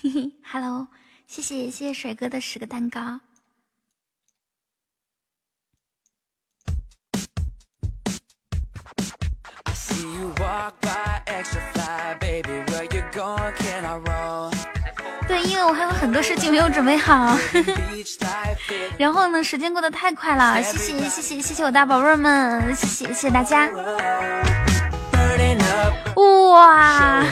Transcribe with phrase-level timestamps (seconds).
[0.42, 0.88] Hello，
[1.26, 3.20] 谢谢谢谢水哥的十个蛋糕。
[15.28, 17.36] 对，因为我还有很多事情没有准备好。
[18.98, 23.68] 然后呢，时间过得太快了，谢谢谢谢谢谢我大宝贝们，谢谢谢谢大家。
[26.16, 27.22] 哇，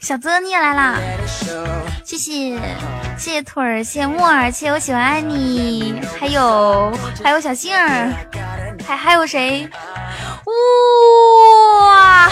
[0.00, 0.98] 小泽你也来啦，
[2.04, 2.58] 谢谢
[3.18, 6.90] 谢谢腿儿，谢谢木耳，谢谢我喜欢爱你，还有
[7.22, 8.10] 还有小杏儿，
[8.86, 9.68] 还还有谁？
[11.84, 12.30] 哇！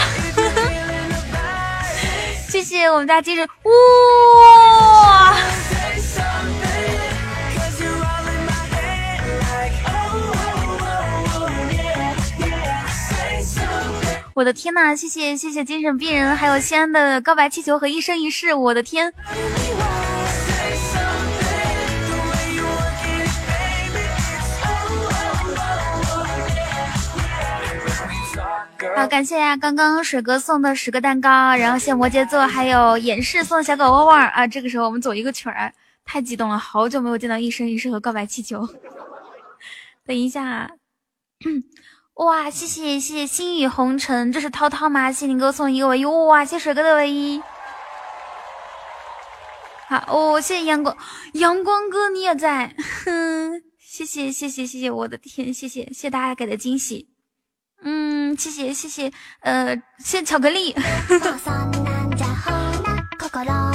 [2.49, 5.35] 谢谢我们家金人哇！
[14.39, 14.95] 我的天呐！
[14.95, 19.13] 谢谢谢谢精神病人，还有西安的告白气球和一生一世，我的天！
[28.95, 29.57] 好，感谢呀！
[29.57, 34.47] 刚刚水哥送的十个蛋糕，然后谢摩羯座还有演示送的小狗汪汪啊！
[34.47, 35.73] 这个时候我们走一个曲儿，
[36.05, 38.65] 太激动了，好久没有见到一生一世和告白气球。
[40.07, 40.71] 等一下，
[42.19, 42.49] 哇！
[42.49, 45.09] 谢谢谢谢星雨红尘，这是涛涛吗？
[45.09, 46.43] 谢谢你给我送一个唯一，哇！
[46.43, 47.41] 谢水哥的唯一。
[49.87, 50.97] 好哦，谢谢阳光
[51.33, 52.75] 阳光哥你也在，
[53.05, 57.07] 哼，谢谢谢谢谢谢我的天，谢谢谢谢大家给的惊喜。
[57.83, 60.75] 嗯，谢谢谢谢，呃，谢谢巧克力，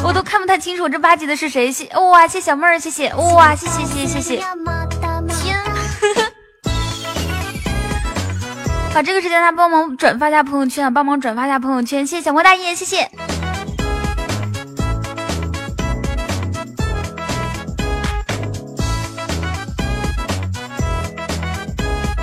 [0.05, 1.73] 我都看不太清楚这八级的是谁。
[1.73, 4.45] 谢哇，谢小妹儿，谢谢哇，谢谢谢谢谢谢，
[8.95, 13.11] 把，这个时间他帮忙转发一下朋友圈，帮忙转发一下朋友圈，谢谢小莫大爷，谢谢。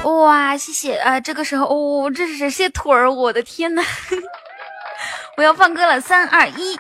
[0.05, 1.19] 哇，谢谢啊！
[1.19, 2.49] 这个时候，哦，这是谁？
[2.49, 3.83] 谢腿儿，我的天呐！
[5.35, 6.79] 我要放歌了，三二一。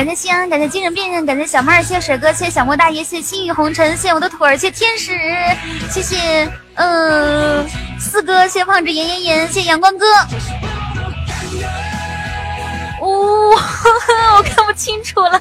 [0.00, 5.12] 感谢西安，感谢精神病人，感谢小妹儿，谢谢水哥，谢谢小莫大爷，谢谢青雨红尘，谢谢我的腿儿，谢谢天使，
[5.90, 7.68] 谢谢嗯
[7.98, 10.06] 四哥，谢谢胖子，炎炎炎，谢谢阳光哥。
[13.02, 13.06] 哇，
[14.38, 15.38] 我看不清楚了。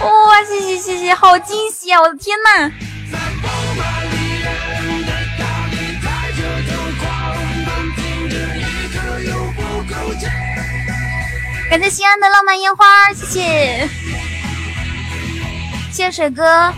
[0.00, 2.00] 哇，谢谢谢谢，好惊喜啊！
[2.00, 2.68] 我的天呐！
[11.68, 13.88] 感谢西安的浪漫烟花，谢谢，
[15.90, 16.72] 谢谢水哥，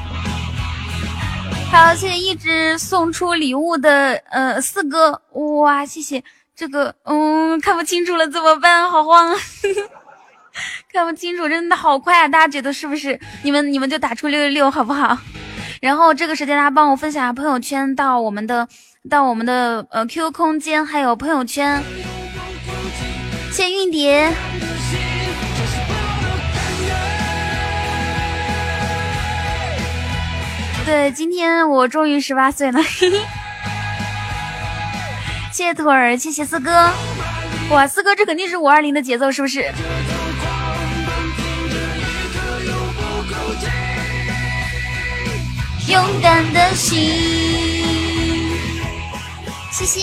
[1.71, 6.25] 还有谢谢一直送出礼物的呃四哥，哇，谢谢。
[6.57, 8.91] 这个，嗯，看不清楚了，怎么办？
[8.91, 9.37] 好慌，
[10.93, 12.27] 看不清楚，真的好快啊！
[12.27, 13.21] 大家觉得是不是？
[13.43, 15.17] 你们你们就打出六六六，好不好？
[15.81, 18.67] 然后这个时间，大家帮我分享朋友圈，到我们的
[19.09, 21.81] 到我们的呃 QQ 空间，还有朋友圈。
[23.53, 24.33] 谢谢韵蝶。
[30.89, 32.83] 对，今天我终于十八岁了。
[32.83, 33.21] 嘿嘿。
[35.53, 36.91] 谢谢腿儿，谢谢四哥，
[37.69, 39.71] 哇，四哥这肯定是五二零的节奏，是不是？
[45.91, 46.99] 勇敢的心，
[49.71, 50.01] 谢谢。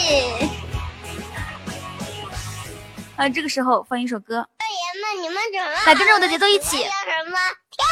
[3.15, 4.47] 啊，这个时候放一首歌。
[4.59, 5.85] 大爷们，你们怎么？
[5.87, 6.77] 来跟着我的节奏一起。
[6.77, 7.39] 叫什么？
[7.71, 7.83] 跳。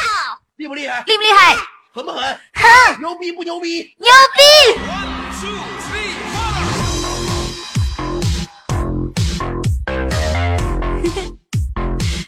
[0.54, 1.02] 厉不厉害？
[1.08, 1.56] 厉不厉害？
[1.94, 2.20] 狠不狠？
[2.52, 2.98] 狠。
[2.98, 3.94] 牛逼不牛逼？
[3.98, 4.42] 牛逼！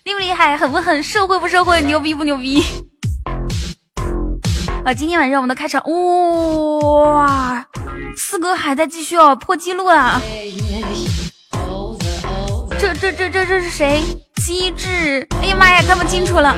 [0.05, 0.57] 厉 不厉害？
[0.57, 1.03] 狠不狠？
[1.03, 1.83] 社会不社会？
[1.83, 2.63] 牛逼不牛逼？
[4.85, 4.95] 啊！
[4.95, 5.83] 今天晚上我们的开场，
[7.03, 7.67] 哇！
[8.17, 10.23] 四哥还在继续哦，破纪录了。
[12.79, 14.01] 这这这这这是谁？
[14.37, 15.27] 机智！
[15.43, 16.57] 哎呀妈呀，看不清楚了。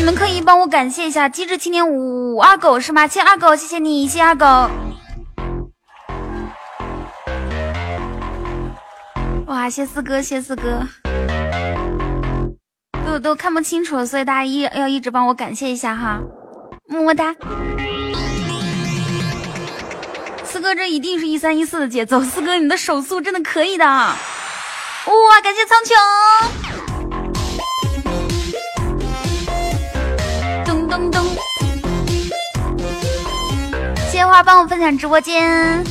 [0.00, 3.06] 你们可以帮我感谢一下机智青年五二狗是吗？
[3.06, 4.46] 谢二狗，谢谢你，谢二狗。
[9.44, 10.88] 哇，谢四哥，谢四哥，
[13.04, 16.18] 都都看不清楚，所以大家一要一直帮我感谢一下哈，
[16.88, 17.34] 么么哒。
[20.44, 24.16] 四哥，这一定是一三一四的节奏，四哥你的手速真的可以的，哇，
[25.42, 26.69] 感谢苍穹。
[34.30, 35.84] 花帮我分享直播间。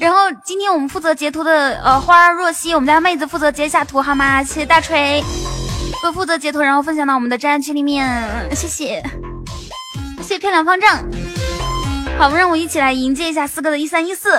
[0.00, 4.42] 然后今天我们负责截图的，呃，花若曦，我们家妹子负责截下图，好吗？
[4.42, 5.22] 谢谢大锤，
[6.02, 9.02] 会负责截图，然后分享到我们的战群里面，谢谢，
[10.22, 11.04] 谢谢漂亮方丈。
[12.18, 14.30] 好，让我一起来迎接一下四哥的一三一四。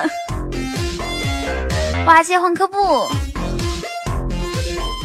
[2.06, 3.08] 哇，谢谢换科布。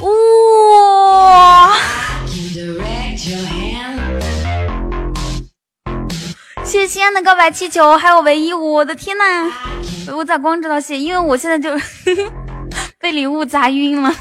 [0.01, 1.75] 哇！
[6.69, 9.51] 谢谢西安的告白气球，还有唯一，我的天呐！
[10.15, 10.99] 我咋光知道谢？
[10.99, 11.75] 因为我现在就
[13.01, 14.13] 被礼物砸晕了。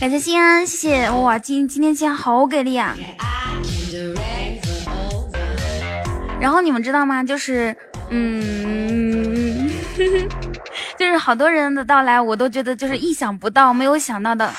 [0.00, 1.38] 感谢西安，谢谢哇！
[1.38, 2.96] 今今天西安好给力啊！
[6.40, 7.22] 然后你们知道吗？
[7.22, 7.76] 就是
[8.10, 9.70] 嗯，
[10.98, 14.52] 就是好多人的到来，我都觉得就是意想不到，没有想到的。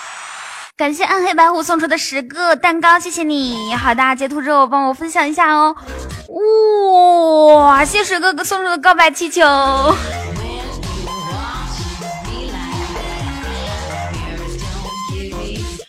[0.80, 3.76] 感谢暗黑白虎送出的十个蛋糕，谢谢你。
[3.76, 5.76] 好的，截图之后帮我分享一下哦。
[7.58, 9.44] 哇，谢水哥哥送出的告白气球。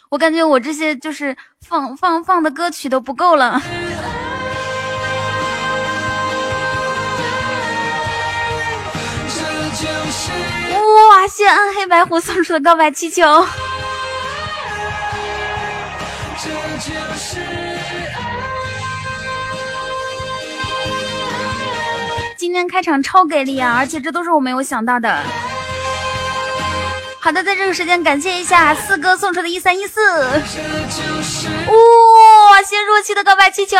[0.09, 3.63] 我感觉我这些就是放放放的歌曲都不够了。
[11.09, 13.47] 哇，谢暗黑白虎送出的告白气球。
[22.51, 23.77] 今天开场超给力啊！
[23.79, 25.23] 而且这都是我没有想到的。
[27.21, 30.01] 好的，在这个时间感谢一下四哥送出的一三一四。
[30.11, 30.35] 哇，
[32.67, 33.77] 谢若曦的告白气球。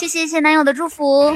[0.00, 1.32] 谢谢谢男友的祝福。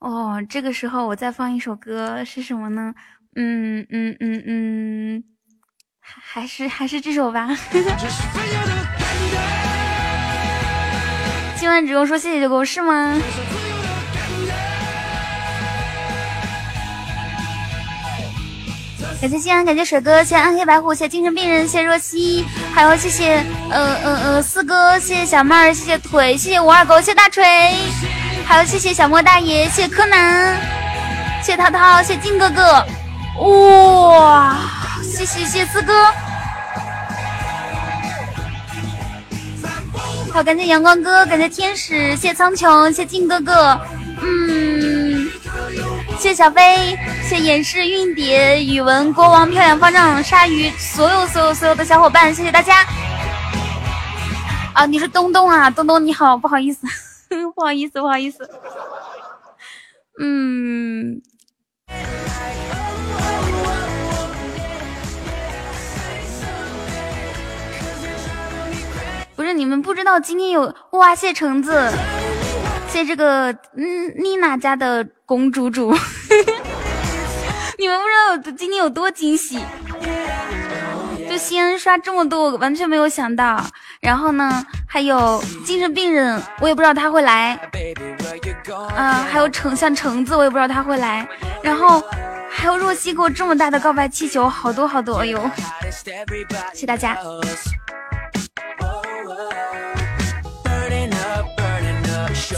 [0.00, 2.92] 哦，这个时候我再放一首歌是什么呢？
[3.36, 5.22] 嗯嗯嗯嗯，
[6.32, 7.48] 还是还是这首吧。
[11.58, 13.20] 今晚只用说谢谢就够是吗？
[19.20, 27.44] 感谢西安，感谢水哥，谢谢暗黑白虎，谢谢精神病人，谢谢若曦，还有谢谢呃呃呃四哥，谢谢小妹儿，谢谢腿，谢谢五二狗，谢谢大锤。
[28.46, 30.56] 还有谢谢小莫大爷，谢谢柯南，
[31.42, 32.86] 谢谢涛涛，谢谢金哥哥，
[33.40, 34.56] 哇，
[35.20, 35.92] 谢谢谢四哥，
[40.32, 43.78] 好，感谢阳光哥，感谢天使，谢苍穹，谢谢金哥哥，
[44.22, 45.30] 嗯，
[46.16, 52.86] 谢谢小飞，谢谢演示韵蝶，语文国王，漂亮方丈，鲨鱼，所有所有所有的小伙伴，谢谢大家。
[54.72, 56.86] 啊，你是东东啊，东东你好，不好意思。
[57.54, 58.48] 不好意思，不好意思。
[60.18, 61.20] 嗯，
[69.40, 71.14] 不是你们不知道今天有哇！
[71.14, 71.90] 谢橙子，
[72.90, 75.96] 谢这个嗯妮娜家的公主主，
[77.78, 79.58] 你们不知道今天有多惊喜。
[81.26, 83.64] 就西安刷这么多，我完全没有想到。
[84.02, 87.58] 然后呢，还有精神病人，我也不知道他会来。
[88.94, 91.26] 嗯，还有橙像橙子，我也不知道他会来。
[91.62, 92.04] 然后
[92.50, 95.50] 还有若曦给我这么大的告白气球，好多好多，哎呦！
[95.90, 97.16] 谢谢大家。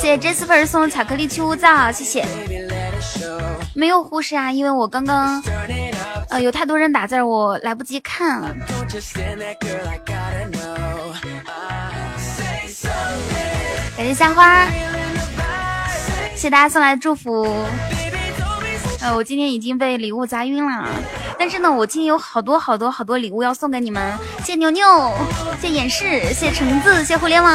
[0.00, 2.24] 谢谢 Jasper 送的巧克力去污皂，谢谢。
[3.74, 5.42] 没有护士啊，因为我刚刚。
[6.30, 8.40] 呃，有太多人打字，我来不及看。
[13.94, 14.66] 感谢夏花，
[16.34, 17.44] 谢谢大家送来的祝福。
[19.00, 20.88] 呃，我今天已经被礼物砸晕了，
[21.38, 24.18] 但是呢，我今天有好多好多好多礼物要送给你们。
[24.42, 25.12] 谢牛牛，
[25.60, 27.52] 谢谢演示，谢橙子，谢互联网。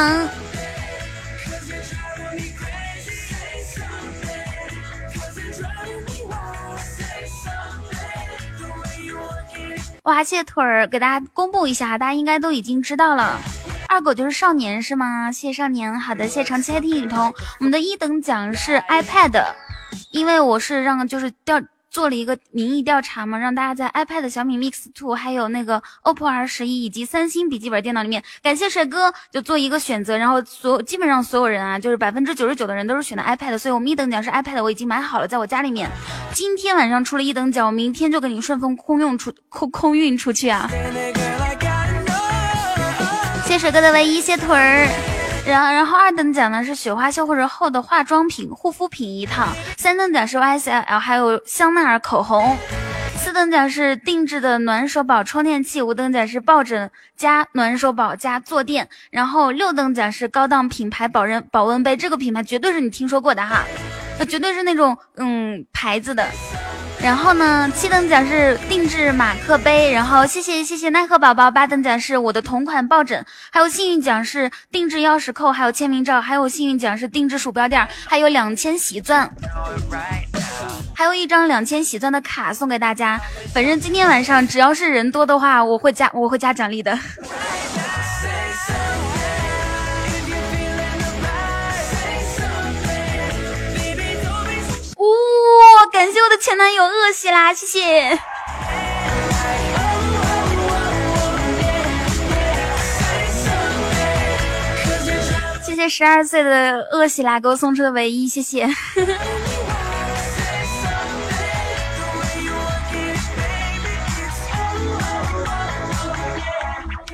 [10.08, 13.38] 哇，谢腿儿，给大家公布一下，大家应该都已经知道了。
[13.88, 15.30] 二狗就是少年是吗？
[15.30, 17.30] 谢少年，好的，谢谢长期黑听雨桐。
[17.60, 19.44] 我们的一等奖是 iPad，
[20.10, 21.60] 因为我是让就是掉。
[21.90, 35.88] 做了一个民意调查嘛，让大家在 iPad、小米 Mix Two，还有那个 OPPO R 十一以及三星笔记本电脑里面，感谢帅哥就做一个选择，然后所基本上所有人啊，就是百分之九十九的人都是选的 iPad，所以我们一等奖是 iPad，我已经买好了，在我家里面。
[36.32, 40.68] 今天晚上出了一等奖，我明天就给你顺丰空运出空空运出去啊！
[43.46, 45.17] 谢帅哥的唯一，谢腿儿。
[45.48, 52.54] 然然后二等奖呢是雪花秀或者厚的化妆品、护肤品一套，三等奖是 YSL 还有香奈儿口红，
[53.16, 63.64] 四等奖是定制的暖手宝充电器，五等奖是抱枕加暖手宝加坐垫，然后六等奖是高档品牌保温保温杯，这个品牌绝对是你听说过的哈，
[64.28, 66.26] 绝对是那种嗯牌子的。
[67.00, 71.50] 然后呢，七等奖是定制马克杯，然后谢谢谢谢奈何宝宝。
[71.50, 79.30] 八等奖是我的同款抱枕，还有幸运奖是定制钥匙扣，还有签名照，还有幸运奖是定制鼠标垫，还有两千喜钻，
[80.94, 83.18] 还有一张两千喜钻的卡送给大家。
[83.54, 86.98] 反正今天晚上只要是人多的话，我会加我会加奖励的。
[94.98, 95.06] 哇！
[95.92, 98.18] 感谢我的前男友恶喜啦，谢谢！
[105.62, 108.66] 谢谢十二岁的恶喜啦给我送出的唯一，谢谢！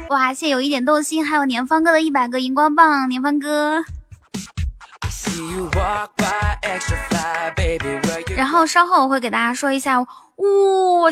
[0.09, 0.33] 哇！
[0.33, 3.85] 谢谢有一点动心，还有年方哥的一百个荧光棒，年方哥。
[8.37, 10.07] 然后稍后我会给大家说一下，哇，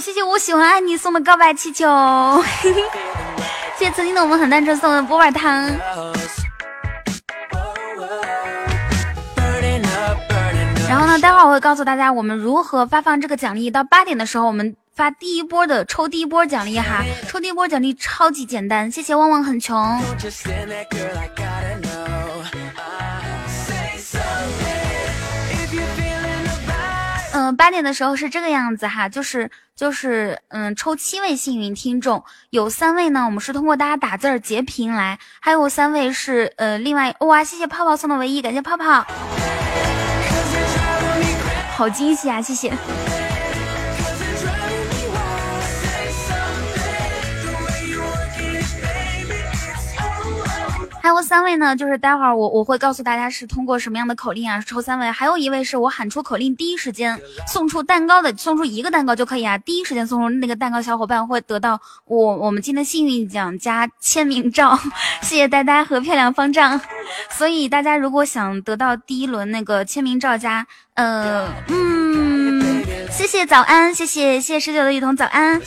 [0.01, 1.87] 谢谢我喜欢爱你送的告白气球，
[3.79, 5.71] 谢谢曾经的我们很单纯送的波板糖。
[10.89, 13.71] 然后呢，待会儿我会告诉大家我们如何发放这个奖励。
[13.71, 18.91] 到八点的时候，我们发第一波的抽第一波奖励哈，抽第一波奖励超级简单。
[18.91, 20.01] 谢谢旺旺很穷。
[27.57, 39.05] 八点的时候是这个样子哈，就是就是嗯，抽七位幸运听众，有三位呢，我们是通过大家打字儿截屏来，还有三位是呃，另外哇，谢谢泡泡送的唯一，感谢泡泡，
[41.77, 42.73] 好惊喜啊，谢谢。
[51.03, 64.79] 还有三位呢，就是待会儿我我会告诉大家是通过什么样的口令啊抽三位，还有一位是我喊出口令第一时间送出蛋糕的，送出一个蛋糕就可以啊，第一时间送出那个蛋糕，小伙伴会得到我我们今天幸运奖加签名照，
[65.23, 66.81] 谢谢呆呆和漂亮方丈，
[67.31, 75.61] 所以大家如果想得到第一轮那个签名照加呃嗯，谢谢早安，谢谢谢谢十九的雨桐早安，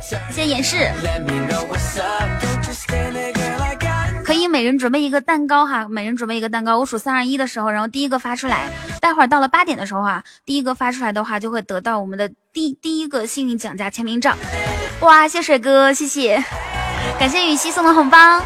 [0.00, 0.92] 谢谢演示。
[4.28, 6.78] 可以每人准备一个蛋糕哈，每人准备一个蛋糕。
[6.78, 8.68] 我数三二一的时候，然后第一个发出来。
[9.00, 14.36] 待会儿到了八点的时候啊，第一个发出来的话，就会得到我们的第第一个幸运奖加签名照。
[15.00, 16.44] 哇，谢水哥，谢谢，
[17.18, 18.42] 感谢雨熙送的红包。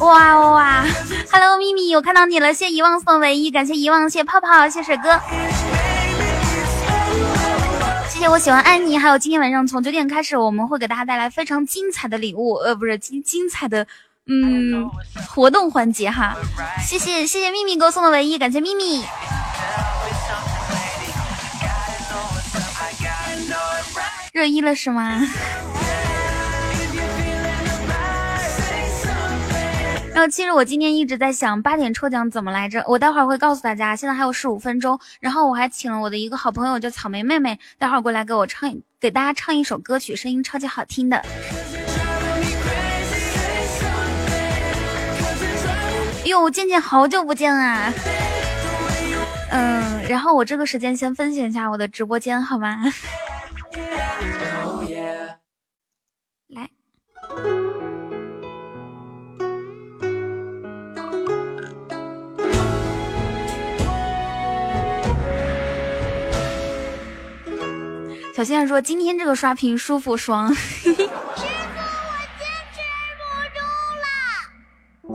[0.00, 0.84] 哇哇
[1.30, 5.20] ，Hello 咪咪，我看到你了，谢遗忘送唯一，感谢遗忘，谢泡泡，谢水哥。
[8.26, 13.86] 我喜欢安妮，还有今天晚上从九点开始，我们会给大家带来非常精彩的礼物，呃，不是精精彩的，
[14.26, 14.90] 嗯，
[15.28, 16.34] 活动环节哈。
[16.84, 19.04] 谢谢谢谢秘密给我送的唯一，感谢秘密。
[24.32, 25.20] 热议了是吗？
[30.14, 33.96] 然后其实我今天一直在想八点抽奖怎么来着，我待会儿会告诉大家。
[33.96, 41.20] 现在还有十五分钟，然后我还请了我的一个好朋友叫草莓妹妹，待会儿过来给我唱，给大家唱一首歌曲，声音超级好听的。
[46.26, 47.92] 哟，渐渐好久不见啊！
[49.50, 52.78] 嗯，然后我这个时间先分享一下我的直播间好吗？
[56.48, 56.70] 来。
[68.36, 72.80] 小仙儿说：“今天这个刷屏舒服爽。”师傅，我坚持
[73.20, 73.22] 不
[73.54, 73.60] 住
[74.02, 75.14] 了。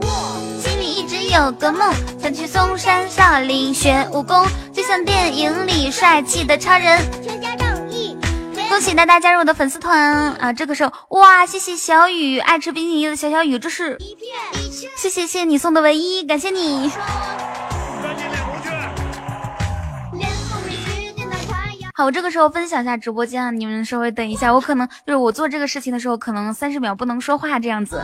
[0.58, 6.98] 心里一直有个梦，想去嵩山少林学武功，就像电影里帅气的超人。
[7.22, 8.16] 全家仗义。
[8.70, 10.50] 恭喜大家加入我的粉丝团啊！
[10.54, 13.98] 这个时候，哇，谢谢小雨，爱吃冰淇淋的小小雨，这是
[14.96, 16.90] 谢谢谢谢你送的唯一，感谢你。
[22.00, 28.02] 好，我这个时候分享一下直播间啊，你们稍微等一下，我可能就是我做这个事情的时候，可能三十秒不能说话这样子，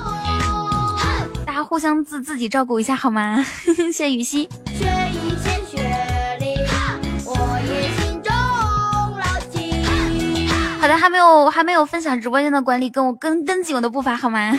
[1.46, 3.42] 大家互相自自己照顾一下好吗？
[3.74, 4.46] 谢谢雨熙。
[10.78, 14.52] 好好的，还没有还没有分享直播间的管理，跟我跟跟紧我的步伐好吗？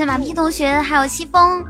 [0.00, 1.62] 谢马屁同学，还有西风。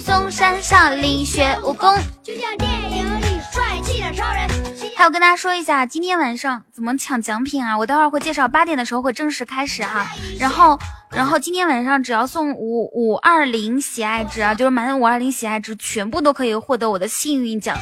[0.00, 1.94] 嵩山少林学武功。
[4.96, 7.76] 还有跟大家说一下，今天晚上怎么抢奖品啊？
[7.76, 10.06] 我待会儿会介绍，八点的时候会正式开始哈。
[10.40, 10.78] 然后。
[11.08, 17.78] 然后今天晚上只要送五五二零喜爱值啊，就是满五二零喜爱值，全部都可以获得我的幸运奖，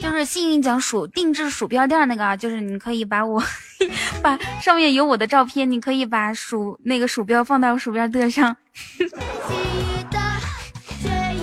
[0.00, 3.42] 就是幸运奖鼠定制鼠标垫那个啊，就是你可以把我
[4.22, 8.56] 把上面有我的照片，你可以把鼠那个鼠标放到鼠标垫上，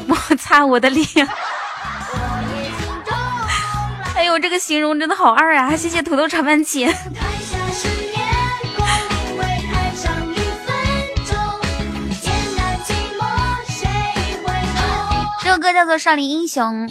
[0.07, 1.05] 摩擦我的脸。
[4.21, 5.75] 哎呦，这个形容真的好二啊！
[5.75, 6.93] 谢谢土豆炒番茄。
[15.43, 16.87] 这首歌叫做《少林英雄》。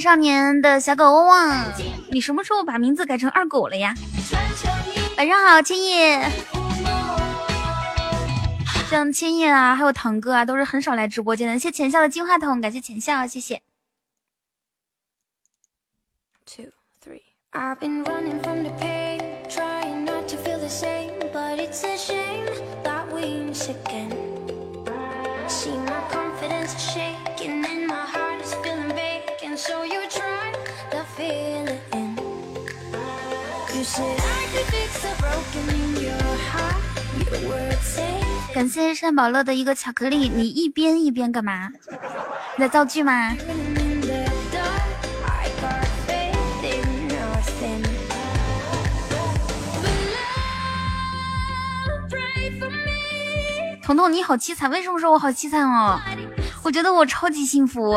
[0.00, 1.72] 少年的小狗汪汪，
[2.10, 3.94] 你什么时候把名字改成二狗了呀？
[5.16, 6.30] 晚上好，千叶。
[8.88, 11.58] 像千叶啊，还有堂哥啊，都是很少来直播间的。
[11.58, 13.62] 谢谢浅笑的金话筒，感谢浅笑，谢谢。
[38.52, 41.70] 感谢善宝乐的一个巧克力，你一边一边干嘛？
[42.56, 43.34] 你在造句吗？
[53.82, 55.98] 彤彤你好凄惨，为什么说我好凄惨哦？
[56.62, 57.96] 我觉得我超级幸福。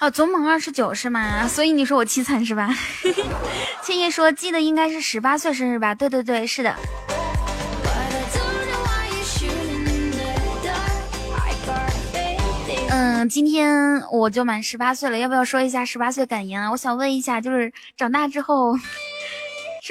[0.00, 1.46] 哦，总猛二十九是吗？
[1.46, 2.68] 所以你说我凄惨是吧？
[3.86, 5.94] 千叶说记得应该是十八岁生日吧？
[5.94, 6.74] 对对对，是的。
[12.90, 16.72] 嗯，今天我就满十八岁了，要不要说一下十八岁感言啊？
[16.72, 18.76] 我想问一下，就是长大之后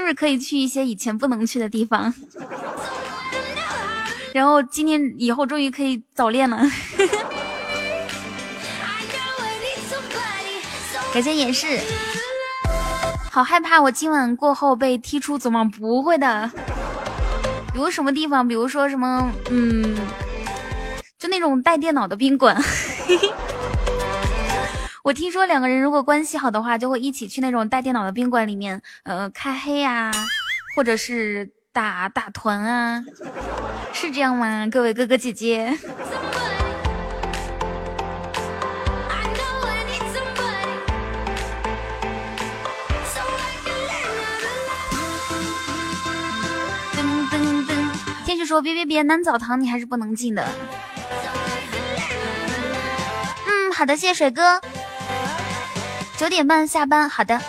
[0.01, 2.11] 是不是可以去一些以前不能去的地方？
[4.33, 6.57] 然后今天以后终于可以早恋了。
[11.13, 11.79] 感谢演示，
[13.29, 16.49] 好害怕我今晚过后被踢出总网，不会的。
[17.71, 19.95] 比如什么地方，比如说什么，嗯，
[21.19, 22.59] 就那种带电脑的宾馆。
[25.03, 30.11] 我听说两个人如果关系好的话，就会一起去那种带电脑的宾馆里面，呃，开黑啊，
[30.75, 33.03] 或者是打打团啊，
[33.91, 34.67] 是这样吗？
[34.71, 35.77] 各位哥哥姐姐。
[48.43, 50.45] 说别别别，男澡堂你还是不能进的。
[53.47, 54.59] 嗯，好的，谢谢水哥。
[56.21, 57.41] 九点半下班，好的。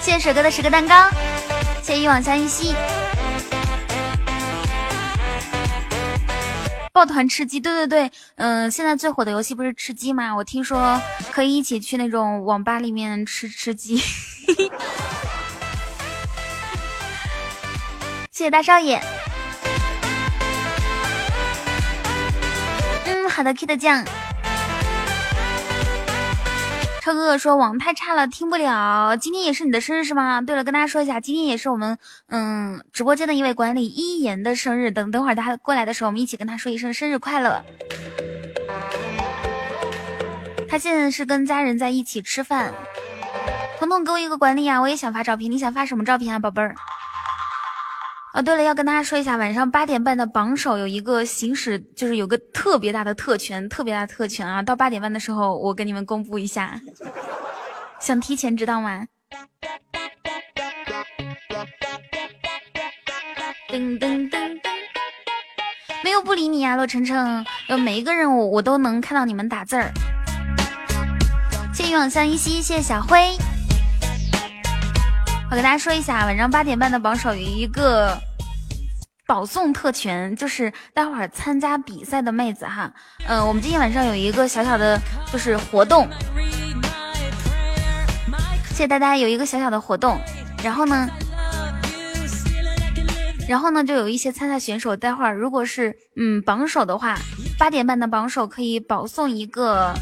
[0.00, 1.08] 谢谢水哥的十个蛋糕，
[1.80, 2.74] 谢谢一往相依。
[6.92, 10.34] 抱团吃鸡，对对对，嗯，现在最火的游戏不是吃鸡吗？
[10.34, 13.96] 我听说可以一起去那种网吧里面吃吃鸡。
[18.32, 19.00] 谢谢大少爷。
[23.36, 24.02] 好的，Kid 酱。
[27.02, 29.14] 超哥哥说网太差了，听不了。
[29.18, 30.40] 今天也是你的生日是吗？
[30.40, 34.90] 对了，跟大家说一下，今天也是我们嗯直播间的一位管理一言的生日。
[34.90, 37.62] 等等会儿他过来的时候，我们一起跟他说一声生日快乐。
[40.66, 42.72] 他现在是跟家人在一起吃饭。
[43.78, 46.74] 彤彤给我一个管理啊，我也想发照片，你想发什么照片啊，宝贝儿？
[48.36, 54.62] 哦，对了，要跟大家说一下，晚上八点半的榜首有一个行使，就是有个特别大的特权，特别大的特权啊！
[54.62, 56.78] 到八点半的时候，我跟你们公布一下，
[57.98, 59.06] 想提前知道吗？
[63.70, 64.70] 噔噔噔噔，
[66.04, 69.90] 没有不理你啊，洛晨晨，有每一个任务我都能看到你们打字儿。
[71.72, 73.34] 谢谢往向依稀，谢谢小辉。
[75.48, 78.20] 我跟大家说一下，晚上八点半的榜首有一个
[79.26, 82.92] 保送特权，就是待会儿参加比赛的妹子哈，
[83.28, 85.00] 嗯，我们今天晚上有一个小小的，
[85.32, 86.08] 就是活动，
[88.70, 90.20] 谢谢大家有一个小小的活动，
[90.64, 91.08] 然后呢，
[93.48, 97.16] 然后呢，就有一些参赛选手，待会儿如果是嗯榜首的话，
[97.56, 99.94] 八点半的榜首可以保送一个，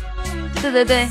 [0.62, 1.07] 对对对。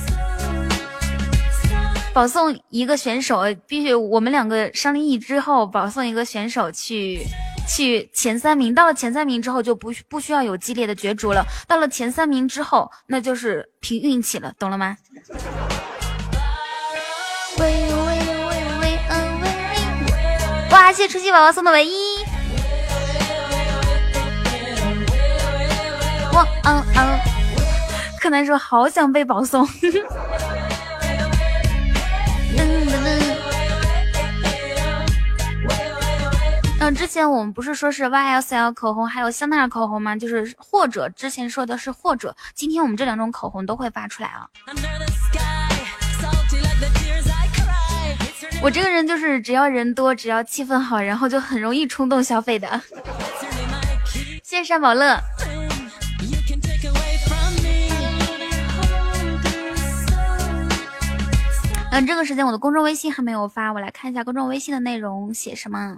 [2.14, 7.26] 保送一个选手，必须我们两个商议之后保送一个选手去
[7.68, 8.74] 去前三名。
[8.74, 11.44] 到了前三名之后，就不不需要有激烈的角逐了。
[11.68, 14.96] 到了前三名之后，那就是凭运气了，懂了吗？
[20.70, 20.92] 哇！
[20.94, 22.24] 谢谢初心宝宝送的唯一。
[26.34, 27.20] 哇嗯嗯，
[28.20, 29.68] 柯南说好想被保送。
[36.86, 40.18] 嗯，之前我们不是说是 YSL 口红，还有香奈儿口红吗？
[40.18, 44.46] 就是或者之前说的是或者，今天我们这两种口红都会发出来啊。
[48.62, 52.82] 我这个人就是只要人多，只要气氛好，然后就很容易冲动消费的。
[54.44, 55.18] 谢谢山宝乐。
[61.92, 65.96] 嗯，这个时间我的公众微信还没有发，我来看一下公众微信的内容写什么。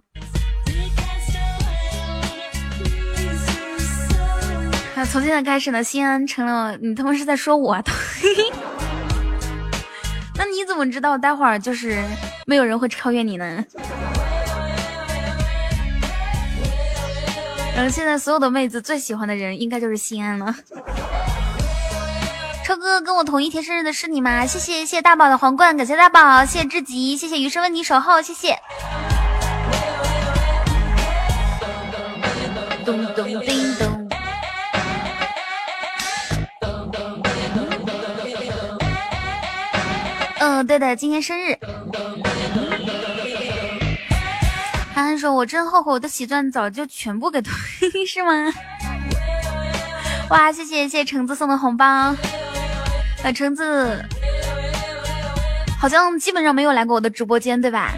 [4.97, 7.77] 那从现在开始呢，西安成了你他妈是在说我？
[10.37, 12.01] 那你怎么知道待会儿就是
[12.45, 13.63] 没有人会超越你呢？
[17.75, 20.55] 然后现在所有的妹子最喜欢的人应该就是西安了。
[22.63, 24.45] 超哥跟我同一天生日的是你吗？
[24.45, 28.57] 谢谢谢谢大宝的皇冠，感谢大宝，谢谢志吉，谢谢余生为你守候，谢谢。
[32.85, 33.64] 咚咚叮
[40.47, 41.57] 嗯，对的，今天生日。
[44.93, 47.51] 涵涵说：“我真后悔，我的喜钻早就全部给退，
[48.05, 48.53] 是吗？”
[50.29, 52.15] 哇，谢谢谢谢橙子送的红包。
[53.23, 54.05] 呃，橙子
[55.79, 57.93] 好像基本上没有来过我的直播间，对吧？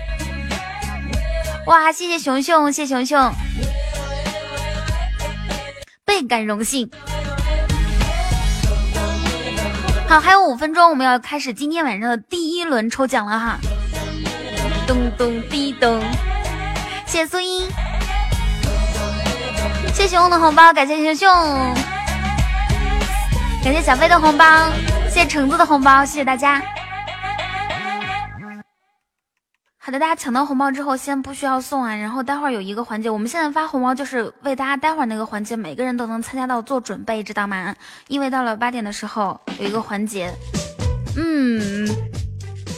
[1.66, 3.30] 哇，谢谢熊熊，谢熊熊，
[6.06, 6.90] 倍感荣幸。
[10.10, 13.58] 好，还有五分钟，我们要开始今天晚上的第一轮抽奖了哈！
[14.88, 16.02] 咚咚滴咚，
[17.06, 17.68] 谢谢苏英，
[19.94, 21.30] 谢谢熊熊的红包，感谢熊熊，
[23.62, 24.46] 感谢小飞的红包，
[25.10, 26.62] 谢谢橙子的红包，谢谢大家。
[29.88, 31.96] 好的，大家抢到红包之后，先不需要送啊。
[31.96, 37.74] 然后待会儿有一个环节，我们现在发红包就是为大家待会儿那个环节，每个人都能参加到做准备，知道吗？
[38.10, 40.30] 因为到了八点的时候有一个环节，
[41.16, 41.88] 嗯，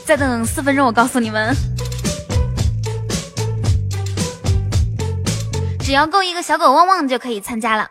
[0.06, 1.52] 再等四分钟，我告诉你们，
[5.80, 7.90] 只要够一个小狗汪汪就可以参加了。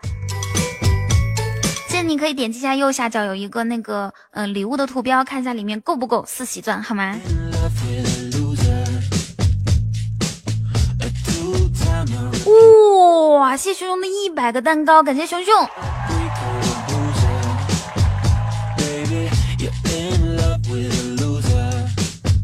[1.88, 7.16] 现在你可以点击一下右下角有一个那个嗯礼物的图标，看一下里面够不够四喜钻，好吗？
[13.38, 13.56] 哇！
[13.56, 15.54] 谢熊熊的一百个蛋糕，感谢熊熊。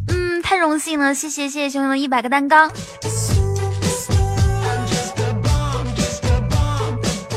[0.08, 2.70] 嗯，太荣幸了，谢谢谢谢熊熊的一百个蛋糕。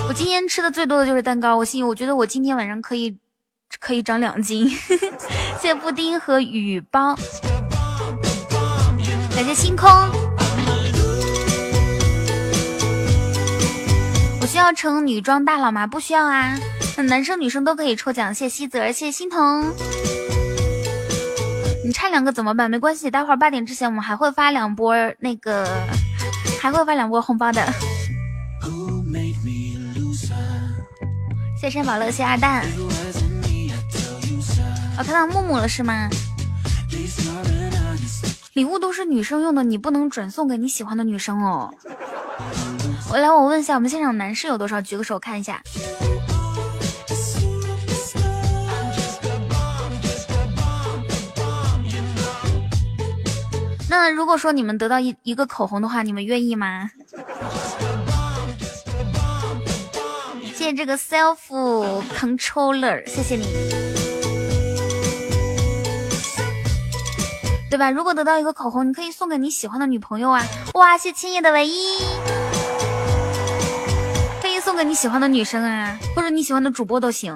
[0.07, 3.17] 我今今天吃的最多的就是蛋糕，我信，我觉得我今天晚上可以
[3.79, 4.69] 可以长两斤。
[4.69, 4.99] 谢
[5.61, 7.15] 谢布丁和雨包，
[9.33, 9.89] 感谢星空。
[14.57, 15.85] 要成女装大佬吗？
[15.85, 16.57] 不需要啊，
[16.97, 18.33] 男生女生都可以抽奖。
[18.33, 19.71] 谢西泽，谢谢心疼。
[21.85, 22.69] 你差两个怎么办？
[22.69, 25.65] 没关系，待会儿八点之前我们还会发两波那个，
[26.59, 27.65] 还会发两波红包的。
[31.61, 32.65] 谢谢宝乐，谢二蛋。
[34.97, 36.09] 我看到木木了是吗？
[38.53, 41.71] 礼物都是女生用的，你不能转送给你喜欢的女生哦。
[43.09, 44.81] 我来，我问一下，我们现场男士有多少？
[44.81, 45.61] 举个手看一下。
[53.89, 56.91] 那如果说你们得到一一个口红的话，你们愿意吗？
[60.53, 61.37] 谢谢这个 self
[62.13, 63.45] controller，谢谢你，
[67.69, 67.89] 对吧？
[67.89, 70.43] 如果得到一个口红，你可以送给你喜欢的女朋友啊！
[70.73, 72.01] 哇，谢青叶的唯一，
[74.67, 77.33] 送给你喜欢的女生啊，或者你喜欢的主播都行。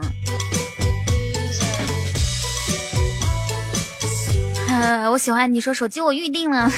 [4.68, 6.70] 呃，我喜欢你说手机我预定了，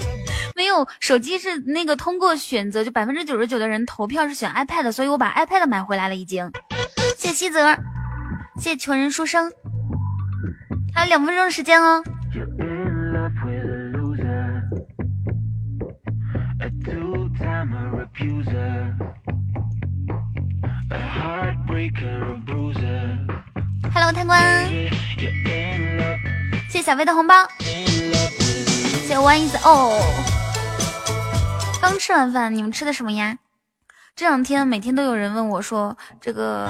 [0.56, 6.50] 没有手机是那个通过选择，就百分之九十九的人投票是选 iPad，所以我把 iPad 买回来了已经。
[7.18, 7.76] 谢谢西泽，
[8.56, 9.52] 谢谢穷人书生，
[10.94, 12.02] 还有两分钟的时间哦。
[23.94, 24.68] Hello，贪官。
[26.68, 30.02] 谢谢小飞的红包，谢谢 One is all。
[31.80, 33.38] 刚吃完饭，你们吃的什么呀？
[34.16, 36.68] 这两天每天都有人问我说，这个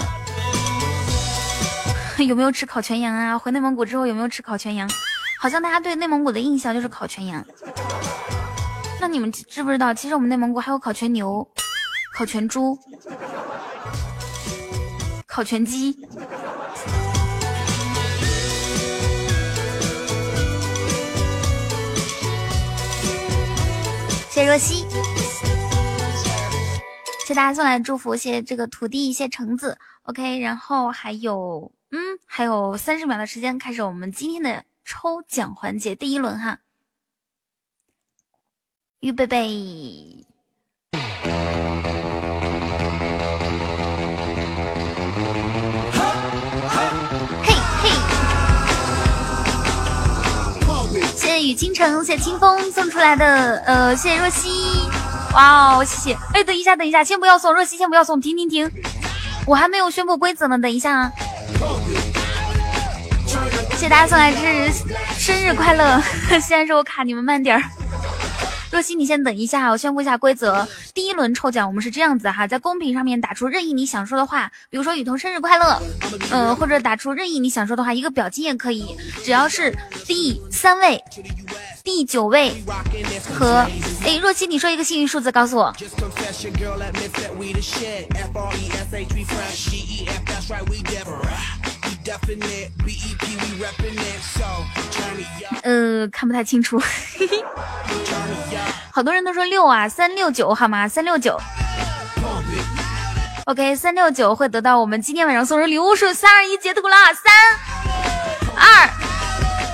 [2.21, 3.38] 有没有吃烤全羊啊？
[3.38, 4.87] 回内蒙古之后有没有吃烤全羊？
[5.40, 7.42] 好像大家对内蒙古的印象就是烤全羊。
[9.01, 11.49] 那你们知不知道，其实我们内蒙古还有烤全牛、
[12.12, 12.79] 烤全猪、
[15.38, 15.92] 烤全鸡。
[24.29, 24.85] 谢若曦，
[27.24, 36.59] 谢大家送来的祝福，谢这个土地，谢橙子，OK，然后还有，嗯，还有三十秒的时间，开始我们今天的抽奖环节，第一轮哈，
[38.98, 40.28] 预备备。
[51.29, 54.49] 谢雨倾城，谢清风送出来的，呃，谢谢若曦，
[55.35, 58.71] 哇哦，谢谢，哎，等一下，等一下，先不要送，若曦先不要送，停停停，
[59.47, 61.12] 我还没有宣布规则呢，等一下啊，
[63.73, 64.38] 谢谢大家送来这
[64.73, 64.85] 是
[65.19, 66.03] 生日快乐，
[66.41, 67.62] 虽然说我卡，你们慢点儿。
[68.79, 70.64] 若曦，你先等一下，我宣布一下规则。
[70.95, 75.83] 第一轮抽奖我们是这样子哈，在公屏上面打出任意你想说的话，比如说雨桐生日快乐，
[76.31, 81.03] 嗯，或者打出任意你想说的话，一个表情也可以，只要是第三位、
[81.83, 82.53] 第九位
[83.37, 83.67] 和
[84.05, 85.75] 哎，若曦，你说一个幸运数字告诉我。
[95.62, 96.81] 呃，看不太清楚，
[98.90, 100.88] 好多人都说六啊，三六九好吗？
[100.88, 101.38] 三六九
[103.47, 107.33] ，OK，三六九会得到我们今天晚上送出礼物，数三二一，截图了，三
[108.57, 108.88] 二，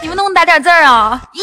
[0.03, 1.23] 你们能不能打点字啊？
[1.33, 1.41] 一。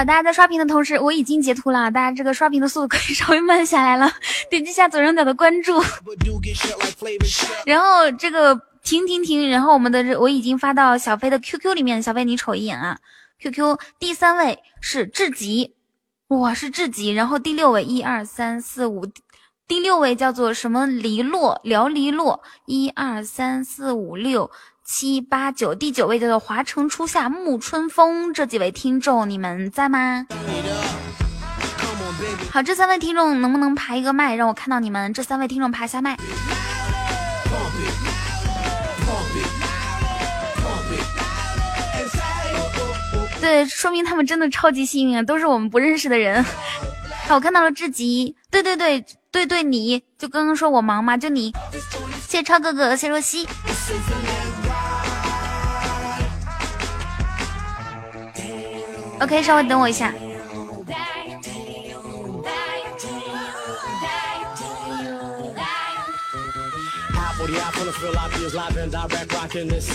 [0.00, 4.10] 好，大家在刷屏的同时，我已经截图了，大家这个刷屏的速度可以 稍微慢下来了。
[4.48, 5.78] 点击一下左上角的关注，
[7.66, 12.98] 然后这个停停停，然后我们的我已经发到小飞的 QQ 里面，小飞你瞅一眼啊
[13.42, 15.74] ，QQ 第三位是志吉，
[16.28, 19.04] 哇是志极，然后第六位一二三四五，
[19.68, 24.50] 第六位叫做什么黎落辽黎落，一二三四五六。
[24.92, 30.26] 七八九，第九位叫做华城初夏沐春风，这几位听众你们在吗？
[32.50, 35.14] 好，这三位听众能不能排一个麦，让我看到你们？
[35.14, 36.16] 这三位听众排下麦。
[43.40, 46.44] 对，说明他们真的超级幸运，都是我们不认识的人。
[47.28, 51.16] 好，我看到了志吉，对对对对对，你就刚刚说我忙吗？
[51.16, 51.52] 就你，
[52.26, 53.46] 谢超哥哥，谢若曦。
[59.20, 60.12] OK，稍微等我一下。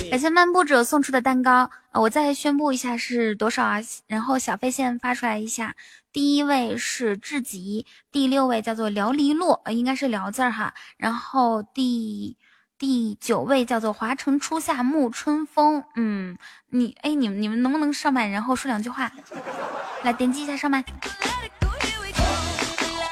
[0.10, 3.80] 感谢漫步者送出的蛋糕，我再宣布一下是多少啊？
[4.08, 5.76] 然后小飞线发出来一下，
[6.12, 10.74] 第一位是志极，第六位叫做辽离落，呃，应该是辽字儿哈。
[10.98, 12.38] 然后第
[12.78, 16.38] 第九位叫做华城初夏沐春风，嗯，
[16.70, 19.10] 你哎，你们你们能不能上麦，然后说两句话？
[20.04, 20.84] 来点击一下上麦。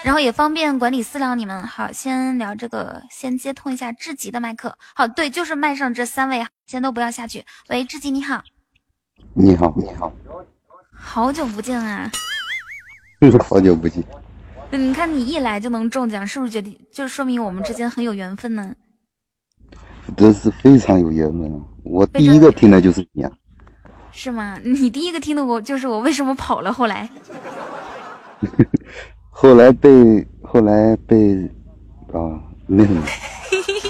[0.03, 1.65] 然后也方便管理私聊你们。
[1.65, 4.77] 好，先聊这个，先接通一下志吉的麦克。
[4.93, 7.45] 好，对，就是麦上这三位，先都不要下去。
[7.69, 8.43] 喂，志吉你好。
[9.33, 10.11] 你好，你好。
[10.91, 12.11] 好久不见啊！
[13.47, 14.03] 好久不见。
[14.71, 18.75] 你看你一来就能中奖，是不是觉得就说明我们之间很有缘分呢？
[20.15, 21.61] 这是非常有缘分。
[21.83, 23.31] 我第一个听的就是你啊。
[24.11, 24.57] 是吗？
[24.63, 26.71] 你第一个听的我就是我，为什么跑了？
[26.71, 27.09] 后来。
[29.29, 31.35] 后来被后来被
[32.13, 33.01] 啊，那什么。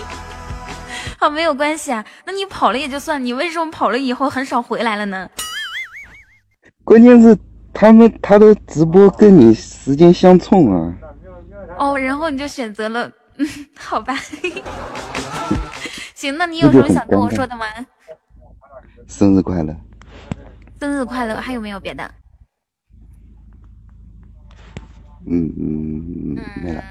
[1.19, 2.03] 好，没有关系啊。
[2.25, 5.29] 那你跑了也就算，你为什么跑了以后很少回来了呢？
[6.83, 7.37] 关键是
[7.73, 10.93] 他们他的直播跟你时间相冲啊。
[11.77, 13.47] 哦，然后你就选择了，嗯，
[13.77, 14.15] 好吧。
[16.23, 17.65] 行，那你有什么想跟我说的吗？
[19.09, 19.75] 生日快乐！
[20.79, 21.35] 生日快乐！
[21.35, 22.09] 还有没有别的？
[25.27, 26.81] 嗯嗯嗯，没了。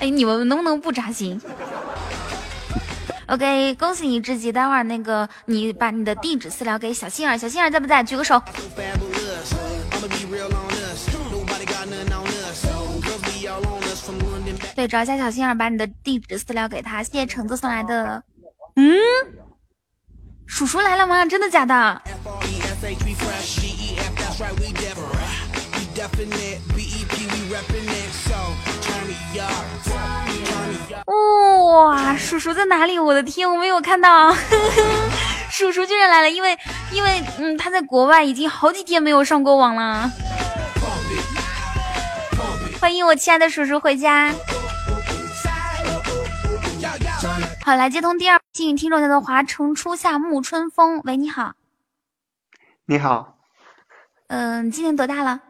[0.00, 1.38] 哎，你们能不能不扎心
[3.26, 8.02] ？OK，恭喜你知己，待会儿那个你把你的地址私聊给小杏儿，小杏儿在不在？
[8.02, 8.40] 举个手。
[14.76, 17.02] 对，找一下小心儿，把你的地址私聊给他。
[17.02, 18.22] 谢谢橙子送来的。
[18.76, 18.94] 嗯，
[20.46, 21.24] 叔叔来了吗？
[21.24, 22.02] 真的假的？
[31.06, 32.98] 哇，叔叔在哪里？
[32.98, 34.36] 我的天，我没有看到，
[35.50, 36.30] 叔叔居然来了！
[36.30, 36.58] 因为，
[36.92, 40.12] 因为，嗯，他在国外已经好几天没有上过网了。
[42.78, 44.30] 欢迎我亲爱的叔叔回家。
[47.66, 51.00] 好，来接通第二幸运听众，叫做华城初夏沐春风。
[51.02, 51.56] 喂，你好。
[52.84, 53.40] 你好。
[54.28, 55.42] 嗯，今年多大了？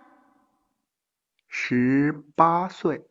[1.46, 3.04] 十八岁，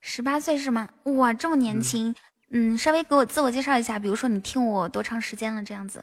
[0.00, 0.88] 十八岁是吗？
[1.02, 2.14] 哇，这么年轻。
[2.50, 6.02] 嗯，稍微给我自我介绍一下，比如说你听我多长时间了这样子。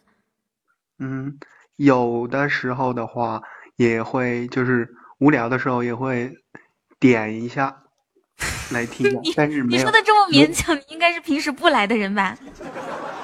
[0.99, 1.39] 嗯，
[1.77, 3.41] 有的时候的话
[3.77, 4.87] 也会，就是
[5.17, 6.31] 无聊的时候也会
[6.99, 7.82] 点一下
[8.71, 12.37] 来听， 但是你说的这么勉强，你应该是平时不来的人吧？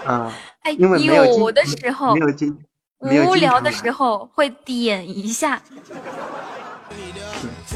[0.06, 2.58] 啊，哎，因为有的时候没有经
[3.00, 5.62] 无聊的时候会点一下。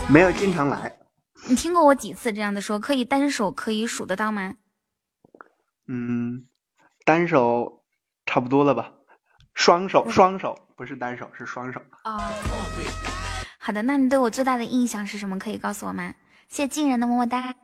[0.10, 0.98] 没有经常来，
[1.48, 2.78] 你听过我几次这样的说？
[2.78, 4.56] 可以单手可以数得到吗？
[5.88, 6.46] 嗯，
[7.06, 7.84] 单手
[8.26, 8.92] 差不多了吧？
[9.54, 11.80] 双手，双手不是单手，是双手。
[12.04, 12.22] 哦，
[13.60, 15.40] 好的，那你对我最大的印象是什么？
[15.40, 16.14] 可以告诉我吗？
[16.54, 17.56] 谢谢静人的么么哒。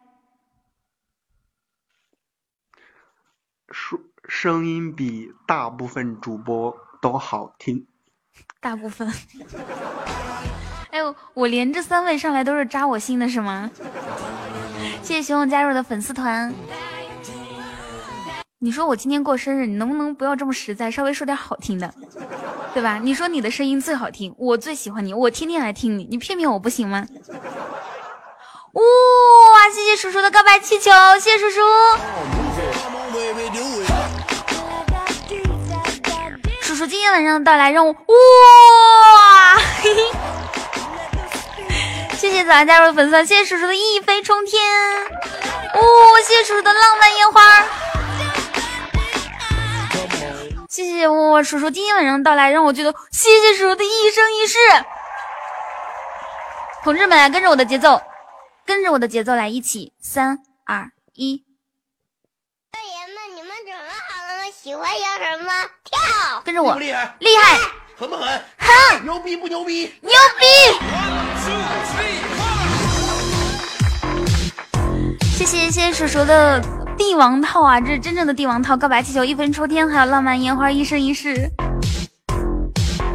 [3.70, 7.86] 说声音比大部分主播都好听。
[8.60, 9.08] 大部分。
[10.90, 13.70] 哎呦，我连这三位上来都是扎我心的，是吗？
[15.04, 16.52] 谢谢熊熊加入的粉丝团。
[18.58, 21.94] 你说我今天过生日，你能不能不要这么实在，稍微说点好听的，
[22.74, 22.98] 对吧？
[22.98, 27.06] 你说你的声音最好听，我最喜欢你，我天天来听你，你骗骗我不行吗？
[28.80, 31.60] 哇，谢谢叔叔的告白气球，谢谢叔叔。
[36.62, 37.98] 叔叔今天晚上的到来让我，哇！
[39.82, 40.02] 嘿嘿。
[42.18, 44.62] 谢谢早上加入的粉丝，谢谢叔叔的一飞冲天，
[45.74, 45.82] 哦，
[46.26, 47.64] 谢谢叔叔的浪漫烟花，
[50.70, 54.58] 谢谢我叔叔今天晚上到来，让我觉得谢谢叔叔的一生一世。
[56.84, 58.02] 同志们，跟着我的节奏，
[58.70, 61.44] 跟着我的节奏来，一起，三二一。
[62.70, 64.44] 大爷们，你们准备好了吗？
[64.56, 65.52] 喜欢摇什么？
[65.84, 66.00] 跳。
[66.46, 67.58] 跟着我，厉害，厉害，
[67.98, 68.28] 狠不狠？
[68.60, 69.04] 狠。
[69.04, 69.92] 牛逼不牛逼？
[70.02, 70.46] 牛逼。
[75.36, 76.62] 谢谢谢谢叔叔的
[76.96, 78.78] 帝王套啊，这是真正的帝王套！
[78.78, 81.50] 告白气球一分抽天，还有浪漫烟花一生一世。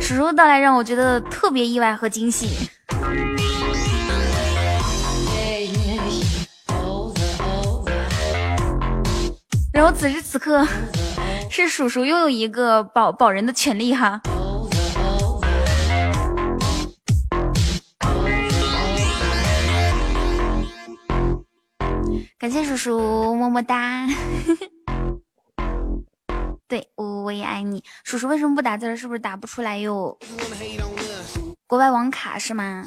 [0.01, 2.69] 叔叔到来让我觉得特别意外和惊喜。
[9.75, 10.65] 然后此时此刻
[11.51, 14.21] 是叔叔拥有一个保保人的权利哈。
[22.39, 24.07] 感谢叔叔么么哒。
[26.69, 27.83] 对我我也爱你。
[28.05, 30.17] 叔叔为什么不打字是不是打不出来哟？
[31.67, 32.87] 国外网卡是吗？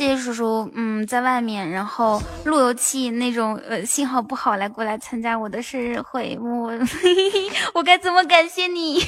[0.00, 6.72] 谢谢叔叔，嗯，在外面，然后路由器那种呃信号不好，来过来参加我的生日会，我
[7.76, 8.98] 我该怎么感谢你？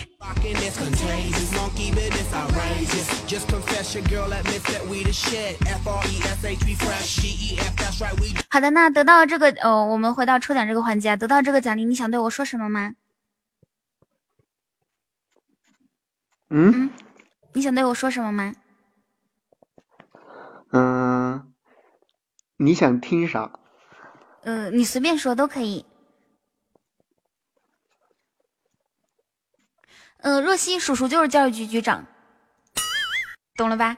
[8.50, 12.92] 好的，那得到这个呃，我们回到抽奖这个环节啊，得到这个奖励，你想对我说什么吗？
[16.50, 16.90] 嗯
[17.54, 18.52] 你想对我说什么吗？
[20.72, 21.52] 嗯，
[22.56, 23.60] 你想听啥？
[24.44, 25.84] 嗯，你随便说都可以。
[30.18, 32.06] 呃，若曦叔叔就是教育局局长，
[33.56, 33.96] 懂了吧？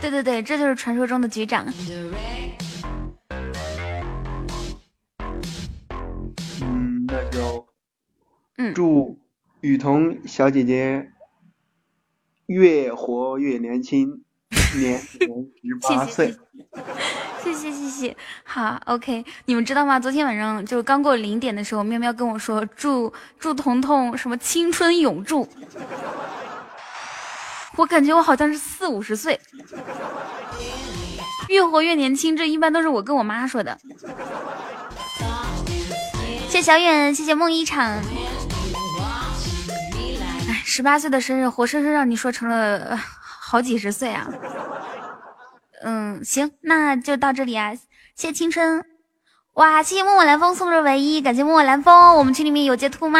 [0.00, 1.64] 对对对，这就是传说中的局长。
[6.60, 7.66] 嗯，那就
[8.58, 9.18] 嗯，祝
[9.60, 11.12] 雨桐小姐姐
[12.48, 14.22] 越活越年轻，
[14.76, 15.30] 年年
[15.62, 16.34] 十八岁。
[17.42, 19.24] 谢谢谢谢，好，OK。
[19.44, 20.00] 你们知道吗？
[20.00, 25.48] 昨天晚上就刚过零点的时候，喵喵跟我说祝祝彤彤什么青春永驻，
[27.76, 29.38] 我感觉我好像是四五十岁，
[31.48, 32.36] 越活越年轻。
[32.36, 33.78] 这一般都是我跟我妈说的。
[36.48, 38.00] 谢谢小远，谢谢梦一场。
[40.70, 44.28] 十八岁的生日，活生生让你说成了好几十岁啊！
[45.82, 47.74] 嗯，行，那就到这里啊！
[48.14, 48.84] 谢谢青春，
[49.54, 53.18] 哇，谢谢默默蓝风送的唯一，感谢默默蓝风，我们群里面有截图吗？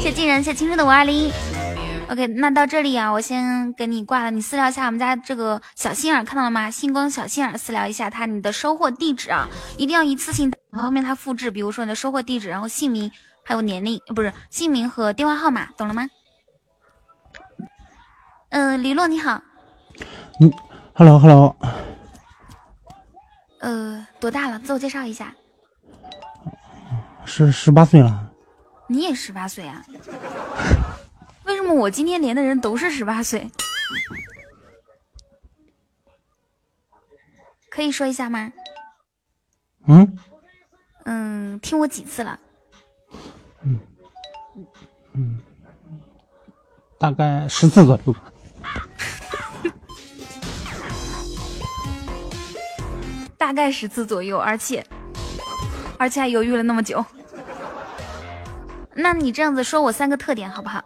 [0.00, 1.30] 谢谢静人，谢谢青春的五二零。
[2.08, 6.70] OK，那到这里啊，我先给你挂了，你私聊一下我们家这个小心眼，看到了吗？
[6.70, 9.46] 星光小心眼，私聊一下他你的收货地址啊，
[9.76, 13.12] 一定要一次性，后面他复制，比如说你的收货地址，然后姓名
[13.44, 16.08] 还有年龄，呃不是姓名和电话号码，懂了吗？
[18.50, 19.42] 嗯、李洛你好，
[20.40, 20.52] 嗯
[20.94, 21.56] ，hello hello，
[23.60, 24.58] 呃，多大了？
[24.58, 25.34] 自我介绍一下。
[27.24, 28.30] 是十八岁了，
[28.88, 29.84] 你也十八岁啊？
[31.44, 33.50] 为什么我今天连的人都是十八岁？
[37.70, 38.52] 可以说一下吗？
[39.86, 40.18] 嗯
[41.04, 42.38] 嗯，听我几次了？
[43.64, 43.78] 嗯
[45.14, 45.40] 嗯
[46.98, 48.22] 大概十次左右吧。
[53.38, 54.84] 大概十次左右，而且
[55.98, 57.04] 而且还犹豫了那么久。
[58.94, 60.84] 那你这样子说我三个特点好不好？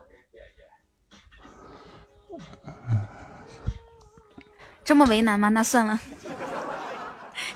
[4.85, 5.49] 这么为难吗？
[5.49, 5.99] 那算了。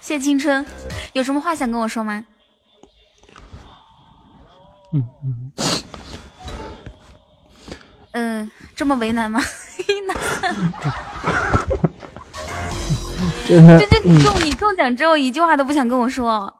[0.00, 0.64] 谢青春，
[1.12, 2.24] 有什么话想跟我说吗？
[4.92, 5.52] 嗯嗯，
[8.12, 9.40] 嗯，这么为难吗？
[10.06, 10.72] 那算了。
[13.46, 16.52] 这个这这你中你中奖之后一句话都不想跟我说，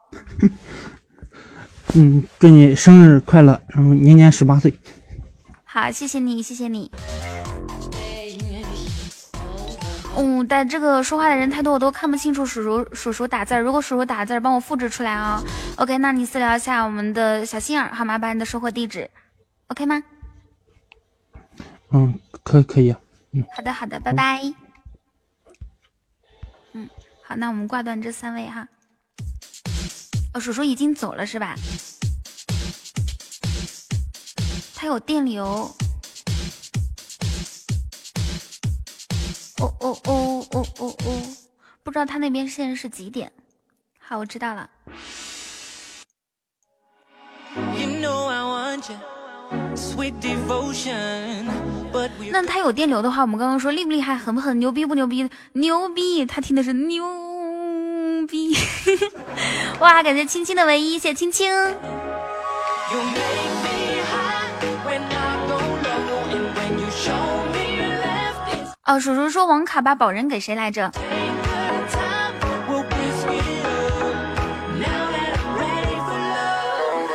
[1.94, 4.72] 嗯，祝你生日快乐，然后年年十八岁。
[5.64, 6.90] 好，谢谢你，谢谢你。
[10.16, 13.60] 嗯，但这个说话的人太多，我都看不清楚叔叔叔叔打字儿。
[13.60, 15.42] 如果叔叔打字儿，帮我复制出来啊、
[15.76, 18.18] OK，那你私聊一下我们的小心眼儿好吗？
[18.18, 19.08] 把你的收货地址
[19.68, 20.02] ，OK 吗？
[21.92, 23.00] 嗯，可以可以啊。
[23.56, 24.42] 好的，好的，拜拜。
[26.72, 26.88] 嗯，
[27.22, 28.68] 好，那我们挂断这三位哈。
[30.34, 31.54] 哦，叔叔已经走了是吧？
[34.74, 35.70] 他有电流。
[39.60, 41.22] 哦哦哦哦哦哦，
[41.82, 43.30] 不知道他那边现在是几点？
[43.98, 44.68] 好，我知道了。
[52.30, 55.28] 那他有电流的话，我们刚刚说厉不厉害，狠不狠，牛逼不牛逼？
[55.52, 56.24] 牛逼！
[56.24, 57.04] 他听的是牛
[58.28, 58.56] 逼。
[59.80, 61.52] 哇，感谢青青的唯一，谢谢青青。
[68.90, 71.00] 哦，叔叔说网卡把宝人给谁来着？take
[71.46, 72.34] the time,
[72.68, 74.02] we'll kiss me up.
[74.74, 77.06] Now that I'm ready for love,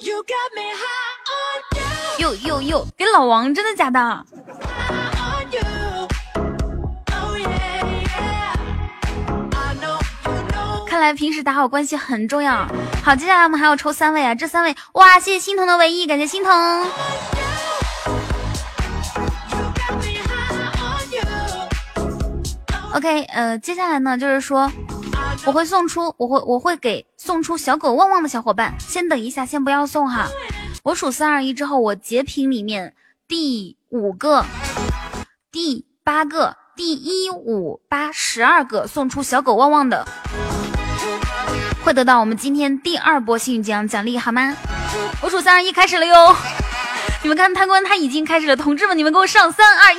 [0.00, 4.24] you got me high on you, 哟哟哟，给老王，真的假的？
[10.86, 12.64] 看来平时打好关系很重要。
[13.02, 16.86] 好，接下来我们还要抽三位啊，这三位哇，谢谢心疼的唯一，感谢心疼。
[22.92, 24.70] OK，呃，接下来呢，就是说
[25.46, 30.26] 我会送出，我会我会给送出小狗旺旺的小伙伴，先等一下，先不要送哈。
[30.82, 32.92] 我数三二一之后，我截屏里面
[33.28, 34.44] 第五个、
[35.52, 40.06] 第八个、第一五八十二个送出小狗旺旺的，
[41.84, 44.56] 会得到我们今天第二波幸运奖奖励，好吗？
[45.22, 46.34] 我数三二一，开始了哟！
[47.22, 49.98] 你们看贪官他已经开始了，同志们，你们给我上三二一，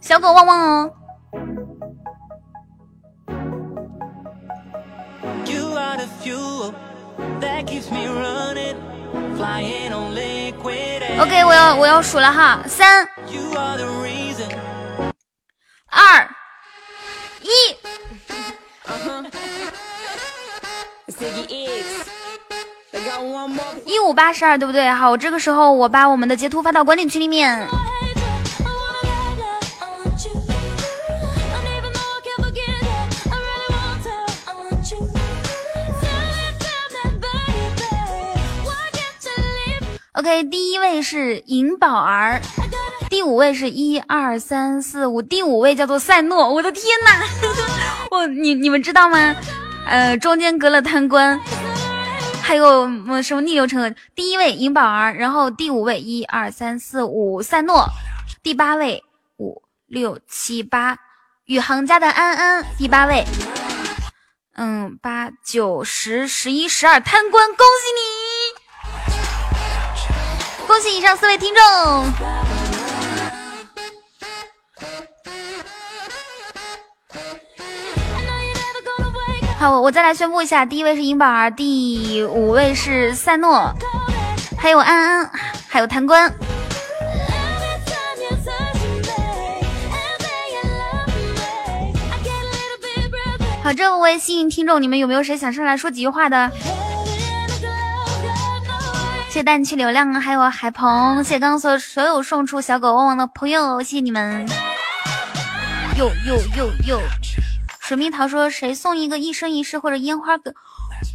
[0.00, 0.92] 小狗旺旺哦！
[11.20, 13.06] ok 我要我要数了哈三
[15.90, 16.28] 二
[17.42, 17.48] 一
[23.84, 24.90] 一五八十二对不对？
[24.90, 27.66] 好我这个时候我把我们的截图发到管理群里面。
[40.18, 42.40] OK，第一位是银宝儿，
[43.08, 46.52] 第五位是一二三四五，第五位叫做赛诺。
[46.52, 47.24] 我的天呐，
[48.10, 49.36] 我你你们知道吗？
[49.86, 51.38] 呃，中间隔了贪官，
[52.42, 52.88] 还有
[53.22, 53.94] 什么逆流成河。
[54.16, 57.86] 第一位银宝儿，然后第五位一二三四五赛诺，
[58.42, 59.04] 第八位
[59.36, 60.98] 五六七八
[61.44, 63.24] 宇航家的安安，第八位，
[64.56, 68.17] 嗯八九十十一十二贪官，恭喜你！
[70.68, 71.62] 恭喜以上四位听众。
[79.58, 83.72] 好，我我再来宣布一下，第一位是银宝儿，第五位是赛诺，
[84.58, 85.30] 还有安安，
[85.66, 86.30] 还有贪官。
[93.64, 96.50] 好，这位幸运听众，你们有没有谁想上来说几句话的？
[99.38, 104.44] 谢谢带你去流量啊，还有海鹏，谢谢刚刚所有所有送出小狗汪汪的朋友，谢谢你们。
[105.96, 107.00] 哟哟哟哟，
[107.78, 110.52] 水蜜桃说谁送一个一生一世或者烟花哥？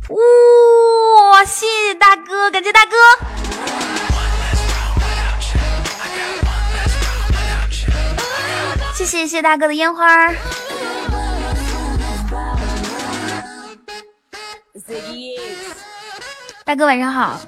[0.08, 2.96] 哇、谢谢大哥，感谢大哥。
[8.96, 10.32] 谢谢谢大哥的烟花。
[16.66, 17.40] 大哥晚上好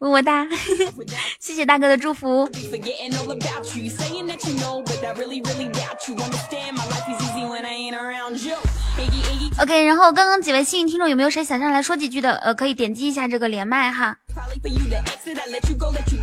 [0.00, 0.46] 么么哒
[1.40, 2.48] 谢谢大哥的祝福。
[9.60, 14.16] Ok 然后刚刚几位幸运听众有没有谁想上来说几句的呃可以点击一下这个连麦哈。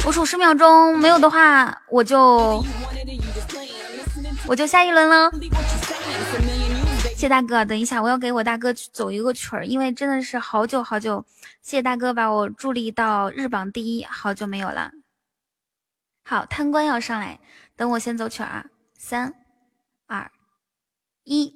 [0.05, 2.63] 我数十秒钟没有的话我就
[4.47, 5.31] 我就下一轮了。
[7.25, 11.25] 谢大哥，等一下我要给我大哥去走一个曲儿，因为真的是好久好久，
[11.59, 14.91] 谢谢大哥把我助力到日榜第一，好久没有了。
[16.23, 17.39] 好，贪官要上来，
[17.75, 18.65] 等我先走曲儿啊，
[18.95, 19.33] 三、
[20.05, 20.29] 二、
[21.23, 21.51] 一，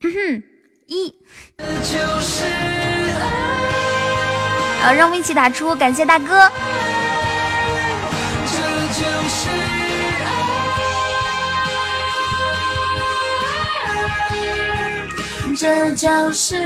[0.00, 0.42] 哼哼，
[0.86, 1.14] 一。
[4.80, 6.50] 好，让我们一起打出，感谢大哥。
[8.46, 8.56] 这
[8.94, 9.67] 就是
[15.58, 16.62] 这就是爱，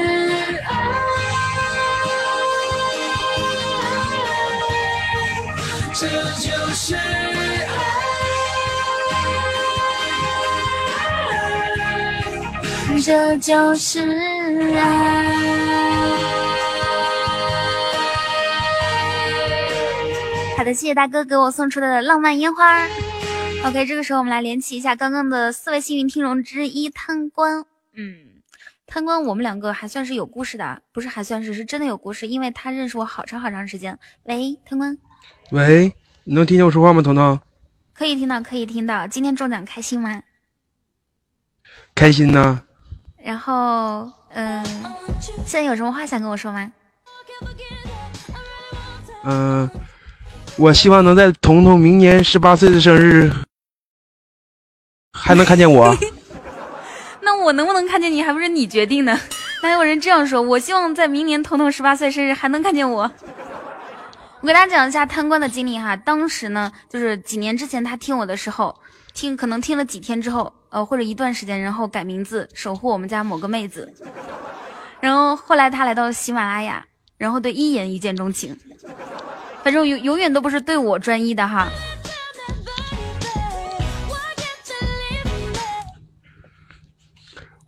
[5.94, 6.06] 这
[6.38, 7.00] 就是爱，
[13.02, 14.00] 这就是
[14.76, 15.32] 爱。
[20.58, 22.86] 好的，谢谢大哥给我送出的浪漫烟花。
[23.64, 27.64] OK，这个时候我们来连起一下刚刚的四位幸运听众之一贪官。
[27.96, 28.16] 嗯，
[28.92, 33.98] 贪官，我们两个还算是有故事的，不是还算是是真的有故事，因为他认识我好长好长时间。
[34.24, 34.98] 喂，贪官，
[35.50, 35.90] 喂，
[36.24, 37.40] 你能听见我说话吗，彤彤？
[37.94, 39.06] 可以听到，可以听到。
[39.06, 40.22] 今天中奖开心吗？
[41.94, 42.62] 开心呢！
[43.16, 44.62] 然后，嗯，
[45.46, 46.70] 现在有什么话想跟我说吗？
[49.24, 49.70] 嗯、
[50.58, 53.32] 我希望能在彤彤明年十八岁的生日
[55.14, 55.96] 还能看见我。
[57.22, 59.18] 那我能不能看见你，还不是你决定的。
[59.62, 60.42] 哪有人这样说？
[60.42, 63.10] 我希望在明年彤彤十八岁生日还能看见我。
[64.40, 68.74] 我给大家讲一下贪官的经历哈，当时呢，就是几年之前他听我的时候，
[69.14, 73.94] 听可能听了几天之后，呃，或者一段时间，然后改名字守护我们家某个妹子，
[74.98, 76.84] 然后后来他来到喜马拉雅，
[77.16, 78.58] 然后对一言一见钟情，
[79.62, 81.68] 反正永永远都不是对我专一的哈。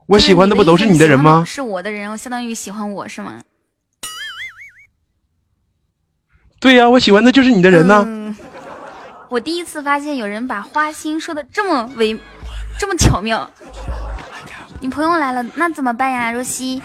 [0.07, 1.45] 我喜欢的不都是你的人吗？
[1.47, 3.41] 是我的人，相当于喜欢我是吗？
[6.61, 8.05] 对呀、我喜欢的就是你的人呢。
[8.07, 8.37] 嗯，
[9.29, 12.19] 我第一次发现有人把花心说的这么唯，
[12.79, 13.51] 这么巧妙。
[14.81, 16.83] 你朋友来了，那怎么办呀，若曦？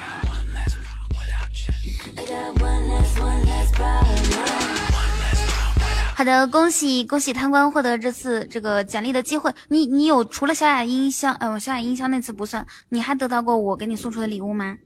[6.20, 9.50] 好的，恭喜恭喜贪官获得这次这个奖励的机会。
[9.70, 14.78] 你你有除了小雅音箱，呃，小雅音箱那次不算，你还得到过我给你送出的礼物吗？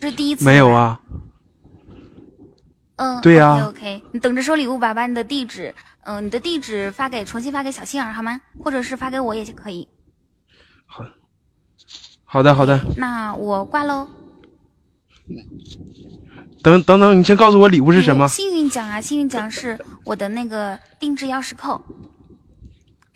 [0.00, 0.44] 这是第一次。
[0.44, 0.68] 没有。
[0.70, 1.00] 啊，
[2.96, 5.72] 嗯，对呀 OK OK，你等着收礼物吧，把你的地址，
[6.02, 8.40] 嗯、你的地址发给重新发给小杏儿好吗？
[8.58, 9.88] 或者是发给我也可以。
[12.24, 14.08] 好的好的，那我挂喽。
[16.62, 18.28] 等等等，你先告诉我礼物是什么？
[18.28, 21.82] 幸运奖啊，幸运奖是我的那个定制钥匙扣，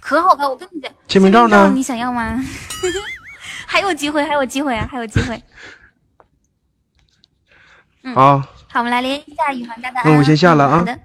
[0.00, 0.48] 可好看！
[0.48, 2.42] 我跟你讲，签名照呢你想要吗？
[3.66, 5.42] 还有机会，还有机会啊，还有机会。
[8.02, 8.38] 嗯好，
[8.68, 10.00] 好，我们来连一下宇航家的。
[10.04, 10.98] 那我先下了啊好的。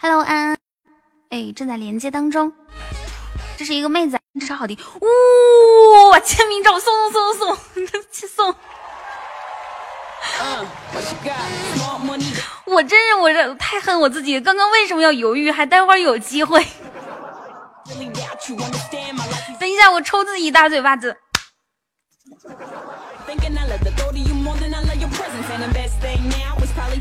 [0.00, 0.56] Hello，安，
[1.30, 2.52] 哎，正在连接当中。
[3.56, 4.76] 这是一个妹子，这超好听。
[6.10, 7.56] 哇、签名照送送送送，
[8.12, 8.54] 去送。
[12.66, 15.50] 我真是我这太恨我自己，刚刚为什么要犹豫？
[15.50, 16.66] 还待会儿有机会。
[19.58, 21.16] 等一下，我抽自己一大嘴巴子。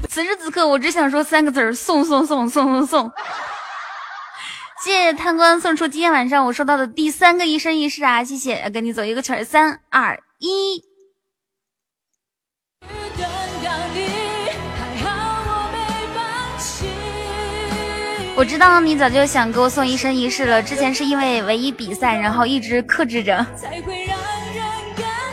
[0.09, 3.11] 此时此刻，我只想说三个字儿：送送送送送送。
[4.85, 8.23] 谢谢贪官送出今天晚上我收到的第三个一生一世啊！
[8.23, 10.79] 谢谢，跟你走一个曲儿，三二一。
[18.35, 23.43] 我知道你早就想给我送一生一世了，之前是因为唯一比赛，然后一直克制着。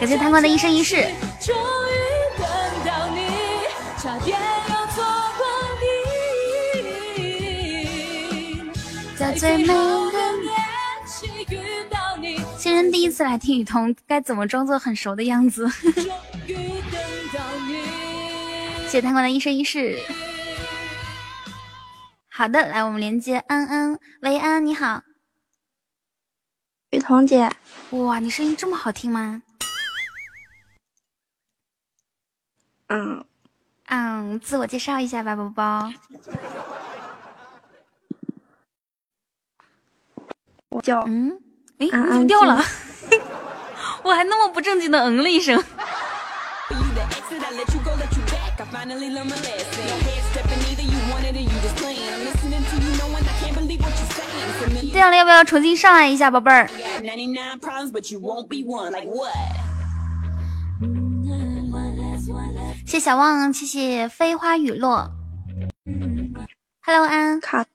[0.01, 1.07] 感谢贪官的一生一世。
[9.23, 9.75] 在最美的
[12.59, 15.71] 新人第一次来听雨桐，该怎么装作很熟的样子？
[18.89, 19.97] 谢谢贪官的一生一世。
[22.29, 25.03] 好的，来我们连接安安，喂，安安你好，
[26.91, 27.49] 雨桐姐，
[27.91, 29.41] 哇，你声音这么好听吗？
[32.89, 33.25] 嗯
[33.87, 35.93] 嗯，自我介绍一下吧，宝宝。
[40.73, 41.31] 我叫嗯，
[41.79, 42.65] 哎，安安你怎么掉了？
[44.03, 45.63] 我还那么不正经的嗯了一声。
[54.93, 56.69] 掉了，要不要重新上来一下，宝贝儿？
[62.87, 65.11] 谢小旺，谢谢飞花雨落。
[66.85, 67.67] Hello，安，卡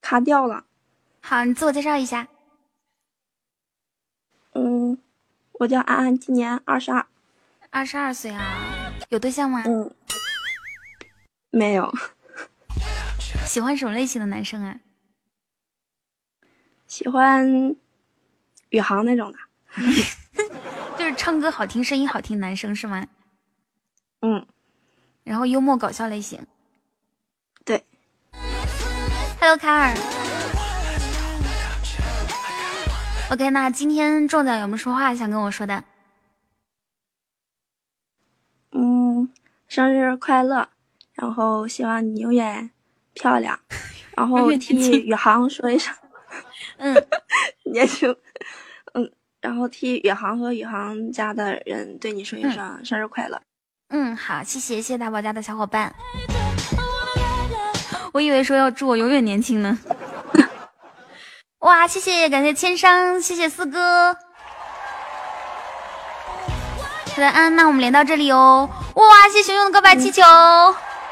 [0.00, 0.64] 卡掉了。
[1.28, 2.26] 好，你自我介绍一下。
[4.54, 4.96] 嗯，
[5.52, 7.06] 我叫安安，今年二十二。
[7.68, 9.62] 二十二岁啊，有对象吗？
[9.66, 9.94] 嗯，
[11.50, 11.92] 没有，
[13.44, 14.80] 喜欢什么类型的男生啊？
[16.86, 17.76] 喜欢
[18.70, 19.38] 宇航那种的。
[20.96, 23.06] 就是唱歌好听、声音好听男生是吗？
[24.22, 24.46] 嗯，
[25.24, 26.46] 然后幽默搞笑类型。
[27.66, 27.84] 对。
[29.38, 30.17] Hello，卡尔。
[33.30, 35.84] OK，那今天中奖有没有说话想跟我说的？
[38.72, 39.28] 嗯，
[39.68, 40.66] 生日快乐，
[41.12, 42.70] 然后希望你永远
[43.12, 43.60] 漂亮，
[44.16, 45.94] 然后替宇航说一声，
[46.78, 46.96] 嗯，
[47.70, 48.16] 年轻，
[48.94, 49.12] 嗯，
[49.42, 53.38] 然后替宇航和宇航家的人对你说一声生日快乐。
[53.90, 55.94] 嗯，好，谢谢谢谢大宝家的小伙伴。
[58.14, 59.78] 我以为说要祝我永远年轻呢。
[61.60, 64.14] 哇，谢谢，感谢千商，谢谢四哥。
[64.14, 64.20] 好
[67.16, 68.70] 的，啊，那我们连到这里哦。
[68.94, 70.22] 哇，谢谢熊熊的告白气球，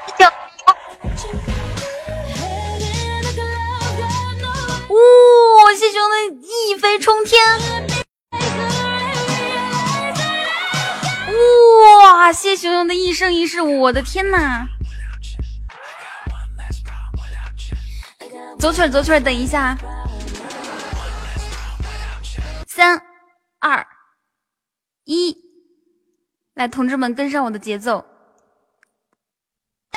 [0.07, 0.25] 气球。
[4.89, 6.17] 哇，谢谢熊的
[6.47, 7.43] 一飞冲天。
[12.05, 14.69] 哇，谢谢熊熊的一生一世，我的天呐！
[18.61, 19.77] 走曲儿走曲儿，等一下，
[22.77, 23.01] 三
[23.59, 23.87] 二
[25.07, 25.35] 一，
[26.53, 28.05] 来，同志们跟上我的节奏。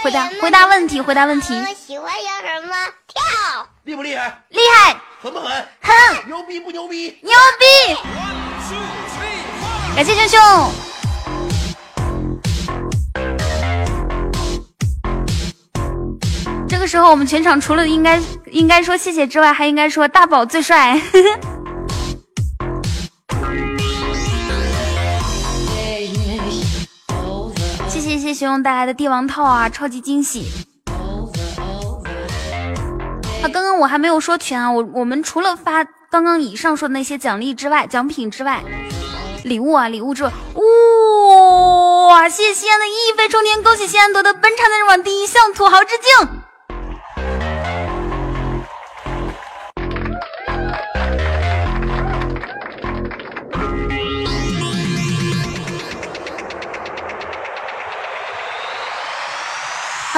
[0.02, 1.54] 回答回答问题，回答问题。
[1.56, 2.74] 我喜欢摇什么？
[3.06, 3.68] 跳。
[3.84, 4.46] 厉不厉害？
[4.48, 5.68] 厉害，狠不狠？
[5.82, 7.20] 狠，牛逼不牛逼？
[7.22, 7.66] 牛逼！
[9.94, 10.40] 感谢熊熊。
[16.70, 20.98] 这个时候，我们全场除了应该应该说谢谢之外，还应该说大宝最帅。
[28.30, 30.46] 谢谢熊熊带来的帝王套啊，超级惊喜！
[33.42, 38.64] 啊，刚刚我还没有说全啊，我我们除了发刚刚以上说的那些奖励之外，奖品之外，
[39.44, 42.30] 礼物啊礼物之外，哇！
[42.30, 46.49] 谢谢西安的一飞冲天，恭喜西安夺得本场的日网第一，向土豪致敬！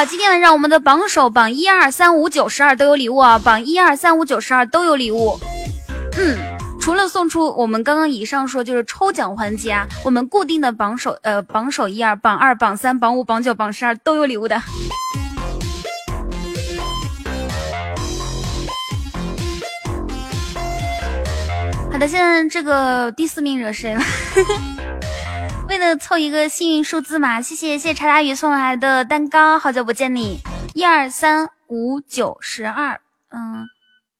[0.06, 5.40] 今天晚上我们的榜首榜一二三五九十二都有礼物啊，榜一二三五九十二都有礼物。
[6.18, 6.36] 嗯，
[6.80, 14.60] 除了送出我们刚刚以上说就是抽奖环节啊，我们固定的榜首呃榜首一二榜二榜三榜五榜九榜十二都有礼物的。
[21.92, 24.02] 好的，现在这个第四名惹谁了？
[25.72, 30.38] 为了凑一个幸运数字嘛，谢谢谢谢茶大鱼送来的蛋糕，好久不见你，
[30.74, 33.00] 一二三五九十二，
[33.30, 33.66] 嗯，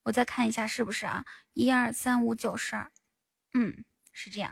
[0.04, 2.88] 我再看一下是不是啊，一二三五九十二，
[3.54, 3.84] 嗯，
[4.14, 4.52] 是这样。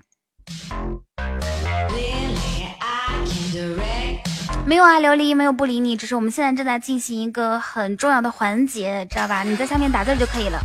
[4.66, 9.44] 没有啊，琉璃没有不理你，只是我们现在正在进行一个很重要的环节，知道吧？
[9.44, 10.60] 你在下面打字就可以了。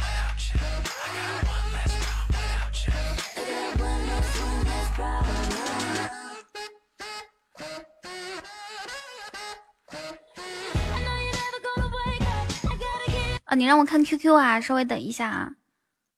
[13.45, 15.51] 啊，你让我看 QQ 啊，稍微等一下啊，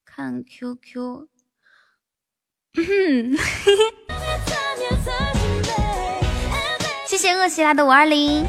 [0.05, 1.27] 看 QQ。
[7.07, 8.47] 谢谢恶习拉的五二零。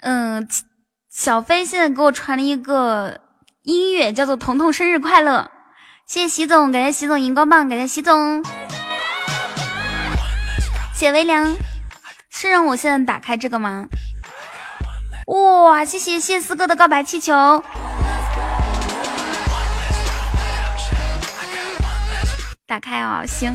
[0.00, 0.48] 嗯，
[1.10, 3.20] 小飞现在给我传了一个
[3.62, 5.40] 音乐，叫做《彤彤生日快乐》。
[6.06, 8.42] 谢谢习总，感谢习总荧光棒，感谢习总。
[10.94, 11.54] 谢微凉，
[12.30, 13.86] 是让我现在打开这个吗？
[15.28, 17.62] 哇，谢谢谢四哥的告白气球。
[22.66, 23.54] 打开啊、行。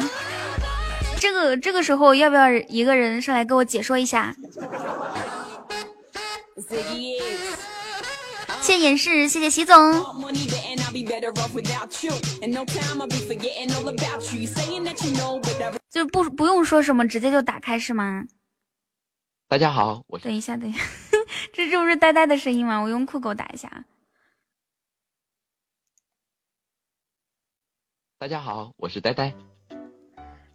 [1.19, 4.36] 这个这个时候要不要一个人上来给我解说一下？
[8.61, 9.93] 谢谢演示，谢谢习总。
[15.89, 18.26] 就不不用说什么，直接就打开是吗？
[19.47, 20.80] 大家好，我等一下，等一下，
[21.53, 22.80] 这是不是呆呆的声音吗？
[22.82, 23.86] 我用酷狗打一下。
[28.17, 29.34] 大家好，我是呆呆。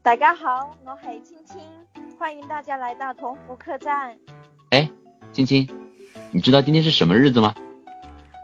[0.02, 1.60] 大家好，我係青青，
[2.18, 4.18] 欢迎大家来到同福客栈。
[4.70, 4.90] 哎，
[5.32, 5.68] 青青，
[6.32, 7.54] 你知道今天是什么日子吗？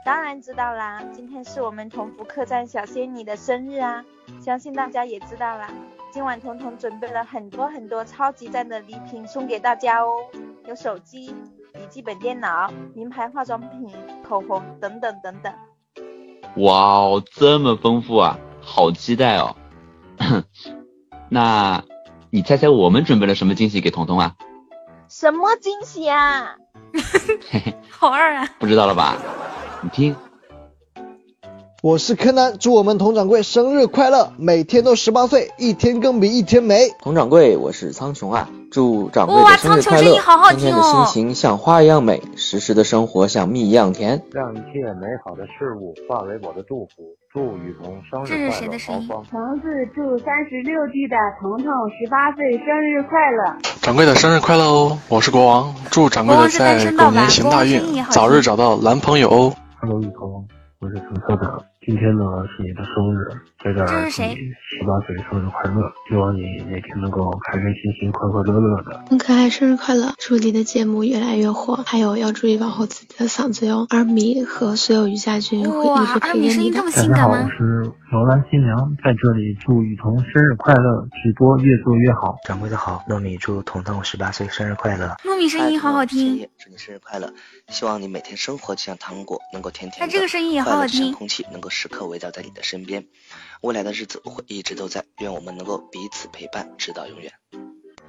[0.04, 4.04] 当然知道啦，今天是我们同福客栈小仙女的生日啊，
[4.40, 5.72] 相信大家也知道啦。
[6.14, 10.14] 今晚彤彤准备了很多很多超级赞的礼品送给大家哦，
[10.68, 11.34] 有手机、
[11.72, 13.92] 笔记本电脑、名牌化妆品、
[14.22, 15.52] 口红等等等等。
[16.58, 19.56] 哇哦，这么丰富啊，好期待哦。
[21.28, 21.82] 那，
[22.30, 24.36] 你猜猜我们准备了什么惊喜给彤彤啊？
[25.08, 26.54] 什么惊喜啊？
[26.92, 28.48] 嘿嘿，好二啊！
[28.60, 29.16] 不知道了吧？
[29.82, 30.14] 你聽，
[31.84, 36.88] 我是柯南，祝我们佟掌柜生日快乐，每天都十八岁，一天更比一天美。
[37.02, 44.22] 佟掌柜，我是苍穹啊，祝掌柜的生日快蒼穹聲音好好樂，今天的心情像花一样美，时时的生活像蜜一样甜。
[44.32, 49.06] 让一切美好的事物化为我的祝福，祝雨桐生日快乐谁的声音。
[49.30, 53.58] 橙子祝三十六 G 的彤彤十八岁生日快乐！
[53.82, 54.98] 掌柜的生日快乐哦！
[55.10, 59.52] 我是国王，祝掌柜的在狗年行大运，早日找到男朋友哦。
[59.82, 60.48] Hello，雨桐，
[60.80, 61.62] 我是橙色的。
[61.86, 63.28] 今天呢是你的生日，
[63.64, 65.90] 在这儿这是谁祝你十八岁生日快乐！
[66.06, 69.02] 希望你每天能够开开心心、快快乐乐的。
[69.08, 70.12] 很可爱，生日快乐！
[70.18, 73.86] 祝你的节目越来越火，还有要注意保护自己的嗓子哟。
[73.88, 76.82] 二米和所有瑜伽君会一直陪着你的。
[76.82, 82.36] 大家好，我是罗兰新娘，在这里祝雨桐生日快乐，直播越做越好。
[82.46, 85.16] 掌柜的好，糯米祝彤彤十八岁生日快乐。
[85.24, 87.32] 糯米声音好好听，祝你生日快乐！
[87.68, 90.06] 希望你每天生活就像糖果，能够甜甜的。
[90.06, 93.06] 他这个声音也好好快乐就像听空气，能够时刻围绕在你的身边。
[93.60, 97.32] 未来的日子我会一直都在，愿我们能够彼此陪伴，直到永远。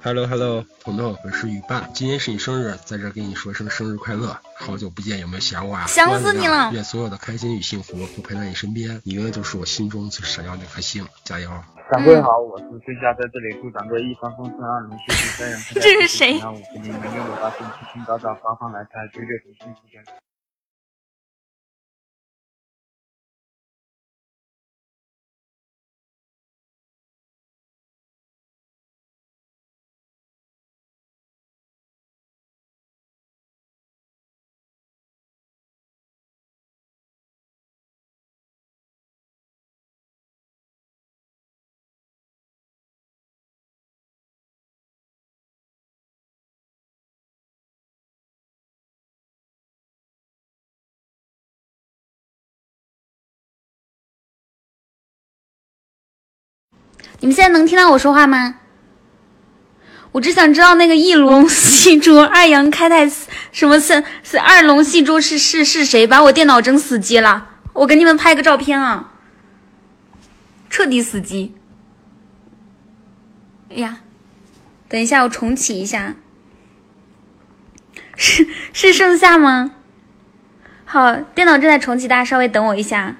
[0.02, 5.86] Hello Hello，彤彤，我是雨伴，今天是你生日，在这儿给你说声生日快乐，好久不见，有没有想我啊？
[5.86, 6.70] 想死你了！
[6.72, 11.50] 愿所有的开心与幸福都陪在你身边，你永远就是我心中最闪耀的那颗星，加油！
[11.90, 16.38] 掌柜好，我是孙夏，在这里祝掌柜一帆风顺，二龙戏珠，三人这是谁？
[16.40, 20.04] 我给你们拥有到身，清清早早，方方来财，绝对不幸福健
[57.20, 58.56] 你们现在能听到我说话吗？
[60.12, 63.06] 我只想知道那个一龙戏珠、二阳开泰
[63.52, 67.48] 什么三是二龙戏珠是是是谁把我电脑整死机了？
[67.74, 69.12] 我给你们拍个照片啊，
[70.70, 71.54] 彻底死机。
[73.68, 73.98] 哎呀，
[74.88, 76.14] 等一下我重启一下，
[78.16, 79.72] 是是盛夏吗？
[80.86, 83.16] 好，电脑正在重启，大家稍微等我一下。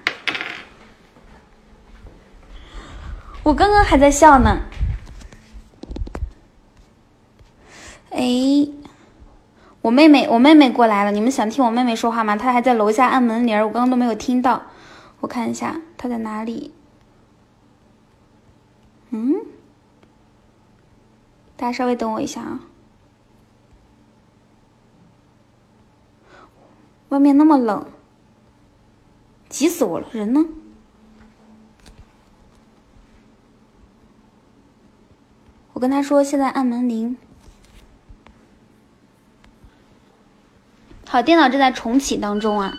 [3.47, 4.63] 我刚刚还在笑呢。
[8.11, 8.21] 哎，
[9.83, 11.13] 我妹妹，我妹妹过来了。
[11.13, 12.35] 你们想听我妹妹说话吗？
[12.35, 14.63] 她还在楼下按门铃，我刚刚都没有听到。
[15.21, 16.75] 我看一下她在哪里。
[19.11, 19.37] 嗯，
[21.57, 22.61] 大家稍微等我一下啊。
[27.11, 27.87] 外面那么冷，
[29.49, 30.09] 急死我了。
[30.11, 30.45] 人呢？
[35.77, 37.19] 我跟他说现在按门铃。
[41.07, 42.79] 好，电脑正在重启当中啊。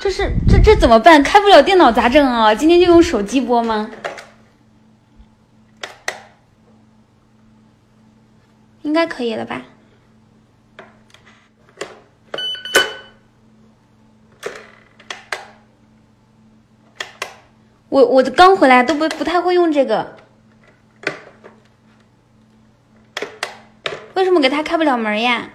[0.00, 1.22] 这是这这怎么办？
[1.22, 2.54] 开不了电脑咋整啊？
[2.54, 3.90] 今天就用手机播吗？
[8.80, 9.64] 应该可以了吧？
[17.90, 20.16] 我我刚回来都不不太会用这个。
[24.16, 25.50] 为什么给他开不了门呀？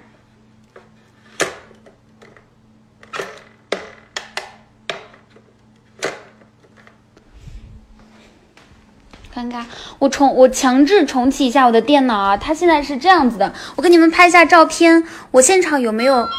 [9.34, 9.66] 尴尬，
[9.98, 12.38] 我重我强制重启一下我的电脑啊！
[12.38, 15.08] 它现在是这样子的，我给你们拍一下照片。
[15.32, 16.30] 我现场有没有？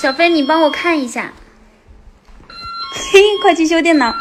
[0.00, 1.34] 小飞，你帮我看一下。
[3.12, 4.14] 嘿，快去修电脑。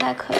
[0.00, 0.38] 应该可以。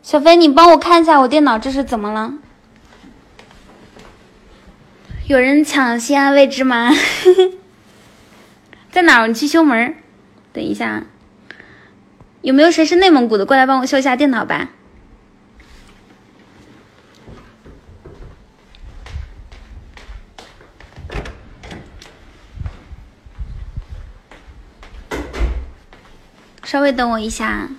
[0.00, 2.34] 小飞，你帮我看一下我电脑这是怎么了？
[5.26, 6.92] 有人抢西安位置吗？
[8.92, 9.26] 在哪儿？
[9.26, 9.96] 你去修门。
[10.52, 11.02] 等一下，
[12.42, 13.44] 有没有谁是内蒙古的？
[13.44, 14.70] 过来帮我修一下电脑吧。
[26.68, 27.70] 稍微等我一下，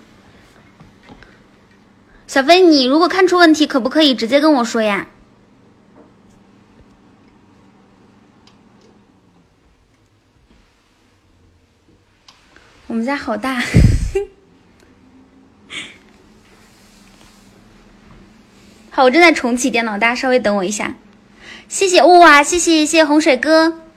[2.26, 5.06] 小飞，你如果看出问题，可不可以直接跟我说呀？
[12.88, 13.62] 我们家好大，
[18.90, 20.96] 好，我正在重启电脑，大家稍微等我一下。
[21.68, 23.89] 谢谢哇，谢谢谢谢洪水哥。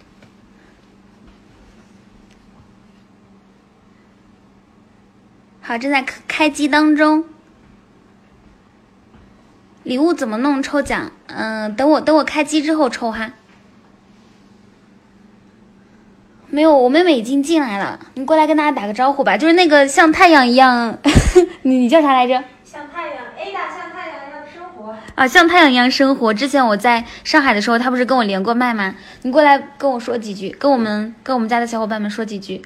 [5.72, 7.24] 好，正在开机当中。
[9.84, 10.62] 礼物怎么弄？
[10.62, 11.10] 抽奖？
[11.28, 13.32] 嗯，等我等我开机之后抽哈。
[16.48, 19.38] 没有，我妹妹已经进来了，你过来跟大家打个招呼吧。
[19.38, 20.98] 就是那个像太阳一样，
[21.62, 22.34] 你你叫啥来着？
[22.62, 24.94] 像太阳，Ada 像太阳一样生活。
[25.14, 26.34] 啊，像太阳一样生活。
[26.34, 28.94] 之前我在上海的时候，他不是跟我连过麦吗？
[29.22, 32.60] 你过来跟我说几句，跟我们跟我们家的小伙伴们说几句。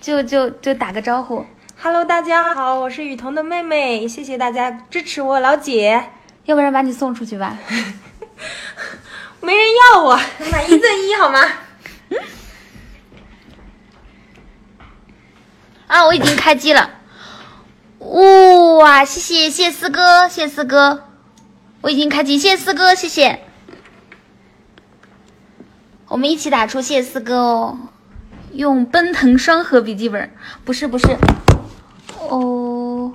[0.00, 1.44] 就就就打个招呼。
[1.82, 6.10] Hello，大家好，我是雨桐的妹妹，谢谢大家支持我，老姐。
[6.46, 7.58] 要不然把你送出去吧。
[9.42, 10.18] 没人要我，
[10.50, 11.40] 买一赠一好吗？
[15.86, 16.90] 啊，我已经开机了。
[17.98, 21.10] 哇，谢谢谢谢四哥，谢谢四哥，
[21.82, 23.40] 我已经开机，谢谢四哥，谢谢。
[26.08, 27.78] 我们一起打出，谢谢四哥哦。
[28.52, 30.30] 用奔腾双核笔记本，
[30.64, 31.16] 不是不是。
[32.28, 33.12] 哦，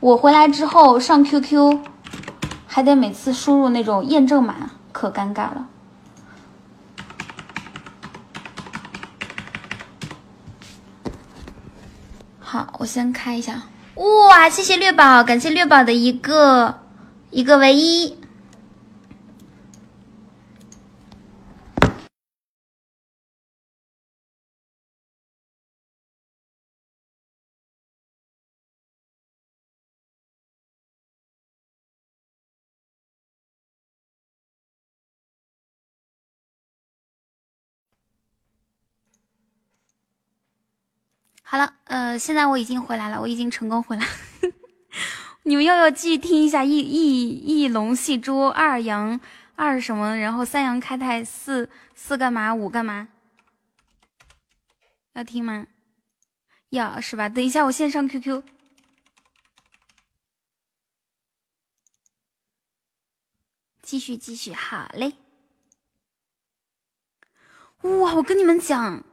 [0.00, 1.78] 我回来之后上 QQ，
[2.66, 5.66] 还得每次输入那种验证码，可尴尬了。
[12.38, 13.62] 好，我先开一下。
[13.94, 16.80] 哇，谢谢略宝，感谢略宝的一个
[17.30, 18.18] 一个唯一。
[41.48, 44.04] 好了，呃，现在我已经回来了，我已经成功回来。
[45.44, 49.20] 你们要不要继续听一下一一一龙戏珠二羊
[49.54, 53.06] 二什么，然后三羊开泰四四干嘛五干嘛？
[55.12, 55.68] 要听吗？
[56.70, 57.28] 要是吧？
[57.28, 58.42] 等一下，我先上 QQ。
[63.82, 65.12] 继续继续，好嘞。
[67.82, 69.04] 哇，我跟你们讲，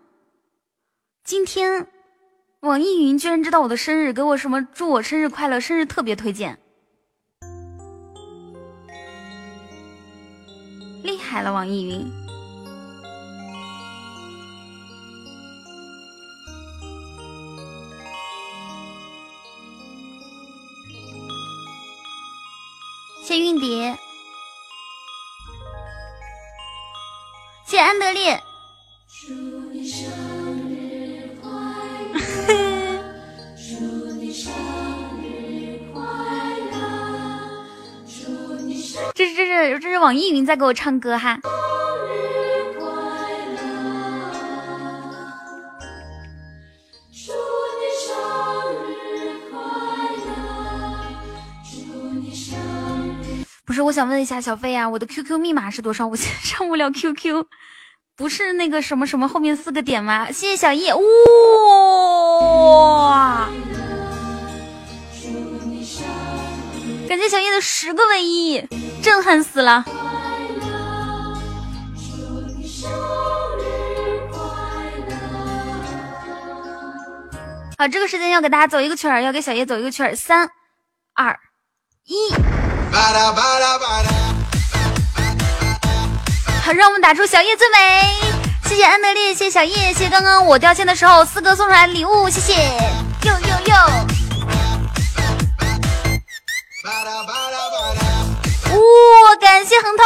[1.24, 1.93] 今天。
[2.64, 6.58] 网易云居然知道我的生日，给我什么祝我生日快乐，生日特别推荐，
[11.04, 12.10] 厉害了网易云！
[23.26, 24.00] 谢韵蝶，
[27.66, 28.42] 谢安德烈。
[39.14, 41.40] 这是这是这是网易云在给我唱歌哈。
[53.66, 56.08] 不是，我想问一下小飞呀，我的 QQ 密码是多少？
[56.08, 57.46] 我现在上不了 QQ，
[58.16, 60.32] 不是那个什么什么后面四个点吗？
[60.32, 60.92] 谢谢小叶，
[63.10, 63.50] 哇！
[67.14, 68.68] 感谢小叶的十个唯一，
[69.04, 69.86] 震撼死了！
[77.78, 80.50] 好，这个时间要给大家走一个曲儿，要给小叶走一个曲儿，三、
[81.14, 81.38] 二、
[82.06, 82.34] 一。
[86.64, 88.16] 好，让我们打出小叶最美！
[88.68, 92.54] 谢谢安德烈，谢谢小叶，谢谢刚刚我掉线的时候四哥送出来的礼物，谢谢！
[93.26, 94.08] 哟哟哟！
[96.84, 96.92] 哇！
[99.40, 100.06] 感谢恒通，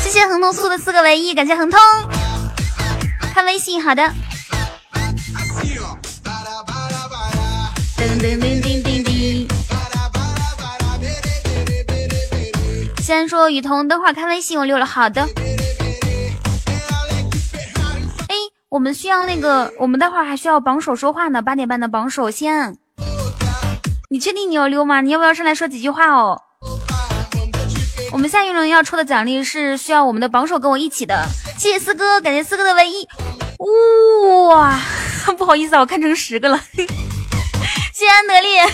[0.00, 1.78] 谢谢恒通送的四个唯一，感谢恒通。
[3.34, 4.02] 看微信，好的。
[7.98, 9.46] 噔噔噔噔噔噔。
[13.02, 14.86] 先说雨桐，等会儿看微信，我溜了。
[14.86, 15.28] 好的。
[18.70, 21.40] 我们需要那个，我们待会儿还需要榜首说话呢。
[21.40, 22.76] 八点半的榜首先，
[24.10, 25.00] 你确定你要溜吗？
[25.00, 26.42] 你要不要上来说几句话哦？
[28.12, 31.26] 我们下一轮要抽的奖励是需要我们的榜首跟我一起的。
[31.56, 33.08] 谢谢四哥，感谢四哥的唯一。
[34.50, 34.78] 哇，
[35.38, 36.60] 不好意思啊，我看成十个了。
[36.74, 36.84] 谢
[38.04, 38.66] 谢安德烈，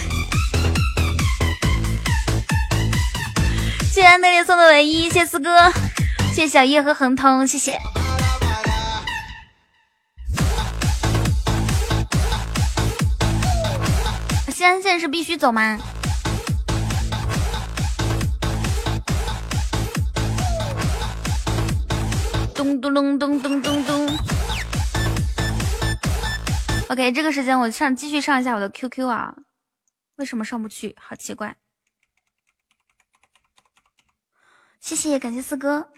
[3.92, 5.70] 谢谢安德烈送的唯一，谢谢四哥，
[6.34, 7.78] 谢谢小叶和恒通，谢谢。
[14.64, 15.78] 西安县是必须走吗？
[22.54, 24.06] 咚咚咚咚咚咚咚。
[26.88, 29.36] OK，这个时间我上继续上一下我的 QQ 啊，
[30.16, 30.96] 为什么上不去？
[30.98, 31.54] 好奇怪。
[34.80, 35.90] 谢谢，感谢四哥。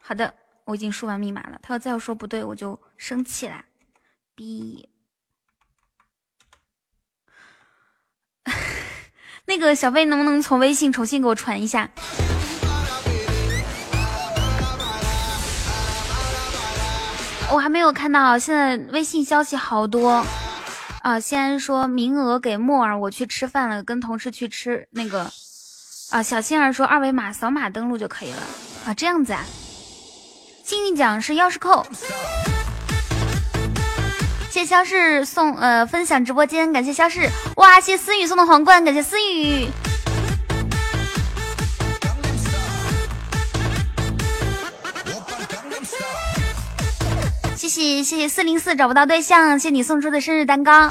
[0.00, 0.32] 好的，
[0.62, 1.58] 我已经输完密码了。
[1.60, 3.64] 他要再要说不对，我就生气了。
[4.36, 4.88] B。
[9.46, 11.88] 那个小飞能不能从微信重新给我传一下？
[17.50, 20.22] 我还没有看到，现在微信消息好多
[21.00, 21.18] 啊！
[21.18, 25.30] 先说名额给木耳，我去吃饭了，跟同事去吃那个
[26.10, 26.22] 啊。
[26.22, 28.42] 小杏儿说二维码扫码登录就可以了
[28.84, 29.42] 啊，这样子啊。
[30.62, 31.86] 幸运奖是钥匙扣。
[34.50, 37.28] 谢谢肖氏送呃分享直播间，感谢肖氏。
[37.56, 39.68] 哇，谢思雨送的皇冠，感谢思雨。
[47.54, 50.88] 谢谢谢谢四零四找不到对象，谢你送出的生日蛋糕。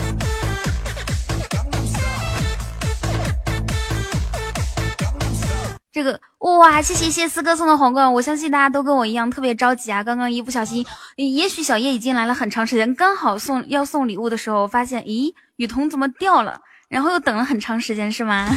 [5.98, 10.04] 这个哇，谢谢谢四哥送的皇冠，我相信大家都跟我一样特别着急啊！
[10.04, 10.86] 刚刚一不小心，
[11.16, 16.62] 也许小叶已经来了很长时间，刚好送要送礼物的时候，发现咦，雨桐怎么掉了？
[16.88, 18.48] 然后又等了很长时间，是吗？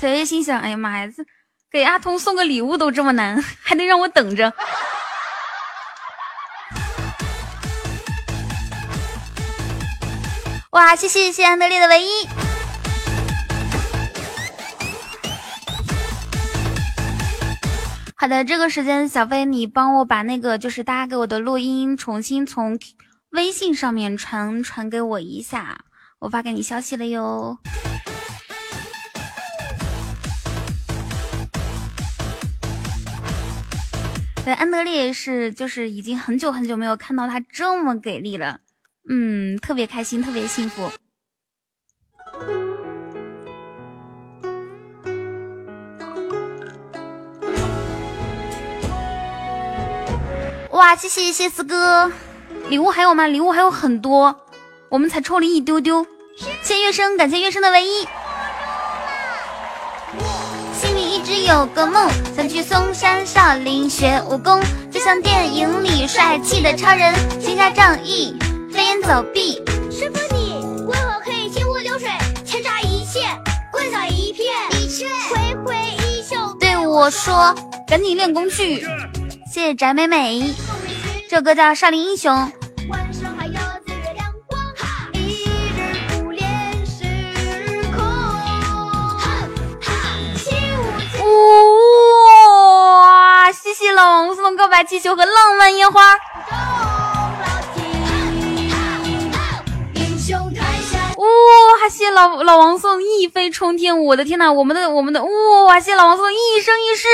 [0.00, 1.22] 小叶心想，哎呀妈呀，这
[1.70, 4.50] 给阿童送个礼物都这么难，还得让我等着。
[10.70, 12.26] 哇，谢谢谢安德烈的唯一。
[18.18, 22.78] 好的，这个时间，小飞，你帮我把那个就是大家给我的录音重新从
[23.28, 25.84] 微信上面传传给我一下，
[26.20, 27.58] 我发给你消息了哟。
[34.46, 38.60] 对，安德烈是就是已经很久很久没有看到他这么给力了，
[39.10, 40.90] 嗯，特别开心，特别幸福。
[50.76, 52.12] 哇，谢谢谢四哥，
[52.68, 53.26] 礼物还有吗？
[53.26, 54.36] 礼物还有很多，
[54.90, 56.06] 我们才抽了一丢丢。
[56.62, 58.06] 谢谢月生，感谢月生的唯一。
[60.78, 64.60] 心里一直有个梦，想去嵩山少林学武功，
[64.92, 68.36] 就像电影里帅气的超人，行侠仗义，
[68.70, 69.54] 飞檐走壁。
[69.90, 72.10] 师傅你为何可以行如流水，
[72.44, 73.22] 千扎一线，
[73.72, 74.54] 棍扫一片？
[75.30, 75.74] 挥挥
[76.04, 77.54] 衣袖对我说，
[77.88, 78.86] 赶紧练功去。
[79.56, 80.54] 谢谢翟美美，
[81.30, 82.30] 这歌叫《少林英雄》。
[82.90, 82.98] 哇！
[93.50, 96.02] 谢谢老王送的告白气球和浪漫烟花。
[99.94, 101.24] 英雄台下，哇！
[101.88, 105.80] 谢谢老老王送一飞冲天，我的天呐，我们的我们的哇！
[105.80, 107.08] 谢谢老王送一生一世。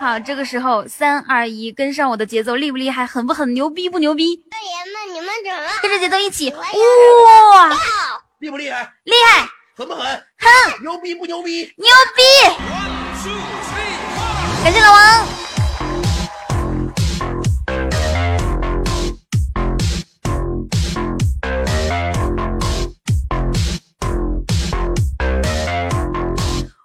[0.00, 3.04] 好，这个时候三二一，跟上我的节奏，厉不厉害？
[3.04, 3.52] 狠不狠？
[3.52, 4.36] 牛逼不牛逼？
[4.48, 6.52] 大爷们，你们怎么跟着节奏一起？
[6.52, 7.76] 哇！
[8.38, 8.92] 厉不厉害？
[9.02, 9.48] 厉害！
[9.76, 10.06] 狠不狠？
[10.06, 10.82] 狠！
[10.82, 11.64] 牛逼不牛逼？
[11.76, 12.22] 牛逼！
[14.62, 15.26] 感谢老王。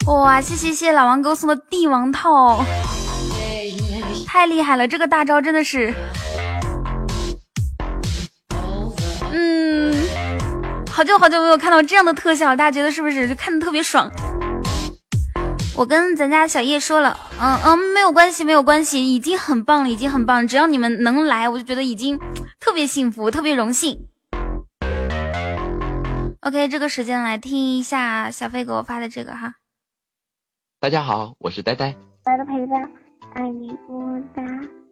[0.08, 0.42] 哇！
[0.42, 2.66] 谢谢谢谢老王给我送的帝王套。
[4.34, 4.88] 太厉害了！
[4.88, 5.94] 这个大招真的是，
[9.32, 9.94] 嗯，
[10.92, 14.12] 好久好久没有看到这样的特效，大家觉得是不是就看的特别爽？
[15.78, 22.20] 我跟咱家小叶说了，嗯嗯，没有关系，没有关系，已经很棒了，已经很棒，只要你们能来，我就觉得已经
[22.60, 24.08] 特别幸福，特别荣幸。
[26.42, 29.54] OK，这个时间来听一下小飞给我发的这个哈。
[30.80, 31.96] 大家好，我是呆呆。
[32.26, 33.03] 来的陪伴。
[33.34, 34.44] 爱你不打，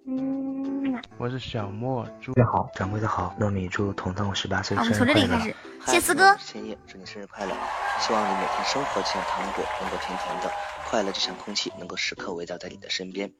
[0.07, 0.99] 嗯。
[1.19, 5.05] 我是小莫，祝你好，掌柜的好，糯米祝彤彤十八岁生日快乐。
[5.05, 5.55] 从这里开始，
[5.85, 6.35] 谢四哥。
[6.37, 7.53] 千叶，祝你生日快乐！
[7.99, 10.51] 希望你每天生活就像糖果，能够甜甜的，
[10.87, 13.31] 快乐就像空气，能够时刻围绕在你的身边。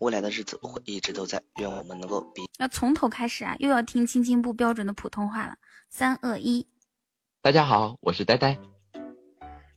[0.00, 2.42] 未来的日子我会一直都在，愿我们能够比。
[2.58, 5.56] 要从头开始啊，又要听青青不标准的普通话了。
[5.88, 6.66] 三二一，
[7.40, 8.58] 大家好，我是呆呆。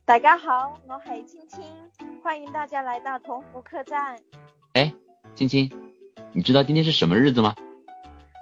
[0.04, 1.64] 大家好，我係青青，
[2.22, 4.18] 欢迎大家来到同福客栈。
[4.76, 4.92] 哎，
[5.34, 5.70] 青青，
[6.34, 7.54] 你知道今天是什么日子吗？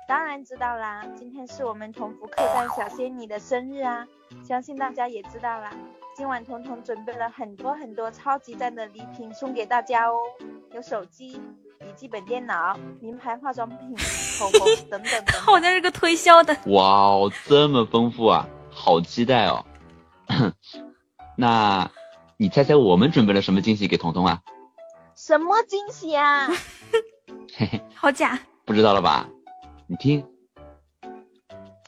[0.08, 4.04] 当然知道啦，今天是我们同福客栈小仙女的生日啊！
[4.42, 5.70] 相信大家也知道啦。
[6.16, 10.16] 今晚彤彤准备了很多很多超级赞的礼品送给大家哦，
[10.72, 11.40] 有手机、
[11.78, 13.78] 笔记本电脑、名牌化妆品、
[14.40, 15.40] 口红等等等。
[15.40, 16.52] 好像是个推销的。
[16.66, 19.64] 哇哦，这么丰富啊，好期待哦！
[21.38, 21.88] 那，
[22.36, 24.40] 你猜猜我们准备了什么惊喜给彤彤啊？
[25.26, 26.48] 什么惊喜啊？
[27.56, 29.26] 嘿嘿，好假，不知道了吧？
[29.86, 30.22] 你听，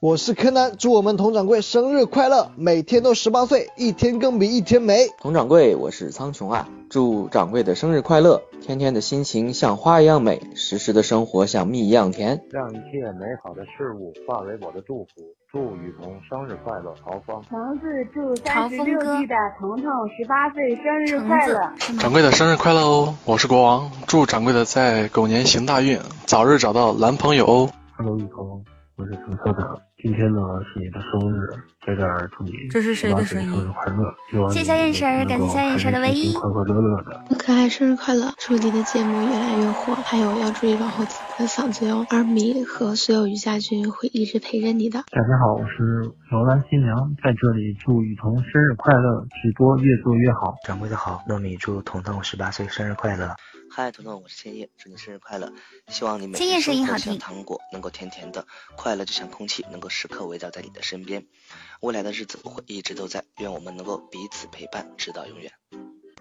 [0.03, 5.09] 我是柯南，祝我们佟掌柜生日快乐，每天都十八岁，一天更比一天美。
[5.23, 15.09] 佟掌柜，我是苍穹啊，祝掌柜的生日快乐，天天的心情像花一样美，时时的生活像蜜一样甜，让一切美好的事物化为我的祝福。
[15.51, 17.43] 祝雨桐生日快乐，曹芳。
[17.49, 21.59] 橙子祝三十六 G 的彤彤十八岁生日快乐。
[21.99, 23.15] 掌柜的生日快乐哦！
[23.25, 27.71] 我是国王，祝掌柜的在狗年行大运，早日找到男朋友哦。
[27.97, 28.63] Hello，雨桐，
[28.97, 29.86] 我是橙色的。
[30.03, 31.49] 今天呢是你的生日，
[31.87, 34.15] 在这儿祝你这是谁的声音生日快乐！
[34.31, 37.25] 希望谢谢小眼神感谢小眼神的唯一快快乐乐的。
[37.39, 38.31] 可爱生日快乐！
[38.37, 42.05] 祝你的节目越来越火，还有要注意保护自己的嗓子哟。
[42.11, 45.03] 二米和所有瑜伽君会一直陪着你的。
[45.11, 50.55] 大家好，我是楼兰新娘，在这里祝雨桐生日快乐，直播越做越好。
[50.67, 53.35] 掌柜的好，糯米祝彤彤十八岁生日快乐。
[53.79, 55.53] 嗨，彤彤，我是千叶，祝你生日快乐！
[55.89, 61.23] 希望你每千叶天生活声音好像糖果，能够甜甜的，快乐就像空气，能够时刻围绕在你的身边。
[61.81, 65.53] 未来的日子我会一直都在，愿我们能够彼此陪伴，直到永远。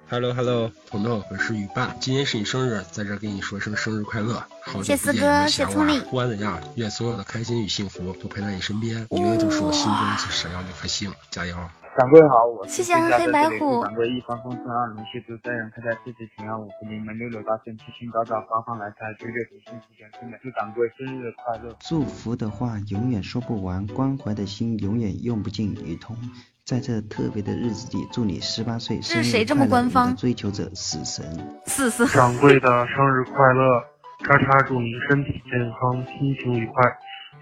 [0.09, 11.55] Hello Hello，彤彤，我是雨爸，今天是你生日，在这儿跟你说声生日快乐，好久谢四不见，哥没想我啊谢聪明不管怎样，愿所有的开心与幸福都陪在你身边，你永远都是我心中最闪耀的一颗星，加油！
[11.97, 21.73] 掌柜好，我是谢谢啊黑白虎掌柜一帆风顺二龙戏珠三人开泰四季平安五福临门六六大顺七星高照八方来财绝对福幸福全生美，祝掌柜生日快乐！
[21.79, 25.73] 祝福的话永远说不完，关怀的心永远用不尽。
[25.85, 26.17] 雨桐，
[26.65, 31.25] 在这特别的日子里，祝你十八岁生日这是谁这么快乐官方追求者死神。
[31.65, 33.81] 死死掌柜的生日快乐！
[34.25, 36.83] 叉叉祝您身体健康，心情愉快，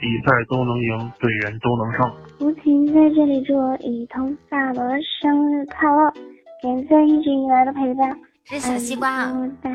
[0.04, 2.14] 比赛都能赢，对人都能胜。
[2.40, 3.54] 无情在这里祝
[3.88, 4.84] 雨桐萨罗
[5.22, 6.12] 生日快乐，
[6.62, 8.20] 感谢一直以来的陪伴。
[8.44, 9.70] 这是小西瓜啊么么哒，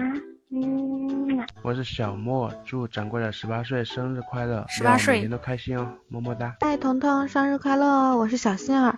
[0.50, 1.46] 嗯。
[1.62, 6.54] 我是小莫，祝掌柜的十八岁生日快乐，十八岁每天都开心哦，么么哒。
[6.60, 8.18] 嗨，彤彤，生日快乐哦！
[8.18, 8.94] 我是小杏儿。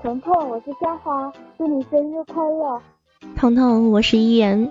[0.00, 2.80] 彤彤，我是夏花，祝你生日快乐。
[3.34, 4.70] 彤彤，我是依言，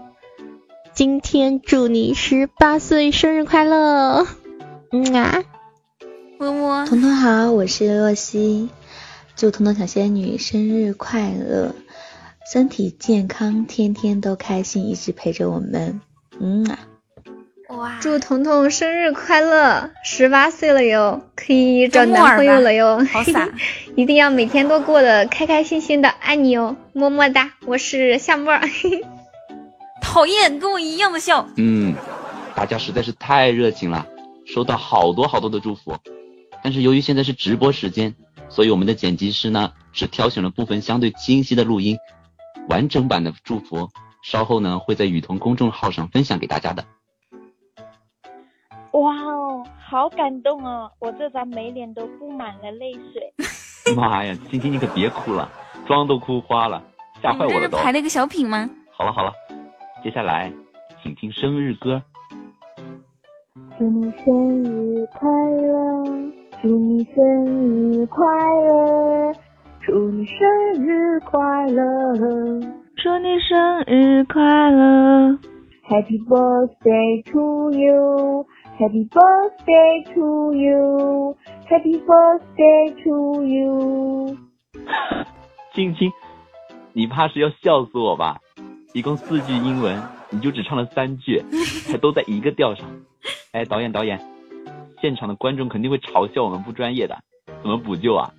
[0.94, 4.26] 今天祝你十八岁生日快乐！
[4.94, 5.44] 嗯啊，
[6.38, 6.86] 么么。
[6.86, 8.70] 彤彤好，我是洛西，
[9.38, 11.74] 祝彤彤小仙女生日快乐，
[12.52, 16.02] 身体健康，天天都开心，一直陪着我们。
[16.42, 16.80] 嗯啊，
[17.70, 18.00] 哇！
[18.02, 23.48] 祝彤彤生日快乐，十八岁了哟，可以找男朋友了哟，好 傻
[23.96, 28.62] 一定要每天都过得开开心心的，爱你哦，么么哒，我是夏沫儿。
[30.04, 31.48] 讨厌，跟我一样的笑。
[31.56, 31.96] 嗯，
[32.56, 34.06] 大家实在是太热情了，
[34.54, 35.96] 收到好多好多的祝福。
[36.64, 38.14] 但是由于现在是直播时间，
[38.50, 41.98] 所以我们的剪辑师呢只挑选了部分相对清晰的录音，
[42.70, 43.90] 完整版的祝福
[44.24, 46.84] 稍后呢会在雨桐公众号上分享给大家的。
[48.92, 50.92] 哇哦，好感动哦！
[51.00, 53.34] 我这张美脸都布满了泪水。
[53.96, 55.50] 妈呀，晶晶你可别哭了，
[55.88, 56.84] 妆都哭花了，
[57.24, 57.72] 吓坏我了都。
[57.72, 58.70] 这是排了一个小品吗？
[58.92, 59.34] 好了好了，
[60.04, 60.52] 接下来
[61.02, 62.04] 请听生日歌。
[63.82, 65.28] 祝你生日快
[65.58, 66.06] 乐，
[66.62, 67.16] 祝你生
[67.48, 68.24] 日快
[68.68, 69.34] 乐，
[69.82, 70.38] 祝你生
[70.86, 72.14] 日快乐，
[72.96, 75.36] 祝你生日快乐
[75.90, 84.38] ，Happy birthday to you，Happy birthday to you，Happy birthday to you。
[85.74, 86.12] 青青，
[86.94, 88.38] 你怕是要笑死我吧？
[88.94, 90.00] 一共四句英文，
[90.30, 91.44] 你就只唱了三句，
[91.92, 92.86] 还都在一个调上。
[93.54, 94.18] 哎，导演导演，
[95.02, 97.18] 现场的观众肯定会嘲笑我们不专业的，
[97.62, 98.32] 怎么补救啊？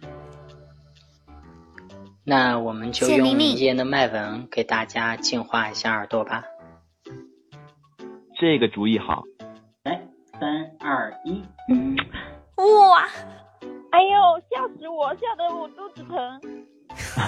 [2.25, 6.45] 那我们就用谢玲玲民间的麦文给大家净化一下耳朵吧。
[8.41, 9.23] 这个主意好。
[9.85, 10.01] 来，
[10.41, 11.43] 三二一，
[12.57, 13.07] 哇！
[13.91, 16.41] 哎呦，吓死我，吓得我肚子疼。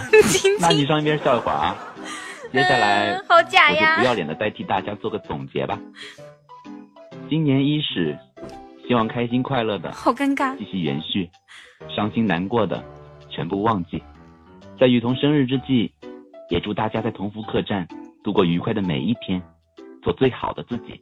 [0.58, 1.76] 那你上一边笑一会儿啊。
[2.50, 5.78] 接下来，嗯好假我呀就不要脸的代替大家做个总结吧。
[7.34, 8.16] 新年伊始，
[8.86, 11.28] 希望开心快乐的好尴尬继续延续，
[11.88, 12.80] 伤心难过的
[13.28, 14.00] 全部忘记。
[14.78, 15.90] 在雨桐生日之际，
[16.48, 17.88] 也祝大家在同福客栈
[18.22, 19.42] 度过愉快的每一天，
[20.00, 21.00] 做最好的自己。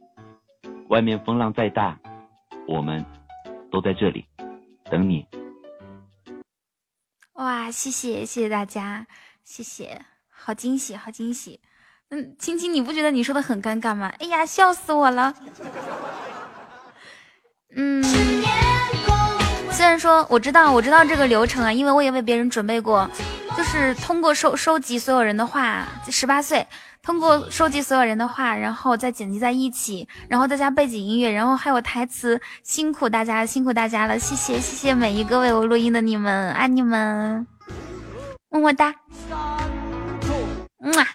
[0.89, 1.99] 外面风浪再大，
[2.67, 3.05] 我们
[3.71, 4.25] 都在这里
[4.85, 5.27] 等你。
[7.33, 9.05] 哇，谢谢谢谢大家，
[9.43, 10.01] 谢谢，
[10.31, 11.59] 好惊喜，好惊喜。
[12.09, 14.11] 嗯，青青，你不觉得你说的很尴尬吗？
[14.17, 15.31] 哎呀，笑死我了。
[17.75, 18.03] 嗯，
[19.71, 23.09] 虽然说我知道我知道这个流程啊，因为我也为别人准备过，
[23.57, 26.65] 就是通过收收集所有人的话，十八岁，
[27.01, 37.47] 通过收集所有人的话，然后再剪辑在一起，然后再加背景音乐，然后还有台词，辛苦大家，辛苦大家了，谢谢谢谢每一个为我录音的你们，爱你们，
[38.51, 38.93] 么么哒，
[40.83, 41.07] 嗯啊。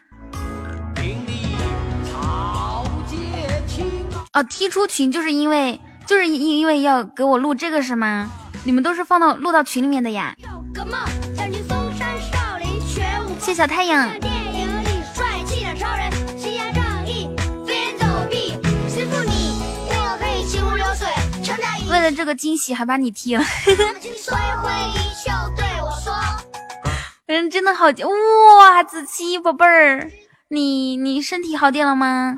[4.34, 8.30] 哦，踢出群就是因为就是因因为要给我录这个是吗？
[8.64, 10.34] 你们都是放到录到群里面的呀。
[13.38, 14.10] 谢小太阳。
[21.90, 23.44] 为了这个惊喜，还把你踢了。
[27.26, 27.84] 嗯，真的好
[28.58, 30.10] 哇，子期宝贝儿，
[30.48, 32.34] 你你身体好点了吗？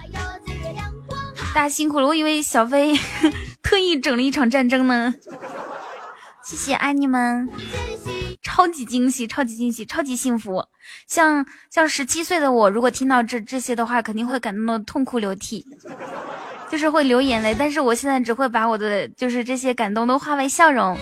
[1.55, 2.99] 大家辛苦了，我以为小飞
[3.81, 5.15] 特意整了一场战争呢。
[6.45, 7.49] 谢谢，爱你们，
[8.43, 10.63] 超级惊喜，超级惊喜，超级幸福。
[11.07, 15.65] 像像十七岁的我，如果听到这这些的话，肯定会感动的痛哭流涕，
[16.71, 17.57] 就是会流眼泪。
[17.59, 20.95] 但是我现在只会把我的就是这些感动都化为笑容，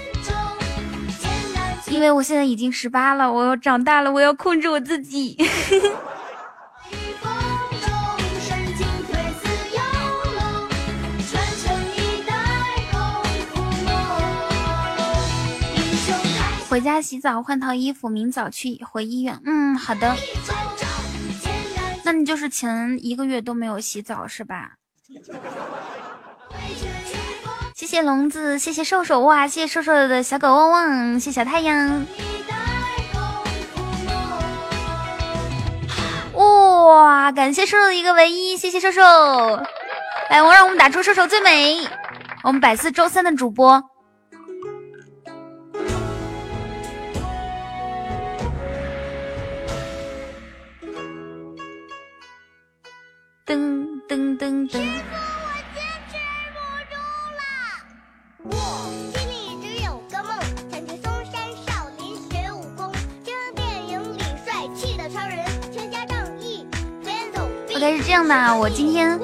[1.88, 5.36] 因为我现在已经十八了，我要长大了，我要控制我自己。
[16.68, 19.40] 回家洗澡换套衣服，明早去回医院。
[19.44, 20.14] 嗯，好的。
[22.04, 24.72] 那你就是前一个月都没有洗澡是吧？
[27.74, 32.06] 谢谢笼子，谢谢瘦瘦哇，谢谢瘦瘦的小狗汪汪，谢小太阳。
[36.34, 39.02] 哇，感谢瘦瘦的一个唯一，谢谢瘦瘦。
[40.28, 41.88] 来，我让我们打出瘦瘦最美，
[42.42, 43.82] 我们百思周三的主播。
[53.48, 53.88] 正
[66.42, 66.66] 义，
[67.02, 67.48] 边走。
[67.74, 69.18] OK，是这样的，我今天。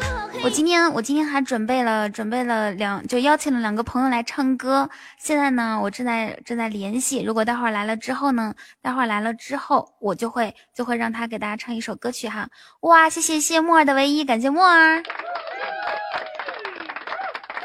[0.44, 4.86] 我今天我今天还准备了准备了两就邀请了两个朋友来唱歌，
[5.18, 12.46] 现在呢我正在正在联系，如果待会儿来了之后呢，待会儿来了之后我就会就会让他给大家唱一首歌曲哈。
[12.80, 15.02] 哇，谢谢谢木耳的唯一，感谢木耳。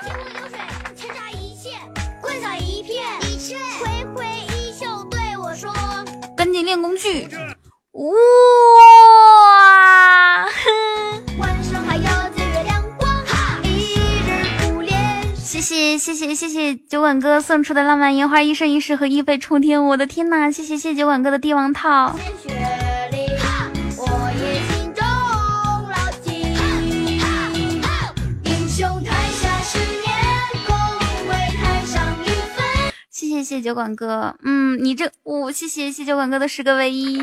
[0.02, 0.16] 流
[0.48, 0.58] 水，
[1.34, 1.74] 一线，
[2.22, 3.04] 灌洒一片，
[3.84, 4.26] 挥挥
[4.56, 5.70] 衣袖对我说，
[6.38, 7.28] 赶紧练功去。
[7.92, 8.08] 哇，
[15.50, 20.52] 谢谢谢谢谢谢酒馆哥送出的浪漫烟花一生一世和一飞冲天，我的天呐！
[20.52, 22.16] 谢谢谢谢酒馆哥的帝王套。
[33.10, 37.18] 谢谢谢酒馆哥，嗯，你这我谢谢谢酒馆哥的十个唯一，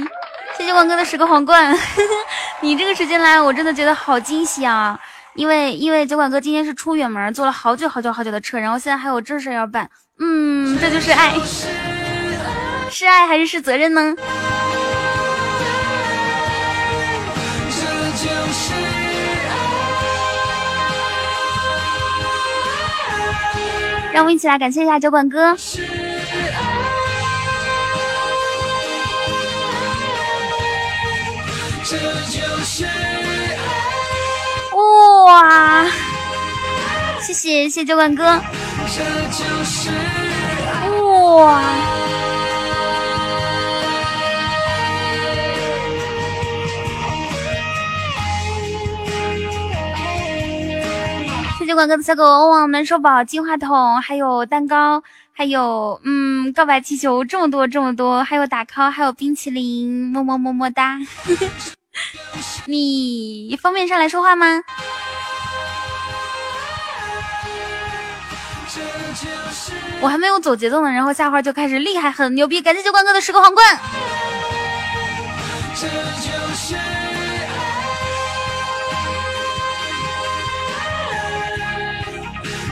[0.57, 1.73] 谢谢酒馆哥的十个皇冠，
[2.61, 4.99] 你这个时间来，我真的觉得好惊喜啊！
[5.37, 9.89] 因为因为酒馆哥今天是出远门，坐了好久好久好久的车，然后现在还有正事要办。
[10.19, 11.35] 嗯，这就是爱，
[12.91, 14.15] 是爱还是是责任呢？
[24.13, 25.55] 让我们一起来感谢一下酒馆哥。
[35.27, 35.85] 哇！
[37.21, 38.25] 谢谢谢谢酒馆哥。
[38.25, 38.41] 哇！
[51.59, 60.97] 谢谢酒馆哥的小狗汪汪、暖手宝、金话筒，还有蛋糕，还有嗯告白气球，这么多这么多，还有打 call，还有冰淇淋，么么么么哒。
[62.67, 64.63] 你方便上来说话吗？
[70.01, 72.61] 我还没有走节奏呢，然后下花就开始厉害，很牛逼！
[72.61, 73.81] 感谢酒馆哥的十个皇冠。
[75.75, 76.81] 这就是爱，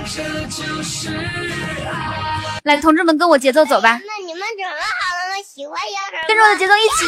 [0.05, 3.99] 这就是爱来，同志们，跟我节奏走吧。
[4.07, 4.81] 那你们准备好了
[5.31, 5.43] 吗？
[5.43, 7.07] 喜欢摇什跟着我的节奏一起。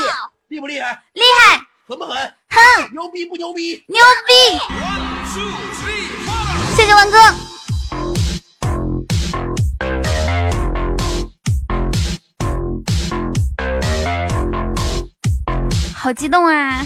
[0.49, 1.03] 厉不厉害？
[1.13, 1.61] 厉害。
[1.89, 2.17] 狠不狠？
[2.49, 2.91] 狠。
[2.91, 3.85] 牛逼不牛逼？
[3.87, 4.33] 牛逼！
[6.75, 7.17] 谢谢万哥。
[15.95, 16.85] 好激动啊！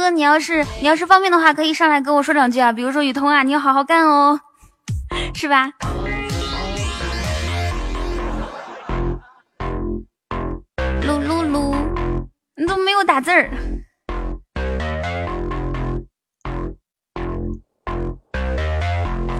[0.00, 4.40] 哥，你要是你要是方便的话，可以上来跟我说两句啊，比如说雨桐啊，你要好好干哦，
[5.34, 5.70] 是吧？
[11.02, 11.76] 噜噜噜。
[12.56, 13.50] 你怎么没有打字儿？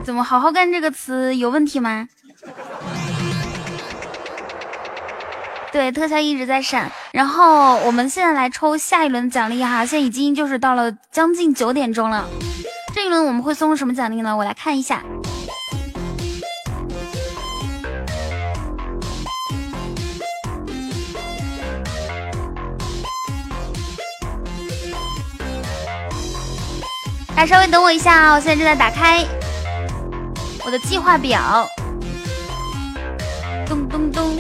[0.05, 2.07] 怎么“好好干”这个词有问题吗？
[5.73, 6.91] 对，特效一直在闪。
[7.13, 12.29] 然后我们现在来抽下一轮奖励哈，现在已经就是到了将近九点钟了。
[12.93, 14.37] 这一轮我们会送什么奖励呢？
[14.37, 15.03] 我来看一下。
[27.29, 29.25] 大家稍微等我一下啊，我现在正在打开
[30.67, 31.67] 我的计划表。
[33.67, 34.37] 咚咚咚。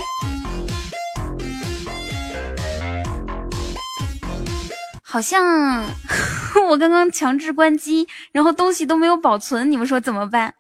[5.11, 5.85] 好像
[6.71, 10.55] 我刚刚强制关机，然后东西都没有保存，你们说怎么办？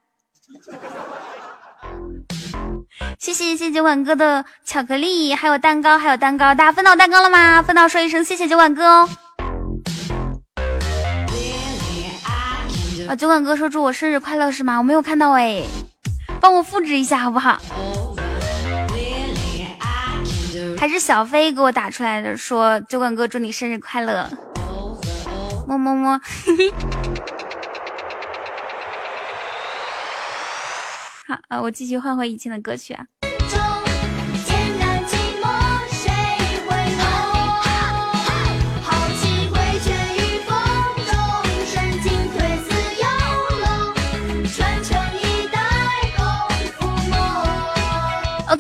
[3.16, 7.62] 谢谢谢谢酒馆哥的巧克力，还有蛋糕，还有蛋糕，大家分到蛋糕了吗？
[7.62, 9.08] 分到说一声谢谢酒馆哥哦。
[13.08, 14.78] 啊，酒馆哥说祝我生日快乐是吗？
[14.78, 15.62] 我没有看到哎，
[16.40, 17.60] 帮我复制一下好不好？
[20.80, 24.26] 还是小飞给我打出来的，说酒馆哥祝你生日快乐，
[25.68, 26.18] 么么么。
[31.28, 33.04] 好啊，我继续换回以前的歌曲啊。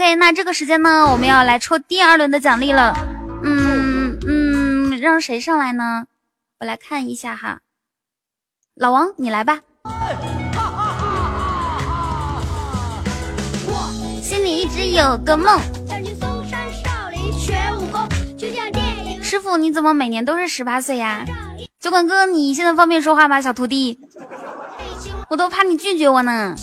[0.00, 2.96] OK，那这个时间呢，我们要来抽第二轮的奖励了。
[3.44, 6.06] 嗯嗯，让谁上来呢？
[6.58, 7.58] 我来看一下哈，
[8.74, 9.60] 老王你来吧。
[14.22, 15.60] 心里一直有个梦。
[19.22, 21.26] 师傅你怎么每年都是十八岁呀？
[21.78, 23.42] 酒馆哥你现在方便说话吗？
[23.42, 24.00] 小徒弟，
[25.28, 26.54] 我都怕你拒绝我呢。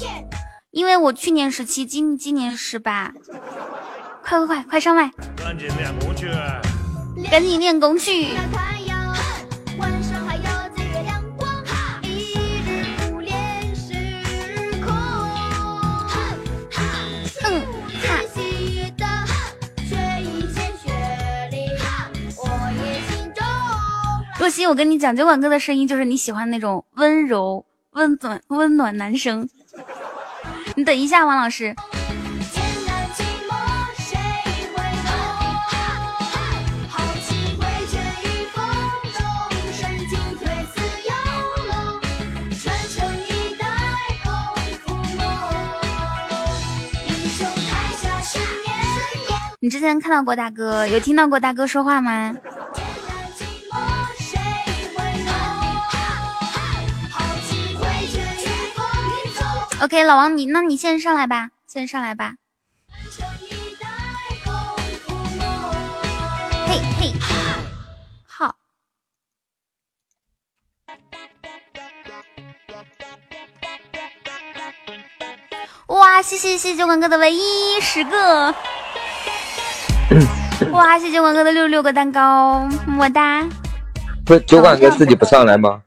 [0.77, 3.11] 因为我去年十七，今今年十八，
[4.21, 5.11] 快快快快上麦！
[5.35, 6.29] 赶紧练功去，
[7.31, 8.27] 赶紧练功去。
[17.43, 17.61] 嗯
[17.99, 18.21] 哈。
[24.37, 29.49] 若曦，我跟你讲，酒馆哥的声音就是你喜欢那种温柔、温暖、温暖男生。
[30.77, 31.75] 你等一下，王老师。
[49.59, 52.37] 你之前看到过大哥，有听到过大哥说话吗
[59.79, 62.33] ？OK，老王，你那你先上来吧，先上来吧。
[66.67, 67.13] 嘿嘿，
[68.25, 68.55] 好。
[75.87, 78.53] 哇，谢谢谢谢酒馆哥的唯一十个。
[80.71, 83.47] 哇，谢谢酒馆哥的六十六个蛋糕，么么哒。
[84.25, 85.83] 不是酒馆哥自己不上来吗？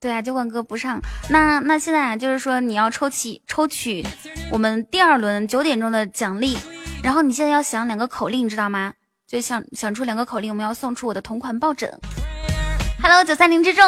[0.00, 0.98] 对啊，酒馆哥不上。
[1.28, 4.02] 那那现在啊，就是说你要抽起抽取
[4.50, 6.56] 我们第二轮九点钟的奖励，
[7.02, 8.94] 然后你现在要想两个口令，你知道吗？
[9.28, 11.92] 就想想出两个口令，我们要送出我的同款抱枕。
[13.02, 13.84] Hello，九三零之众。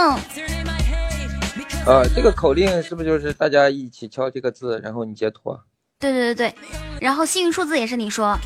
[1.87, 5.59] 呃，这个口令是不是就是大家一起敲这个字，然后你截图？
[5.99, 6.55] 对对对对，
[7.01, 8.39] 然后幸运数字也是你说。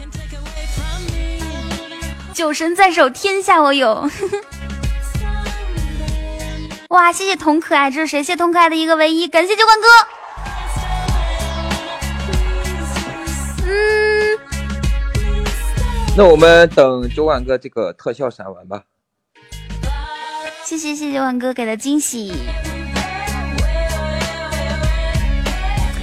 [2.32, 4.08] 酒神在手，天下我有。
[6.90, 8.22] 哇，谢谢童可爱，这是谁？
[8.22, 9.86] 谢童可爱的一个唯一，感谢酒馆哥。
[13.66, 14.38] 嗯，
[16.16, 18.82] 那我们等酒馆哥这个特效闪完吧。
[20.62, 22.32] 谢谢谢酒馆哥给的惊喜。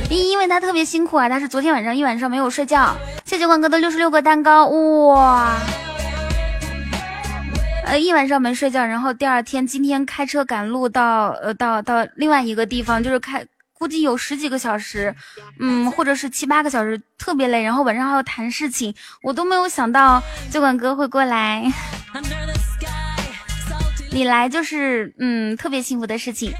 [0.10, 2.93] 因因为他特别辛苦啊，他是昨天晚上一晚上没有睡觉。
[3.26, 5.57] 谢酒馆哥的六十六个蛋糕，哇。
[7.85, 15.14] 呃，一晚上没睡觉，然后第二天今天开车赶路到呃到到另外一个地方，就是开估计有十几个小时，
[15.60, 17.61] 嗯，或者是七八个小时，特别累。
[17.61, 21.72] 然后晚上还要谈事情，我都没有想到酒馆哥会过来。
[24.11, 26.53] 你来就是嗯特别幸福的事情。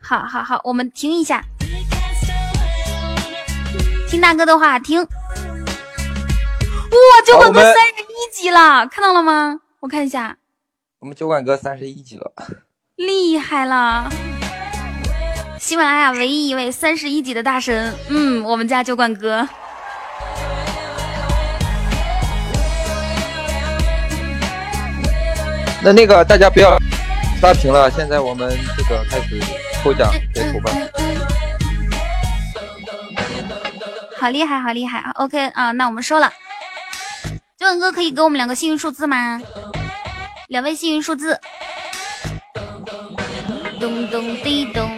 [0.00, 1.42] 好好好，我们停一下，
[4.08, 5.00] 听大哥的话，停。
[5.00, 5.08] 哇，
[7.26, 9.60] 酒馆哥三十一级了，看到了吗？
[9.80, 10.36] 我看一下，
[11.00, 12.32] 我们酒馆哥三十一级了，
[12.96, 14.08] 厉害了！
[15.58, 19.48] 喜马拉雅唯一一位三十一级的大神，嗯，我们家酒馆哥。
[25.82, 26.78] 那那个大家不要
[27.44, 29.38] 刷屏了，现在我们这个开始
[29.82, 30.72] 抽奖截图吧。
[34.16, 36.32] 好厉害，好厉害啊！OK 啊，那我们收了。
[37.58, 39.38] 九文哥可以给我们两个幸运数字吗？
[40.48, 41.38] 两位幸运数字。
[43.78, 44.88] 咚咚滴咚。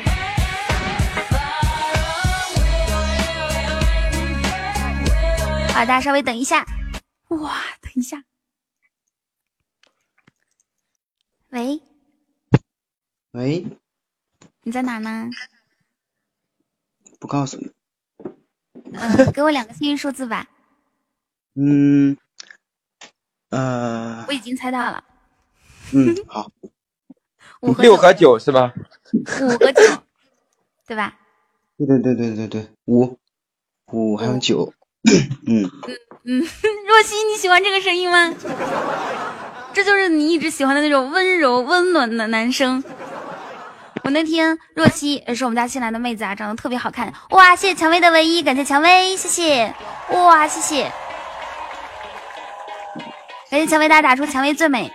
[5.74, 6.64] 好，大家稍微等一下。
[7.31, 8.23] 哇，等一下。
[11.51, 11.82] 喂，
[13.36, 13.66] 喂，
[14.62, 15.28] 你在哪呢？
[17.20, 17.70] 不告诉你。
[18.94, 20.48] 嗯，给我两个幸运数字吧。
[21.54, 22.16] 嗯，
[23.50, 25.04] 呃，我已经猜到了。
[25.92, 26.50] 嗯，好。
[27.60, 28.72] 五和六和九是吧？
[29.12, 29.82] 五和九，
[30.86, 31.18] 对吧？
[31.76, 33.18] 对对对对对对，五
[33.92, 34.72] 五还有九。
[35.46, 35.70] 嗯
[36.24, 38.34] 嗯，若曦，你喜欢这个声音吗？
[39.74, 42.82] 这就是你一直喜欢的那种温柔温暖的男生。
[44.06, 47.12] 我那天若曦也是我们家新来的妹子啊，长得特别好看。
[47.30, 49.74] 哇，谢谢蔷薇的唯一，感谢蔷薇，谢谢。
[50.10, 50.92] 哇，谢谢，
[53.50, 54.92] 感谢蔷薇，大家打出蔷薇最美。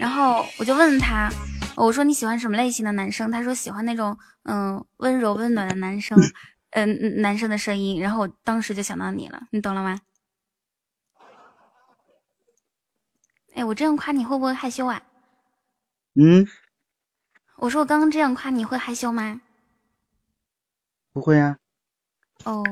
[0.00, 1.30] 然后我就问他，
[1.76, 3.30] 我说你喜欢什么类型的男生？
[3.30, 6.18] 他说喜欢那种嗯温柔温暖的男生，
[6.72, 8.00] 嗯男生的声音。
[8.00, 10.00] 然后我当时就想到你了，你懂了吗？
[13.54, 15.00] 哎，我这样夸你会不会害羞啊？
[16.20, 16.44] 嗯，
[17.62, 19.40] 我说我刚刚这样夸你会害羞吗？
[21.12, 21.56] 不会啊。
[22.42, 22.64] 哦，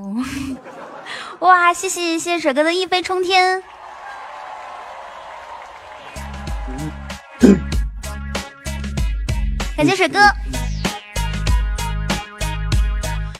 [1.38, 3.62] 哇，谢谢谢谢水哥的一飞冲天，
[9.76, 10.18] 感谢水哥。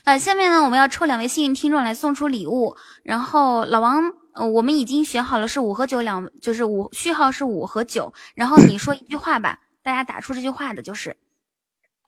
[0.05, 4.12] 呃，下面呢，我们要抽两位幸运听众来送出礼物，然后老王。
[4.35, 11.16] 呃，我们已经选好了，是五和九两，就是五序号是五和九，然后你说一句话吧，大家打出这句话的就是。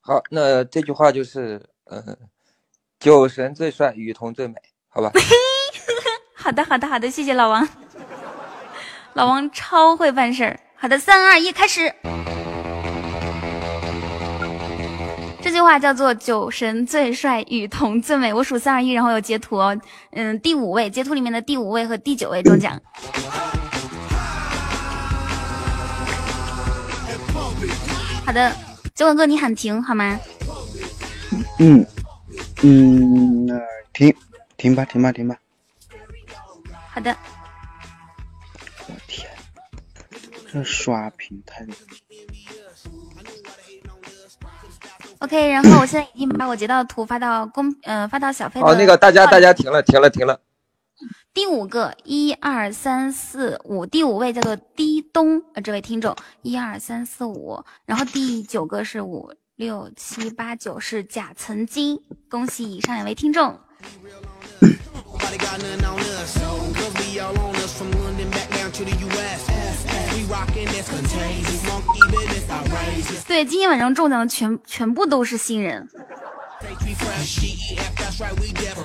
[0.05, 2.19] 好，那这句话就是，嗯，
[2.99, 4.55] 酒神最帅，雨桐最美，
[4.89, 5.13] 好吧？
[6.35, 7.69] 好的，好的，好的，谢谢老王，
[9.13, 10.59] 老王超会办事儿。
[10.75, 11.95] 好的，三二一，开始。
[15.41, 18.35] 这句话叫做“酒神最帅，雨桐最美”。
[18.35, 19.81] 我数三二一，然后有截图哦。
[20.11, 22.77] 嗯，第五位截图里面的第五位和第九位中奖。
[28.27, 28.53] 好的，
[28.95, 30.19] 九文哥你喊停好吗？
[31.59, 31.87] 嗯
[32.63, 33.59] 嗯，那
[33.93, 34.15] 停
[34.57, 35.37] 停吧，停吧，停吧。
[36.91, 37.17] 好的。
[38.87, 39.29] 我天，
[40.53, 41.67] 这刷屏太。
[45.21, 48.61] OK，然后我现在已经把我截到的图发到公，呃，发到小飞。
[48.61, 50.39] 哦，那个大家大家停了，停了，停了。
[51.35, 61.99] 第五个，一二三四五，第五位叫做低东，呃，这位听众，一二三四五，然后第九个是五六七八九是甲层金，
[62.29, 63.59] 恭喜以上两位听众。
[73.27, 75.89] 对，今天晚上中奖的全全部都是新人。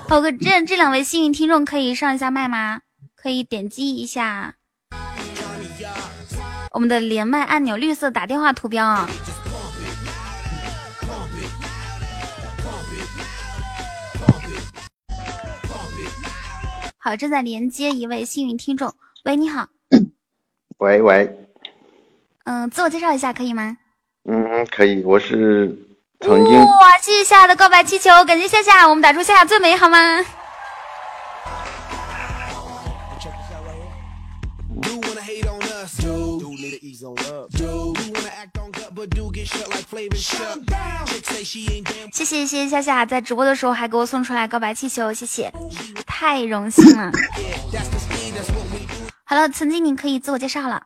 [0.08, 2.82] 好哥，这这两位幸运听众可以上一下麦吗？
[3.16, 4.56] 可以点击一下
[6.72, 9.10] 我们的连麦按钮，绿色打电话图标啊。
[16.98, 18.94] 好，正在连接一位幸运听众。
[19.26, 19.68] 喂，你好。
[20.78, 21.50] 喂喂。
[22.46, 23.78] 嗯，自我介绍一下可以吗？
[24.26, 25.78] 嗯，可以，我是
[26.20, 26.60] 曾经。
[26.60, 30.24] 哇，谢谢夏夏的告白气球，感谢夏夏，我们打出夏夏最美好吗？
[42.12, 45.54] 谢谢谢谢夏夏在直播的时候还给我送出来告白气球，谢谢，
[46.06, 47.12] 太荣幸了。
[49.24, 50.82] 好了，曾经你可以自我介绍了。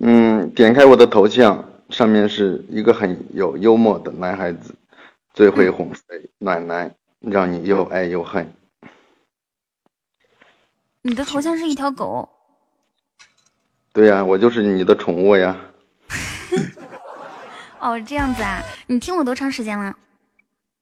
[0.00, 4.74] 嗯，点开我的头像，上面是一个很有幽默的男孩子，
[5.32, 8.52] 最会哄睡，暖男，让你又爱又恨。
[11.02, 12.28] 你的头像是一条狗。
[13.92, 15.56] 对呀，我就是你的宠物呀。
[17.80, 19.96] 哦，这样子啊，你听我多长时间了？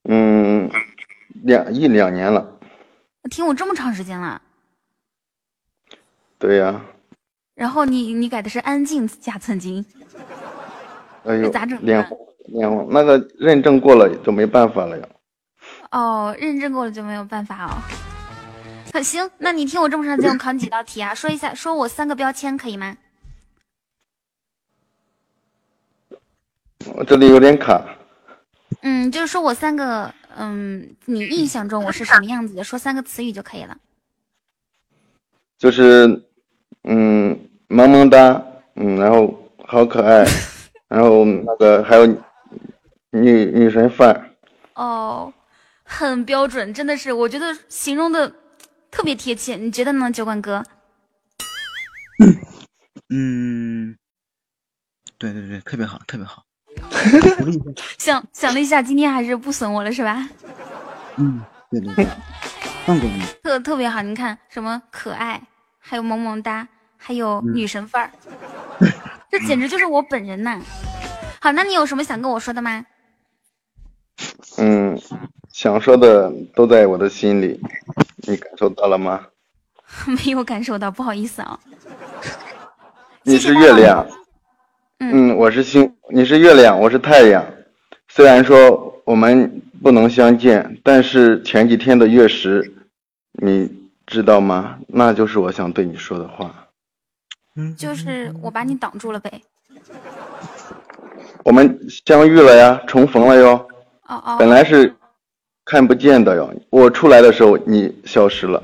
[0.08, 0.70] 嗯
[1.42, 2.58] 两一两年了。
[3.30, 4.40] 听我这么长时间了，
[6.38, 6.84] 对呀、
[7.54, 9.84] 然后你你改的是安静加曾经，
[11.24, 15.08] 哎呦咋整，脸红脸红，那个认证过了就没办法了呀。
[15.90, 17.82] 哦，认证过了就没有办法哦。
[18.92, 21.14] 可行，那你听我这么长时间，我考你几道题啊？
[21.14, 22.96] 说一下，说我三个标签可以吗？
[26.94, 27.82] 我这里有点卡，
[28.82, 32.62] 嗯，就是说我三个，嗯，你印象中我是什么样子的？
[32.62, 33.76] 说三个词语就可以了。
[35.56, 36.22] 就是
[36.82, 38.40] 嗯萌萌哒，
[38.76, 39.34] 嗯，然后
[39.66, 40.24] 好可爱，
[40.88, 42.06] 然后那个还有
[43.10, 44.30] 女女神范儿。
[44.74, 45.32] 哦，
[45.84, 48.32] 很标准，真的是，我觉得形容的
[48.90, 49.56] 特别贴切。
[49.56, 50.62] 你觉得呢，酒馆哥？
[53.10, 53.96] 嗯，
[55.18, 56.44] 对对对，特别好，特别好。
[57.98, 60.28] 想想了一下，今天还是不损我了，是吧？
[61.16, 61.40] 嗯，
[61.70, 62.06] 对对对，
[62.84, 63.22] 放过你。
[63.42, 65.40] 特特别好，你看什么可爱，
[65.78, 66.66] 还有萌萌哒，
[66.96, 68.10] 还有女神范儿，
[69.34, 70.60] 这简直就是我本人呐！
[71.40, 72.86] 好，那你有什么想跟我说的吗？
[74.58, 74.96] 嗯，
[75.52, 77.60] 想说的都在我的心里，
[78.28, 79.26] 你感受到了吗？
[80.06, 81.58] 没有感受到，不好意思啊。
[83.24, 84.06] 你是月亮，
[85.00, 87.44] 嗯，我是星，你是月亮，我是太阳。
[88.06, 92.72] 虽然说我们不能相见，但是前几天的月食，
[93.32, 93.68] 你
[94.06, 94.78] 知道吗？
[94.86, 96.63] 那就是我想对你说的话。
[97.76, 99.40] 就是我把你挡住了呗。
[101.44, 103.50] 我们相遇了呀，重逢了哟。
[104.08, 104.36] 哦哦。
[104.38, 104.94] 本来是
[105.64, 108.62] 看不见的哟，我出来的时候你消失了。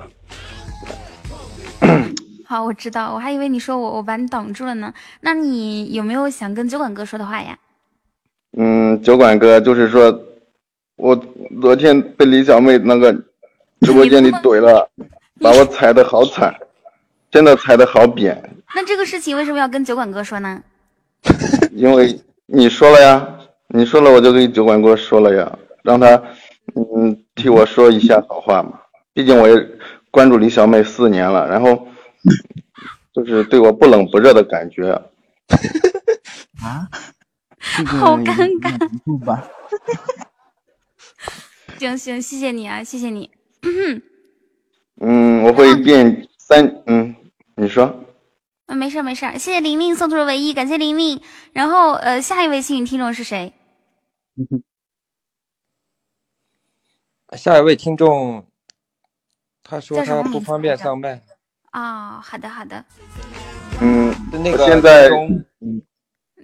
[2.44, 4.92] 好，我知道，我还以为你说我我把你挡住了呢。
[5.20, 7.56] 那你有没有想跟酒馆哥说的话呀？
[8.58, 10.20] 嗯，酒馆哥，就是说，
[10.96, 11.14] 我
[11.60, 13.12] 昨天被李小妹那个
[13.82, 14.90] 直播间里怼了，
[15.40, 16.52] 把我踩的好惨，
[17.30, 18.42] 真的踩的好扁，
[18.74, 20.62] 那这个事情为什么要跟酒馆哥说呢？
[21.72, 23.38] 因为你说了呀，
[23.68, 26.20] 你说了我就跟酒馆哥说了呀，让他
[26.74, 28.80] 嗯替我说一下好话嘛，
[29.12, 29.68] 毕竟我也
[30.10, 31.86] 关注李小妹四年了，然后
[33.12, 34.90] 就是对我不冷不热的感觉。
[36.62, 36.88] 啊？
[37.76, 39.46] 这个好尴尬不吧？
[41.78, 43.30] 行行，谢谢你啊，谢谢你。
[45.00, 47.14] 嗯，我会变三嗯，
[47.56, 47.94] 你说。
[48.70, 51.20] 嗯，没事儿没事儿，谢谢玲玲送出的唯一，感谢玲玲。
[51.52, 53.52] 然后呃，下一位幸运听众是谁？
[57.36, 58.46] 下一位听众，
[59.64, 61.20] 他说他不方便上麦。
[61.72, 62.84] 啊、好的好的，
[63.80, 65.08] 嗯，那个现在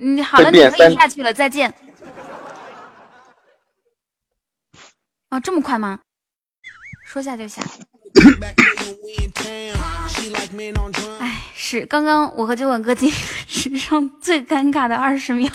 [0.01, 1.73] 嗯，好了，你可以下去了，再见。
[5.31, 6.01] 哦，这么快吗？
[7.05, 7.62] 说下就下。
[11.20, 15.52] 哎，是刚刚我和酒馆哥经历了史上最尴尬的二十秒。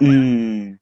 [0.00, 0.78] 嗯，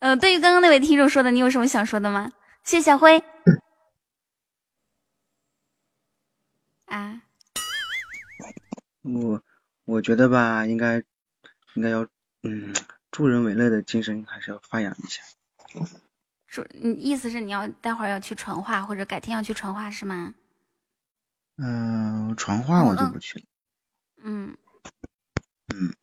[0.00, 2.30] 呃，对于刚刚那位听众说的，你有什么想说的吗？
[2.64, 3.22] 谢谢小辉。
[6.86, 7.22] 啊，
[9.02, 9.42] 我
[9.84, 11.02] 我觉得吧，应该
[11.74, 12.06] 应该要
[12.42, 12.74] 嗯，
[13.10, 15.22] 助人为乐的精神还是要发扬一下。
[16.52, 20.34] 说你意思是你要待会儿要去传话，或者改天要去传话是吗？
[21.56, 23.44] 嗯、传话我就不去了。
[24.22, 24.54] 嗯
[25.74, 25.94] 嗯，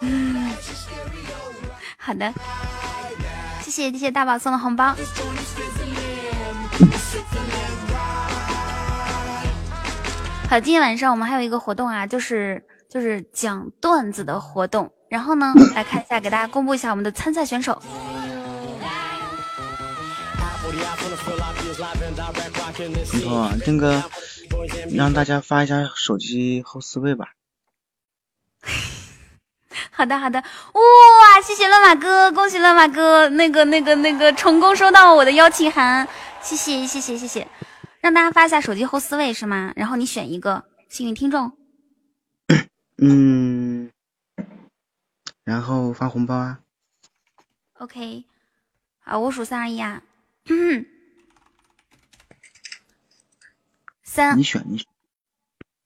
[0.00, 0.54] 嗯，
[1.98, 2.32] 好的，
[3.62, 4.94] 谢谢谢谢大宝送的红包。
[10.48, 14.88] 好，今天晚上我们还有一个活动啊，就是就是讲段子的活动。
[15.08, 17.82] 然后呢，来看一下，给大家公布一下我们的参赛选手。
[23.12, 24.02] 以后啊，那个
[24.94, 27.32] 让大家发一下手机后四位吧。
[29.90, 36.08] 好的，好的，哇，谢谢乱马哥，恭喜乱马哥，那个、那个、那个成功收到我的邀请函，
[36.42, 37.46] 谢谢，谢谢，谢谢，
[38.00, 39.72] 让大家发一下手机后四位是吗？
[39.76, 41.56] 然后你选一个幸运听众，
[42.98, 43.90] 嗯，
[45.44, 46.58] 然后发红包啊。
[47.78, 48.24] OK，
[49.00, 50.02] 好，我数三二一啊，
[54.14, 54.86] 三你选，你选。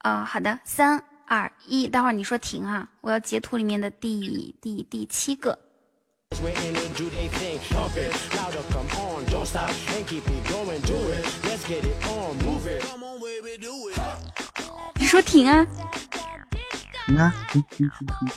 [0.01, 5.59] 啊、好的，三二一，待会儿你说停啊，我要截图里面的第第第七个。
[14.97, 15.67] 你说停啊
[17.07, 17.91] 你看，嗯嗯嗯
[18.21, 18.29] 嗯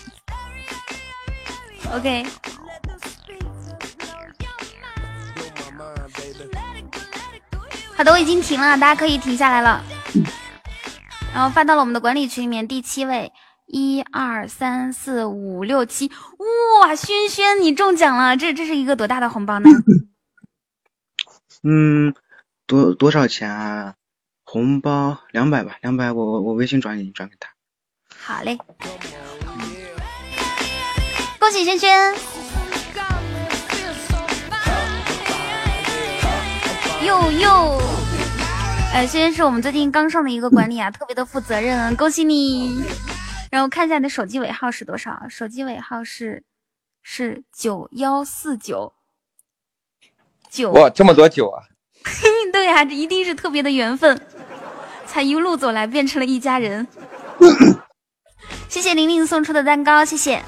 [1.97, 2.25] ，OK。
[8.01, 9.79] 好的，我已经停了，大家可以停下来了。
[11.35, 13.31] 然后发到了我们的管理群里面，第七位，
[13.67, 16.09] 一二三四五六七，
[16.79, 19.69] 哇，轩轩你中奖了，这这是一个多大的红包呢？
[21.61, 22.15] 嗯，
[22.65, 23.93] 多多少钱啊？
[24.45, 27.49] 红包两百吧，两百，我我我微信转给你，转给他。
[28.17, 28.57] 好嘞，
[31.37, 32.15] 恭喜轩轩！
[37.05, 37.81] 哟哟，
[38.93, 42.83] 哎，轩轩是我们最近刚上的一个管理啊，特别的负责任，恭喜你！
[43.49, 45.23] 然后看一下你的手机尾号是多少？
[45.27, 46.43] 手机尾号是
[47.01, 48.93] 是九幺四九
[50.49, 50.71] 九。
[50.73, 51.63] 哇，这么多九啊！
[52.53, 54.19] 对呀，这一定是特别的缘分，
[55.07, 56.87] 才一路走来变成了一家人。
[58.69, 60.41] 谢谢玲玲送出的蛋糕，谢谢。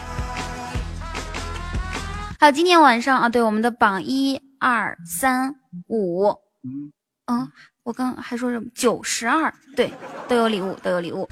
[2.39, 5.55] 好，今天晚上啊，对我们的榜一二三
[5.87, 7.51] 五，嗯，
[7.83, 9.91] 我刚还说什么九十二，对，
[10.27, 11.27] 都有礼物，都有礼物。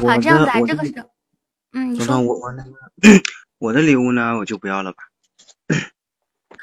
[0.00, 0.92] 好，这样子啊，这个是，
[1.72, 2.70] 嗯，你说我我那个
[3.58, 4.98] 我的礼物呢，我就不要了吧。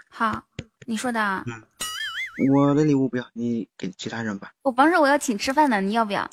[0.10, 0.44] 好，
[0.86, 1.44] 你说的啊。
[1.48, 1.64] 嗯，
[2.54, 4.54] 我的礼物不要，你给其他人吧。
[4.62, 6.30] 我帮着我要请吃饭的，你要不要？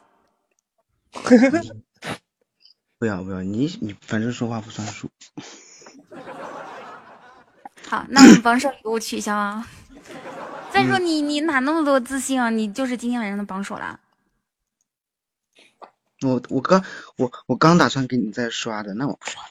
[2.98, 5.08] 不要不要，你你反正说话不算数。
[7.88, 9.66] 好，那我们榜首礼物取消啊。
[10.70, 12.50] 再说你你哪那么多自信啊？
[12.50, 13.98] 你就是今天晚上的榜首了。
[16.22, 16.84] 我我刚
[17.16, 19.50] 我我刚打算给你再刷的，那我不刷了。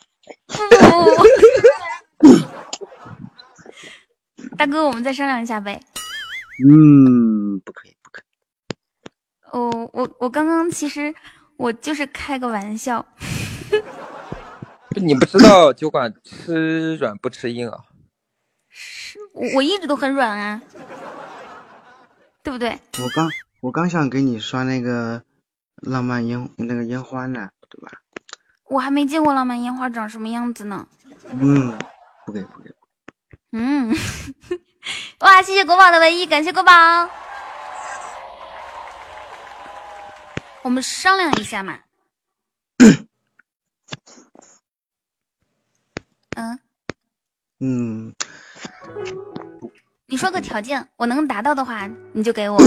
[4.57, 5.79] 大哥，我们再商量一下呗。
[6.67, 8.25] 嗯，不可以不可以。
[9.51, 11.13] 哦，我我刚刚其实
[11.55, 13.05] 我就是开个玩笑。
[14.99, 17.85] 你不知道酒馆吃软不吃硬啊？
[18.69, 20.61] 是，我我一直都很软啊，
[22.43, 22.79] 对不对？
[23.03, 23.29] 我刚
[23.61, 25.23] 我刚想给你刷那个
[25.77, 27.91] 浪漫烟那个烟花呢，对吧？
[28.65, 30.87] 我还没见过浪漫烟花长什么样子呢。
[31.31, 31.77] 嗯，
[32.25, 32.69] 不给不给。
[33.51, 33.95] 嗯，
[35.21, 37.09] 哇，谢谢国宝的唯一，感谢国宝。
[40.63, 41.79] 我们商量一下嘛。
[46.35, 46.59] 嗯
[47.59, 48.13] 嗯，
[50.05, 52.57] 你说个条件，我能达到的话，你就给我。
[52.57, 52.63] 不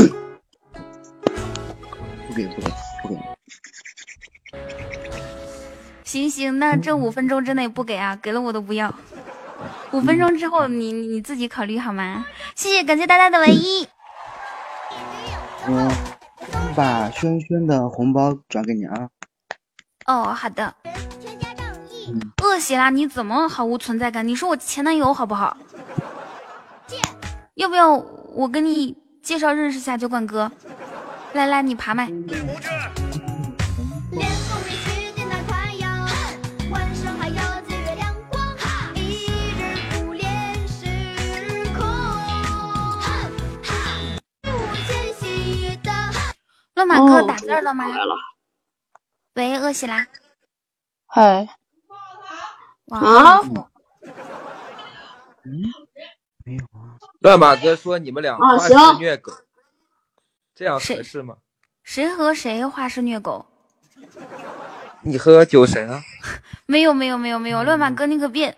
[2.34, 2.72] 给不给
[3.02, 3.16] 不给。
[6.02, 8.92] 行行，那这五分钟之内不给啊，给了我都不要。
[9.92, 12.26] 五分钟之后，你你自己考虑好吗？
[12.56, 13.86] 谢谢，感谢大家的唯一。
[15.66, 15.92] 我
[16.74, 19.08] 把轩轩的红包转给你啊。
[20.06, 20.74] 哦，好的。
[22.50, 22.90] 恶习啦！
[22.90, 24.26] 你怎么毫无存在感？
[24.26, 25.56] 你说我前男友好不好？
[27.54, 30.50] 要不要我给你介绍认识下酒馆哥？
[31.32, 32.10] 来来，你爬麦。
[46.74, 47.84] 乱马哥打字了吗？
[49.34, 50.04] 喂，恶喜啦。
[51.06, 51.59] 嗨。
[52.90, 53.40] 啊？
[55.44, 55.62] 嗯，
[56.44, 56.98] 没有啊。
[57.20, 59.32] 乱马哥说你们俩画师虐狗，
[60.54, 61.36] 这样合适吗？
[61.82, 63.46] 谁和谁画师虐狗？
[65.02, 66.02] 你和酒神啊？
[66.66, 68.56] 没有没有没有没有，乱马哥你可别。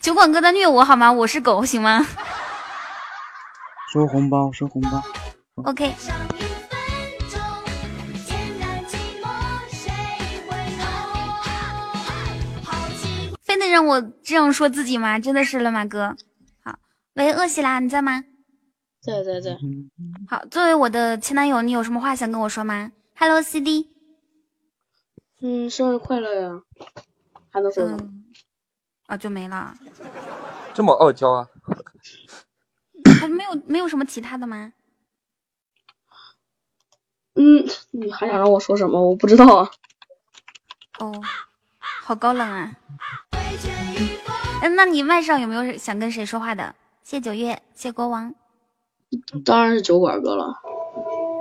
[0.00, 1.10] 酒馆哥在虐我好吗？
[1.10, 2.06] 我是狗行吗？
[3.92, 5.02] 收红包，收红包。
[5.64, 5.94] OK。
[13.76, 15.18] 让我这样说自己吗？
[15.18, 16.16] 真的是了，吗哥。
[16.64, 16.78] 好，
[17.12, 18.24] 喂，恶西啦，你在吗？
[19.02, 19.54] 在在在。
[20.30, 23.90] 好，作为我的前男友，你有什么话想跟我说吗？Hello CD。
[25.42, 26.62] 嗯，生日快乐呀！
[27.50, 28.08] 还能说什么？
[29.08, 29.74] 啊，就没了。
[30.72, 31.46] 这么傲娇啊？
[33.20, 34.72] 还没有没有什么其他的吗？
[37.34, 39.06] 嗯，你还想让我说什么？
[39.06, 39.70] 我不知道啊。
[40.98, 41.12] 哦，
[42.06, 42.72] 好高冷啊。
[44.62, 46.72] 嗯，那你麦上有没有想跟谁说话的？
[47.02, 48.32] 谢九月，谢国王。
[49.44, 50.44] 当然是酒馆哥了。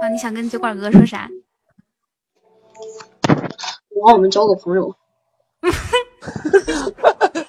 [0.02, 1.30] 啊，你想跟酒馆哥说啥？
[3.90, 4.96] 我让我们交个朋友。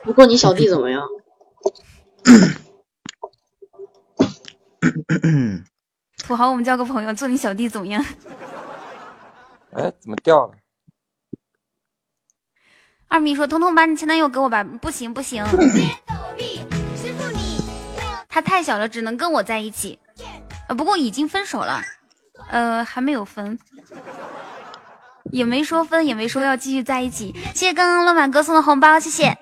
[0.03, 1.03] 不过你小弟怎么样？
[6.23, 8.05] 土豪，我们交个朋友，做你小弟怎么样？
[9.73, 10.53] 哎，怎么掉了？
[13.09, 15.45] 二米说：“彤彤把你前男友给我吧。”不行 不行，
[18.29, 19.99] 他太小了，只能跟我在一起。
[20.69, 21.83] 呃，不过已经分手了，
[22.51, 23.59] 呃，还没有分，
[25.31, 27.35] 也没说分，也没说要继续在一起。
[27.55, 29.37] 谢谢刚刚老板哥送的红包，谢谢。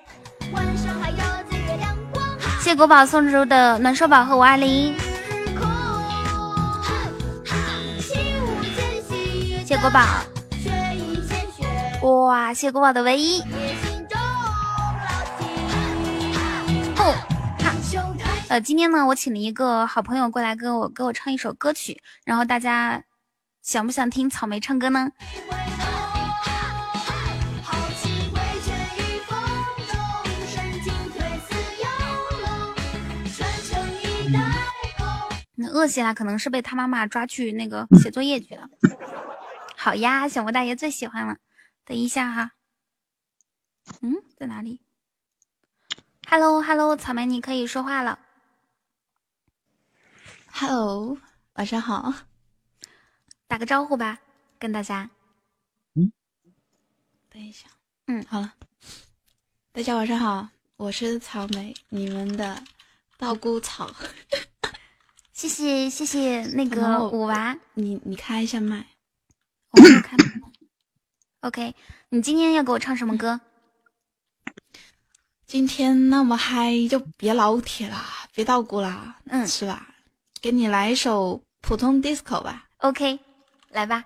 [2.59, 4.95] 谢谢国宝送出的暖手宝和五二零。
[9.65, 10.34] 谢国宝。
[12.01, 13.41] 哇，谢国宝的唯一。
[18.47, 23.03] 呃，今天呢，我请了一个好朋友过来给我给我唱一首歌曲，然后大家
[23.61, 25.09] 想不想听草莓唱歌呢？
[35.55, 38.67] 那饿起来，可能是被他妈妈抓去那个写作业去了。
[39.75, 41.35] 好呀，小莫大爷最喜欢了。
[41.85, 42.51] 等一下哈，
[44.01, 44.81] 嗯，在哪里
[46.27, 48.17] ？Hello Hello，草莓你可以说话了。
[50.47, 51.19] Hello，
[51.53, 52.11] 晚上好，
[53.45, 54.19] 打个招呼吧，
[54.57, 55.11] 跟大家。
[55.93, 56.11] 嗯，
[57.29, 57.67] 等一下，
[58.07, 58.55] 嗯，好了，
[59.71, 62.63] 大家晚上好，我是草莓，你们的
[63.19, 63.93] 稻谷草。
[65.33, 68.87] 谢谢谢谢那个五娃，你你开一下麦，
[69.69, 70.41] 我没有开麦。
[71.45, 71.75] OK，
[72.09, 73.39] 你今天要给我唱什么歌？
[75.45, 78.03] 今天那么嗨，就别老铁了，
[78.33, 79.85] 别捣鼓了，嗯，是吧？
[80.41, 82.63] 给你来一首普通 disco 吧。
[82.77, 83.19] OK，
[83.69, 84.03] 来吧。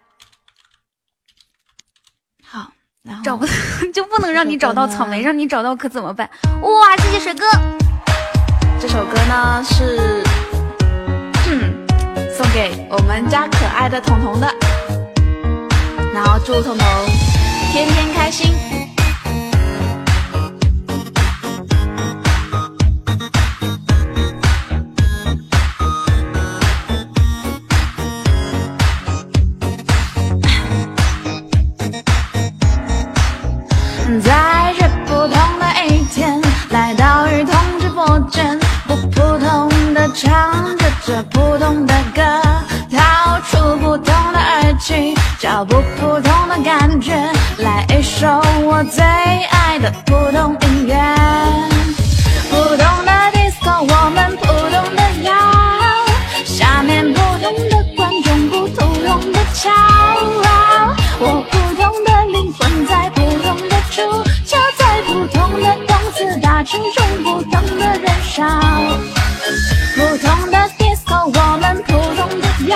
[2.43, 3.45] 好，然后找不
[3.93, 6.29] 就不能让你找到草莓，让你找到可怎么办？
[6.61, 7.45] 哇，谢谢水哥。
[8.81, 10.21] 这首歌呢是。
[12.35, 14.53] 送给我们家可爱的彤彤的，
[16.13, 16.87] 然后祝彤彤
[17.71, 18.51] 天天开心。
[34.23, 36.41] 在这普通的一天，
[36.71, 42.21] 来到儿童直播间，不普通的唱着这普通的歌，
[42.91, 44.18] 掏出普通
[45.37, 47.13] 找不普通的感觉，
[47.59, 48.27] 来一首
[48.63, 50.95] 我最爱的普通音乐。
[52.49, 55.31] 普通的 disco，我们普通的摇，
[56.43, 59.71] 下面普通的观众不普通的跳，
[61.19, 64.01] 我普通的灵魂在普通的出
[64.43, 68.43] 糗，在普通的动词大声中普通的燃烧。
[69.95, 72.75] 普通的 disco，我们普通的摇，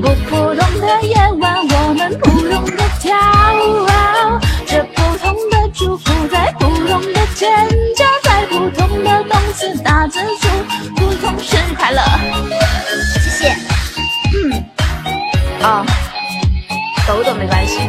[0.00, 3.16] 不普通的夜晚，我们普通的跳。
[4.64, 7.50] 这普通的祝福在普通的尖
[7.96, 10.48] 叫，在普通的动词打字祝
[10.94, 12.00] 普通生日快乐。
[13.24, 13.56] 谢谢。
[14.34, 14.64] 嗯，
[15.62, 15.84] 啊，
[17.06, 17.80] 抖抖没关系。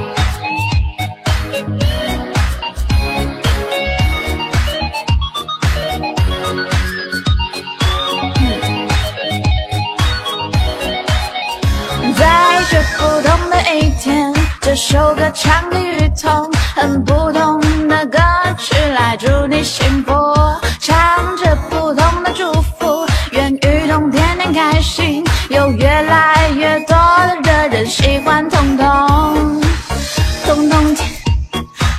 [14.70, 18.20] 这首歌唱给雨桐，很普通的歌
[18.56, 20.14] 曲来祝你幸福，
[20.80, 20.96] 唱
[21.38, 26.96] 着普通的祝福，愿雨桐天天开心，有越来越多
[27.42, 29.60] 的人喜欢彤彤，
[30.46, 31.10] 彤彤天，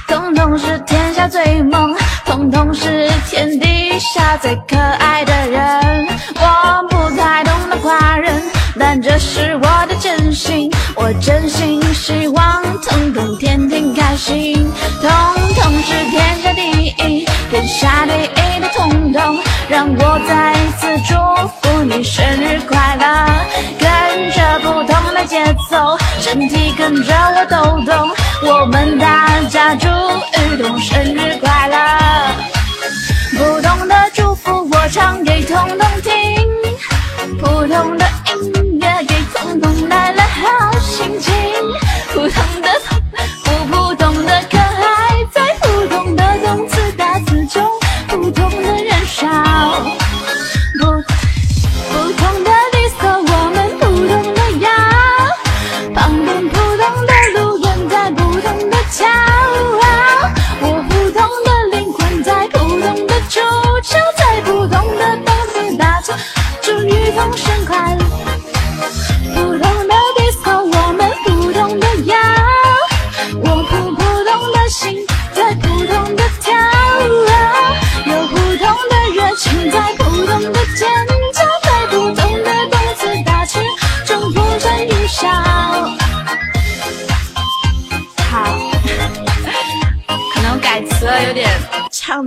[0.07, 1.93] 彤彤是天下最萌，
[2.25, 6.07] 彤彤是天底下最可爱的人，
[6.37, 8.41] 我不太懂得夸人。
[8.79, 12.40] 但这是我的真心，我真心希望
[14.21, 14.71] 心。
[15.01, 15.11] 痛
[15.55, 19.39] 痛是天下第一，天下第一的痛痛，
[19.69, 21.15] 让我再一次祝
[21.63, 23.07] 福你生日快乐。
[23.79, 28.11] 跟着不同的节奏，身体跟着我抖动，
[28.43, 31.30] 我们大家祝雨桐生日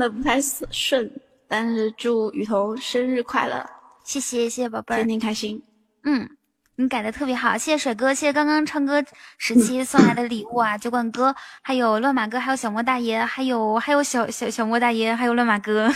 [0.04, 1.10] 的不太顺，
[1.48, 3.66] 但是祝雨桐生日快乐，
[4.04, 5.64] 谢谢谢谢宝贝儿，天天开心。
[6.04, 6.30] 嗯，
[6.76, 9.02] 你改的特别好，谢谢水哥，谢谢刚刚唱歌
[9.38, 15.90] 时期 送来的礼物啊，酒馆哥，还有乱马哥，还有小莫大爷，还有还有小小小莫大爷，还有乱马哥。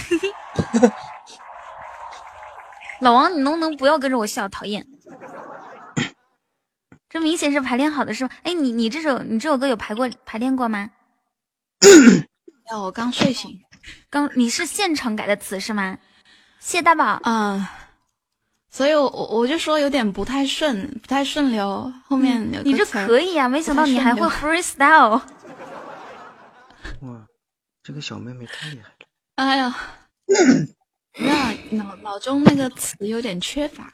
[3.01, 4.47] 老王，你能不能不要跟着我笑？
[4.47, 4.87] 讨厌。
[7.09, 8.29] 这明显是排练好的，是吗？
[8.43, 10.89] 哎，你你这首你这首歌有排过排练过吗？
[12.71, 13.59] 要 我刚睡醒，
[14.09, 15.97] 刚你是现场改的词是吗？
[16.59, 17.65] 谢大宝，嗯，
[18.69, 25.21] 所以我我我就说有点不太顺，不太顺流，后面有你这可以啊，没想到你还会 freestyle。
[27.01, 27.27] 哇，
[27.83, 28.95] 这个小妹妹太厉害了！
[29.35, 29.75] 哎呀，
[31.19, 33.93] 那脑脑中那个词有点缺乏。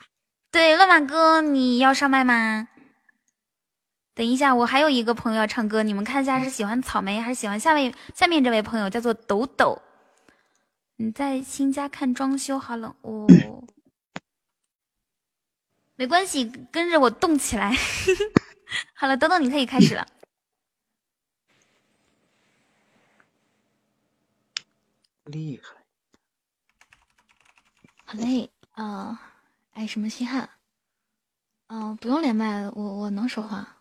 [0.52, 2.68] 对，乱马哥，你要上麦吗？
[4.16, 9.82] 等一下，我还有一个朋友要唱歌，你们看一下是喜欢草莓还是喜欢下面下面这位朋友，叫做抖抖。
[10.98, 13.28] 你在新家看装修，好冷哦。
[15.96, 17.76] 没关系，跟着我动起来。
[18.94, 20.06] 好了，等等你可以开始了。
[25.26, 25.76] 厉害。
[28.06, 29.20] 好嘞，啊，
[29.74, 30.50] 哎什么稀罕？
[31.68, 33.78] 嗯，不用连麦，我我能说话。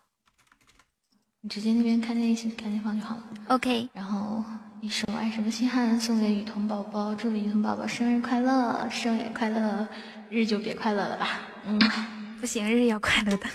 [1.45, 3.23] 你直接那边看见赶紧放就好了。
[3.49, 4.41] OK，然后
[4.79, 9.85] 一首《爱什么稀罕》送给雨桐宝宝，祝雨桐宝宝生日快乐，生日快乐，
[10.29, 11.41] 日就别快乐了吧。
[11.65, 11.77] 嗯，
[12.39, 13.45] 不行，日要快乐的。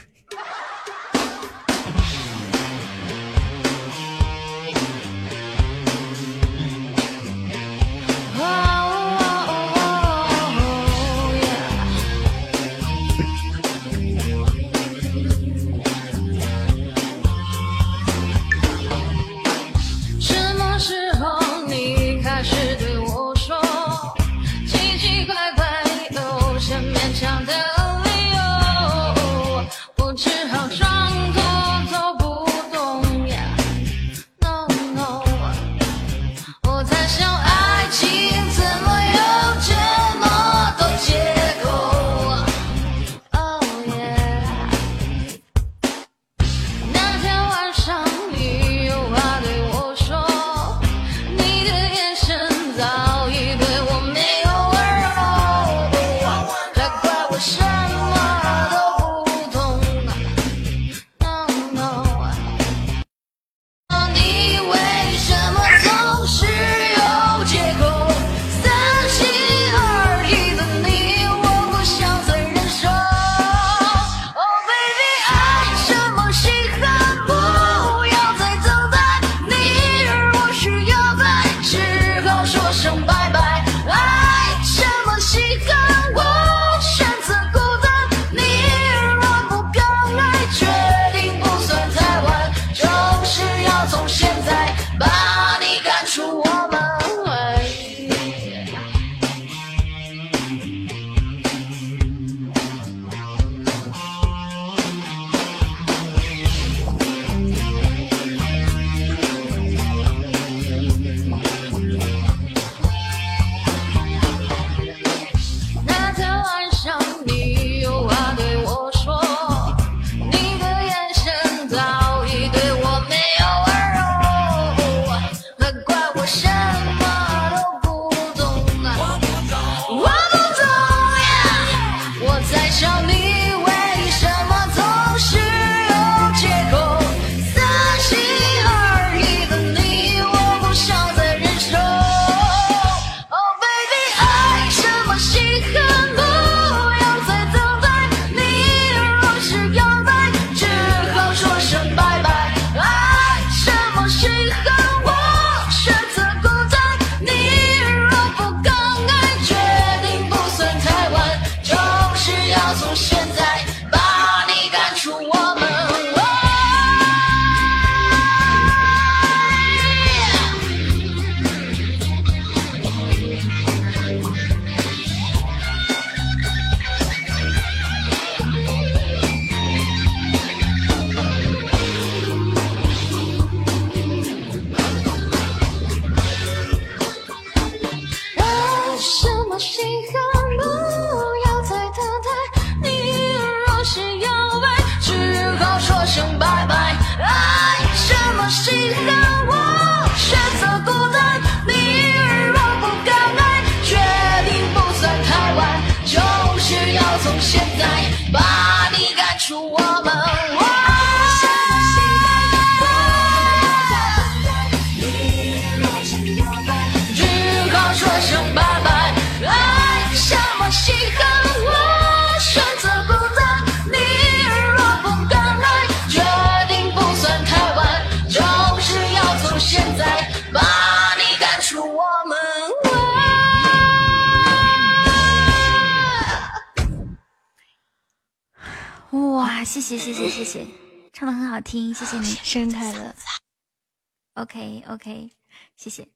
[244.98, 245.30] OK
[245.76, 246.08] 谢谢。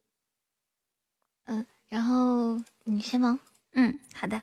[1.46, 3.38] 嗯，然后你先忙。
[3.74, 4.42] 嗯，好的。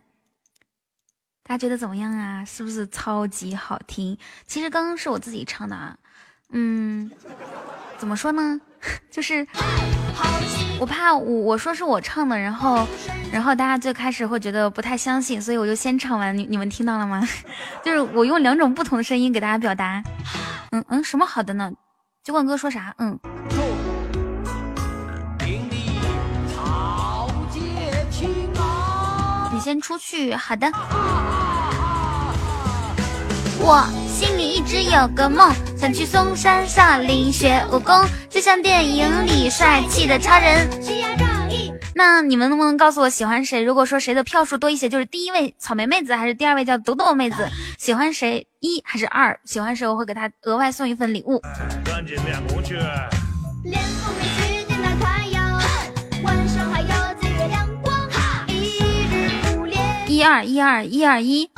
[1.43, 2.45] 大家觉得怎么样啊？
[2.45, 4.17] 是不是超级好听？
[4.47, 5.97] 其实刚刚是我自己唱的啊。
[6.51, 7.11] 嗯，
[7.97, 8.61] 怎么说呢？
[9.11, 9.45] 就是
[10.79, 12.87] 我怕我我说是我唱的，然后
[13.29, 16.35] 然后大家最开始会觉得不太相信，所以我就先唱完。
[16.37, 17.21] 你你们听到了吗？
[17.83, 20.01] 就是我用两种不同的声音给大家表达。
[20.71, 21.73] 嗯嗯，什么好的呢？
[22.23, 22.95] 酒馆哥说啥？
[22.99, 23.19] 嗯。
[29.69, 30.65] 先出去，好的。
[33.59, 40.67] 我心里一直有个梦，想去嵩山少林学武功，就像电影里帅气的超人。
[41.93, 43.61] 那你们能不能告诉我喜欢谁？
[43.61, 47.47] 如果说谁的票数多一些，就是第一位草莓妹子，还是第二位叫豆豆妹子？
[47.77, 48.47] 喜欢谁？
[48.61, 49.39] 一还是二？
[49.45, 49.87] 喜欢谁？
[49.87, 51.39] 我会给他额外送一份礼物。
[51.85, 52.75] 赶紧练功去。
[60.19, 61.49] 一二一二一二一。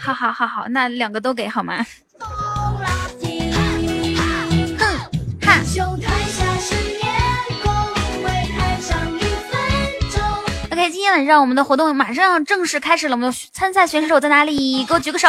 [0.00, 1.86] 好好好好，那两个都给好吗
[10.72, 14.84] ？OK，今天晚上我们的活动马上要正式开始了，我们的参赛选手在哪里？
[14.84, 15.28] 给我举个手。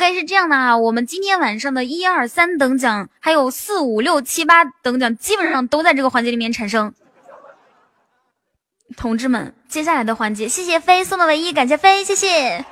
[0.00, 6.94] OK，是这样的啊，我们今天晚上的一二三等奖，还有四五六七八等奖，基本上都在这个环节里面产生。
[8.96, 12.64] 同志们，接下来的环节，谢谢飞送的唯一，感谢飞，谢谢。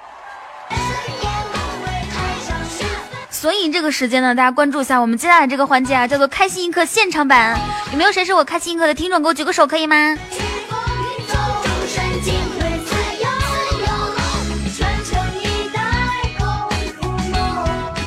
[3.28, 7.60] 所以这个时间呢，大家关注一下我们接下来这个环节啊，叫做开心一刻现场版。
[7.92, 9.20] 有没有谁是我开心一刻的听众？
[9.20, 10.16] 给我举个手，可以吗？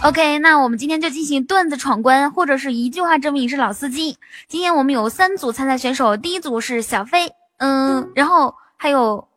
[0.03, 4.17] OK，那我们今天就进行段子闯关，或者是一句话证明你是老司机。
[4.47, 9.27] 今天我们有三组参赛选手，第一组是小飞，嗯，然后还有，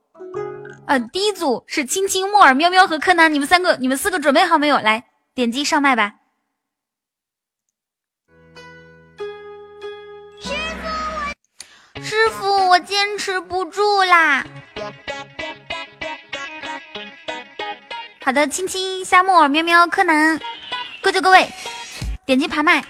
[0.87, 4.79] 呃，第一组是青青、木耳、喵喵和柯南，你们三个、你们四个准备好没有？
[4.79, 5.05] 来，
[5.35, 6.15] 点击上麦吧。
[12.03, 14.47] 师傅，我坚持不住啦。
[18.25, 20.41] 好的，亲亲、夏沫、喵喵、柯南，
[21.03, 21.47] 各就各位，
[22.25, 22.83] 点击爬麦。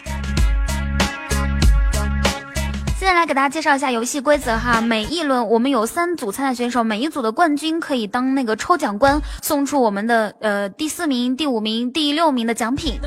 [2.96, 13.00] 现在来给大家介绍一下游戏规则哈，每一轮我们有三组参赛选手，每一组的冠军可以当那个抽奖官，送出我们的呃第四名、第五名、第六名的奖品。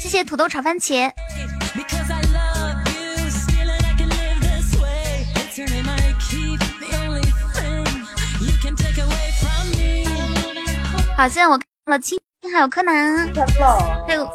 [0.00, 1.12] 谢谢土豆炒番茄。
[11.20, 13.28] 好，现在我看了青青，还有柯南，
[14.08, 14.26] 还有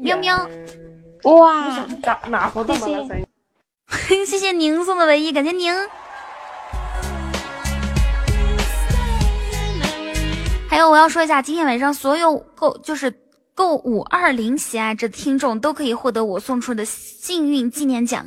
[0.00, 0.48] 喵喵。
[1.24, 2.86] 哇，哪哪活动谢
[4.06, 5.70] 谢谢谢宁送的唯一，感谢宁。
[10.70, 13.12] 还有我要说一下，今天晚上所有购就是
[13.54, 18.24] 购五二零喜爱这听众都可以获得我送出的幸运纪念奖。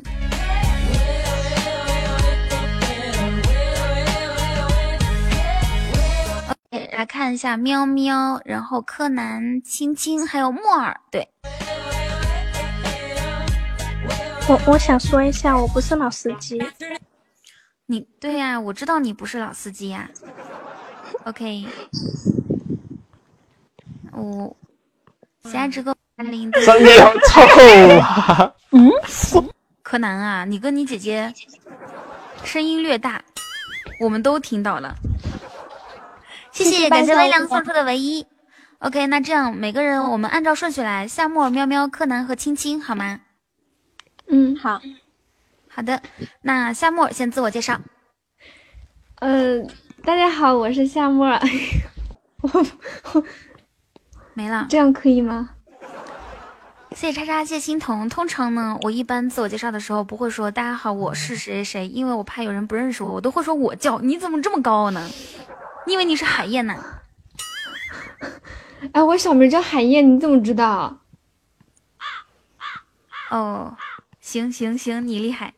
[6.71, 11.27] 来看一下喵喵，然后柯南、青青还有木耳，对，
[14.47, 16.57] 我我想说一下，我不是老司机。
[17.87, 20.09] 你对呀、我知道你不是老司机呀、
[21.25, 21.65] OK，
[24.13, 24.55] 我
[25.43, 27.41] 喜爱值个零真的好臭
[27.99, 28.53] 啊！
[28.71, 28.89] 嗯，
[29.83, 31.33] 柯南啊，你跟你姐姐
[32.45, 33.21] 声音略大，
[33.99, 34.95] 我们都听到了。
[36.51, 38.25] 谢谢，感谢微凉送出的唯一。
[38.79, 43.21] OK，那这样每个人我们按照顺序来，夏沫、喵喵、柯南和青青，好吗？
[44.27, 44.81] 嗯，好。
[45.69, 46.01] 好的，
[46.41, 47.79] 那夏沫先自我介绍。
[49.19, 49.61] 呃，
[50.03, 51.39] 大家好，我是夏沫。
[54.33, 55.51] 没了，这样可以吗？
[56.95, 58.09] 谢谢叉叉，谢谢心疼。
[58.09, 63.99] 通常呢，我一般自我介绍的时候不会说“大家好，我是谁谁谁”，因为我怕有人不认识我，我都会说我叫。
[63.99, 65.09] 你怎么这么高呢？
[65.85, 66.75] 你以为你是海燕呢？
[68.93, 70.99] 哎，我小名叫海燕，你怎么知道？
[73.29, 73.77] 哦，
[74.19, 75.53] 行行行，你厉害。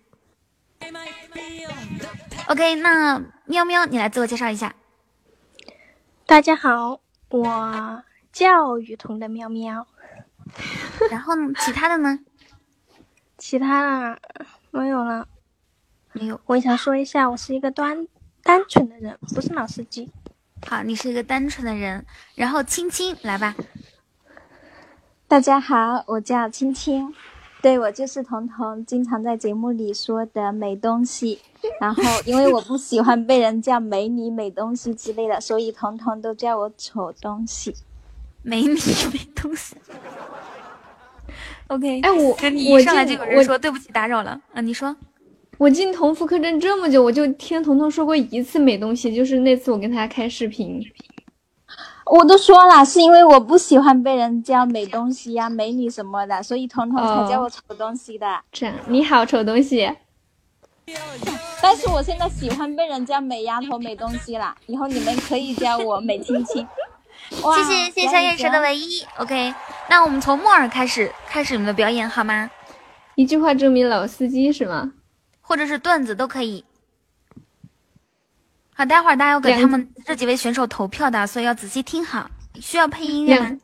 [2.47, 4.75] OK，那喵喵，你来自我介绍一下。
[6.25, 9.87] 大家好，我叫雨桐的喵喵。
[11.09, 11.53] 然后呢？
[11.59, 12.19] 其他的呢？
[13.37, 14.19] 其他的
[14.71, 15.27] 没有了。
[16.11, 16.39] 没有。
[16.45, 18.07] 我想说一下，我是一个单
[18.43, 20.11] 单纯的人，不是老司机。
[20.67, 22.05] 好，你是一个单纯的人。
[22.35, 23.55] 然后青青来吧。
[25.27, 27.13] 大家好，我叫青青。
[27.61, 31.39] 对我就是彤彤经常在节目里说的美东西，
[31.79, 37.73] 然后因为我不喜欢被人叫美女、美东西之类的，所以彤彤都叫我丑东西。
[38.41, 38.75] 美女、
[39.13, 39.77] 美东西。
[41.67, 44.93] OK，哎，我跟你我一上来就进有人说对不起打扰了啊，你说
[45.57, 50.81] 我进同福客栈这么久，我就听彤彤说过一次美东西，就是那次我跟他开视频。
[52.05, 58.41] 我都说了，是因为我不喜欢被人叫美东西呀、美女什么的，所以彤彤才叫我丑东西的。
[58.51, 59.89] 这样，你好，丑东西。
[61.61, 66.67] 但是我现在喜欢被人叫美丫头、美东西了，以后你们可以叫我美青青。
[67.41, 69.01] 哇谢谢谢谢小眼神的唯一。
[69.17, 69.53] OK，
[69.89, 72.51] 那我们从木耳开始开始你们的表演好吗？
[73.15, 74.91] 一句话证明老司机是吗？
[75.43, 76.65] 或者是段子都可以。
[78.73, 82.27] 好，待会儿大家要给他们这几位选手投票的，所以要仔细听好。
[82.59, 83.59] 需要配音乐吗？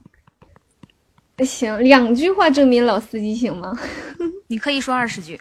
[1.40, 3.74] 行，两句话证明老司机行吗？
[4.48, 5.40] 你可以说二十句。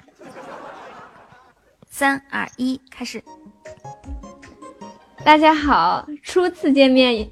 [1.90, 3.22] 三二一，开始。
[5.24, 7.30] 大家好，初次见面，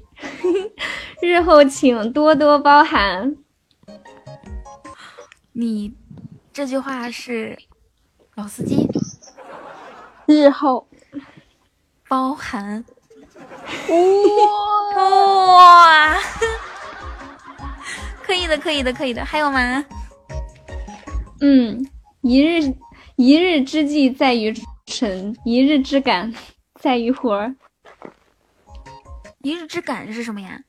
[1.21, 3.35] 日后请多多包涵。
[5.53, 5.95] 你
[6.51, 7.57] 这句话是
[8.37, 8.87] 老司机
[10.27, 10.87] 日后
[12.07, 12.85] 包含。
[15.55, 16.15] 哇，
[18.21, 19.25] 可以的，可以的，可以的。
[19.25, 19.83] 还有吗？
[21.41, 21.83] 嗯，
[22.21, 22.75] 一日
[23.15, 24.53] 一日之计在于
[24.85, 26.31] 晨，一日之感
[26.79, 27.55] 在于活儿。
[29.41, 30.59] 一日之感是什么呀？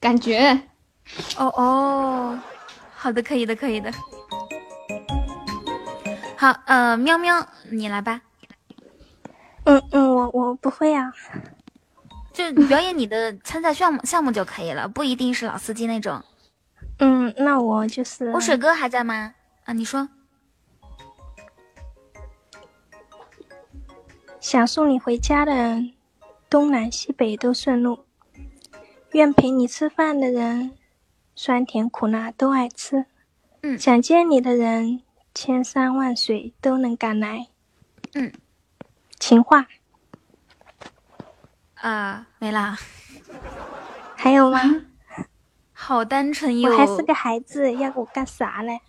[0.00, 0.60] 感觉。
[1.36, 2.40] 哦哦，
[2.96, 3.92] 好的，可以的，可以的。
[6.40, 8.20] 好，呃，喵喵，你来吧。
[9.64, 11.12] 嗯嗯，我我不会啊。
[12.32, 16.22] 就表演你的参赛项目项目就可以了，不一定是老司机那种。
[17.00, 19.34] 嗯，那我就是我水哥还在吗？
[19.64, 20.08] 啊，你说。
[24.38, 25.92] 想送你回家的人，
[26.48, 28.04] 东南西北都顺路；
[29.10, 30.70] 愿陪你吃饭的人，
[31.34, 33.06] 酸甜苦辣都爱吃。
[33.62, 35.02] 嗯，想见你的人，
[35.40, 37.46] 千山万水都能赶来。
[38.14, 38.32] 嗯，
[39.20, 39.68] 情话
[41.76, 42.76] 啊，没啦。
[44.18, 44.58] 还有吗？
[45.72, 46.72] 好单纯哟。
[46.72, 48.80] 我还是个孩子，要我干啥嘞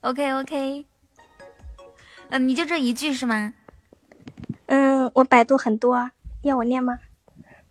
[0.00, 0.84] ？OK OK。
[2.30, 3.54] 嗯、你就这一句是吗？
[4.66, 6.10] 嗯，我百度很多，
[6.40, 6.98] 要我念吗？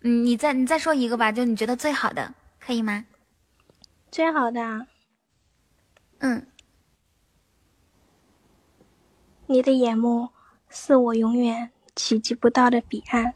[0.00, 3.04] 嗯，你再你再说一个吧，就你觉得最好的，可以吗？
[4.10, 4.86] 最好的啊，
[6.20, 6.46] 嗯，
[9.52, 10.30] 你的眼目
[10.70, 13.34] 是我永远企及不到的彼岸，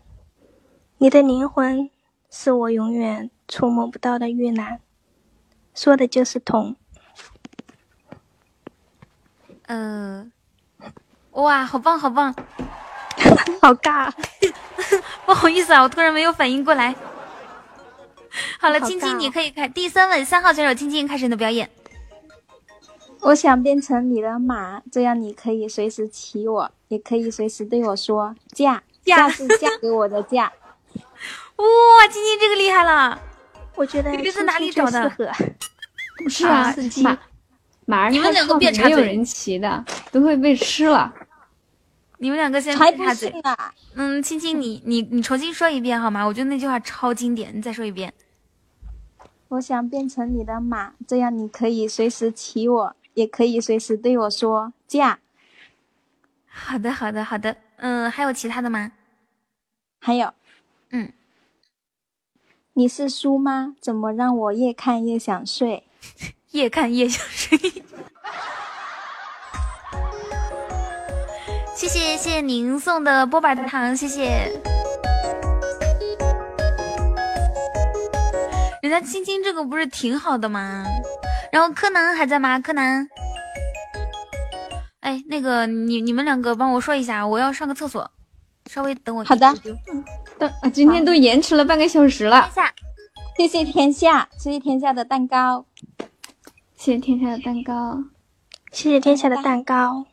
[0.96, 1.90] 你的灵魂
[2.30, 4.80] 是我永远触摸不到的玉兰，
[5.74, 6.74] 说的就是痛。
[9.66, 10.26] 呃，
[11.32, 12.34] 哇，好棒好棒，
[13.60, 14.10] 好尬，
[15.26, 16.94] 不好意思啊，我突然没有反应过来。
[18.58, 21.68] 好了，好青青，你可以开第三位三号选手青青开始你的表演。
[23.26, 28.84] 我想变成你的马，这样你可以随时骑我，也可以随时对我说嫁。
[29.04, 30.44] 嫁是嫁给我的嫁。
[31.56, 33.20] 哇，青青这个厉害了，
[33.74, 35.12] 我觉得你这是哪里青找的？
[36.22, 37.18] 不是啊司机，马
[37.84, 41.12] 马儿你们两个太胖别插嘴没有人骑的，都会被吃了。
[42.18, 43.32] 你们两个先别插嘴！
[43.94, 46.24] 嗯，青青，你你你重新说一遍好吗？
[46.24, 48.14] 我觉得那句话超经典，你再说一遍。
[49.48, 55.20] 我想变成你的马，这样你可以随时骑我，也可以随时对我说嫁。
[56.46, 57.56] 好的，好的，好的。
[57.76, 58.92] 嗯，还有其他的吗？
[60.00, 60.34] 还有，
[60.90, 61.12] 嗯，
[62.74, 63.74] 你是书吗？
[63.80, 65.84] 怎么让我越看越想睡？
[66.52, 67.58] 越看越想睡。
[71.74, 74.52] 谢谢谢谢您送的波板糖，谢谢。
[78.82, 80.84] 人家青青这个不是挺好的吗？
[81.56, 82.60] 然后柯南还在吗？
[82.60, 83.08] 柯南，
[85.00, 88.10] 哎，那个你你们两个帮我说一下，我要上个厕所，
[88.66, 89.24] 稍微等我。
[89.24, 89.54] 好的。
[90.38, 92.52] 等啊，今天都延迟了半个小时了。
[93.38, 95.64] 谢谢天下，谢谢天下的蛋糕，
[96.76, 98.04] 谢谢天下的蛋糕。
[98.70, 100.04] 谢谢天下的蛋糕。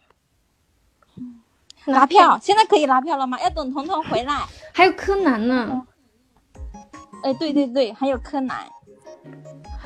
[1.83, 3.37] 拉票，现在可以拉票了吗？
[3.41, 4.43] 要等彤彤回来。
[4.71, 5.85] 还有柯南呢。
[7.21, 8.65] 哎，对对对，还有柯南。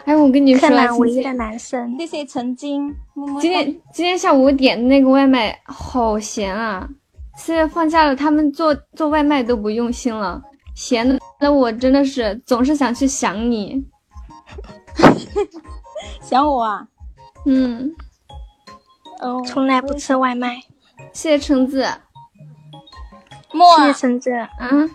[0.07, 1.99] 哎，我跟你说，柯南今天唯一的男生。
[1.99, 2.95] 谢谢曾经，
[3.41, 6.87] 今天今天下午我点的那个外卖好咸啊！
[7.35, 10.41] 现在放假了，他们做做外卖都不用心了，
[10.73, 13.85] 咸的那我真的是总是想去想你。
[16.23, 16.87] 想我啊？
[17.45, 17.93] 嗯，
[19.19, 20.61] 哦，从来不吃外卖。
[21.11, 21.85] 谢谢橙子，
[23.51, 24.31] 莫谢谢橙子。
[24.61, 24.89] 嗯，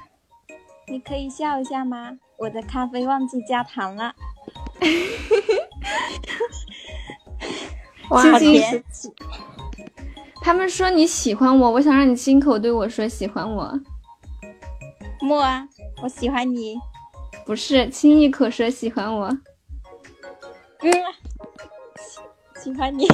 [0.89, 2.13] 你可以笑一下吗？
[2.39, 4.15] 我的咖啡忘记加糖了。
[8.11, 8.85] 哇，青青好甜。
[10.43, 13.73] 他们说你喜欢我，我想让你亲口对我说喜欢我，
[15.21, 15.67] 莫啊，
[16.03, 16.77] 我喜欢你。
[17.47, 19.27] 不是亲一口说喜欢我。
[20.81, 20.93] 嗯，
[22.57, 23.07] 喜喜欢你。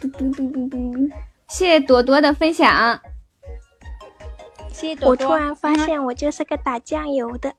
[0.00, 1.08] 嘟嘟嘟嘟嘟，
[1.48, 3.00] 谢谢朵朵的分享。
[4.80, 5.26] 谢谢朵朵。
[5.26, 7.54] 我突然发现我就是个打酱油的。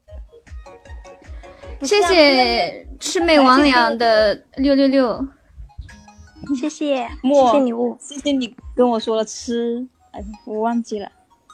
[1.82, 5.28] 谢谢魑魅魍魉的六六六，
[6.60, 7.98] 谢谢，谢谢礼物。
[8.00, 11.12] 谢谢你跟我说了吃，哎，我忘记了。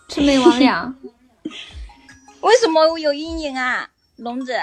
[0.10, 0.94] 魑魅魍魉，
[2.42, 4.54] 为什么我有阴影啊，龙子？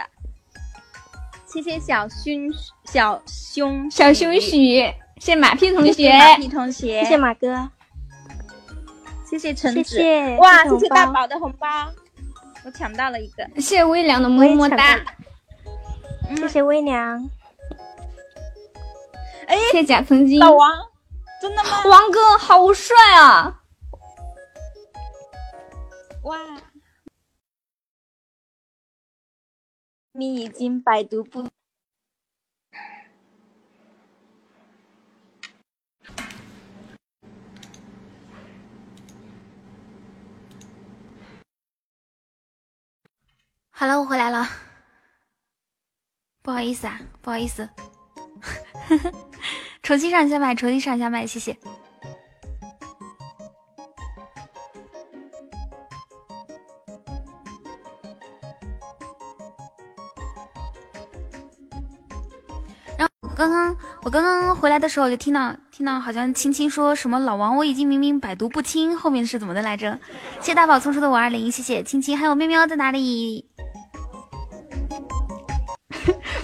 [1.46, 2.52] 谢谢小胸
[2.84, 7.70] 小胸小胸许，谢谢马屁同学，谢谢马屁同学，谢谢马哥，
[9.24, 11.66] 谢谢橙子，谢谢哇，谢谢大宝的红包，
[12.64, 15.00] 我抢到了一个，谢谢微凉的么么哒，
[16.36, 17.28] 谢谢微凉。
[19.46, 20.70] 哎，谢谢贾曾经，老王，
[21.40, 21.84] 真的吗？
[21.86, 23.62] 王哥好帅啊！
[26.22, 26.38] 哇，
[30.12, 31.46] 你已经百毒不。
[43.76, 44.48] 好了，我回来了，
[46.42, 47.68] 不好意思啊，不好意思，
[49.82, 51.58] 重新上一下麦，重新上一下麦，谢谢。
[62.96, 69.98] 然后我刚刚我刚刚回来的时候，就听到听到好像青青说什么老王，我已经明明百毒不侵，后面是怎么的来着？
[70.40, 73.50] 谢谢大宝送出的五二零，谢谢青青，还有喵喵在哪里？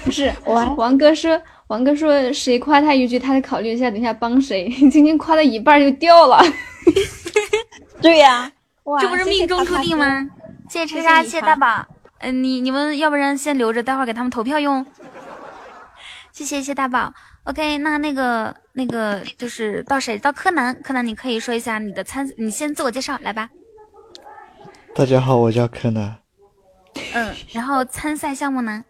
[0.05, 4.69] 不是王王哥说，王哥说谁夸他一句，他得考虑一下，等一下帮谁。
[4.91, 6.43] 今天夸到一半就掉了。
[8.01, 8.51] 对呀、
[8.85, 10.27] 哇这不是命中注定吗？
[10.69, 11.87] 谢谢陈莎，谢谢大宝。
[12.19, 14.85] 嗯、你你们要不然先留着，待会儿给他们投票用。
[16.33, 17.13] 谢谢谢谢大宝。
[17.45, 20.19] OK，那那个那个就是到谁？
[20.19, 23.49] 到柯南，柯南你可以说一下你的参，你先自我介绍来吧。
[24.95, 26.17] 大家好，我叫柯南。
[27.15, 28.85] 嗯，然后参赛项目呢？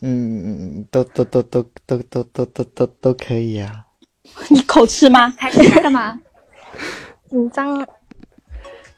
[0.00, 3.84] 嗯，都都都都都都都都都都可以啊。
[4.48, 5.32] 你口吃吗？
[5.38, 6.18] 还是干嘛？
[7.28, 7.86] 紧张。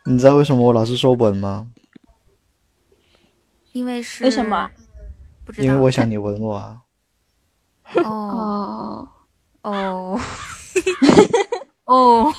[0.04, 1.66] 你知道为什么我老是说稳吗？
[3.72, 4.70] 因为是为什么？
[5.44, 5.64] 不知道。
[5.64, 6.78] 因为我想你吻我啊。
[7.96, 9.08] 哦
[9.62, 10.20] 哦
[11.84, 12.32] 哦，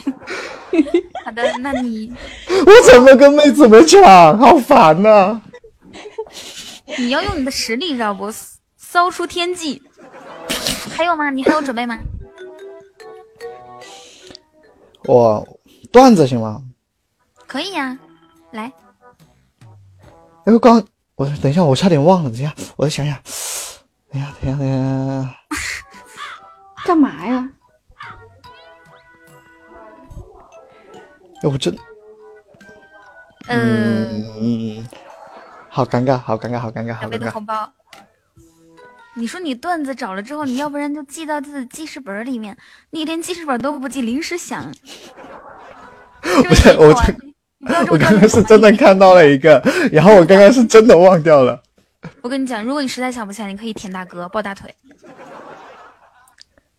[1.24, 2.12] 好的，那你
[2.66, 4.38] 我怎么跟妹子们抢？
[4.38, 5.40] 好烦呐、
[6.98, 8.32] 你要用你的实力，知道不？
[8.78, 9.82] 骚出天际。
[10.96, 11.30] 还有吗？
[11.30, 12.00] 你还有准备吗？
[15.06, 15.48] 我
[15.92, 16.64] 段子行吗？
[17.48, 17.98] 可以呀、
[18.52, 18.72] 来，
[20.46, 20.84] 哎，我刚
[21.16, 23.16] 我等一下，我差点忘了，等一下，我再想想。
[24.12, 25.36] 等一下，等一下，等一下。
[26.86, 27.50] 干嘛呀？
[31.44, 31.78] 哎，我真，
[33.48, 34.88] 嗯，嗯，
[35.76, 37.18] 好尴尬，好尴尬，好尴尬，好尴尬。
[37.18, 37.70] 的红包。
[39.16, 42.58] 你说你段子找了之后，你要不然就记到自己记事本里面，
[42.92, 44.64] 你连记事本都不记，临时想。
[46.24, 46.88] 我 这我
[47.92, 49.62] 我刚刚是真的看到了一个，
[49.92, 51.62] 然后我刚刚是真的忘掉了。
[52.22, 54.74] 我跟你讲，如果你实在想不起来，你可以舔大哥抱大腿。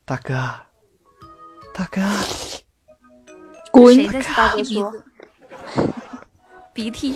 [0.06, 0.32] 大哥，
[1.74, 2.01] 大哥，
[3.70, 5.05] 滚谁在大哥说擤鼻子？
[6.73, 7.14] 鼻涕。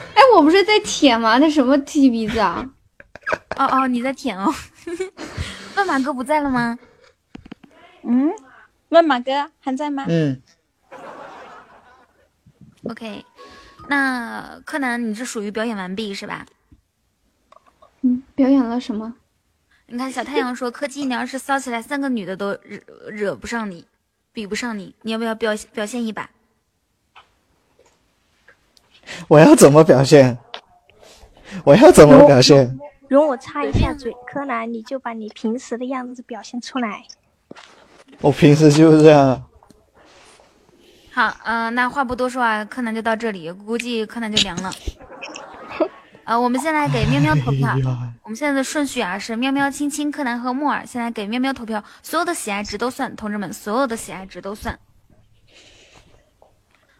[0.14, 1.38] 哎，我不是在舔吗？
[1.38, 2.68] 那什么踢鼻子啊？
[3.56, 4.52] 哦哦，你在舔哦。
[5.76, 6.78] 万马哥不在了吗？
[8.02, 8.32] 嗯，
[8.88, 10.04] 问马哥还在吗？
[10.08, 10.40] 嗯
[12.84, 13.24] ，OK，
[13.88, 16.46] 那柯南你是属于表演完毕是吧？
[18.02, 19.14] 嗯，表演了什么？
[19.86, 23.86] 你看小太阳说，柯基，你要是骚起来，三个女的都惹惹不上你，
[24.32, 26.30] 比不上你，你要不要表表现一把？
[29.28, 30.36] 我要怎么表现？
[31.64, 32.78] 我要怎么表现？
[33.08, 37.04] 容我插一下嘴，柯南，你就把你平时的样子表现出来。
[38.20, 39.42] 我平时就是这样。
[41.12, 44.70] 好，嗯、那话不多说啊，柯南就到这里，估计柯南就凉了。
[46.22, 47.74] 呃，我们先来给喵喵投票。
[48.22, 50.86] 我们现在的顺序啊是喵喵、亲亲、柯南和木耳。
[50.86, 54.78] 现在给喵喵投票，所有的喜爱值都算，同志们，所有的喜爱值都算。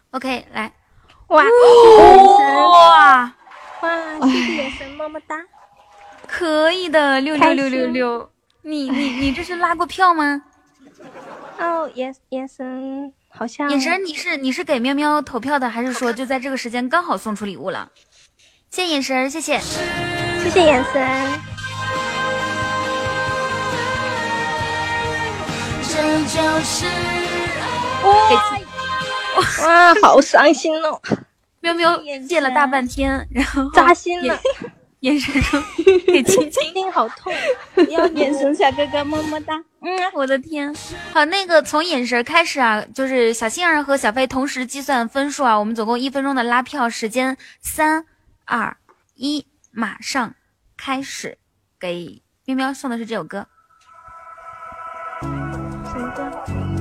[0.09, 0.73] OK，来，
[1.31, 3.33] 哇哇
[3.81, 5.37] 哇，谢谢眼神，么么哒。
[6.27, 8.29] 可以的，六六六六六。
[8.63, 10.41] 你你你这是拉过票吗？
[11.57, 17.89] 哦，眼眼神好像眼神，你是你是给喵喵投票的，还是说就在这个时间刚好送出礼物了？
[18.69, 19.57] 谢谢眼神，谢谢，
[20.43, 21.01] 谢谢眼神。
[25.87, 26.85] 这就是
[28.03, 28.60] 哇
[29.65, 31.01] 哇，好伤心哦！
[31.61, 34.39] 喵喵借了大半天，然后扎心了。
[35.01, 35.63] 眼神中
[36.05, 37.33] 给青青，心好痛，
[37.89, 39.55] 要眼神小哥哥么么哒。
[39.79, 40.75] 嗯，我的天，
[41.11, 48.05] 好，那个从眼神开始啊，就是小杏儿和小飞同时计算分数啊，我们总共一分钟的拉票时间，三
[48.45, 48.77] 二
[49.15, 50.35] 一，马上
[50.77, 51.39] 开始，
[51.79, 53.47] 给喵喵送的是这首歌，
[55.21, 56.80] 什么歌？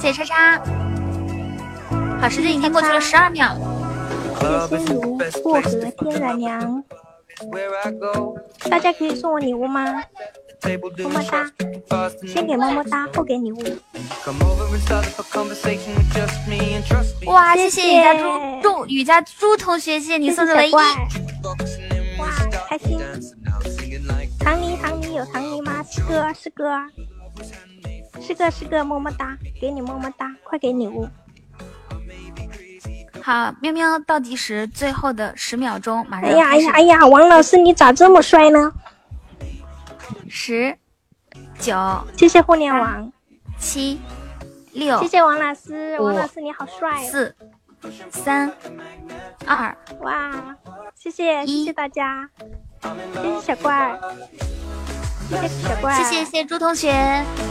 [0.00, 0.62] 谢谢叉叉，
[2.18, 3.54] 好，时间已经过去了十二秒，
[4.66, 6.82] 谢谢如薄荷天然凉。
[8.70, 10.02] 大家可以送我礼物吗？
[11.02, 11.52] 么么哒，
[12.26, 13.62] 先给么么哒，后给礼物。
[17.26, 20.88] 哇，谢谢谢雨家猪猪雨家猪同学，谢谢你送的唯一，哇，
[22.70, 22.98] 开心！
[24.38, 25.84] 糖泥糖泥有糖泥吗？
[25.90, 26.64] 是哥，是哥，
[28.20, 31.08] 是个是个，么么哒，给你么么哒，快给礼物。
[33.22, 38.72] 好，喵喵倒计时最后的十秒钟，马上哎呀哎呀哎呀，王老师你咋这么帅呢？
[40.28, 40.76] 十、
[41.58, 41.76] 九、
[42.16, 43.12] 谢谢互联网，
[43.58, 44.00] 七、
[44.72, 47.08] 六，谢谢王老师，王老师你好帅哦。
[47.10, 47.36] 四、
[48.10, 48.52] 三、
[49.46, 50.56] 二，哇，
[50.94, 52.28] 谢谢谢谢大家，
[53.14, 54.99] 谢谢小怪儿，谢谢
[55.30, 56.90] 小怪，谢谢谢谢朱同学，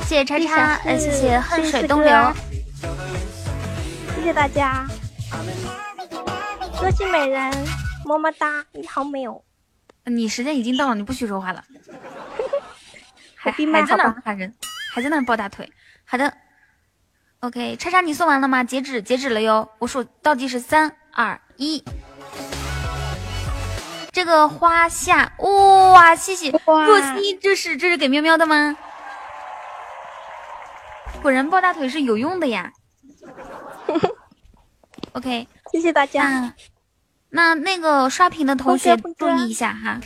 [0.05, 2.33] 谢谢叉谢谢叉，小呃，谢谢恨水东流，
[4.15, 4.85] 谢谢大家。
[6.81, 7.51] 歌星美人，
[8.05, 9.41] 么么哒，你好美哦。
[10.05, 11.63] 你时间已经到了，你不许说话了，
[13.35, 14.53] 还闭麦还在那喊人，
[14.93, 15.71] 还在那抱大腿。
[16.03, 16.33] 好的
[17.39, 18.63] ，OK，叉叉你送完了吗？
[18.63, 21.83] 截止截止了哟，我数倒计时三二一。
[24.11, 28.75] 这个花下，哇，谢谢若曦，这是这是给喵喵的吗？
[31.21, 32.71] 果然抱大腿是有用的呀。
[35.13, 36.53] OK，谢谢大家。
[37.29, 39.99] 那那个刷屏的同学注意一下哈。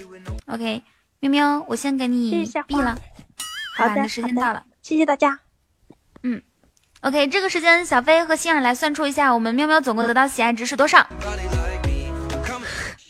[0.47, 0.84] OK，
[1.19, 2.97] 喵喵，我先给你闭了。
[3.77, 4.63] 好的，时间到了。
[4.81, 5.39] 谢谢大家。
[6.23, 6.41] 嗯
[7.01, 11.07] ，OK，这个时间小飞和星儿来算出一下，我们喵喵总共得到喜爱值是多少？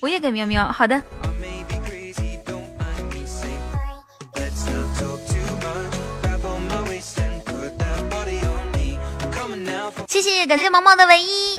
[0.04, 1.02] 我也给喵喵，好的。
[10.10, 11.56] 谢谢，感谢毛毛的唯一，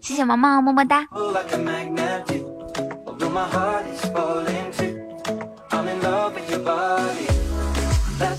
[0.00, 1.04] 谢谢毛毛，么么哒。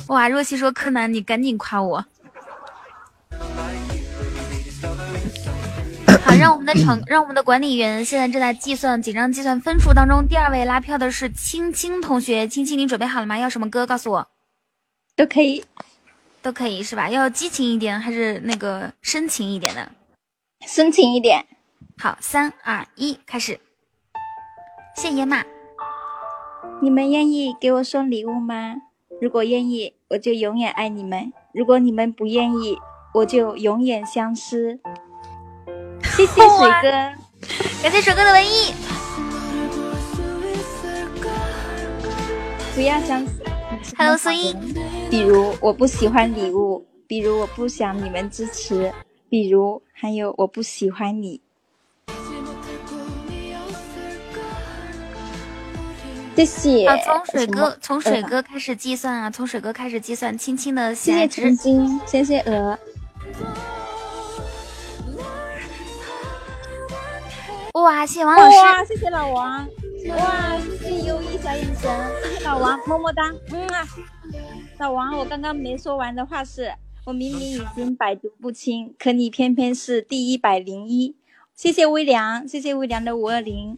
[0.07, 2.05] 哇，若曦说柯南，你赶紧夸我。
[6.23, 13.37] 好，让我们的场，让我们的管理员现在正在计算紧张计算分数当中，第二位拉票的是青青同学，青青你准备好了吗？
[13.37, 13.87] 要什么歌？
[13.87, 14.27] 告诉我。
[15.15, 15.65] 都可以，
[16.41, 17.09] 都可以是吧？
[17.09, 19.91] 要激情一点还是那个深情一点的？
[20.67, 21.45] 深情一点。
[21.97, 23.59] 好，三二一，开始。
[24.95, 25.43] 谢野马，
[26.81, 28.75] 你们愿意给我送礼物吗？
[29.21, 32.77] 如果愿意，我就永远爱你们；如果你们不愿意，
[33.15, 34.79] 我就永远相思。
[36.19, 36.91] 谢谢水哥，
[37.81, 38.73] 感谢水哥的文艺。
[42.75, 43.41] 不要相思。
[43.97, 44.53] Hello，苏音。
[45.09, 48.93] 比如我不喜欢礼物，比如我不想你们支持，
[49.29, 51.39] 比如还有我不喜欢你。
[56.35, 56.89] 谢谢。
[56.89, 62.77] 好，从水哥从水哥开始计算啊，从水哥开始计算，轻轻的谢谢爱值曾经，谢谢鹅。
[67.73, 69.67] 哇，谢谢王老师，哇，谢谢老王，
[70.09, 71.89] 哇，谢谢优异小眼神，
[72.23, 73.87] 谢谢老王，么么哒，嗯啊，
[74.79, 76.73] 老王，我刚刚没说完的话是，
[77.05, 81.15] 我明明已经百毒不侵，可你偏偏是第一百零一，
[81.55, 83.77] 谢谢微凉，谢谢微凉的五二零。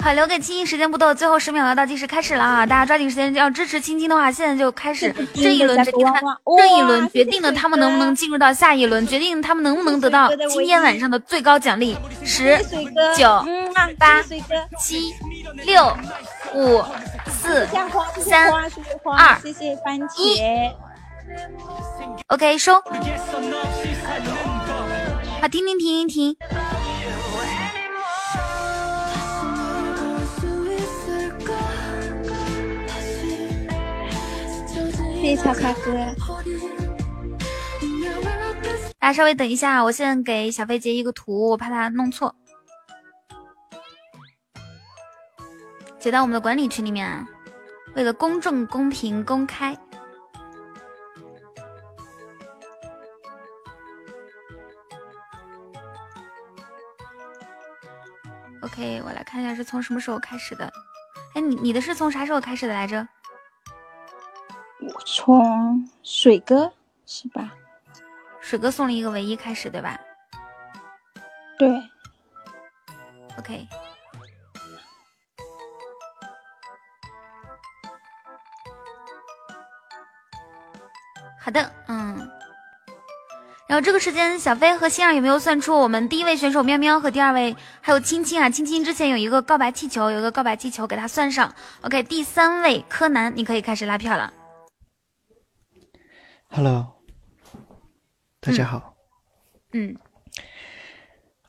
[0.00, 2.66] 好，留给青青时间不多，最后十秒要倒计时开始了啊！
[2.66, 5.12] 大家抓紧时间，要支持青青的话，现在就开始。
[5.34, 6.20] 这一轮决定他，
[6.58, 11.96] 这一轮决定了他们能不能进入到下一轮，决定他们能不能得到今天晚上的最高奖励。
[12.24, 12.58] 十、
[13.16, 13.44] 九、
[13.98, 14.22] 八、
[14.78, 15.14] 七、
[15.64, 15.96] 六、
[16.54, 16.82] 五、
[17.26, 17.66] 四、
[18.20, 20.72] 三、二、谢谢番茄。
[22.28, 22.74] OK，收。
[25.40, 26.36] 好，停停停停停。
[35.20, 35.92] 谢谢叉叉哥。
[38.98, 42.34] 大家稍微等一下，我现在给小飞截一个图，我怕他弄错，
[45.98, 47.26] 截到我们的管理群里面。
[47.94, 49.76] 为了公正、公平、公开。
[58.62, 60.72] OK，我来看一下是从什么时候开始的。
[61.34, 63.06] 哎，你你的是从啥时候开始的来着？
[65.06, 66.72] 从水哥
[67.06, 67.52] 是吧？
[68.40, 70.00] 水哥送了一个唯一开始，对吧？
[71.58, 71.68] 对。
[73.38, 73.68] OK。
[81.42, 82.30] 好的，嗯。
[83.66, 88.50] 然后这个时间，小飞和星儿有没有算出我们第一位选手喵喵和第二位还有青青啊？
[88.50, 91.54] 青青之前有一个告白气球，有一个告白气球给他算上。
[91.82, 94.32] OK，第三位柯南，你可以开始拉票了。
[96.52, 97.00] Hello，
[98.40, 98.96] 大家好。
[99.72, 99.96] 嗯。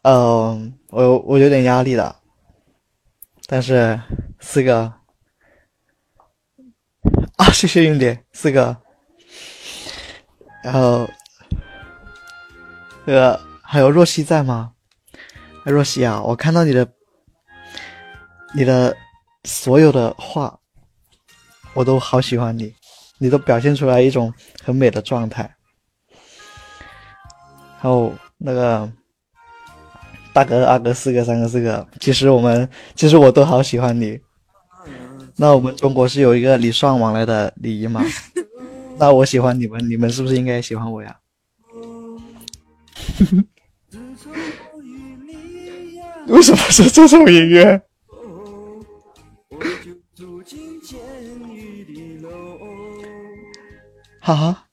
[0.03, 2.22] 嗯，我我有点压力了，
[3.48, 3.99] 但是
[4.40, 4.94] 四个
[7.38, 8.78] 啊，谢谢云蝶，四个，
[10.64, 11.10] 然后。
[13.03, 14.73] 这个还有若曦在吗？
[15.65, 16.88] 若曦啊，我看到你的
[18.53, 18.95] 你的
[19.45, 20.60] 所有的话，
[21.73, 22.76] 我都好喜欢你，
[23.22, 24.34] 你都表现出来一种
[24.64, 25.48] 很美的状态。
[27.77, 28.91] 还有那个
[30.34, 34.19] 大哥、二哥、四哥、三哥、四哥，其实我们其实我都好喜欢你。
[35.35, 38.03] 那我们中国是有一个礼尚往来的礼仪嘛？
[38.98, 41.15] 那我喜欢你们，你们是不是应该喜欢我呀？
[46.27, 47.81] 为什么是这种音乐？
[54.22, 54.65] 哈哈。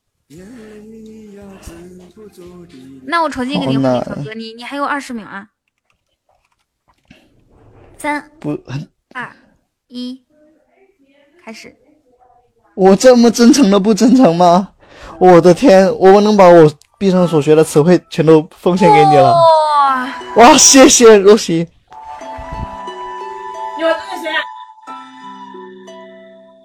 [3.06, 5.48] 那我重新给你回一首歌，你你还有二十秒啊！
[7.96, 8.50] 三不
[9.14, 9.32] 二
[9.88, 10.24] 一，
[11.44, 11.74] 开始。
[12.76, 14.74] 我这么真诚的不真诚吗？
[15.18, 16.70] 我的天，我能把我。
[17.00, 20.04] 毕生所学的词汇全都奉献给你了，哇！
[20.34, 21.64] 哇，谢谢若曦。
[23.78, 24.28] 你往这写。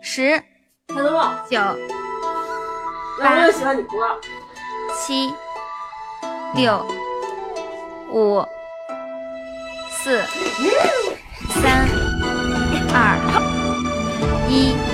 [0.02, 0.44] 十？
[1.48, 1.60] 九、
[3.24, 4.20] 八、我也喜欢你歌。
[4.94, 5.34] 七、
[6.56, 6.86] 六、
[8.12, 8.46] 五、
[9.90, 10.22] 四、
[11.62, 11.88] 三、
[12.94, 13.18] 二、
[14.50, 14.93] 一。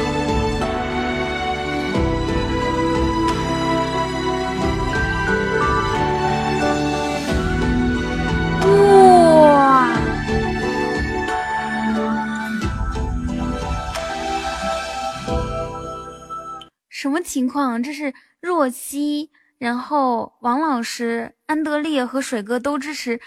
[17.02, 17.82] 什么情况？
[17.82, 23.22] 这是若曦，然后王老师、安德烈和水哥都支持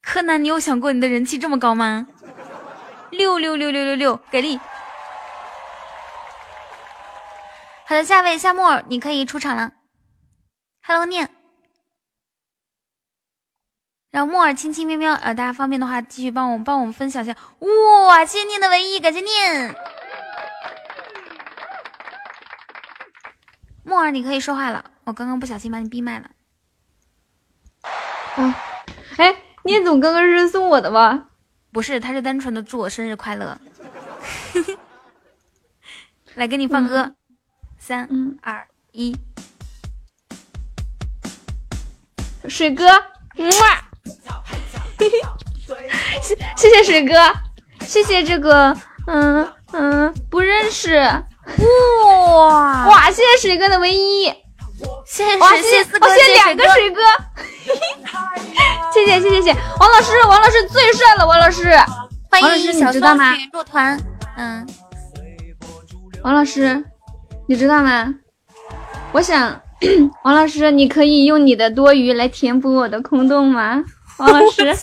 [0.00, 0.44] 柯南。
[0.44, 2.06] 你有想过你的人气这么高吗？
[3.10, 4.60] 六六六六六六，给力！
[7.84, 9.72] 好的，下位夏沫，你可以出场了。
[10.86, 11.28] Hello，念。
[14.12, 17.34] 然后木耳轻轻喵喵，呃，大家方便的话继续帮我帮我们分享一下。
[17.58, 19.74] 哇，谢谢念的唯一，感谢念。
[23.88, 26.30] 木耳，你可以说话了，我刚刚不小心把你闭麦了。
[28.36, 28.54] 啊，
[29.16, 29.34] 哎，
[29.64, 31.28] 聂总刚刚是送我的吗？
[31.72, 33.58] 不是，他是单纯的祝我生日快乐。
[36.36, 37.14] 来，给你放歌，
[37.78, 38.06] 三
[38.42, 39.16] 二一，
[42.46, 43.88] 水哥，哇！
[46.20, 47.14] 谢谢谢水哥，
[47.80, 51.00] 谢谢这个，嗯嗯，不认识，
[51.56, 54.26] 哇哇，谢谢水哥的唯一，
[55.06, 57.02] 谢谢哇，谢谢四哥，哦谢谢两个水水哥，
[58.92, 61.70] 谢谢谢谢谢谢王老师，王老师最帅了，王老师，
[62.30, 63.34] 欢王老师迎小你知道吗？
[63.52, 63.98] 入团，
[64.36, 64.66] 嗯，
[66.22, 66.84] 王老师，
[67.48, 68.14] 你知道吗？
[69.12, 69.60] 我想，
[70.24, 73.82] 王老师，你可以用你的多余来填补我的空洞吗？
[74.18, 74.76] 王老师，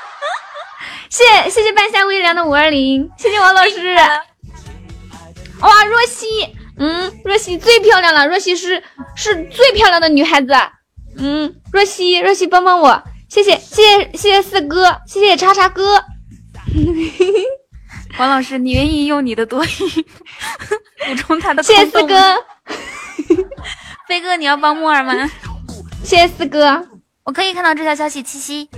[1.10, 3.96] 谢谢谢半夏微凉的五二零，谢谢王老师。
[5.62, 6.26] 哇，若曦，
[6.78, 8.82] 嗯，若曦最漂亮了，若曦是
[9.14, 10.52] 是最漂亮的女孩子。
[11.18, 16.02] 嗯，若曦，若曦帮帮我，谢谢谢谢谢谢四哥，谢谢叉叉哥。
[18.18, 19.68] 王老师，你愿意用你的多余
[21.08, 21.62] 补充他的？
[21.62, 22.14] 谢谢四哥，
[24.08, 25.14] 飞哥，你要帮木耳吗？
[26.04, 26.86] 谢谢四哥，
[27.24, 28.68] 我可以看到这条消息，七夕，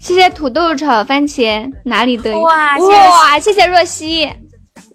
[0.00, 2.38] 谢谢土豆炒番茄，哪里的？
[2.38, 4.30] 哇哇，谢谢若曦，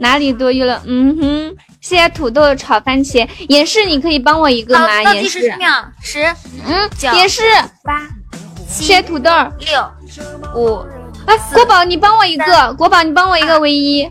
[0.01, 0.81] 哪里多余了？
[0.85, 5.03] 嗯哼，谢谢土豆炒番茄，也是你可以帮我一个好，吗？
[5.03, 7.43] 倒计演示时十秒，十，嗯，九，演示
[7.83, 8.09] 八，
[8.67, 9.29] 谢谢土豆。
[9.59, 9.91] 六，
[10.55, 10.83] 五，
[11.27, 14.03] 哎，国宝你帮我一个，国宝你帮我一个唯一，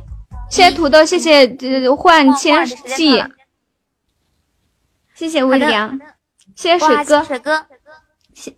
[0.49, 3.23] 谢谢土豆，谢谢呃换千计，
[5.15, 5.99] 谢谢微凉，
[6.55, 7.67] 谢谢水哇哥，水哥，
[8.33, 8.55] 谢，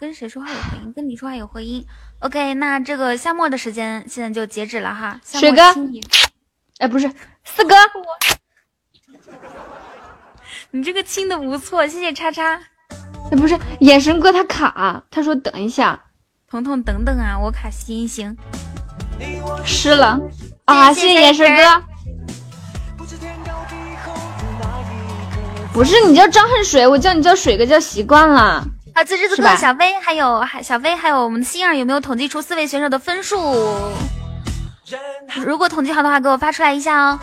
[0.00, 0.92] 跟谁说话有回音？
[0.94, 1.84] 跟你说话有回音。
[2.20, 5.20] OK，那这个夏末的时间现在就截止了哈。
[5.24, 5.62] 水哥
[6.78, 7.10] 哎不是
[7.44, 7.74] 四哥，
[10.70, 12.60] 你这个亲的不错，谢谢叉叉。
[13.30, 16.00] 哎不是眼神哥他卡，他说等一下，
[16.48, 18.36] 彤彤等等啊，我卡行行。
[19.64, 20.20] 湿了
[20.66, 21.62] 啊，谢谢眼神哥。
[25.72, 28.64] 不是你叫张恨水，我叫你叫水哥叫习惯了。
[28.94, 33.36] 啊，自知自是吧哥小飞还有还小飞还有我们的星儿有没有统计出四位选手的分数？
[35.44, 37.18] 如果统计好的话，给我发出来一下哦。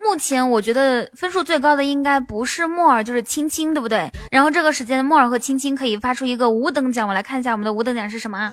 [0.00, 4.10] 目前我觉得分数最高的应该不是木耳，就是青青，对不对？
[4.30, 8.52] 然后这个时间木耳和青青可以发出一个五等奖，我来看一下我们的五等奖是什么啊？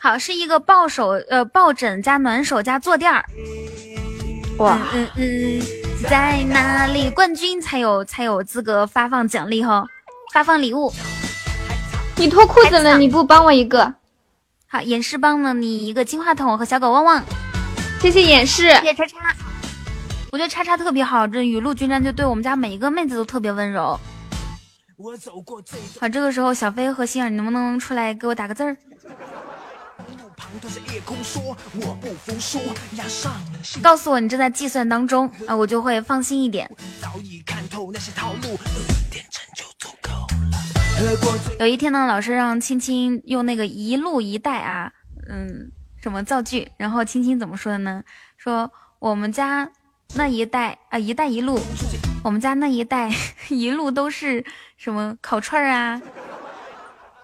[0.00, 3.24] 好，是一个抱手呃抱枕加暖手加坐垫儿。
[4.58, 5.62] 哇嗯嗯，嗯
[6.08, 7.10] 在哪里？
[7.10, 9.86] 冠军才有才有资格发放奖励哈，
[10.32, 10.92] 发放礼物。
[12.16, 13.94] 你脱裤子了，你不帮我一个？
[14.68, 17.22] 好，演示帮了你一个金话筒和小狗汪汪，
[18.00, 19.36] 谢谢演示，谢谢叉叉。
[20.30, 23.98] 我觉得叉叉特别好，这雨露均沾，就对我们家每一个妹子都特别温柔。
[26.00, 28.76] 好，这个时候小飞和心儿，你能不能出来给我打个字儿？
[33.82, 36.70] 告诉我你正在计算当中啊，我就会放心一点。
[41.58, 44.92] 有一天呢，老师让青青用那个一路一带啊，
[45.28, 48.02] 嗯，什么造句，然后青青怎么说的呢？
[48.36, 49.68] 说我们家
[50.14, 51.58] 那一带啊，一带一路，
[52.22, 53.10] 我们家那一带
[53.48, 54.44] 一路都是
[54.76, 56.00] 什么烤串儿啊、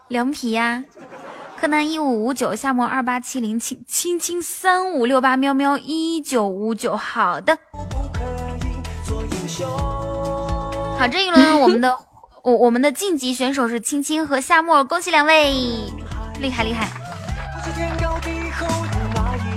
[0.08, 0.82] 凉皮呀、
[1.60, 6.96] 柯南一五五九，夏末二八七零，青青青三五六八，喵喵一九五九。
[6.96, 7.58] 好的，
[10.96, 11.98] 好，这一轮我们的
[12.44, 15.52] 我我们的晋级选手是青青和夏末，恭喜两位，
[16.40, 16.86] 厉害厉害。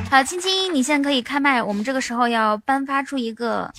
[0.10, 3.72] 好，青青，你现在可以开麦，我们这个时候要颁发出一个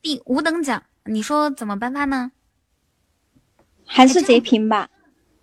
[0.00, 2.32] 第五等奖，你说怎么颁发呢？
[3.86, 4.88] 还是截屏吧。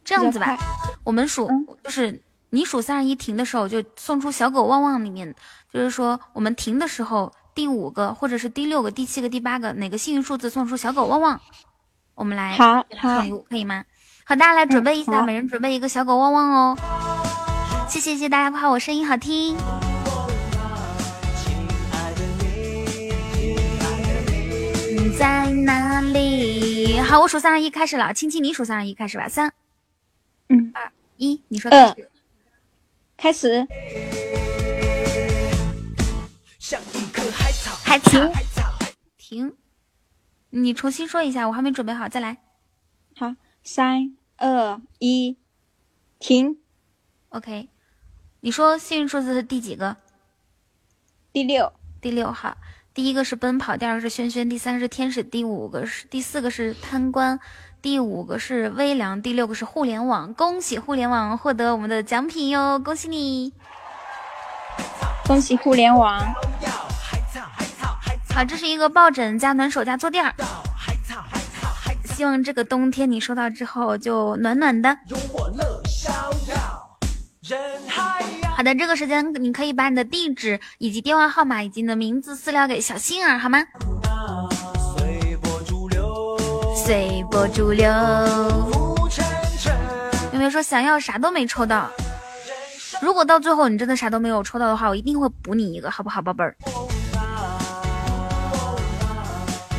[0.04, 0.58] 这样子吧，
[1.04, 1.50] 我们数、
[1.84, 5.34] 就是你数三二一停的时候，就送出小狗汪汪里面，
[5.72, 11.40] 就是说我们停的时候第五个或者是第六个、第七个、第八个哪个幸运数字送出小狗汪汪，
[12.16, 13.84] 我们来好好送礼物可以吗？
[14.26, 16.78] 好，大家来准备一下，嗯每人准备一个小狗汪汪哦。
[17.90, 19.56] 谢谢谢谢大家夸我声音好听。
[24.90, 27.00] 你在哪里？
[27.00, 29.52] 好，我数三二一开始了，亲亲你数三二一开始吧，三，
[30.50, 32.10] 嗯，二一，你说开始。
[33.18, 33.68] 开始。
[37.84, 38.32] 海停
[39.18, 39.56] 停，
[40.50, 42.38] 你重新说一下，我还没准备好，再来。
[43.16, 45.38] 好，三二一，
[46.20, 46.58] 停。
[47.30, 47.70] OK，
[48.42, 49.98] 你说幸运数字是第几个？
[51.32, 51.74] 第六。
[52.02, 52.58] 第六号，
[52.94, 57.40] 第一个是奔跑，第二个是轩轩，第三个是天使，第五个是第四个是贪官，
[57.84, 60.34] 第五个是微凉，第六个是互联网。
[60.36, 62.80] 恭喜互联网获得我们的奖品哟！
[62.80, 63.52] 恭喜你！
[65.26, 66.18] 恭喜互联网。
[68.34, 70.34] 好，这是一个抱枕加暖手加坐垫儿。
[72.06, 74.98] 希望这个冬天你收到之后就暖暖的。
[78.56, 83.60] 好的，这个时间你可以把你的地址以及电话号码以及你的名字私聊给小星儿，好吗？
[86.86, 87.90] 随波逐流。
[90.34, 91.90] 有没有说想要啥都没抽到？
[93.02, 96.58] 如果到最后你真的啥都没有抽到的话，我一定会补你一个，好不好，宝贝儿？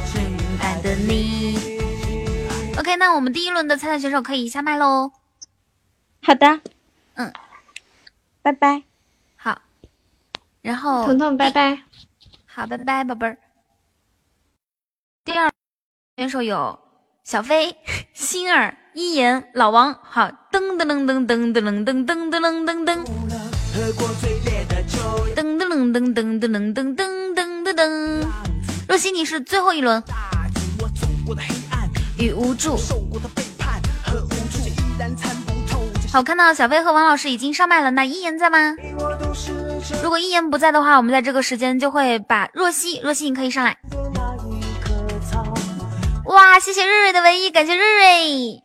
[0.07, 0.25] 亲
[0.63, 1.79] 爱的你。
[2.79, 5.13] OK，那我们第一轮的参赛选手可以下麦喽。
[6.23, 6.61] 好的，
[7.17, 7.31] 嗯，
[8.41, 8.83] 拜拜。
[9.37, 9.61] 好，
[10.63, 11.83] 然后彤彤拜拜。
[12.47, 13.37] 好，拜拜，宝贝儿。
[15.23, 15.51] 第二
[16.17, 16.79] 选手有
[17.25, 17.75] 小飞、
[18.13, 19.97] 星儿、一言、老王。
[20.03, 23.03] 好，噔噔噔噔噔噔噔噔噔噔噔噔。
[25.35, 28.27] 噔噔噔噔噔噔噔噔噔噔噔。
[28.87, 30.03] 若曦，你是最后一轮。
[32.19, 32.77] 与无助。
[36.13, 38.77] 好，看到小飞和王老师已经上麦了，那一言在吗？
[40.03, 43.79] 如果一言不在的话，我们在这个时间就会把若曦，若曦你可以上来。
[46.27, 48.63] 哇，谢谢瑞瑞的唯一，感谢瑞瑞。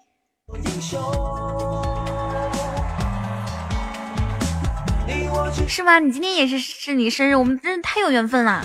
[5.68, 6.00] 是吗？
[6.00, 8.62] 你今天也是是你生日，我们真是太有缘分了。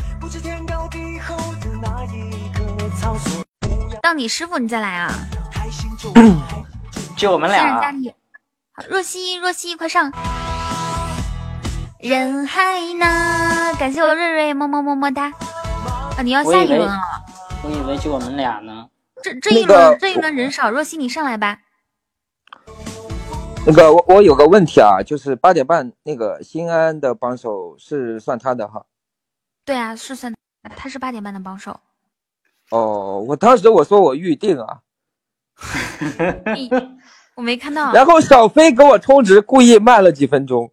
[4.01, 5.13] 到你师傅你再来啊！
[7.17, 7.83] 就我们俩、啊。
[8.73, 10.13] 好，若曦，若曦，快上！
[11.99, 13.75] 人海呢？
[13.79, 15.33] 感谢我瑞瑞，么么么么哒！
[16.17, 17.14] 啊，你要下一轮啊？
[17.65, 18.89] 我以为就我们俩呢。
[19.23, 21.59] 这这一轮这一轮人少，若曦你上来吧。
[23.67, 28.85] 那个我我有个问题啊，就是八点半那个新安的帮手是算他的哈？
[29.65, 30.35] 对啊，是算
[30.77, 31.81] 他是八点半的帮手。
[32.71, 34.81] 哦，我当时我说我预定啊，
[37.35, 37.91] 我没看到。
[37.95, 40.71] 然后小飞给我充值，故意慢了几分钟。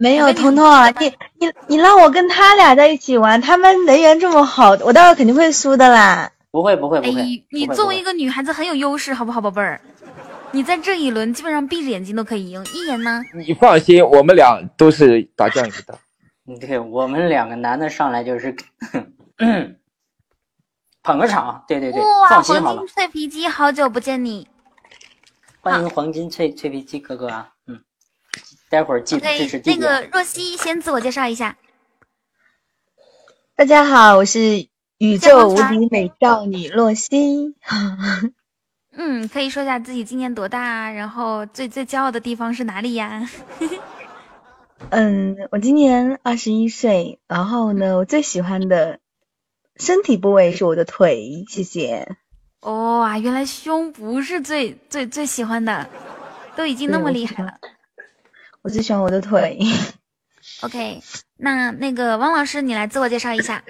[0.00, 6.32] 没有，彤彤啊，你你你让我跟他俩在一起玩，他们人缘这么好，我待会肯定会输的啦。
[6.50, 9.80] 不会不会不会，哎，你作为一个女孩子很有优势，好不好，宝贝儿？
[10.52, 12.64] 你在这一轮基本上闭着眼睛都可以赢。
[12.74, 13.22] 一言呢？
[13.34, 15.98] 你放心，我们俩都是打酱油的。
[16.58, 18.56] 对我们两个男的上来就是。
[21.02, 22.78] 捧个场，对对对，放心好了。
[22.78, 24.46] 黄金脆皮鸡，好久不见你，
[25.60, 27.49] 欢迎黄金脆脆皮鸡哥哥啊，嗯，
[28.70, 29.76] 待会儿记支持弟弟。
[29.80, 31.56] 那个若曦先自我介绍一下。
[33.56, 34.68] 大家好，我是
[34.98, 37.56] 宇宙无敌美少女若曦。
[38.96, 43.28] 嗯，可以说一下自己今年多大，然后最最骄傲的地方是哪里呀？
[44.90, 49.00] 嗯，我今年二十一岁，然后呢，我最喜欢的。
[49.76, 52.16] 身体部位是我的腿，谢谢。
[52.60, 55.88] 哇，原来胸不是最最最喜欢的，
[56.54, 57.54] 都已经那么厉害了。
[58.62, 59.58] 我最喜欢我的腿。
[60.62, 61.02] OK，
[61.38, 63.64] 那那个汪老师，你来自我介绍一下。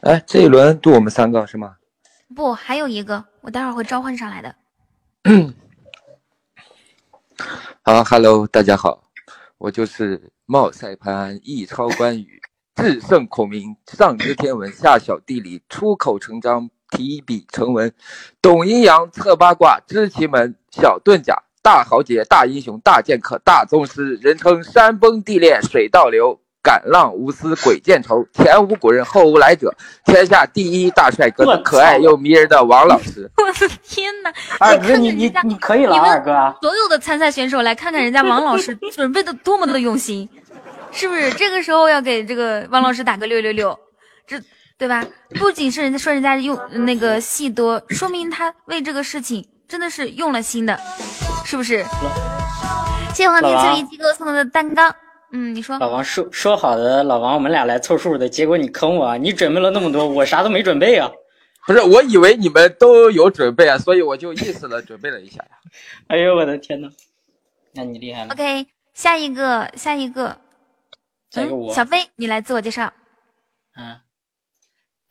[0.00, 1.76] 哎，这一轮就我们三个是吗？
[2.34, 4.54] 不，还有一个，我待会儿会召唤上来的。
[7.82, 9.10] 好，Hello，大家好，
[9.58, 12.40] 我就是冒赛潘一超关羽。
[12.76, 17.92] 至圣孔明，上知天文，下晓地理，出口成章，提笔成文，
[18.40, 29.74] 懂阴阳，测八卦，知奇门，晓遁甲，大豪杰，大英雄，大剑客，大宗师，人称山崩地裂，水倒流，赶浪无私，鬼见愁，前无古人，后无来者，
[30.06, 33.30] 天下第一大帅哥，可爱又迷人的王老师。
[33.36, 34.32] 我的天哪！
[34.58, 36.32] 二哥，你你你可以了，二哥。
[36.62, 40.28] 所有的参赛选手来看看人家王老师准备的多么的用心。
[40.92, 43.78] 是不是这个时候要给这个王老师打个六六六？
[44.26, 44.40] 这
[44.76, 45.04] 对吧？
[45.38, 50.80] 不仅是人家说人家用那个戏多，说明他为这个事情真的是用了心的，
[51.44, 51.84] 是不是？
[53.14, 54.92] 谢谢黄天赐一鸡哥送的蛋糕。
[55.32, 55.78] 嗯，你说。
[55.78, 61.10] 老王说说好的，老王我们俩来凑数的，结果你坑我，你准备了那么多，我啥都没准备啊。
[61.66, 65.50] 不是，我以为你们都有准备啊，所以我就意思了准备了一下呀。
[66.08, 66.88] 哎呦我的天呐，
[67.74, 68.32] 那你厉害了。
[68.32, 70.36] OK，下一个，下一个。
[71.34, 72.92] 嗯，小飞，你来自我介绍。
[73.76, 74.00] 嗯，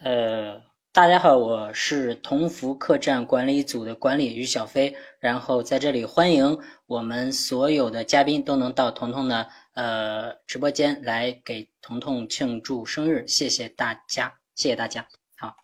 [0.03, 0.61] 呃，
[0.99, 15.05] 大家好，我是同福客栈管理组的管理于小飞，然后在这里欢迎我们所有的嘉宾都能到彤彤的呃直播间来给彤彤庆祝生日，谢谢大家，谢谢大家，
[15.37, 15.55] 好，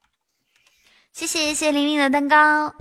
[1.11, 2.73] 谢谢谢谢玲玲的蛋糕。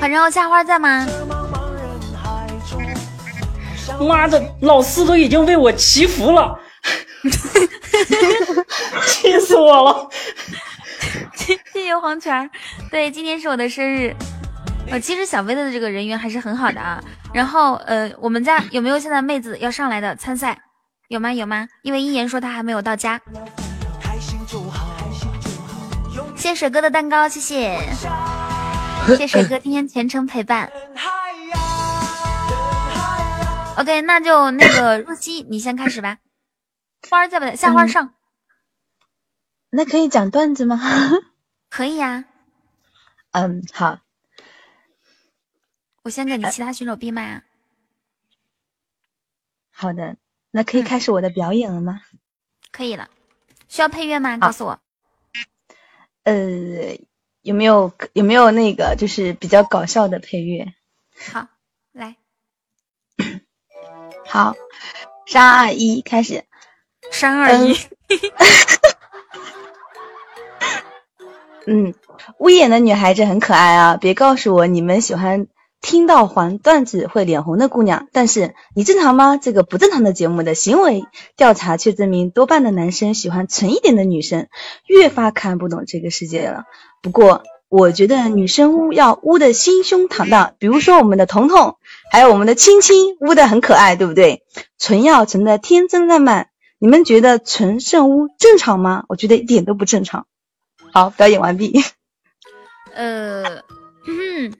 [0.00, 1.04] 反正夏花在吗？
[3.98, 6.56] 妈的，老四都已经为我祈福了，
[9.06, 10.08] 气死我了！
[11.72, 12.50] 谢谢黄泉，
[12.90, 14.14] 对，今天是我的生日，
[14.90, 17.02] 呃，其实小飞的这个人缘还是很好的啊。
[17.32, 20.58] 然后呃，我们家有没有现在妹子要上来的参赛？
[21.08, 21.32] 有吗？
[21.32, 21.66] 有吗？
[21.82, 23.20] 因为一言说他还没有到家。
[26.36, 27.78] 谢水哥的蛋糕，谢，
[29.06, 30.70] 谢谢水哥今天全程陪伴。
[33.76, 36.16] OK，那就那个若曦，你先开始吧。
[37.08, 37.56] 花儿在不在？
[37.56, 38.14] 夏花上。
[39.70, 40.78] 那可以讲段子吗？
[41.70, 42.24] 可以呀。
[43.30, 44.00] 嗯，好。
[46.02, 47.44] 我先给你其他选手闭麦啊。
[49.70, 50.16] 好的，
[50.50, 52.02] 那可以开始我的表演了吗？
[52.72, 53.08] 可以了。
[53.68, 54.36] 需要配乐吗？
[54.38, 54.80] 告诉我。
[56.24, 56.98] 呃，
[57.42, 60.74] 有没有有没有那个就是比较搞笑的配乐？
[61.32, 61.48] 好，
[61.92, 62.16] 来，
[64.26, 64.54] 好，
[65.26, 66.44] 三二一，开始。
[67.10, 67.76] 三二一。
[71.66, 71.94] 嗯，
[72.38, 73.96] 威严的女孩子很可爱啊！
[74.00, 75.46] 别告诉我你们喜欢
[75.80, 78.08] 听到黄段子会脸红的姑娘。
[78.12, 79.36] 但是你正常吗？
[79.36, 81.04] 这个不正常的节目的行为
[81.36, 84.48] 调查却证明，多半的男生喜欢纯一点的女生。
[84.86, 86.64] 越发看不懂这个世界了。
[87.02, 91.76] 不过我觉得女生污要污的心胸坦荡，比如说我们的彤彤，
[92.10, 94.42] 还有我们的青青，污的很可爱，对不对？
[94.78, 96.48] 纯要纯的天真烂漫。
[96.82, 99.04] 你们觉得纯圣屋正常吗？
[99.06, 100.26] 我觉得一点都不正常。
[100.94, 101.78] 好，表演完毕。
[102.94, 103.62] 呃，
[104.08, 104.54] 嗯，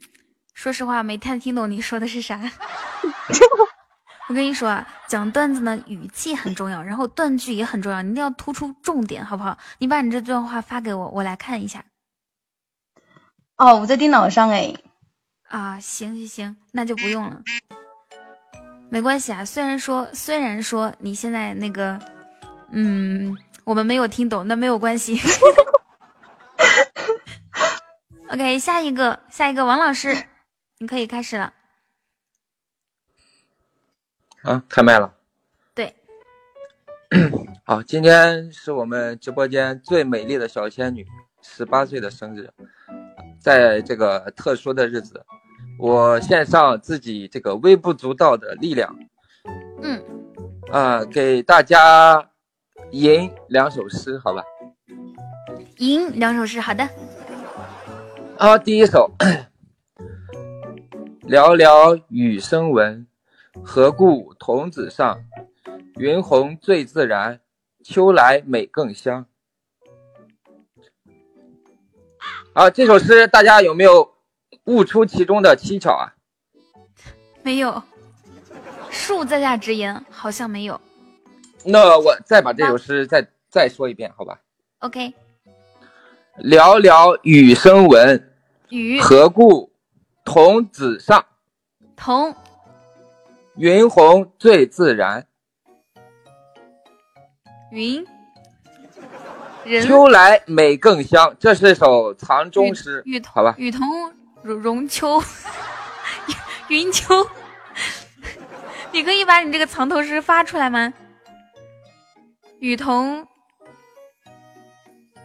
[0.52, 2.38] 说实话没太听懂你说的是啥。
[4.28, 9.56] 我跟你说啊，讲段子呢，语气很重要，然后断句也很重要，你一定要突出重点，好不好？
[9.78, 11.86] 你把你这段话发给我，我来看一下。
[13.56, 14.74] 哦，我在电脑上哎。
[15.48, 17.42] 啊，行行行，那就不用了，
[18.90, 19.44] 没关系啊。
[19.44, 21.98] 虽然说，虽然说你现在那个，
[22.72, 25.18] 嗯，我们没有听懂，那没有关系。
[28.28, 30.14] OK，下一个，下一个，王老师，
[30.78, 31.52] 你可以开始了。
[34.42, 35.14] 啊，开麦了。
[35.74, 35.94] 对。
[37.64, 41.06] 好，今天是我们直播间最美丽的小仙女
[41.42, 42.48] 十八岁的生日，
[43.40, 45.24] 在这个特殊的日子，
[45.80, 48.94] 我献上自己这个微不足道的力量，
[49.80, 50.04] 嗯，
[50.70, 52.28] 啊，给大家
[52.90, 54.44] 吟两首诗，好吧？
[55.78, 56.86] 吟两首诗，好的。
[58.36, 59.10] 啊，第一首，
[61.26, 63.06] 寥寥雨声闻，
[63.64, 65.18] 何故童子上？
[65.96, 67.40] 云红最自然，
[67.82, 69.24] 秋来美更香。
[72.52, 74.09] 啊，这首诗大家有没有
[74.70, 76.14] 悟出其中的蹊跷啊？
[77.42, 77.82] 没有，
[78.92, 80.80] 恕在下直言，好像没有。
[81.64, 84.38] 那我再把这首诗再再说一遍，好吧
[84.78, 85.12] ？OK。
[86.38, 88.32] 寥寥雨声闻。
[88.68, 89.72] 雨何故
[90.24, 91.26] 童子上？
[91.96, 92.32] 童
[93.56, 95.26] 云红最自然。
[97.72, 98.06] 云
[99.82, 103.56] 秋来美更香，这是首藏中诗，雨好吧？
[103.58, 103.86] 雨桐
[104.42, 105.22] 容容秋
[106.68, 107.28] 云秋，
[108.92, 110.92] 你可以把你这个藏头诗发出来吗？
[112.60, 113.26] 雨桐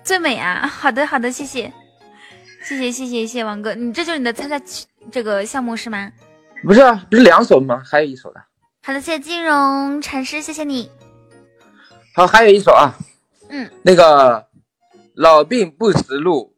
[0.04, 0.66] 最美啊！
[0.68, 1.72] 好的好的，谢谢。
[2.64, 4.60] 谢谢谢谢谢谢王哥，你这就是你的参赛
[5.12, 6.12] 这个项目是吗？
[6.64, 7.84] 不是啊，不是两首吗？
[7.86, 8.42] 还有一首的。
[8.82, 10.90] 好的，谢谢金融禅师，谢谢你。
[12.16, 12.96] 好，还有一首啊。
[13.50, 13.70] 嗯。
[13.84, 14.48] 那个
[15.14, 16.55] 老病不识路，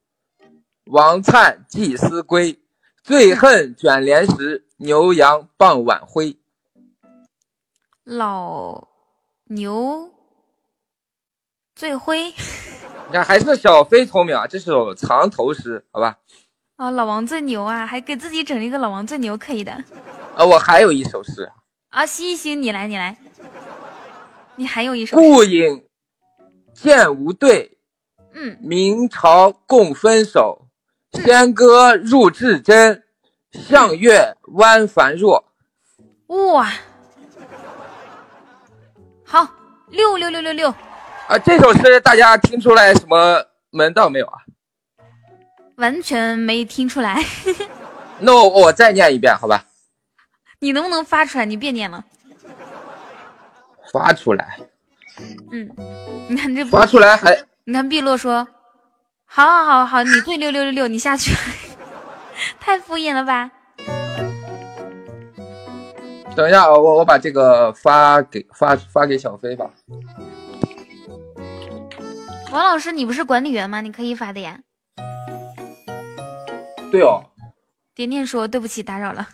[0.90, 2.59] 王粲寄思归。
[3.03, 6.38] 最恨卷帘时，牛羊傍晚晖。
[8.03, 8.88] 老
[9.45, 10.11] 牛
[11.74, 12.33] 最灰。
[13.09, 14.45] 你看，还是小飞聪明啊！
[14.45, 16.17] 这是首藏头诗，好吧？
[16.75, 19.72] 啊，老王最牛啊，还给自己整了一个老王最牛，可以的。
[20.35, 21.49] 啊，我还有一首诗。
[21.90, 23.17] 啊，行行，你来，你来。
[24.57, 25.16] 你还有一首。
[25.16, 25.85] 顾影
[26.74, 27.77] 见无对。
[28.33, 28.57] 嗯。
[28.61, 30.67] 明朝共分手，
[31.24, 33.04] 仙歌入至真，
[33.52, 35.44] 向月弯繁若。
[36.28, 36.72] 哇！
[39.26, 39.48] 好，
[39.90, 40.70] 六六六六六。
[41.28, 44.38] 啊，这首诗大家听出来什么门道没有啊？
[45.76, 47.24] 完全没听出来。
[48.20, 49.66] 那我我再念一遍，好吧？
[50.60, 51.46] 你能不能发出来？
[51.46, 52.04] 你别念了。
[53.92, 54.60] 发出来。
[55.52, 55.70] 嗯，
[56.30, 57.38] 你看这发出来还？
[57.66, 58.48] 你看碧落说
[59.30, 61.36] ：“好好好好，你对六六六六，你下去。
[62.60, 63.52] ”太敷衍了吧？
[66.36, 69.70] 等一下，我我把这个发给发发给小飞吧。
[72.52, 73.82] 王老师，你不是管理员吗？
[73.82, 74.60] 你可以发的呀。
[76.92, 77.24] 对哦。
[77.94, 79.28] 点点说对不起打扰了。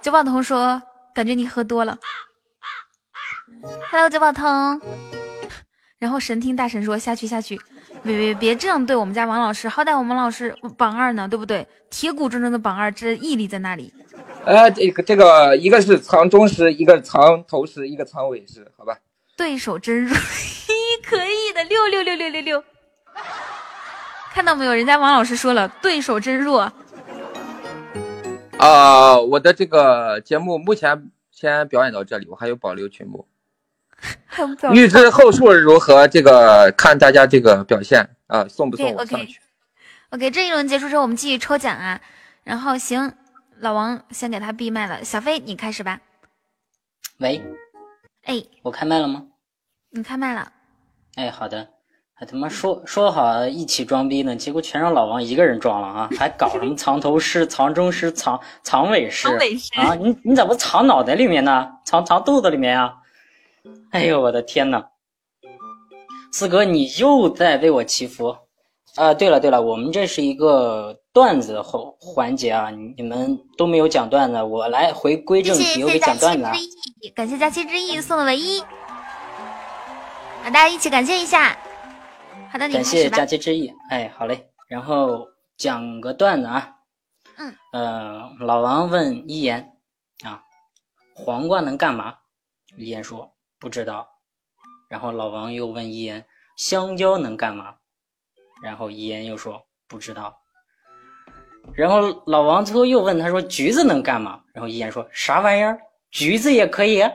[0.00, 0.80] 九宝彤说
[1.14, 1.98] 感觉你喝多了。
[3.90, 4.80] Hello，九宝彤。
[5.98, 7.60] 然后神听大神说下去下去，
[8.02, 11.66] 别别别这样对我们家王老师，好歹我们老师榜二呢，对不对？
[11.88, 13.92] 铁骨铮铮的榜二，这毅力在那里。
[14.44, 18.98] 呃，这个这个，一个是藏中师，一个藏头师，一个藏尾师，好吧？
[19.36, 20.16] 对手真弱，
[21.06, 22.64] 可以的，六六六六六六。
[24.32, 24.74] 看到没有？
[24.74, 26.72] 人家王老师说了，对手真弱。
[28.58, 33.26] 啊，我的这个节目目前先表演到这里，我还有保留曲目。
[34.72, 36.08] 预知后数如何？
[36.08, 39.38] 这个看大家这个表现啊，送不送我上去
[40.10, 42.00] ？OK，这一轮结束之后，我们继续抽奖啊。
[42.44, 43.12] 然后行，
[43.60, 45.04] 老王先给他闭麦了。
[45.04, 46.00] 小飞，你开始吧。
[47.18, 47.42] 喂，
[48.24, 49.24] 哎，我开麦了吗？
[49.90, 50.50] 你开麦了。
[51.16, 51.68] 哎，好的。
[52.14, 56.08] 还他妈说说好一起装逼呢，结果全让老王一个人装了啊！
[56.16, 59.26] 还搞什么藏头诗、藏中诗、藏藏尾诗
[59.76, 59.94] 啊？
[59.94, 61.68] 你你怎么藏脑袋里面呢？
[61.84, 62.94] 藏藏肚子里面啊？
[63.92, 64.82] 哎呦我的天呐！
[66.32, 68.36] 四哥，你又在为我祈福
[68.96, 69.14] 啊！
[69.14, 76.44] 对了对了，我们这是一个段子后环节啊，你们都没有讲段子，我来回归正题，我给讲段子。
[77.14, 81.56] 感谢佳期之意送的唯一，啊，大家一起感谢一下。
[82.50, 83.72] 好的，感谢佳期之意。
[83.90, 86.76] 哎，好嘞，然后讲个段子啊。
[87.36, 87.54] 嗯。
[87.72, 89.72] 呃，老王问一言
[90.24, 90.42] 啊，
[91.14, 92.14] 黄瓜能干嘛？
[92.76, 93.32] 一言说。
[93.62, 94.08] 不知道，
[94.90, 96.26] 然后老王又问伊言
[96.58, 97.72] ：“香蕉能干嘛？”
[98.60, 100.36] 然后伊言又说：“不知道。”
[101.72, 105.78] 然后老王最后又问他说：“橘子能干嘛？”然后一言说：“啥玩意儿？
[106.10, 107.02] 橘子也可以。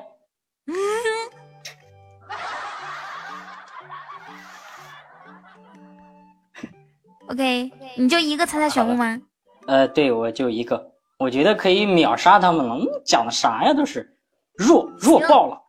[7.27, 9.19] ”OK，你就一个猜猜选物吗？
[9.67, 12.75] 呃，对，我就一个，我觉得可以秒杀他们了。
[12.75, 13.73] 嗯讲的啥呀？
[13.75, 14.17] 都是
[14.55, 15.61] 弱弱爆了。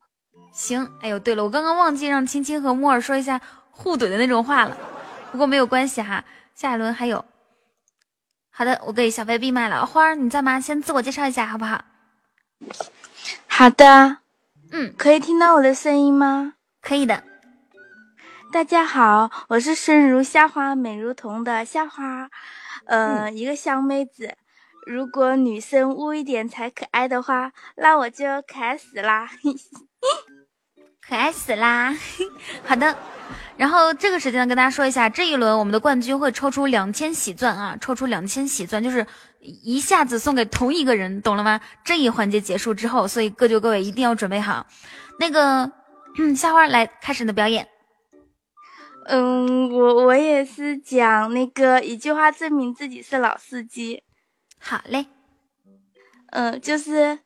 [0.58, 4.76] 行，哎呦，对了，我刚刚忘记让青青和木耳说一下互怼的那种话了，
[5.30, 7.24] 不过没有关系哈，下一轮还有。
[8.50, 10.60] 好的，我给小飞闭麦了，花儿你在吗？
[10.60, 11.84] 先自我介绍一下好不好？
[13.46, 14.18] 好的，
[14.72, 16.54] 嗯，可以听到我的声音吗？
[16.82, 17.22] 可以的。
[18.52, 22.28] 大家好，我是生如夏花美如桐的夏花，
[22.86, 24.34] 呃，一个小妹子。
[24.84, 29.30] 如果女生污一点才可爱的话，那我就可爱死啦。
[31.08, 31.94] 可爱死啦！
[32.66, 32.94] 好的，
[33.56, 39.06] 然后这个时间呢，跟大家说一下，这一轮我们的冠军会抽出两千喜钻啊，抽出两千喜钻，就是
[39.40, 41.58] 一下子送给同一个人，懂了吗？
[41.82, 44.66] 这一环节结束之后，所以各就各位一定要准备好。
[45.18, 45.72] 那个，
[46.18, 47.66] 嗯， 夏花来开始你的表演。
[49.06, 54.02] 嗯，我我也是讲那个一句话证明自己是老司机。
[54.60, 55.06] 好嘞。
[56.32, 57.20] 嗯，就是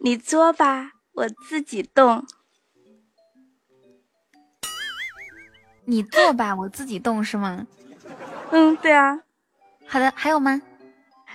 [0.00, 2.26] 你做吧，我自己动。
[5.88, 7.66] 你做吧，我自己动是吗？
[8.50, 9.20] 嗯，对啊。
[9.86, 10.60] 好的，还有吗？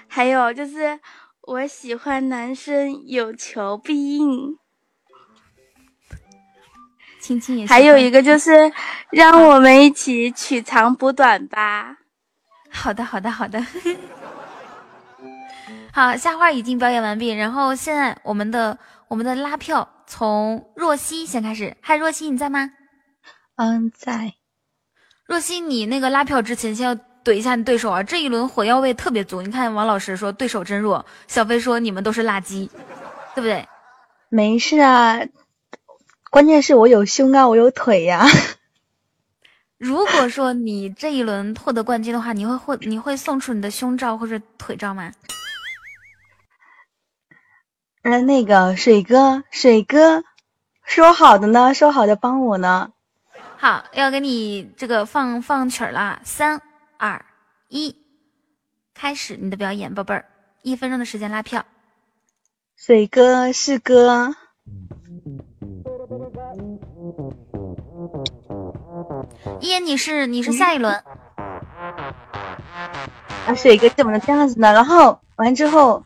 [0.08, 1.00] 还有就是
[1.42, 4.60] 我喜欢男生有求必应。
[7.20, 7.66] 亲亲也。
[7.66, 8.72] 还有一个就是
[9.10, 11.98] 让我们一起取长补短吧。
[12.70, 13.66] 好的，好的，好的。
[15.92, 21.76] 好，夏花已经表演完毕，然后现在我们的我们的拉票从若曦先开始。
[21.82, 22.70] 嗨，若曦你在吗？
[23.56, 24.36] 嗯，在。
[25.26, 28.04] 若曦，你那个拉票之前先要怼一下你对手啊！
[28.04, 29.42] 这一轮火药味特别足。
[29.42, 32.70] 你看王老师说对手真弱，小飞说你们都是垃圾，
[33.34, 33.68] 对不对？
[34.30, 35.22] 没事啊，
[36.30, 38.26] 关键是我有胸啊，我有腿呀。
[39.78, 45.12] 如果说你这一轮获得冠军的话，你会获你会送出你的胸罩或者腿罩吗？
[48.04, 50.24] 嗯，那个水哥，水哥
[50.86, 52.93] 说好的呢，说好的帮我呢。
[53.64, 56.62] 好，要给你这个放放曲儿了，三
[56.98, 57.24] 二
[57.70, 57.96] 一，
[58.94, 60.26] 开始你的表演，宝贝儿，
[60.64, 61.66] 一分钟的时间拉票。
[62.76, 64.36] 水哥是哥，
[69.62, 70.94] 一言你是你是下一轮。
[73.46, 74.74] 啊，水哥怎么能这样子呢？
[74.74, 76.04] 然后完之后，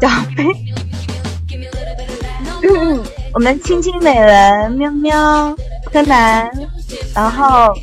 [0.00, 0.46] 小飞，
[3.34, 5.56] 我们亲亲美人喵喵
[5.92, 6.48] 柯南。
[7.14, 7.74] 然后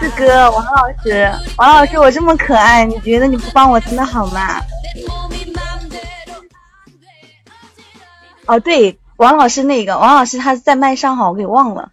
[0.00, 4.60] 四哥王老师，王老师我这么可爱，你觉得你不帮我真的好吗？
[8.46, 11.90] 哦对，王老师那个王老师他在麦上哈，我给忘了。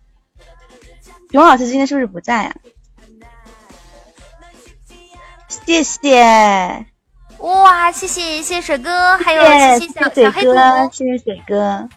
[1.32, 2.56] 熊老师今天是不是不在啊？
[5.48, 6.86] 谢谢，
[7.40, 9.44] 哇，谢谢谢谢水哥，还有
[9.80, 10.44] 谢谢小水小黑。
[10.44, 11.90] 哥，谢谢水哥。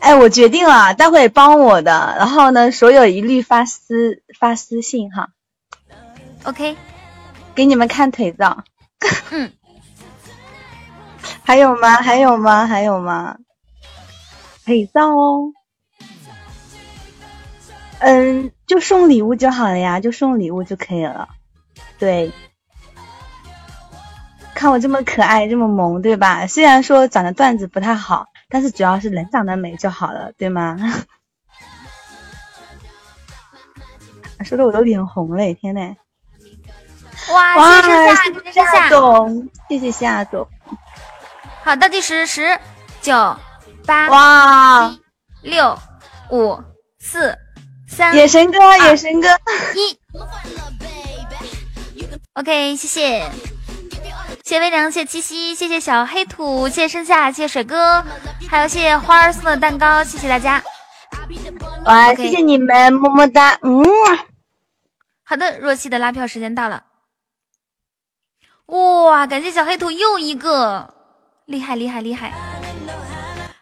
[0.00, 5.30] 哎，我决定了，待会帮我的，然后呢，所有一律发私发私信哈。
[6.44, 6.76] OK，
[7.54, 8.64] 给你们看腿照。
[9.30, 9.52] 嗯。
[11.42, 11.96] 还有吗？
[11.96, 12.66] 还有吗？
[12.66, 13.38] 还有吗？
[14.64, 15.52] 腿照哦。
[17.98, 21.28] 嗯，就送礼物就好了呀，就送礼物就可以了。
[21.98, 22.30] 对，
[24.54, 26.46] 看我这么可爱，这么萌，对吧？
[26.46, 30.76] 虽然说长得段子不太好，但是主要是人长得美就好了，对吗？
[34.44, 35.96] 说的我都脸红了，天呐！
[37.32, 38.88] 哇，哇，谢谢夏。
[38.88, 40.46] 总，谢谢夏总。
[41.64, 42.60] 好，倒计时十、
[43.00, 43.36] 九、
[43.84, 45.00] 八、哇、七、
[45.48, 45.76] 六、
[46.30, 46.62] 五、
[47.00, 47.36] 四、
[47.88, 48.14] 三。
[48.14, 49.28] 野神哥，野神哥，
[49.74, 49.98] 一。
[52.34, 53.28] OK，谢谢，
[54.46, 58.00] 谢谢微凉，谢谢七夕，谢谢小黑土，谢谢盛夏，谢谢水哥，
[58.48, 60.62] 还有谢谢花儿送的蛋糕，谢谢大家。
[61.84, 63.84] 哇谢谢你们，么么哒，嗯。
[65.24, 66.84] 好的，若曦的拉票时间到了。
[68.66, 70.94] 哇，感谢小黑土又一个，
[71.46, 72.32] 厉害厉害厉害！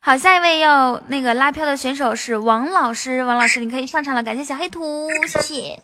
[0.02, 5.82] 好，下一位要那个拉票的选手是王老师，王老师你可以上场了，感谢小黑土，谢谢。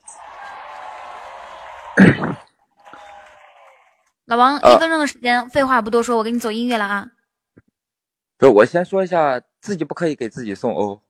[4.30, 7.10] 老王，呃一分钟的时间，废话不多说，我给你走音乐了啊。
[8.38, 11.00] 不是，我先说一下，自己不可以给自己送哦。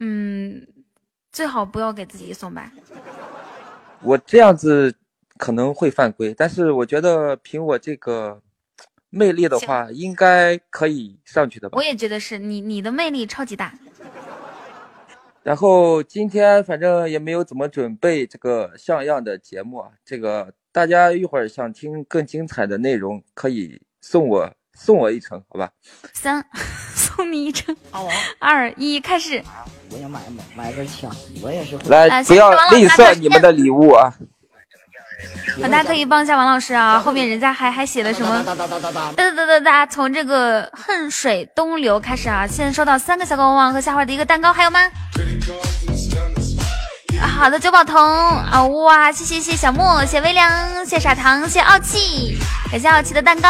[0.00, 0.66] 嗯，
[1.30, 2.72] 最好不要给自己送吧。
[4.02, 4.92] 我这样子
[5.36, 8.42] 可能会犯规，但是我觉得凭我这个
[9.10, 11.84] 魅力的话，应该可以上去的吧我。
[11.84, 13.72] 也觉得是你，你的魅力超级大。
[15.44, 25.68] 然后今天反正也没有怎么准备这个像样的节目啊，这个大家一会儿想听更精彩的内容，可以送我送我一程，好吧？
[26.12, 26.40] 三，
[26.94, 27.76] 送你一程。
[28.38, 29.42] 二一，开始。
[29.90, 30.20] 我想买
[30.54, 31.10] 买根枪，
[31.42, 31.76] 我也是。
[31.88, 34.14] 来，呃不要吝啬你们的礼物啊！
[35.60, 38.44] 大家可以帮一下王老师啊，后面人家还还写了什么？
[38.44, 44.78] 哒哒哒哒哒哒哒哒，从这个恨水东流开始啊，现在收到三个小狗旺旺和夏花的一个蛋糕，还有吗？
[47.20, 52.38] 啊好的，九宝童啊，哇，谢谢谢谢小莫，谢谢微凉，谢谢傻糖，谢谢傲气，
[52.70, 53.48] 感谢傲气的蛋糕。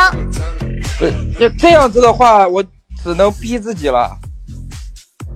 [1.38, 2.62] 这这样子的话，我
[3.02, 4.10] 只能逼自己了。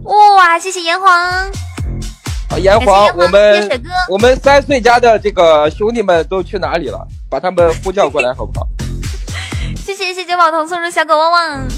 [0.04, 7.06] 哇，谢谢炎黄，啊，炎黄，我们我们三岁家的这个兄弟们都去哪里了？
[7.28, 8.66] 把他们呼叫过来，好不好？
[9.84, 11.68] 谢谢谢谢九宝童送出小狗旺旺。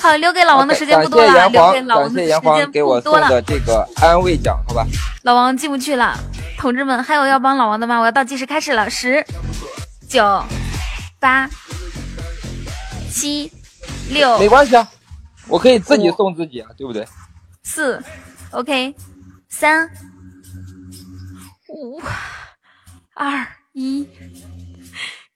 [0.00, 3.28] 好，留给老王的时间不多了，留给老王的时间给我送不多了。
[3.28, 4.86] 的这个安慰奖，好吧？
[5.22, 6.18] 老王进不去了，
[6.58, 7.98] 同志们，还有要帮老王的吗？
[7.98, 9.24] 我要倒计时开始了，十、
[10.08, 10.44] 九、
[11.18, 11.48] 八、
[13.10, 13.50] 七、
[14.10, 14.86] 六、没关系啊，
[15.48, 17.06] 我可以自己送自己啊，对不对？
[17.62, 18.02] 四
[18.50, 18.94] ，OK，
[19.48, 19.90] 三、
[21.68, 22.00] 五、
[23.14, 24.06] 二、一。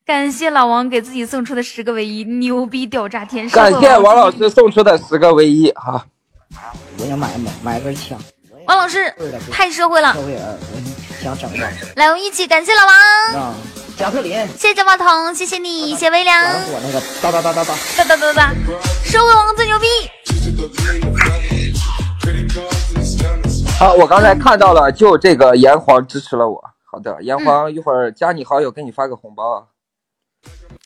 [0.08, 3.46] 感谢老王给自己送出的十个唯一，牛逼屌炸天！
[3.50, 6.02] 感谢王老师送出的十个唯一哈。
[6.98, 8.18] 我想买买买根枪，
[8.66, 9.14] 王老师
[9.52, 11.58] 太社会了社，会人，我想整个
[11.96, 13.54] 来，我们一起感谢老王，啊，
[13.98, 17.74] 加特林，谢谢九宝彤，谢谢你，谢谢微凉，我那个哒哒哒哒哒。
[17.98, 18.54] 哒哒哒哒，
[19.04, 19.86] 社会王最牛逼。
[23.78, 26.64] 好，我刚才看到了，就这个炎黄支持了我。
[26.90, 29.64] 好的，炎黄一会儿加你好友，给你发个红包啊。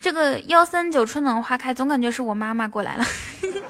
[0.03, 3.05] 这个幺三九春暖花开，总感觉是我妈妈过来了。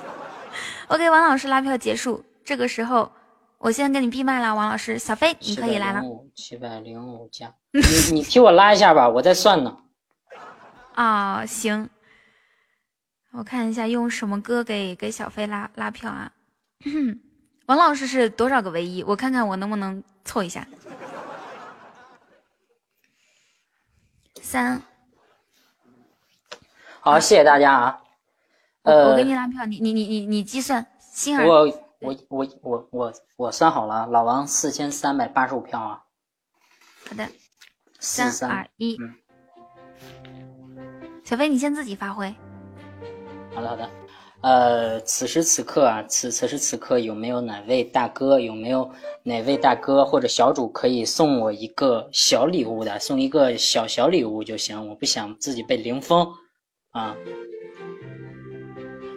[0.89, 3.13] OK，王老师拉票结束，这个时候
[3.59, 6.01] 我先给你闭麦了，王老师，小飞你可以来了。
[6.35, 7.83] 七百零五加，你
[8.15, 9.77] 你替我拉一下吧，我在算呢。
[10.97, 11.91] 啊、行，
[13.33, 16.33] 我看一下用什么歌给给小飞拉拉票啊？
[17.69, 19.03] 王老师是多少个唯一？
[19.03, 20.67] 我看看我能不能凑一下。
[24.41, 24.83] 三，
[27.05, 28.01] 好，谢谢大家啊。
[28.85, 31.67] 我呃，我给你拉票，你你你你你计算，星儿，我
[31.99, 36.01] 我我我我我算好了，老王四千三百八十五票啊。
[37.09, 37.27] 好的，
[37.99, 39.13] 四三二一，嗯
[41.25, 42.33] 小飞你先自己发挥。
[43.53, 43.91] 好的好的，
[44.43, 48.89] 呃，此时此刻啊，此此时此刻有没有哪位大哥，有没有
[49.25, 52.97] 哪位大哥或者小主可以送我一个小礼物的？
[53.01, 56.33] 送一个小小礼物就行，我不想自己被零封
[56.93, 57.15] 啊。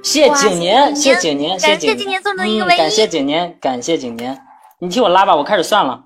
[0.04, 4.40] 谢景年谢景年谢景年送的一个唯一感谢景年感谢景年。
[4.80, 6.04] 你替我拉吧我开始算了。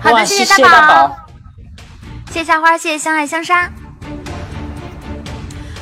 [0.00, 1.16] 好的谢谢大宝。
[2.28, 3.70] 谢谢夏花谢谢相爱相杀。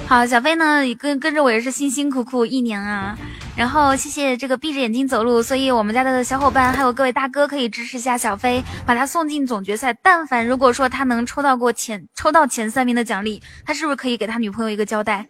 [0.07, 3.17] 好小飞呢跟跟着我也是辛辛苦苦一年啊。
[3.61, 9.93] 然后谢谢这个闭着眼睛走路，所以我们家的小伙伴还有各位大哥可以支持一下小飞，把他送进总决赛。
[10.03, 15.27] 但凡如果说他能抽到过前抽到前三名的奖励，他是不是可以给他女朋友一个交代？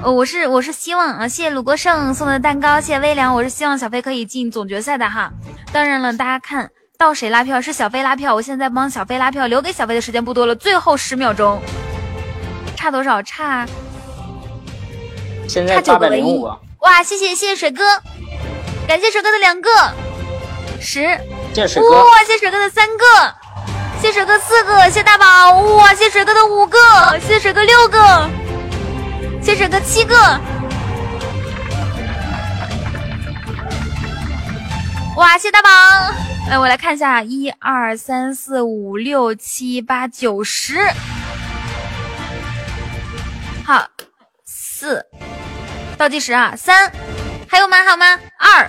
[0.00, 5.32] 呃，我是我是希望啊，谢谢鲁国胜送的蛋糕，谢谢微凉，我是希望小飞可以进总决赛的哈。
[5.72, 11.60] 当然了，大家看到谁拉票是小飞拉票，我现在帮小飞拉票，留给小飞的时间不多了，最后十秒钟，
[12.76, 13.20] 差多少？
[13.24, 13.66] 差
[15.48, 16.48] 现在差九个零五，。
[16.86, 17.82] 哇，谢谢谢谢水哥，
[18.86, 19.68] 感谢水哥的两个。
[20.80, 21.00] 十，
[21.52, 21.90] 谢谢水哥。
[21.90, 23.04] 哇，谢谢水哥的三个，
[24.00, 26.78] 谢谢水哥四个，谢谢大宝，哇，谢谢水哥的五个，
[27.18, 28.30] 谢谢水哥六个，
[29.42, 30.14] 谢谢水哥七个，
[35.16, 35.68] 哇，谢谢大宝。
[36.48, 40.78] 来，我来看一下，一二三四五六七八九十，
[43.64, 43.84] 好，
[44.44, 45.04] 四，
[45.98, 46.92] 倒计时啊，三，
[47.48, 47.82] 还有吗？
[47.84, 48.18] 好吗？
[48.36, 48.68] 二，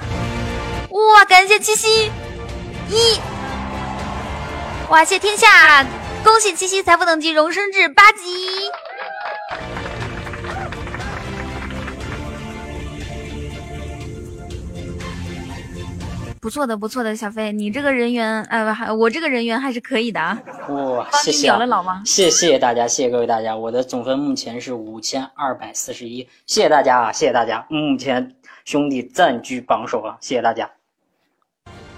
[0.90, 2.10] 哇，感谢七夕，
[2.90, 3.20] 一，
[4.90, 5.86] 哇，谢天下，
[6.24, 8.72] 恭喜七夕财富等级荣升至八级。
[16.40, 20.40] 不错的，不错的，小飞，你这个人缘，呃，还我这个人缘还是可以的啊。
[20.70, 28.36] 哇， 谢谢、啊了老王，谢谢谢大家，谢谢各位大家，我的总分目前是五千二百四十一，谢谢大家啊，谢谢大家，目前
[28.66, 30.70] 兄弟暂居榜首啊，谢谢大家。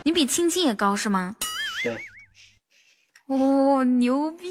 [0.04, 1.36] 你比青青也高是吗？
[1.84, 1.98] 对，
[3.28, 4.48] 哦，牛逼，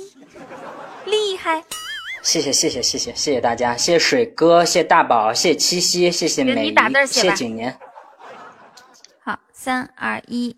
[1.07, 1.65] 厉害！
[2.23, 6.75] 谢谢谢谢谢谢谢谢大家，谢谢水哥，谢谢大宝，谢谢七夕，谢谢美
[7.07, 7.77] 谢谢景年。
[9.59, 10.57] 好，三二一，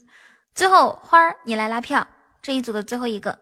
[0.54, 2.06] 最后花儿你来拉票，
[2.42, 3.38] 这一组的最后一个。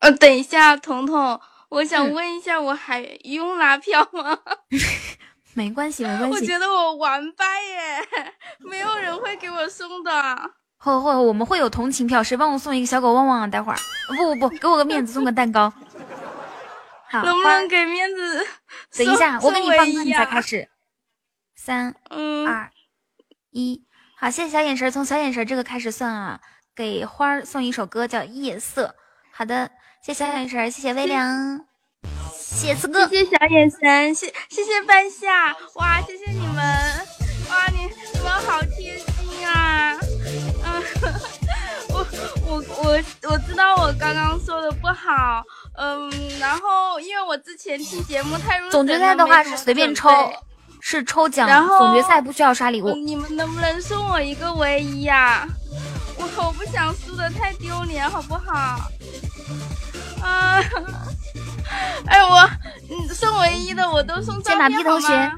[0.00, 1.40] 呃，等一下，彤彤，
[1.70, 4.38] 我想嗯问一下，我还用拉票吗？
[5.54, 6.36] 没关系，没关系。
[6.36, 8.08] 我觉得我完败耶，
[8.60, 10.50] 没有人会给我送的。
[10.76, 13.46] 会会，我们会有同情票，谁帮我送一个小狗旺旺啊？
[13.46, 15.72] 待会儿，不不不，给我个面子，送个蛋糕。
[17.08, 18.46] 好，能不能给面子？
[18.98, 20.68] 等一下，我给你放歌你才开始。
[21.54, 22.70] 三嗯二
[23.50, 23.85] 一，
[24.18, 26.40] 好，谢谢小眼神儿，从小眼神儿这个开始算啊。
[26.74, 28.86] 给花儿送一首歌叫《夜色》。
[29.30, 29.70] 好的，
[30.02, 31.64] 谢谢小眼神儿，谢谢微凉，
[32.34, 36.56] 谢谢四哥，谢谢小眼神，谢谢谢半夏，哇，谢谢你们，
[37.50, 39.98] 哇，你你们好贴心啊，
[40.64, 40.82] 嗯，
[41.90, 42.06] 我
[42.46, 45.42] 我我我知道我刚刚说的不好，
[45.76, 50.08] 嗯，然后因为我之前听节目太入神总决赛了的话是随便抽
[50.88, 52.90] 是抽奖，然后总决赛不需要刷礼物。
[52.90, 55.44] 嗯你们能不能送我一个唯一呀、
[56.16, 58.88] 我我不想输的太丢脸，好不好？
[60.22, 60.62] 啊，
[62.06, 62.48] 哎，我
[62.88, 65.32] 你送唯一的我都送照片屁同学好吗？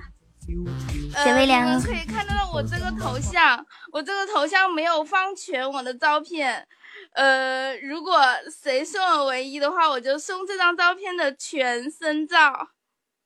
[1.24, 6.68] 谢微凉呃，你们可以看得到我这个头像，我这个头像没有放全我的照片。
[7.14, 8.20] 呃，如果
[8.62, 12.68] 谁送我唯一的话，我就送这张照片的全身照，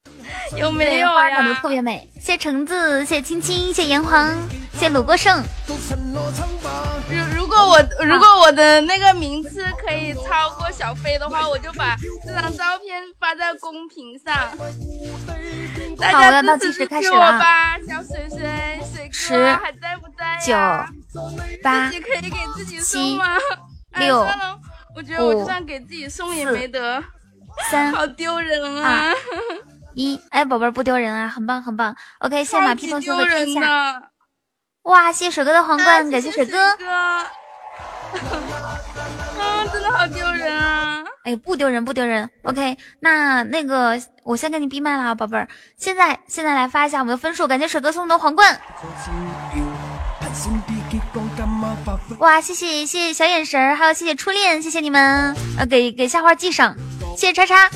[0.57, 1.55] 有没有呀？
[1.61, 4.29] 特别美，谢谢橙子，谢谢青青，谢谢炎黄，
[4.75, 5.43] 谢谢鲁国胜。
[7.09, 14.35] 如如果我如果我的那个名次可以超过小飞的话，我就把这张照片发在公屏上。
[15.99, 18.39] 大好我要家倒计时支持支持我开始了啊吧，小水水
[18.95, 20.89] 水十哥还在不在九呀？
[21.63, 23.27] 八自己可以给自己送七吗？
[23.93, 24.59] 哎六算了，
[24.97, 27.03] 我觉得我就五算给自己送也四没得，
[27.71, 29.15] 三好丢人啊二！
[29.95, 31.95] 一，哎，宝贝儿不丢人啊，很棒很棒。
[32.21, 34.03] OK，谢谢马屁同学丢和天下。
[34.83, 36.77] 哇，谢谢水哥的皇冠，感谢水哥。
[36.77, 36.87] 哥，
[39.39, 41.05] 嗯， 真的好丢人啊！
[41.25, 42.29] 哎，不丢人，不丢人。
[42.43, 45.49] OK，那那个，我先给你闭麦了啊，宝贝儿。
[45.79, 48.61] 现在现在来发一下我们的分数，感谢水哥送的皇冠。
[52.19, 56.77] 哇，谢谢谢谢小眼神儿，还有谢谢初恋，谢谢你们，呃，给给夏花记上，
[57.17, 57.71] 谢谢叉叉。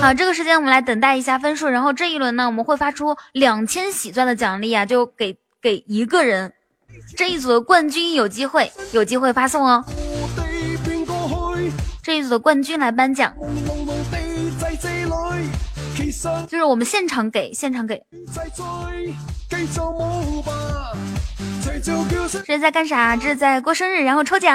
[0.00, 6.52] 好，这个时间我们来等待一下分数，然后这一轮呢，我们会发出两千喜钻的奖励啊，就给给一个人，
[7.16, 9.84] 这一组的冠军有机会有机会发送哦。
[12.02, 13.34] 这一组的冠军来颁奖，
[16.48, 18.02] 就是我们现场给，现场给。
[21.80, 23.16] 这是在干啥？
[23.16, 24.54] 这是在过生日，然后抽奖。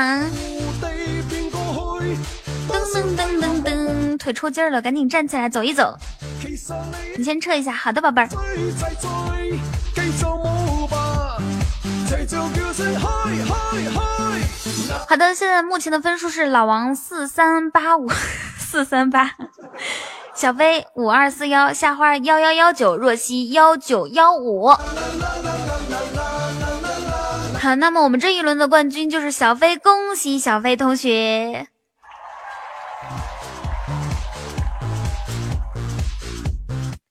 [2.68, 5.98] 噔噔噔噔噔，腿抽筋了，赶紧站起来走一走。
[7.18, 8.30] 你先撤一下，好的，宝贝儿。
[15.08, 18.10] 好的，现在目前的分数是老王四三八五
[18.58, 19.32] 四三八，
[20.36, 24.70] 小飞五二四幺，夏花幺幺幺九，若曦幺九幺五。
[27.62, 31.68] 好，那么我们这一轮的冠军就是小飞，恭喜小飞同学。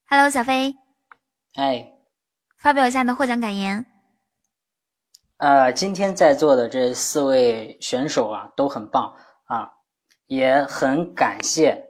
[0.09, 0.75] Hello，小飞，
[1.55, 1.93] 哎，
[2.57, 3.85] 发表一下你的获奖感言。
[5.36, 9.70] 呃，今天在座的这四位选手啊，都很棒啊，
[10.28, 11.88] 也很感谢，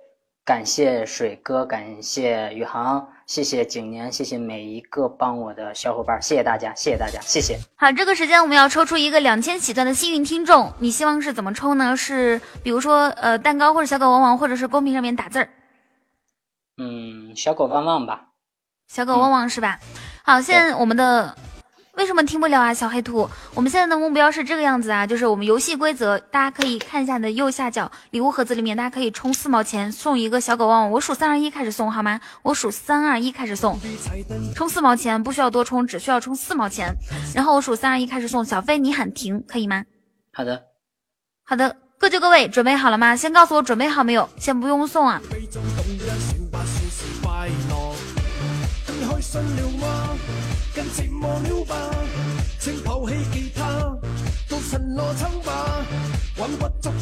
[0.48, 7.58] 感谢水哥，感谢宇航，谢谢景年，谢谢每一个帮我的小伙伴，谢谢大家，谢谢大家，谢谢。
[7.76, 11.94] 好，这个时间我们要抽出一个两千起钻的幸运听众，你希望是怎么抽呢？
[11.94, 15.50] 是比如说呃蛋糕或者小狗汪汪，或者是公屏上面打字儿。
[16.78, 18.28] 嗯，小狗汪汪吧，
[18.86, 19.78] 小狗汪汪是吧？
[20.24, 21.36] 好，现在我们的
[21.98, 22.72] 为什么听不了啊？
[22.72, 32.20] 小黑兔，我们现在的目标是这个样子啊，就是我们游戏规则，大家可以看一下你的右下角礼物盒子里面，大家可以充四毛钱送一个小狗旺旺，我数三二一开始送好吗？
[32.42, 33.76] 我数三二一开始送，
[34.54, 36.94] 充四毛钱不需要多充，只需要充四毛钱，
[37.34, 39.84] 然后我数三二一开始送，小飞你喊停可以吗？
[40.32, 40.62] 好的，
[41.44, 43.16] 好的，各就各位，准备好了吗？
[43.16, 44.28] 先告诉我准备好没有？
[44.38, 45.20] 先不用送啊。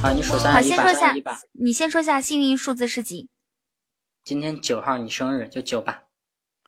[0.00, 1.14] 好，你数三好，先说下
[1.52, 3.28] 你先说下幸运数字是几？
[4.24, 6.02] 今天九号你生日，就九吧。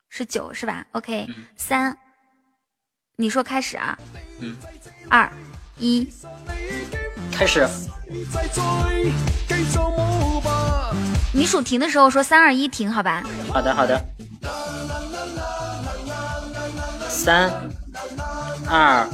[0.08, 1.96] 是九是吧？OK，三，
[3.16, 3.98] 你说开始啊，
[4.40, 4.56] 嗯，
[5.08, 5.30] 二
[5.78, 6.08] 一，
[7.32, 7.66] 开始。
[11.32, 13.22] 你数停的时候说三二一停，好吧？
[13.52, 14.02] 好的，好的。
[17.18, 17.52] 三、
[18.70, 19.04] 二、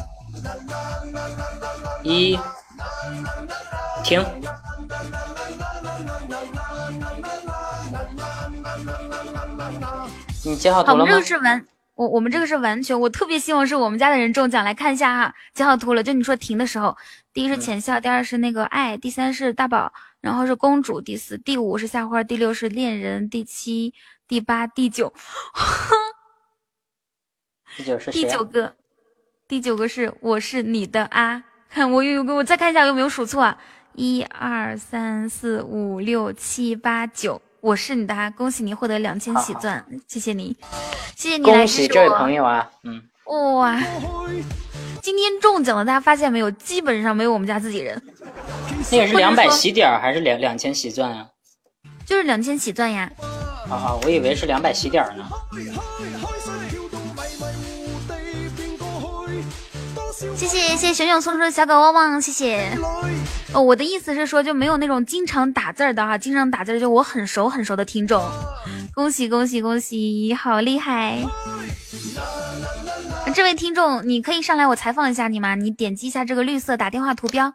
[2.02, 2.39] 一，
[4.05, 4.23] 停。
[10.44, 11.23] 你接好好，我们这图了吗个？
[11.23, 16.02] 是完，我我们这个是完全，我特别希望是我们家的人中奖，来看一下哈，截好图了。
[16.02, 16.94] 就你说停的时候，
[17.33, 23.94] 第一是浅笑，第二是那个爱，第三是大宝，然后是公主，第四、第五是夏花，第六是恋人，第七、
[24.28, 25.10] 第八、第九，
[27.77, 28.33] 第九是第啊？
[28.33, 28.75] 九个，
[29.49, 33.59] 第九个是我是你的啊，看我有有个，我再看一下有没有数错啊，
[33.94, 40.57] 一二三四五六七八九，我是你的啊，恭喜你获得两千喜钻，谢谢你，
[41.17, 42.70] 谢谢你来支持喜这位我朋友啊！
[42.85, 43.03] 嗯，
[43.57, 43.81] 哇，
[45.03, 46.51] 今天中奖了，大家发现没有？
[46.53, 48.01] 基本上没有我们家自己人，
[48.93, 51.27] 那个是两百喜点还是两两千喜钻啊？
[52.07, 53.11] 就是两千喜钻呀。
[53.69, 55.25] 啊啊，我以为是两百喜点儿呢。
[60.36, 62.77] 谢谢谢谢熊熊送出的小狗汪汪，谢谢。
[63.53, 68.23] 哦，我的意思是说，就没有那种经常打字儿的哈，经常打字儿就我很熟很熟的听众，
[68.94, 71.19] 恭喜恭喜恭喜，好厉害！
[73.35, 75.55] 这位听众，你可以上来我采访一下你吗？
[75.55, 77.53] 你点击一下这个绿色打电话图标。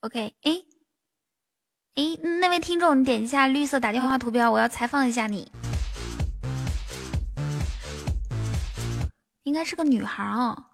[0.00, 0.52] OK，哎，
[1.98, 5.50] 诶，那位听众，你点一下绿色打电话图标，我要采访一下你。
[9.42, 10.66] 应该是个女孩哦。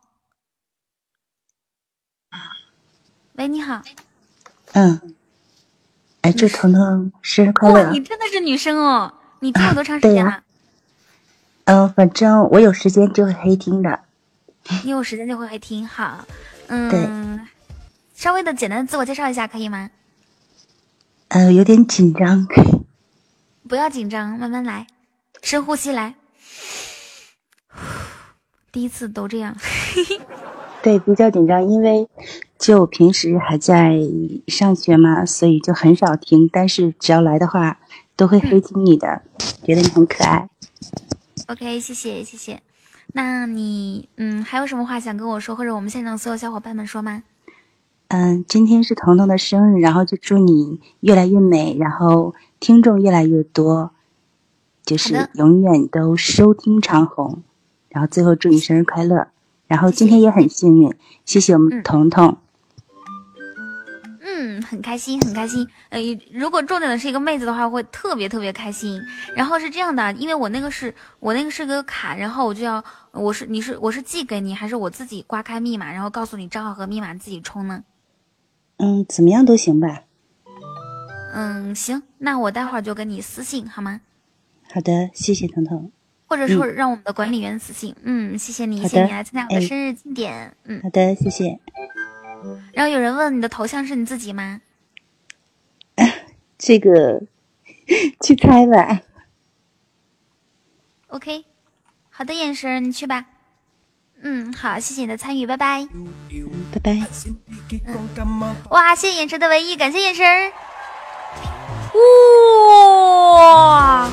[3.37, 3.81] 喂，你好。
[4.73, 5.15] 嗯，
[6.21, 7.91] 哎，祝彤彤生日快哇，乐！
[7.93, 9.15] 你真的是女生哦！
[9.41, 10.43] 你听了多长时间了？
[11.65, 13.99] 嗯，反正我有时间就会黑听的。
[14.85, 15.89] 你有时间就会黑听。
[15.89, 16.27] 好，
[16.67, 17.49] 嗯，
[18.15, 19.89] 稍微的简单的自我介绍一下，可以吗？
[21.29, 22.47] 呃，有点紧张。
[23.69, 24.87] 不要紧张，慢慢来，
[25.43, 26.15] 深呼吸来。
[28.71, 29.57] 第一次都这样。
[30.83, 32.09] 对，比较紧张，因为
[32.59, 33.99] 就平时还在
[34.49, 36.49] 上学嘛，所以就很少听。
[36.53, 37.81] 但是只要来的话，
[38.17, 39.23] 都会黑听你的，
[39.65, 40.49] 觉得你很可爱。
[41.49, 42.63] OK，谢谢谢谢。
[43.15, 47.23] 那你嗯还有什么话想跟我说，或者我们现场所有小伙伴们说吗？
[48.15, 53.91] 嗯，今天是彤彤的生日，然后就祝你越来越美，然后听众越来越多，
[54.85, 57.43] 就是永远都收听长虹。
[57.89, 59.27] 然后最后祝你生日快乐。
[59.67, 60.95] 然后今天也很幸运，
[61.25, 62.39] 谢谢我们彤彤。
[64.21, 65.67] 嗯，很开心，很开心。
[65.89, 65.99] 呃，
[66.33, 69.03] 如果中奖的是一个妹子的话，会特别特别开心。
[69.35, 77.83] 然后是这样的，因为我那个是我那个是个卡，然后我就要我是你是我是寄给你，还是我自己刮开密码，然后告诉你账号和密码自己充呢？
[78.79, 80.03] 嗯，怎么样都行吧。
[81.33, 84.01] 嗯，行，那我待会儿就跟你私信好吗？
[84.73, 85.91] 好的，谢谢彤彤。
[86.27, 87.95] 或者说让我们的管理员私信。
[88.03, 90.57] 嗯，谢谢你，谢谢你来参加我的生日庆典。
[90.65, 91.59] 嗯，好的，谢谢。
[92.73, 94.61] 然后有人问你的头像是你自己吗？
[96.59, 97.23] 这个
[98.21, 99.03] 去猜吧。
[101.09, 101.45] OK，
[102.11, 103.27] 好的，眼神，你去吧。
[104.27, 105.87] 嗯，好，谢谢你的参与，拜拜。
[106.73, 107.07] 拜拜。
[107.87, 108.09] 嗯，
[108.71, 110.25] 哇，谢谢眼神的唯一，感谢眼神。
[113.39, 114.09] 哇！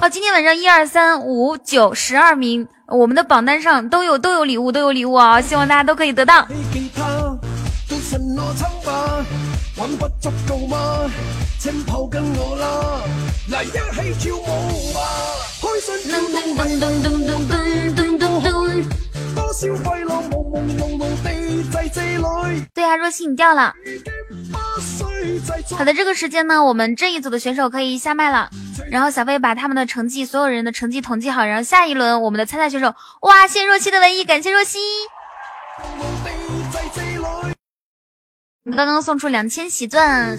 [0.00, 5.40] 哦，今天晚上一二三五九十二名，我们的榜单上都有都有礼物，都有礼物啊！
[5.40, 6.46] 希望大家都可以得到。
[22.74, 23.72] 对啊，若曦你掉了。
[25.76, 28.50] 好的，这个时间呢，我们这一组的选手可以下麦了。
[28.90, 31.44] 然后小飞把他们的成绩，所有人的成绩统计好。
[31.44, 32.92] 然后下一轮我们的参赛选手，
[33.22, 34.78] 哇，谢谢若曦的唯一，感谢若曦。
[38.64, 40.38] 我们刚刚送出两千喜钻。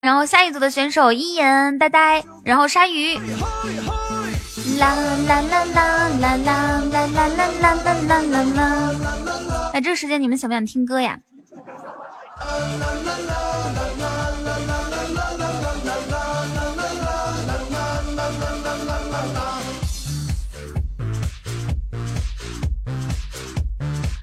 [0.00, 3.20] 然后下一组的选手一言、呆呆，然后鲨鱼。
[4.78, 9.70] 啦啦啦啦啦啦啦啦啦啦啦啦啦啦！
[9.72, 11.18] 哎，这个时间你们想不想听歌呀？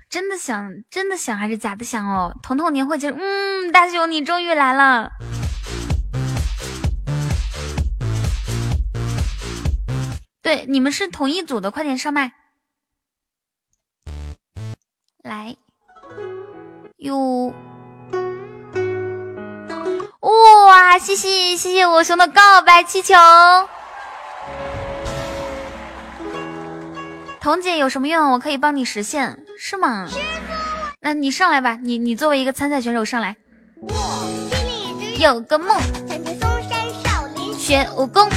[0.10, 2.34] 真的想，真的想还是假的想哦？
[2.42, 5.12] 彤彤年会结束，嗯，大熊你终于来了。
[10.50, 12.32] 对，你们是同一组的，快点上麦。
[15.22, 15.56] 来，
[16.98, 17.54] 哟，
[20.22, 23.14] 哇，谢谢谢谢我熊的告白气球。
[27.40, 30.10] 彤姐有什么愿望我可以帮你实现，是吗？
[31.00, 33.38] 那你上来吧，你你作为一个参赛选手上来。
[35.20, 35.80] 有个梦，
[37.56, 38.28] 学武功。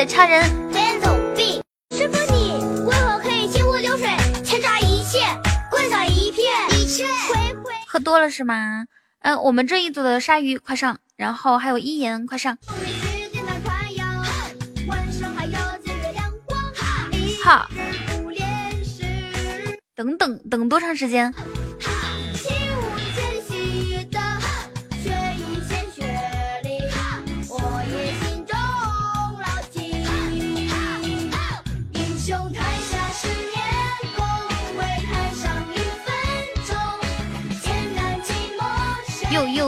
[0.00, 1.60] 帅气的超人，天走壁。
[1.94, 2.54] 师傅你
[2.86, 4.08] 为何可以心湖流水，
[4.42, 5.18] 千扎一切，
[5.70, 7.04] 灌洒一片，一切。
[7.86, 8.86] 喝多了是吗？
[9.20, 12.56] 嗯、呃，我们这一组的鲨鱼快上，然后还有一言快上。
[17.44, 17.68] 好。
[19.94, 21.34] 等等等多长时间？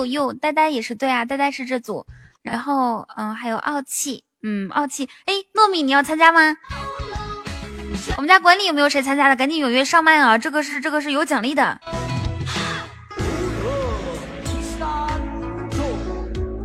[0.07, 2.07] 又，呆呆也是对啊，呆呆是这组，
[2.43, 6.57] 然后嗯，还有傲气，嗯，傲气，哎，糯米你要参加吗？
[8.17, 9.37] 我们家管理有没有谁参加的？
[9.37, 10.37] 赶紧踊跃上麦啊！
[10.39, 11.81] 这个是这个是有奖励的。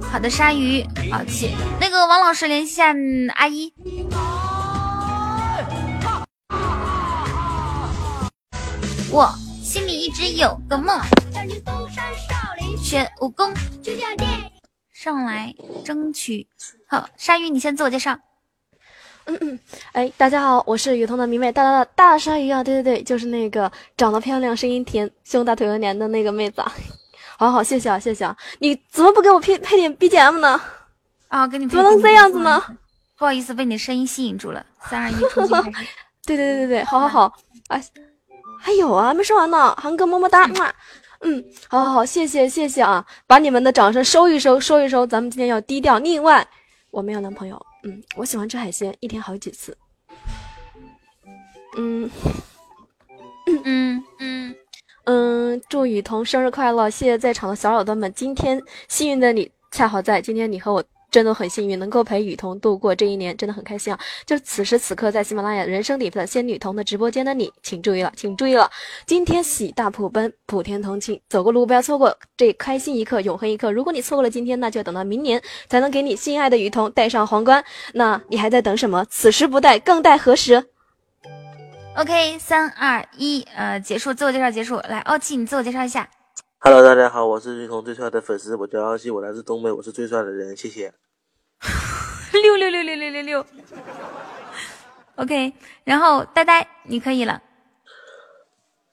[0.09, 2.95] 好的，鲨鱼，傲气，那个王老师联系下、
[3.35, 3.73] 阿姨。
[9.11, 9.29] 我
[9.61, 10.99] 心里一直有个梦。
[12.87, 13.53] 学武功，
[14.93, 16.47] 上来争取。
[16.87, 18.17] 好，鲨鱼，你先自我介绍。
[19.25, 19.59] 嗯嗯，
[19.91, 22.63] 哎，大家好，我是雨桐的迷妹大大大大鲨鱼啊！
[22.63, 26.71] 对对对，就是那个长得漂亮、声音甜、胸大腿又黏的那个妹子啊！
[27.37, 28.33] 好好，谢谢啊，谢谢啊！
[28.59, 30.61] 你怎么不给我配配点 BGM 呢？
[31.27, 32.63] 啊，给你怎么能这样子呢？
[33.17, 34.65] 不好意思，被你的声音吸引住了。
[34.89, 35.15] 三二一。
[36.25, 37.83] 对对对对对，好好好，哎，
[38.61, 40.55] 还有啊，没说完呢，韩哥么么哒，嘛。
[40.65, 40.73] 嗯，
[41.67, 43.05] 好好好，谢谢谢谢啊！
[43.25, 45.97] 把你们的掌声收一收，收一收，咱们今天要低调。
[45.99, 46.47] 另外，
[46.91, 49.77] 我没有男朋友，嗯，我喜欢吃海鲜，一天好几次。
[51.77, 52.09] 嗯，
[53.47, 54.55] 嗯嗯
[55.05, 56.89] 嗯，祝雨桐生日快乐！
[56.89, 60.83] 谢谢在场的小耳朵们，今天幸运的你恰好在，今天你和我。
[61.09, 63.99] 真的很幸运，能够陪雨桐度过这一年，真的很开心啊！
[64.25, 68.69] 就此时此刻，在喜马拉雅人生礼的仙女童的直播间的你，请注意了，请注意了！
[69.05, 73.71] 今天喜大普奔，普天同庆，走过路不要错过这开心一刻，永恒一刻。
[73.71, 77.63] 如果你错过了今天，那就等到明年才能给你心爱的雨桐戴上皇冠。
[77.93, 79.05] 那你还在等什么？
[79.09, 80.65] 此时不戴，更待何时
[81.95, 84.75] ？OK，三二一，呃，结束，自我介绍结束。
[84.89, 86.07] 来，傲气，你自我介绍一下。
[86.59, 90.91] Hello，大家好，我是雨桐最帅的粉丝，我叫傲气，我来自东北，我是最帅的人，谢谢。
[92.33, 93.45] 六六六六六六六
[95.17, 95.53] ，OK，
[95.83, 97.43] 然后呆呆，你可以了。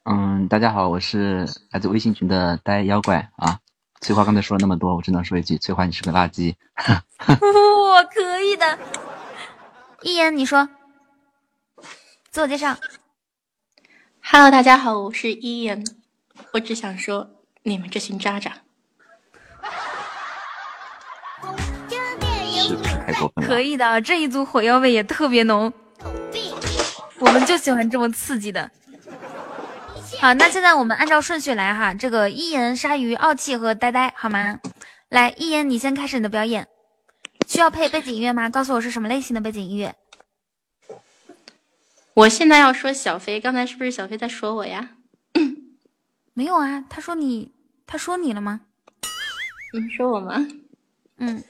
[0.04, 3.58] 嗯，大家好，我是来自微信群的呆妖怪啊。
[4.02, 6.54] 翠花刚才说了那么多，我只能说一句：翠花，你是个垃圾。
[7.26, 8.78] 我可以的。
[10.02, 10.68] 一言，你说，
[12.30, 12.76] 自我介绍。
[14.22, 15.82] Hello，大家好，我是一言。
[16.52, 17.30] 我只想说，
[17.64, 18.52] 你们这群渣渣。
[22.66, 23.48] 是不是太过分了？
[23.48, 25.72] 可以的，这一组火药味也特别浓，
[27.18, 28.70] 我们就喜欢这么刺激的。
[30.20, 34.60] 好，那现在我们按照顺序来哈，这个一言、鲨鱼、傲气和呆呆，好吗？
[35.08, 36.68] 来，一言，你先开始你的表演，
[37.46, 38.48] 需要配背景音乐吗？
[38.48, 39.94] 告诉我是什么类型的背景音乐。
[42.14, 44.90] 我现在要说小飞，刚才是不是小飞在说我呀？
[46.32, 47.53] 没有啊，他说你，
[47.86, 48.62] 他说你了吗？
[49.74, 50.46] 嗯，说我吗？
[51.18, 51.42] 嗯，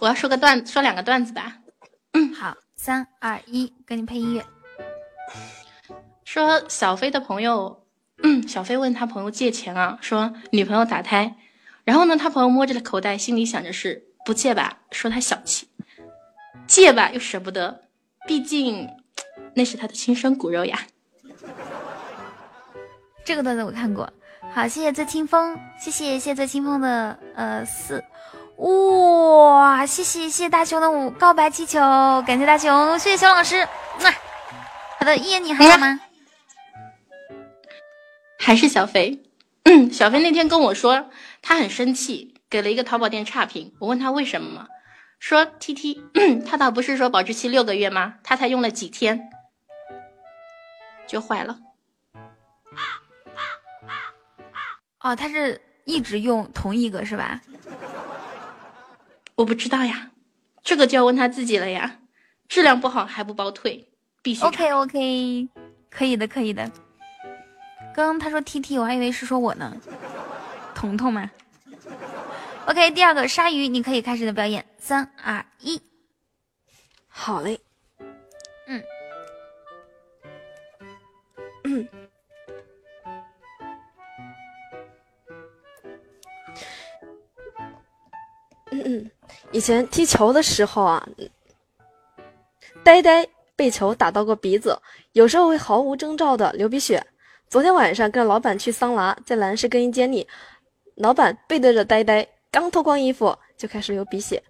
[0.00, 1.58] 我要说个段，说两个段子吧。
[2.12, 4.44] 嗯，好，三二一，给你配音乐。
[6.24, 7.86] 说小飞的朋友，
[8.22, 11.36] 嗯，小飞问他朋友借钱啊，说女朋友打胎，
[11.84, 15.66] 然后呢，他朋友摸着口袋，心里想着是不借吧，说他小气；
[16.66, 17.84] 借吧又舍不得，
[18.26, 18.88] 毕竟
[19.54, 20.86] 那是他的亲生骨肉呀。
[23.24, 24.12] 这个段子我看过。
[24.54, 28.02] 好，谢谢醉清风，谢谢谢谢醉清风的呃四，
[28.56, 31.78] 哇，谢谢谢谢大熊的五告白气球，
[32.26, 33.68] 感谢大熊，谢谢熊老师。
[34.00, 36.00] 那好的，一言你还好吗？
[38.40, 39.22] 还是小飞，
[39.64, 41.08] 嗯，小飞那天跟我说
[41.40, 43.74] 他很生气，给了一个淘宝店差评。
[43.78, 44.66] 我问他为什么嘛，
[45.20, 46.02] 说 T T，
[46.44, 48.14] 他倒不是说保质期六个月吗？
[48.24, 49.30] 他才用了几天
[51.06, 51.58] 就坏了。
[55.08, 57.40] 哦，他是一直用同一个是吧？
[59.36, 60.10] 我不知道呀，
[60.62, 62.00] 这个就要问他自己了呀。
[62.48, 63.88] 质量不好还不包退，
[64.22, 64.42] 必须。
[64.44, 65.48] OK OK，
[65.90, 66.70] 可以的可以的。
[67.94, 69.76] 刚刚他说 T T，我还以为是说我呢，
[70.74, 71.30] 彤彤嘛。
[72.66, 75.80] OK，第二个鲨鱼，你可以开始的表演，三二一，
[77.06, 77.60] 好嘞。
[78.66, 78.82] 嗯
[81.64, 81.88] 嗯。
[88.88, 89.08] 嗯，
[89.52, 91.06] 以前踢球的时候啊，
[92.82, 94.80] 呆呆被球打到过鼻子，
[95.12, 97.06] 有时候会毫无征兆的流鼻血。
[97.50, 100.26] 昨天晚上跟老板去桑拿，在男士更衣间里，
[100.94, 104.42] 老板背对着呆呆，刚脱光衣服就开始流鼻血。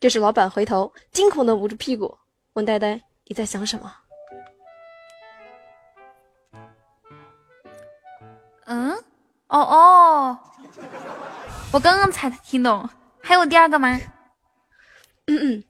[0.00, 2.16] 这时老板回头，惊恐的捂住屁股，
[2.54, 2.98] 问呆呆
[3.28, 3.94] ：“你在想什么？”
[8.64, 8.92] 嗯，
[9.48, 10.38] 哦哦，
[11.72, 12.88] 我刚刚才听懂。
[13.22, 14.00] 还有第二个吗？
[15.26, 15.64] 嗯嗯，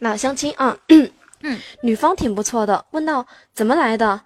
[0.00, 1.10] 老相亲啊，嗯，
[1.82, 4.20] 女方挺不错的，问到怎么来的，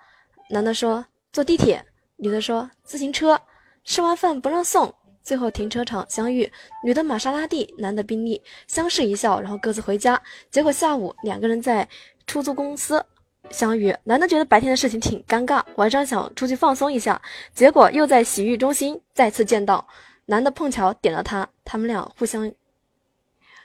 [0.50, 1.84] 男的说坐地铁，
[2.16, 3.40] 女的说自行车，
[3.84, 6.50] 吃完饭不让送，最后停车场相遇，
[6.82, 10.20] 女的玛莎拉蒂，男的宾利，相视一笑，然后各自回家。
[10.50, 11.88] 结果下午两个人在
[12.26, 13.02] 出租公司
[13.50, 17.22] 相遇，男的觉得白天的事情挺尴尬，晚上想出去放松一下，
[17.54, 19.86] 结果又在洗浴中心再次见到。
[20.26, 22.52] 男的碰巧点了他，他们俩互相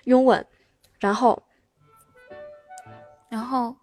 [0.06, 0.45] 拥吻，
[0.99, 1.41] 然后，
[3.30, 3.75] 然后，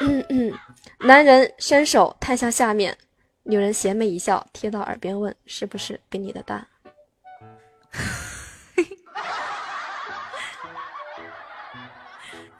[0.00, 0.52] 嗯嗯，
[1.00, 2.96] 男人伸手探向下面，
[3.44, 6.66] 女人邪魅一笑，贴到耳边问：“是不是比你的大？”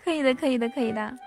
[0.05, 1.19] 可以的，可以的，可以的。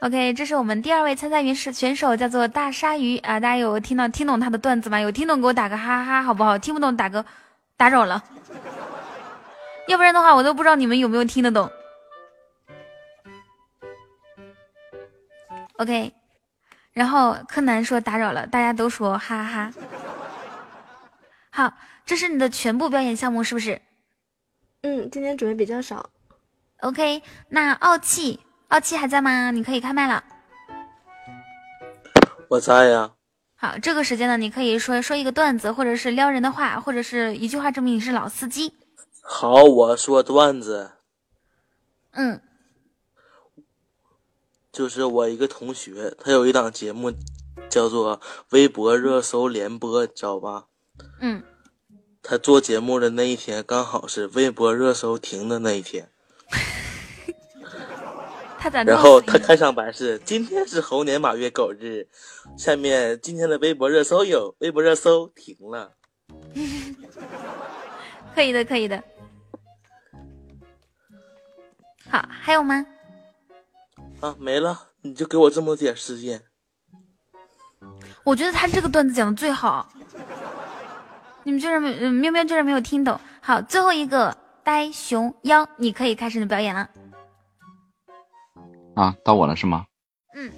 [0.00, 3.40] OK，这是我们第二位参赛员是选手，叫做大鲨鱼啊！
[3.40, 5.00] 大家有听到听懂他的段子吗？
[5.00, 6.58] 有听懂给我打个哈哈哈，好不好？
[6.58, 7.24] 听不懂打个
[7.78, 8.22] 打扰了，
[9.88, 11.70] 要不然的话我都不知道你们有没有听得懂。
[15.78, 16.12] OK，
[16.92, 19.72] 然后柯南说打扰了，大家都说哈哈。
[21.50, 21.72] 好，
[22.04, 23.80] 这是你的全部表演项目是不是？
[24.82, 26.10] 嗯，今天准备比较少。
[26.80, 28.40] OK，那傲气。
[28.68, 29.50] 傲气还在吗？
[29.50, 30.22] 你可以开麦了。
[32.48, 33.12] 我在呀。
[33.54, 38.74] 好，这个时间呢，你可以说说一个段子，或者是撩人的话，或者是一句话证明你是老司机。
[39.22, 40.92] 好，我说段子。
[42.12, 42.40] 嗯。
[44.72, 47.12] 就是我一个同学，他有一档节目，
[47.70, 48.20] 叫做
[48.50, 50.66] 微博热搜联播，知道吧？
[51.20, 51.42] 嗯。
[52.22, 56.10] 他做节目的那一天，刚好是微博热搜停的那一天。
[58.84, 62.06] 然后他开场白是：今天是猴年马月狗日，
[62.56, 65.92] 下面今天的微博热搜有微博热搜停了。
[68.34, 69.02] 可以的，可以的。
[72.10, 72.86] 好，还有吗？
[74.20, 76.42] 啊，没了，你就给我这么点时间。
[78.24, 79.88] 我觉得他这个段子讲的最好，
[81.44, 83.18] 你们居然没嗯喵喵居然没有听懂。
[83.40, 86.88] 好，最后一个呆熊妖，你可以开始你的表演了。
[88.96, 89.86] 啊，到我了是吗？
[90.34, 90.50] 嗯。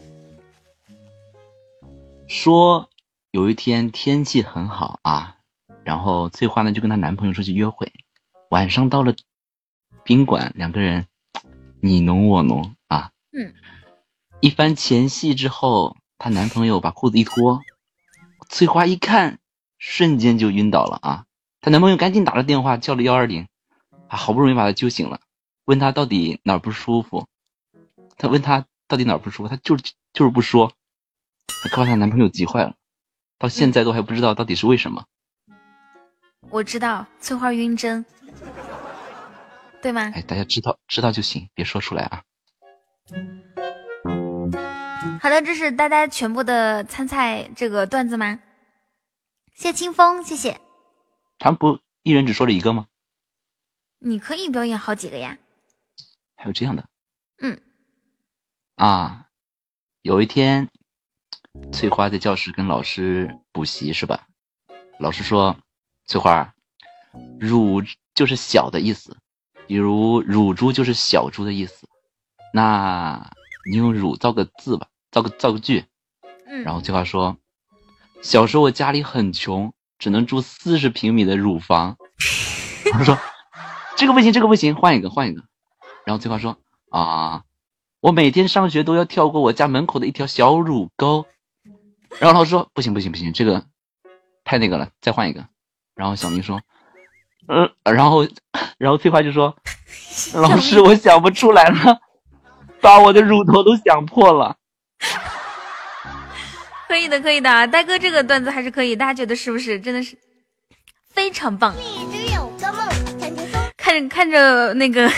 [2.28, 2.88] 说
[3.32, 5.38] 有一天天气很好啊，
[5.82, 7.92] 然后翠花呢就跟她男朋友出去约会，
[8.50, 9.12] 晚上到了
[10.04, 11.06] 宾馆，两个人
[11.80, 13.10] 你侬我侬啊。
[13.32, 13.52] 嗯。
[14.40, 17.60] 一番前戏之后，她男朋友把裤子一脱，
[18.48, 19.40] 翠花一看，
[19.78, 21.24] 瞬间就晕倒了啊！
[21.60, 23.48] 她男朋友赶紧打了电话叫了幺二零，
[24.06, 25.20] 啊，好不容易把她救醒了，
[25.64, 27.26] 问她到底哪儿不舒服。
[28.18, 30.72] 她问她到底哪儿不舒服，她就是就是不说，
[31.70, 32.74] 可把她男朋友急坏了，
[33.38, 35.04] 到现在都还不知道到底是为什么。
[36.50, 38.04] 我知道翠花晕针，
[39.80, 40.12] 对吗？
[40.14, 42.22] 哎，大家知道知道就行，别说出来啊。
[45.20, 48.40] 好的，这是呆呆全部的参赛这个段子吗？
[49.54, 50.60] 谢清风，谢谢。
[51.38, 52.86] 他们不一人只说了一个吗？
[54.00, 55.38] 你可以表演好几个呀。
[56.36, 56.88] 还有这样的？
[58.78, 58.88] 嗯。
[58.88, 59.24] 啊，
[60.02, 60.68] 有一天，
[61.72, 64.26] 翠花在教室跟老师补习是吧？
[64.98, 65.56] 老师说
[66.06, 66.54] ：“翠花，
[67.38, 67.82] 乳
[68.14, 69.16] 就是小的意思，
[69.66, 71.86] 比如乳猪就是小猪的意思。
[72.52, 73.30] 那
[73.70, 75.86] 你用乳造个字吧。”造个造个句，
[76.46, 77.38] 嗯，然后翠花说
[78.20, 81.96] ：“小时候我家里很穷，只能住四十平米的乳房。
[82.92, 83.18] ”他说
[83.96, 85.42] ：“这个不行，这个不行，换一个，换一个。”
[86.04, 86.58] 然后翠花说
[86.92, 87.44] ：“啊，
[88.00, 91.26] 我每天上学都要跳过我家门口的一条小乳沟。”
[92.18, 93.64] 然后老师说：“不行，不行，不行，这个
[94.44, 95.44] 太那个了，再换一个。”
[95.94, 96.60] 然后小明说
[97.48, 98.26] ：“嗯。”然后，
[98.78, 99.56] 然后翠花就说
[100.34, 102.00] ：“老师，我想不出来了，
[102.80, 104.56] 把我的乳头都想破了。
[106.88, 109.78] ”可以的，可以的，呆哥这个段子还是可以，大家觉得是不是？
[109.78, 110.16] 真的是
[111.10, 111.74] 非常棒。
[113.76, 115.10] 看着看着那个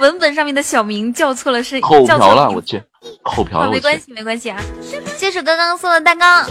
[0.00, 2.82] 文本上面的小名叫错了，是口瓢了，我去，
[3.22, 4.60] 口瓢了，没关系，没关系啊。
[5.16, 6.44] 谢谢刚刚送的蛋糕。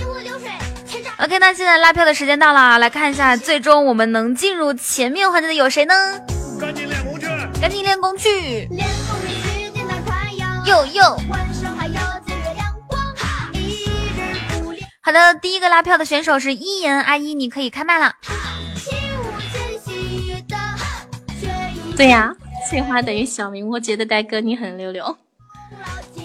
[1.20, 5.94] OK，那现在拉票的时间到了，来看一下，最终我们能进入前面环节的有谁呢？
[6.60, 7.28] 赶紧练功去，
[7.62, 8.70] 赶紧练功去。
[10.66, 11.04] 又又。
[15.02, 18.14] 好的，第一个拉票的选手是一言阿姨，你可以开麦了。
[21.96, 22.36] 对呀，
[22.70, 25.18] 翠花等于小明，我觉得呆哥你很溜溜。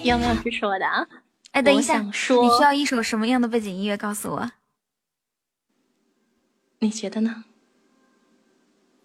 [0.03, 1.07] 有没有去说的啊？
[1.51, 3.95] 哎，等一下，你需要一首什么样的背景音乐？
[3.95, 4.51] 告诉我。
[6.79, 7.45] 你觉得呢？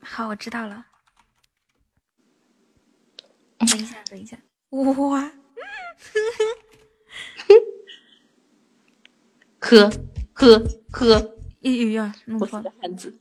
[0.00, 0.86] 好，我知道了。
[3.58, 4.36] 等一下，等一下，
[4.70, 5.30] 哇！
[9.60, 9.88] 呵
[10.32, 10.58] 呵
[10.90, 13.16] 呵，哎呀，我是个汉子。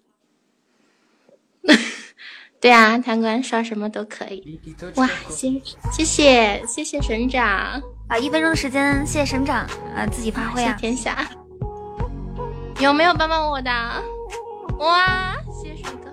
[2.59, 4.59] 对啊，贪官刷什么都可以。
[4.95, 5.61] 哇，谢
[5.93, 7.45] 谢谢谢谢省长
[8.07, 8.17] 啊！
[8.17, 9.57] 一分钟的时间，谢谢省长
[9.95, 10.73] 啊，自己发挥啊！
[10.73, 11.27] 天下
[12.79, 13.71] 有没有帮帮我的？
[14.79, 16.09] 哇，谢谢水哥，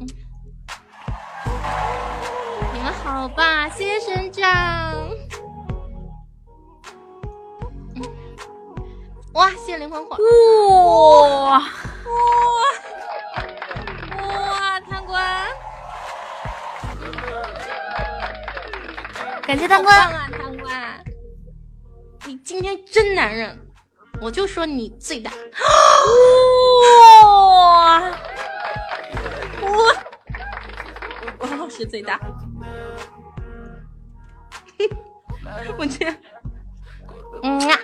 [0.00, 0.06] 嗯，
[2.74, 3.68] 你们好吧？
[3.70, 4.44] 谢谢省长。
[9.34, 9.50] 哇！
[9.50, 10.16] 谢谢灵魂火！
[11.44, 11.58] 哇哇
[14.26, 14.80] 哇！
[14.80, 15.22] 贪官，
[19.48, 20.28] 感谢贪官啊！
[20.30, 21.02] 贪官，
[22.26, 23.58] 你今天真男人，
[24.20, 25.30] 我就说你最大！
[26.82, 28.12] 哇哇！
[31.38, 32.20] 王老师最大！
[35.78, 36.14] 我去，
[37.42, 37.78] 嗯呀。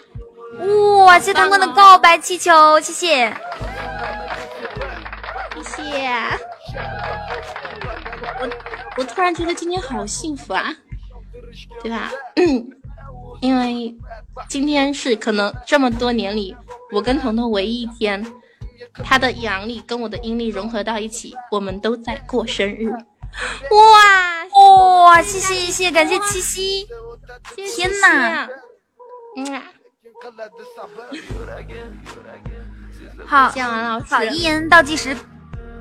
[1.06, 1.18] 哇！
[1.18, 3.34] 谢贪官的告白气球，谢谢，
[5.54, 5.82] 谢谢。
[8.38, 8.50] 我
[8.98, 10.70] 我突然觉得今天好幸福啊，
[11.82, 12.10] 对吧？
[13.40, 13.94] 因为
[14.48, 16.56] 今天是可能这么多年里，
[16.92, 18.24] 我跟彤彤唯一一天，
[19.04, 22.88] 他的阳历跟我的阴历融合到一起，我们都在过生日。
[23.70, 25.22] 哇哇！
[25.22, 26.86] 谢谢谢谢，感谢七夕。
[27.56, 28.48] 天哪！
[29.36, 29.62] 嗯。
[33.26, 34.14] 好，谢王老师。
[34.14, 35.16] 好，一言倒计时，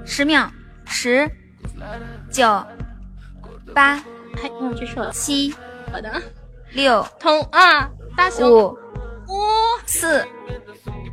[0.05, 0.49] 十秒，
[0.85, 1.29] 十、
[2.31, 2.65] 九、
[3.73, 4.03] 八，
[4.41, 5.53] 还有这首七，
[5.91, 6.21] 好的，
[6.71, 8.77] 六， 同啊，大熊，五，
[9.27, 9.37] 五，
[9.85, 10.25] 四，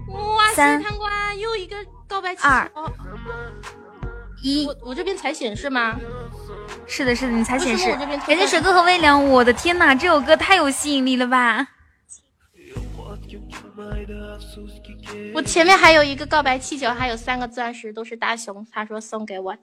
[0.08, 1.76] 哇，塞，贪官又一个
[2.08, 2.70] 告白气二，
[4.42, 5.98] 一，我我这边才显示吗？
[6.86, 7.94] 是的，是的，你才显示。
[8.26, 11.68] 感谢水哥和微凉，我的天哪，这首歌太有吸引力了吧！
[15.34, 19.62] 我前面还有一个告白气球，还有三个钻石，都是大熊他说送给我的。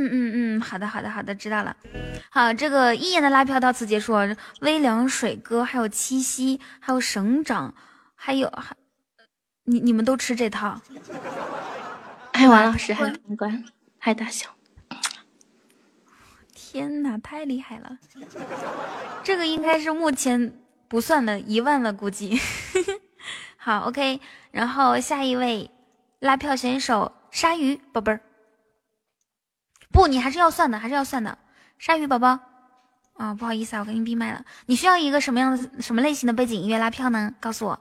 [0.00, 1.76] 嗯嗯嗯，好的好的好的，知道了。
[2.30, 4.14] 好，这个一言的拉票到此结束。
[4.60, 7.74] 微凉水哥，还有七夕，还有省长，
[8.14, 8.74] 还有还
[9.64, 10.80] 你你们都吃这套？
[12.32, 13.64] 还有王老师，还有关关，
[13.98, 14.48] 还有大小。
[16.54, 17.98] 天哪，太厉害了！
[19.22, 20.52] 这个应该是目前
[20.88, 22.40] 不算的一万了，估计。
[23.58, 24.20] 好，OK，
[24.52, 25.70] 然后下一位
[26.20, 28.20] 拉票选手鲨鱼宝贝儿。
[29.92, 31.36] 不，你还是要算的，还是要算的。
[31.78, 32.38] 鲨鱼宝宝，
[33.14, 34.44] 啊，不好意思啊，我给你闭麦了。
[34.66, 37.34] 你需要一个什么样的、什么类型的背景音乐拉票呢？
[37.40, 37.80] 告诉我。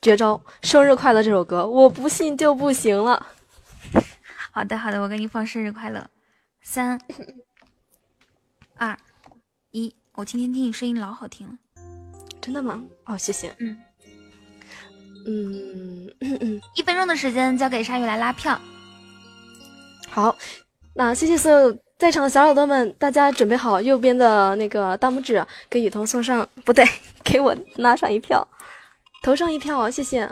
[0.00, 3.26] 绝招，生日快乐这首歌，我不信就不行了。
[4.50, 6.08] 好的，好的，我给你放生日快乐。
[6.60, 7.00] 三、
[8.76, 8.98] 二、
[9.70, 11.54] 一，我今天听你声音老好听了，
[12.40, 12.82] 真的吗？
[13.04, 13.54] 哦，谢谢。
[13.58, 13.80] 嗯
[15.24, 18.60] 嗯嗯嗯，一分钟的时间交给鲨鱼来拉票。
[20.14, 20.36] 好，
[20.92, 26.84] 那谢谢所有在场的小耳朵们，大家准备好右边的那个大拇指，给雨桐送上，不对，
[27.24, 28.46] 给我拉上一票，
[29.22, 30.30] 投上一票，谢谢。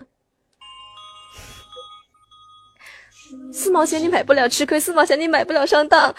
[3.54, 6.14] 四毛钱你买不了吃亏，四毛钱你买不了上当，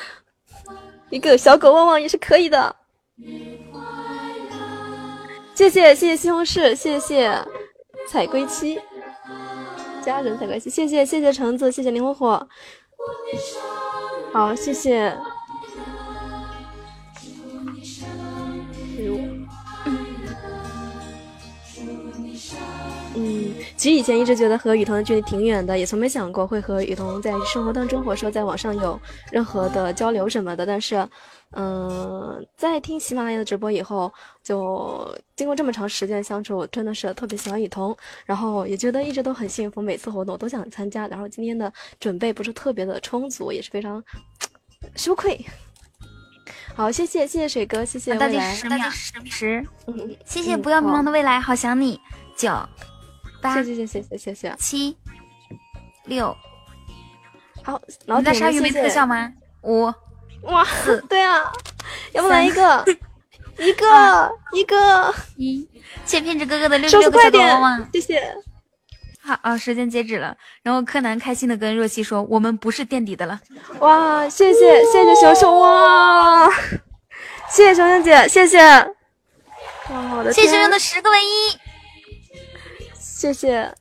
[1.12, 2.76] 一个小狗旺旺也是可以的。
[5.54, 7.38] 谢谢谢谢西红柿，谢谢
[8.10, 8.82] 彩龟七
[10.02, 12.48] 家人彩龟七，谢谢谢谢橙子，谢谢林火火。
[14.34, 15.08] 好，谢谢。
[18.98, 19.18] 哎呦，
[19.86, 19.90] 嗯，
[23.76, 29.00] 其实以前一直觉得和雨桐的距离挺远的，也从没想过会和雨桐在生活当中或者说在网上有
[29.32, 30.66] 任何的交流什么的。
[30.66, 31.08] 但是，
[31.52, 34.12] 嗯，在听喜马拉雅的直播以后，
[34.44, 41.08] 就经过这么长时间相处，真的是特别喜欢雨桐，然后也觉得一直都很幸福，每次活动我都想参加。
[41.08, 44.02] 然后今天的准备不是特别的充足，也是非常
[44.96, 45.44] 羞愧。
[46.74, 48.90] 好，谢谢谢谢水哥，谢谢倒计未来，时秒，
[49.26, 52.00] 十，嗯，谢谢不要迷茫的未来，好想你。
[52.38, 52.50] 九、
[53.42, 54.96] 八，谢谢谢谢谢谢，七、
[56.06, 56.36] 六，
[57.64, 59.32] 好，老你在鲨鱼没特效吗？
[59.64, 59.86] 五，
[60.44, 60.66] 哇，
[61.10, 61.52] 对啊，
[62.14, 62.86] 要不来一个，
[63.58, 65.68] 一个一个一，
[66.06, 68.36] 谢谢偏执哥哥的六十六快点旺旺，谢谢。
[69.24, 70.36] 好啊，时间截止了。
[70.64, 73.40] 然后柯南开心的跟若曦说：“我们不是垫底的了。
[73.80, 76.50] 哇，谢谢谢谢熊熊哇，
[77.48, 78.58] 谢谢熊熊姐，谢谢。
[78.58, 81.61] 哇，我”的谢谢熊熊的十个唯一。
[83.22, 83.72] 谢谢。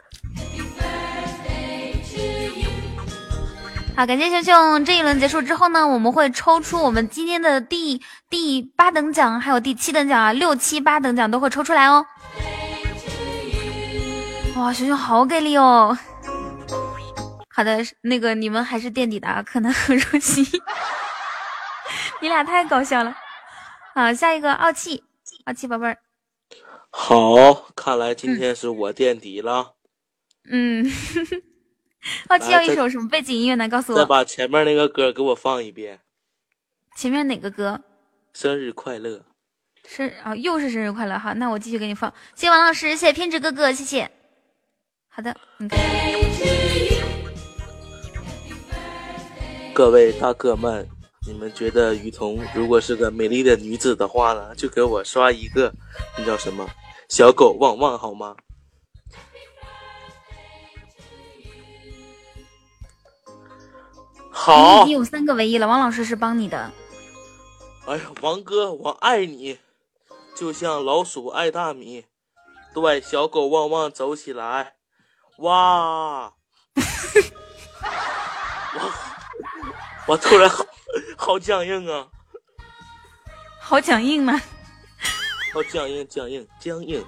[3.97, 4.85] 好，感谢熊熊。
[4.85, 12.05] 这一轮结束之后呢，我们会抽出我们今天的第第八等奖，还有第七等奖啊，六七八等奖都会抽出来哦。
[14.57, 15.97] 哇，熊熊好给力哦！
[17.49, 20.47] 好的，那个你们还是垫底的啊，柯南和若曦，
[22.20, 23.17] 你俩太搞笑了。
[23.94, 25.02] 好，下一个傲气，
[25.47, 25.97] 傲气宝贝儿，
[26.91, 29.75] 好，看来今天是我垫底了。
[30.51, 30.85] 嗯，
[32.28, 33.69] 傲气要一首什么背景音乐呢？
[33.69, 36.01] 告诉我，再把前面那个歌给我放一遍，
[36.97, 37.81] 前面哪个歌？
[38.33, 39.25] 生日快乐。
[39.86, 42.12] 生啊、又是生日快乐哈，那我继续给你放。
[42.35, 44.10] 谢谢王老师，谢谢偏执哥哥，谢谢。
[45.09, 45.81] 好的，你看，
[49.73, 50.89] 各位大哥们，
[51.26, 55.70] 你们觉得于彤如果是个美丽的女子的话呢，就给我刷一个，
[56.16, 56.66] 那叫什么
[57.10, 58.34] 小狗旺旺好吗？
[64.31, 66.73] 好你有三个唯一了，王老师是帮你的。
[67.86, 69.58] 哎呀，王哥，我爱你，
[70.34, 72.07] 就像老鼠爱大米。
[72.73, 74.76] 对，小狗旺旺走起来，
[75.39, 76.32] 哇！
[78.73, 78.92] 我
[80.07, 80.65] 我突然好
[81.20, 82.08] 好僵硬啊，
[83.60, 84.40] 好僵硬吗？
[85.52, 87.05] 好僵硬，僵硬，僵硬。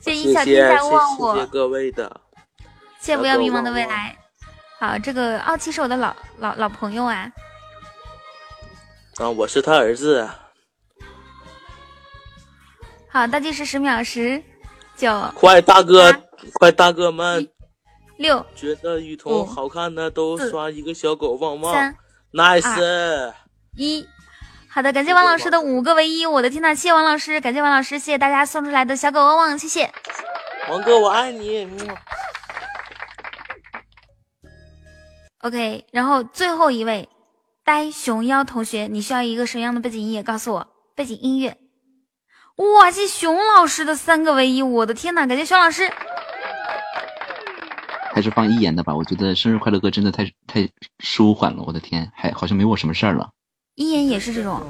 [0.04, 2.20] 谢谢谢一小天谢下勿忘我，谢谢各位的，
[3.00, 4.14] 谢谢不要迷茫的未来。
[4.78, 7.32] 好，这个傲气是我的老老老朋友啊。
[9.16, 10.28] 啊，我是他儿子。
[13.08, 14.44] 好，倒计时十秒，十、
[14.94, 16.12] 九、快，大哥，
[16.52, 17.50] 快，大哥们，
[18.16, 21.96] 六、觉得雨桐好看的都刷一个小狗旺旺三
[22.32, 23.32] ，nice。
[23.76, 24.06] 一。
[24.68, 29.90] 好的，感谢王老师的五个唯一，我的天呐，谢谢王老师，感谢王老师，谢谢大家送出来的小狗旺旺，谢谢。
[30.68, 31.64] 王哥，我爱你。
[31.64, 31.96] 嗯
[35.40, 37.08] OK，然后最后一位
[37.64, 40.22] 呆熊妖同学，你需要一个什么样的背景音乐？
[40.22, 41.56] 告诉我，背景音乐。
[42.56, 45.88] 哇，谢谢熊老师的三个唯一，我的天呐，感谢熊老师。
[48.16, 50.66] 还是放一言的吧，我觉得生日快乐歌真的太太
[51.00, 53.30] 舒缓了，我的天，还好像没我什么事儿了。
[53.74, 54.62] 一言也是这种，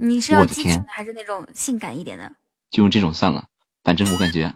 [0.00, 2.28] 你是要激情的还是那种性感一点的？
[2.72, 3.44] 就用这种算了，
[3.84, 4.52] 反正我感觉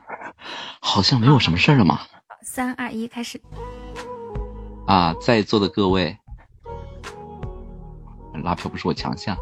[0.80, 2.00] 好像没我什么事儿了嘛。
[2.42, 3.40] 三二一，开始。
[4.88, 6.18] 啊，在座的各位，
[8.42, 9.38] 拉票不是我强项。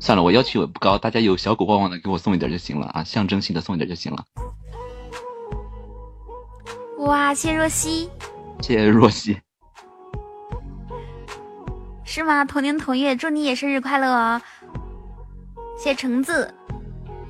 [0.00, 4.24] 算了，我要求也不高，大家有小狗旺旺的给我送一点就行了啊，象征性的送一点就行了。
[7.04, 8.10] 哇，谢谢若曦，
[8.60, 9.40] 谢谢若曦，
[12.04, 12.44] 是吗？
[12.44, 14.40] 同年同月，祝你也生日快乐哦！
[15.76, 16.52] 谢谢橙子，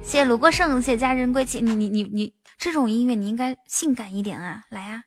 [0.01, 1.61] 谢谢卢过胜，谢谢家人归期。
[1.61, 4.63] 你你你你，这种音乐你应该性感一点啊！
[4.71, 5.03] 来啊！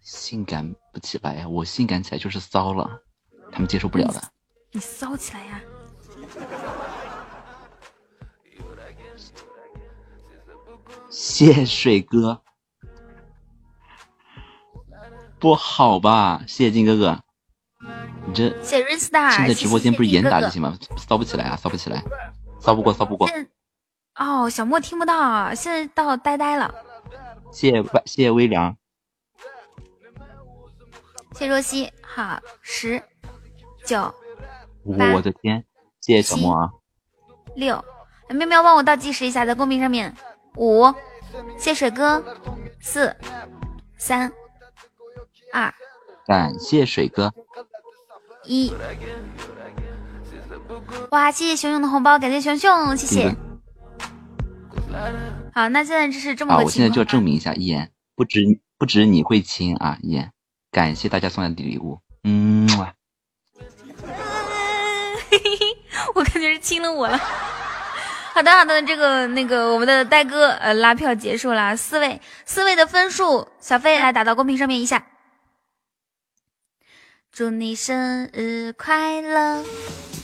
[0.00, 2.88] 性感不起来呀，我性感起来就是骚了，
[3.52, 4.22] 他们接受不了的。
[4.72, 5.60] 你骚起来呀！
[11.10, 12.40] 谢水哥，
[15.40, 16.42] 不好吧？
[16.46, 17.18] 谢谢金哥哥，
[18.26, 20.76] 你这谢谢 Rinstar，现在直播间不是严打就行吗？
[20.98, 22.04] 骚不起来啊，骚不起来，
[22.60, 23.26] 骚不过，骚不过。
[24.16, 26.74] 哦，小莫听不到啊，现在到呆呆了。
[27.50, 28.76] 谢谢微，谢谢微凉，
[31.32, 33.02] 谢谢若曦，好，十
[33.84, 34.14] 九
[34.84, 35.64] 我的天，
[36.00, 36.70] 谢谢小莫啊，
[37.54, 37.82] 六，
[38.28, 40.14] 喵喵帮我倒计时一下，在公屏上面，
[40.56, 40.92] 五，
[41.56, 42.22] 谢水哥，
[42.78, 43.16] 四，
[43.96, 44.30] 三，
[45.52, 45.72] 二，
[46.26, 47.32] 感谢水哥，
[48.44, 48.72] 一。
[51.10, 53.34] 哇，谢谢熊熊的红包，感谢熊熊，谢谢。
[55.52, 57.04] 好，那现在就是这么个啊，个我现在就要。
[57.04, 58.40] 证明一下，一言不止
[58.78, 60.32] 不止你会亲啊，一言，
[60.70, 62.94] 感谢大家送来的礼物，嗯，哇
[66.14, 67.18] 我感觉是亲了我了。
[68.32, 75.04] 好的，好的，这个那个我们的呆哥呃拉票结束了，四位四位的分数，小飞来打到公屏上面一下。
[77.32, 79.64] 祝你生日快乐！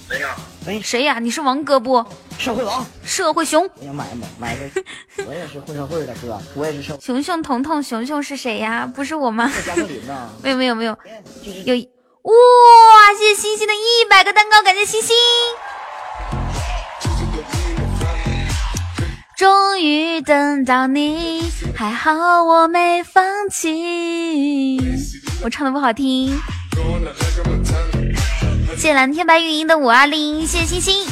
[0.09, 0.37] 谁呀？
[0.67, 1.21] 哎，谁呀？
[1.21, 2.05] 你是王哥不？
[2.37, 3.63] 社会王，社会熊。
[3.77, 4.85] 我想买买买个，
[5.25, 7.01] 我也是混社会的哥，我也是社会。
[7.01, 8.91] 熊熊彤彤，熊熊是谁呀？
[8.93, 9.51] 不是我吗？
[9.65, 10.99] 加克林呐，没有没有没有，
[11.65, 11.75] 有
[12.23, 12.33] 哇！
[13.17, 15.17] 谢谢星星的一百个蛋糕，感谢星星。
[19.39, 21.45] 终于等到你，
[21.75, 24.81] 还好我没放弃。
[25.45, 26.37] 我唱的不好听。
[28.77, 31.07] 谢蓝天白云音的五二零，谢谢星星。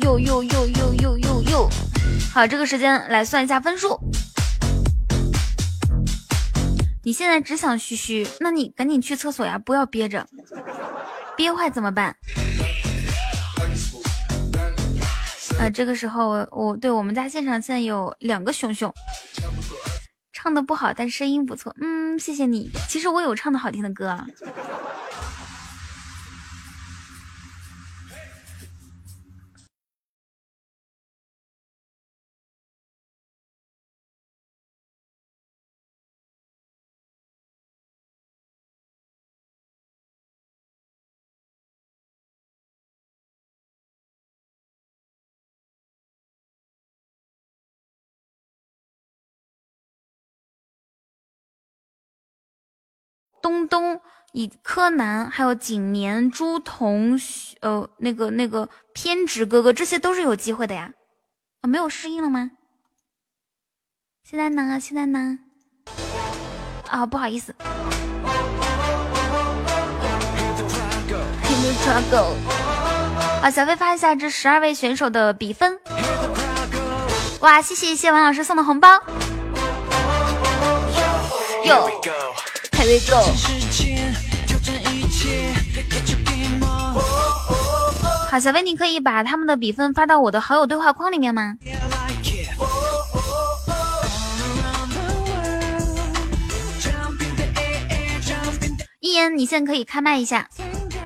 [0.00, 1.70] 哟哟哟哟哟哟哟！
[2.32, 3.98] 好，这个时间来算一下分数。
[7.02, 10.26] 你现在只想嘘嘘，那你赶紧去厕所呀，不要憋着，
[11.36, 12.16] 憋坏怎么办？
[15.58, 18.94] 啊，这个时候我对我们家现场现在有两个熊熊，
[20.40, 21.74] 唱的不好，但声音不错。
[21.80, 22.70] 嗯，谢谢你。
[22.88, 24.16] 其实我有唱的好听的歌
[53.48, 53.98] 东东、
[54.32, 57.18] 以柯南，还有景年、朱彤，
[57.62, 60.90] 呃，那个那个偏执哥哥，这些都是有机会的呀。
[61.62, 62.50] 啊，没有适应了吗？
[64.22, 64.78] 现在呢？
[64.78, 65.38] 现在呢？
[66.90, 67.54] 啊，不好意思。
[73.40, 75.80] 啊，小飞发一下这十二位选手的比分。
[77.40, 79.00] 哇，谢谢谢王老师送的红包。
[81.64, 81.90] 哟
[82.78, 83.18] ，Here we go。
[88.30, 91.56] 好，小飞，你可以把他们的比分发到我的好友对话框里面吗？
[99.00, 100.48] 一言，你现在可以开麦一下，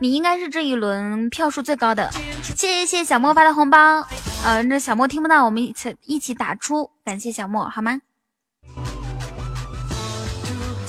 [0.00, 2.10] 你应该是这一轮票数最高的。
[2.42, 4.06] 谢谢谢谢小莫发的红包，
[4.44, 8.00] 呃，那小莫听不到，我们一起一起打出，感谢小莫，好吗？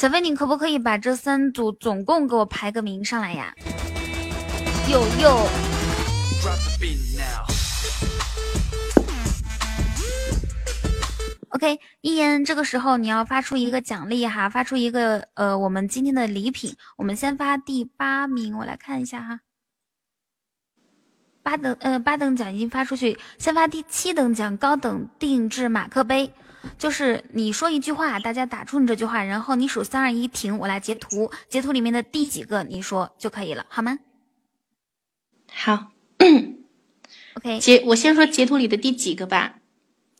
[0.04, 3.56] 小飞，你可不可以把这三组总共给我排个名上来呀？
[4.92, 5.48] 有有。
[11.52, 16.76] OK，一言，这个时候你要发出一个奖励哈，发出一个呃我们今天的礼品。
[16.98, 19.40] 我们先发第八名，我来看一下哈。
[21.42, 26.30] 八等呃八等奖已经发出去，先发第七等奖高等定制马克杯，
[26.78, 34.00] 就是你说一句话，大家打出你这句话，然后你数三二一停，我来截图，截图里面的第几个你说就可以了，好吗？
[35.52, 35.92] 好，
[37.36, 39.60] OK，截我先说截图里的第几个吧。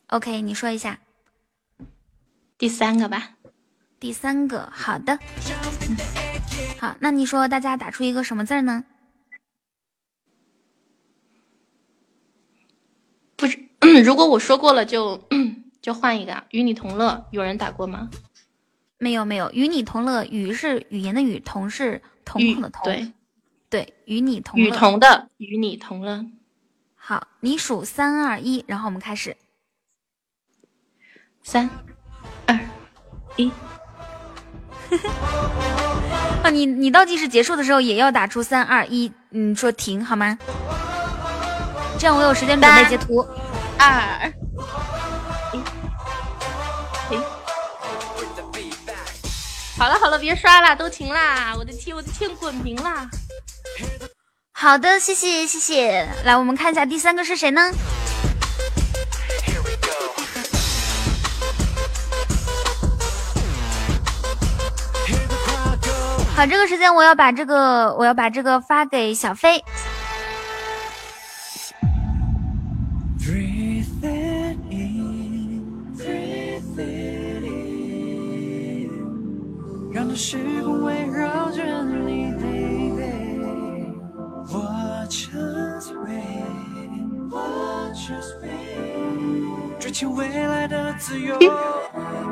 [0.08, 1.00] OK，你说一下。
[2.56, 3.30] 第三个吧。
[3.98, 5.18] 第三个，好的。
[5.88, 5.96] 嗯
[6.78, 8.84] 好，那你说大家打出一个什么字儿呢？
[13.36, 13.58] 不是，
[14.04, 15.26] 如果我说过了就
[15.84, 16.42] 就换一个啊。
[16.48, 18.08] 与你同乐，有人打过吗？
[18.96, 22.82] 没有没有，与你同乐，语是语言的语，同是瞳孔的瞳。
[22.84, 23.12] 对
[23.68, 24.66] 对，与你同乐。
[24.66, 26.24] 与同的与你同乐。
[26.96, 29.36] 好，你数三二一，然后我们开始。
[31.42, 31.68] 三
[32.46, 32.58] 二
[33.36, 33.52] 一。
[36.42, 40.38] 啊， 你你倒计时结束的时候也要打出三二一，你，说停好吗？
[41.98, 43.20] 这样我有时间准备截图。
[43.78, 44.32] 二
[49.76, 51.52] 好了好了，别刷了，都停啦！
[51.56, 53.08] 我的天，我的天，滚屏啦！
[54.52, 56.08] 好的，谢谢谢谢。
[56.24, 57.72] 来，我们看一下第三个是谁呢？
[66.36, 69.62] 好，这个时间我要把这个我要把这个发给小飞。
[79.94, 83.94] 让这时光围绕着你，baby。
[84.52, 91.38] 我 just wait，我 just wait，追求未来的自由。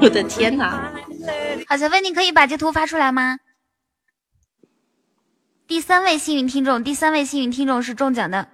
[0.01, 0.93] 我的天哪！
[1.69, 3.39] 好，小飞，你可以把截图发出来吗？
[5.69, 8.49] 第三位幸运听众，第三位幸运听众是中奖的。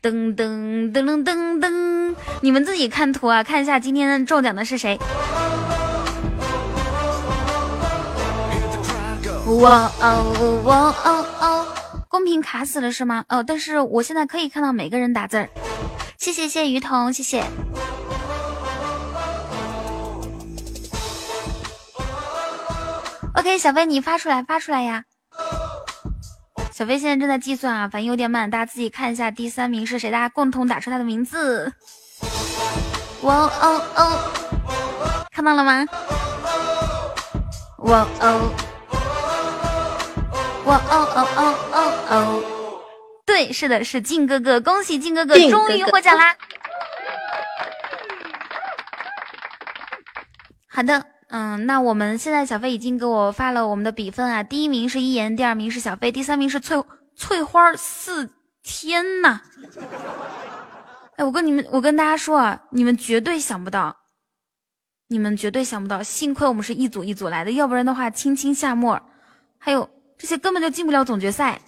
[0.00, 4.98] 噔噔噔噔噔噔，你们自己看图啊，看一下今天中奖的是谁。
[9.46, 11.66] 哇哦哇哦哦！
[12.08, 13.24] 公屏卡死了是吗？
[13.28, 15.50] 哦，但是我现在可以看到每个人打字儿。
[16.18, 17.44] 谢谢谢谢于彤，谢谢。
[23.34, 25.04] OK，小飞你发出来发出来呀！
[26.72, 31.70] 小飞现在正在计算啊，反应有点慢，大家自己看一下第三名是谁，大家共同打出他的名字。
[33.22, 34.18] 哇哦哦，
[35.30, 35.84] 看到了吗？
[37.78, 38.50] 哇哦。
[40.64, 41.40] 哇哦哦哦
[41.72, 41.78] 哦
[42.08, 42.42] 哦！
[43.26, 46.34] 对，是的，是靖哥哥，恭喜靖哥哥终于获奖啦！
[50.68, 56.82] 好的，嗯，那我们现在小飞已经给我发了我们的比分啊，第一名是一言，第二名是小飞，第三名是翠
[57.14, 58.30] 翠花四
[58.62, 59.42] 天呐！
[61.16, 63.94] 哎，我跟你们，我跟大家说啊，你们绝对想不到，
[65.08, 68.98] 你们绝对想不到，幸亏我们是一组一组来的，要不然的话，青青夏沫，
[69.58, 69.90] 还有。
[70.24, 71.60] 这些根本就进不了总决赛。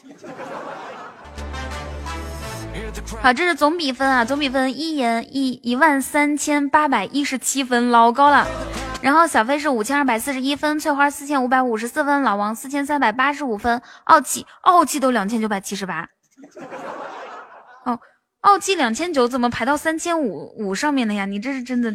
[3.20, 8.48] 好，这是总比分啊，总比分一言一一万三千八百一十七分，老高了。
[9.02, 16.08] 然后小飞是五千二百四十一分，翠花四千五百五十四分，老王四千三百八十五分，傲气傲气都两千九百七十八。
[17.84, 18.00] 哦，
[18.40, 21.26] 傲气两千九怎么排到三千五五上面的呀？
[21.26, 21.94] 你这是真的。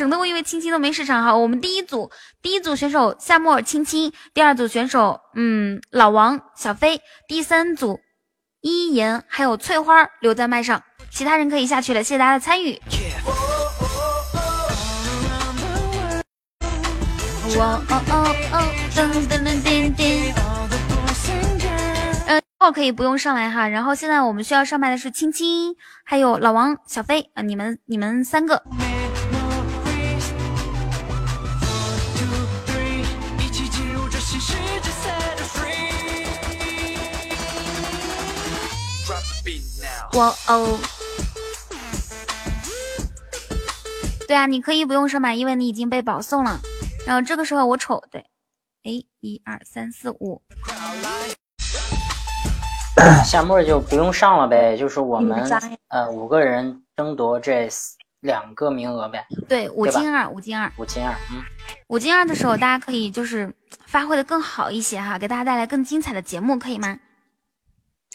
[0.00, 1.36] 整的我以为青青都没市场哈。
[1.36, 8.00] 我们第一组第一组选手夏沫尔青青，第二组选手嗯老王小飞，第三组
[8.62, 12.02] 一言还有翠花留在麦上，其他人可以下去了。
[12.02, 12.80] 谢谢大家的参与。
[17.58, 18.64] 哇哦哦哦，
[18.94, 20.32] 噔噔噔噔噔。
[22.26, 23.68] 呃，号可以不用上来哈。
[23.68, 28.62] 然后现在我们需要上麦的是青青，还有老王、小飞啊、呃，你们你们三个。
[40.14, 40.78] 哇哦！
[44.26, 46.60] 对啊，你可以不用上麦，因为你已经被保送了。
[47.06, 48.20] 然后这个时候我瞅，对，
[48.84, 48.90] 哎，
[49.20, 50.42] 一二三四五，
[53.24, 55.48] 夏沫就不用上了呗，就是我们
[55.88, 57.68] 呃五个人争夺这
[58.20, 59.24] 两个名额呗。
[59.48, 61.42] 对，五进二，五进二，五进二，嗯，
[61.86, 63.52] 五进二的时候，大家可以就是
[63.86, 66.98] 发挥的更好一些哈，给大家带来更精彩的节目，可以吗？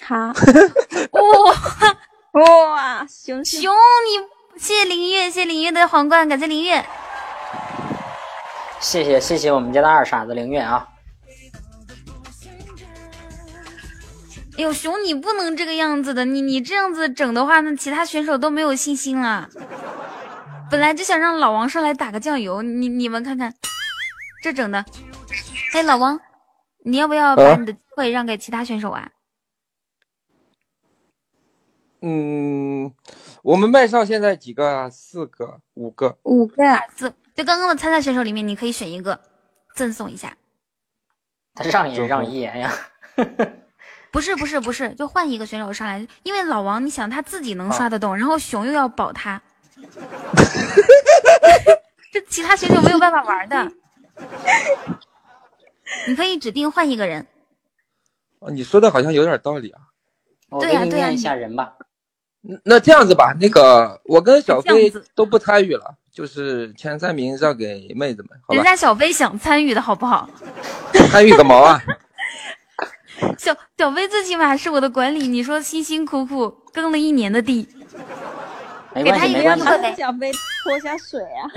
[0.02, 0.16] 好。
[1.12, 6.86] 哇哇，熊熊，你谢谢林月，谢谢林月的皇冠，感谢林月。
[8.80, 10.88] 谢谢谢谢我们家的二傻子林月啊！
[14.58, 19.50] 哎呦，熊你不能这个样子的，你你这样子整的话，那其他选手都没有信心了。
[20.70, 23.54] 本来就想让老王上来打个酱油，你你们看看，
[24.44, 24.84] 这整的。
[25.74, 26.20] 哎，老王，
[26.84, 29.10] 你要不要把你的机会让给其他选手啊？
[32.08, 32.94] 嗯，
[33.42, 34.88] 我们麦上现在几个啊？
[34.92, 36.16] 四个、五个。
[36.22, 36.64] 五个
[36.96, 39.20] 四，就刚刚的参赛选手里面，你可以选一个
[39.74, 40.38] 赠送一下。
[41.56, 42.72] 他让也让一言呀。
[44.12, 49.42] 不是不是不是，就换一个选手上来，因为老王，你想他自己能刷得动，然后熊又要保他，
[52.14, 53.72] 这其他选手没有办法玩的。
[56.08, 57.26] 你可以指定换一个人。
[58.38, 59.82] 哦，你说的好像有点道理啊。
[60.50, 61.76] 我对呀对呀给你念一下人吧。
[62.64, 68.56] 那这样子吧，那个我跟小飞都不参与了，就是前三名让给妹子们，好吧？
[68.56, 70.30] 人家小飞想参与的好不好？
[71.10, 71.82] 参与个毛啊！
[73.38, 77.68] 小小飞最起码是我的管理，你说辛辛苦苦耕了一年的地，
[78.94, 80.32] 给他一个让特小飞
[80.64, 81.50] 泼下水啊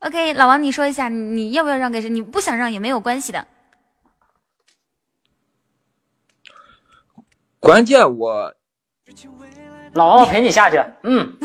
[0.00, 2.10] ！OK，老王，你说一下，你你要不要让给谁？
[2.10, 3.46] 你不想让也没有关系的。
[7.60, 8.54] 关键我
[9.94, 10.78] 老王，我陪你下去。
[11.02, 11.36] 嗯，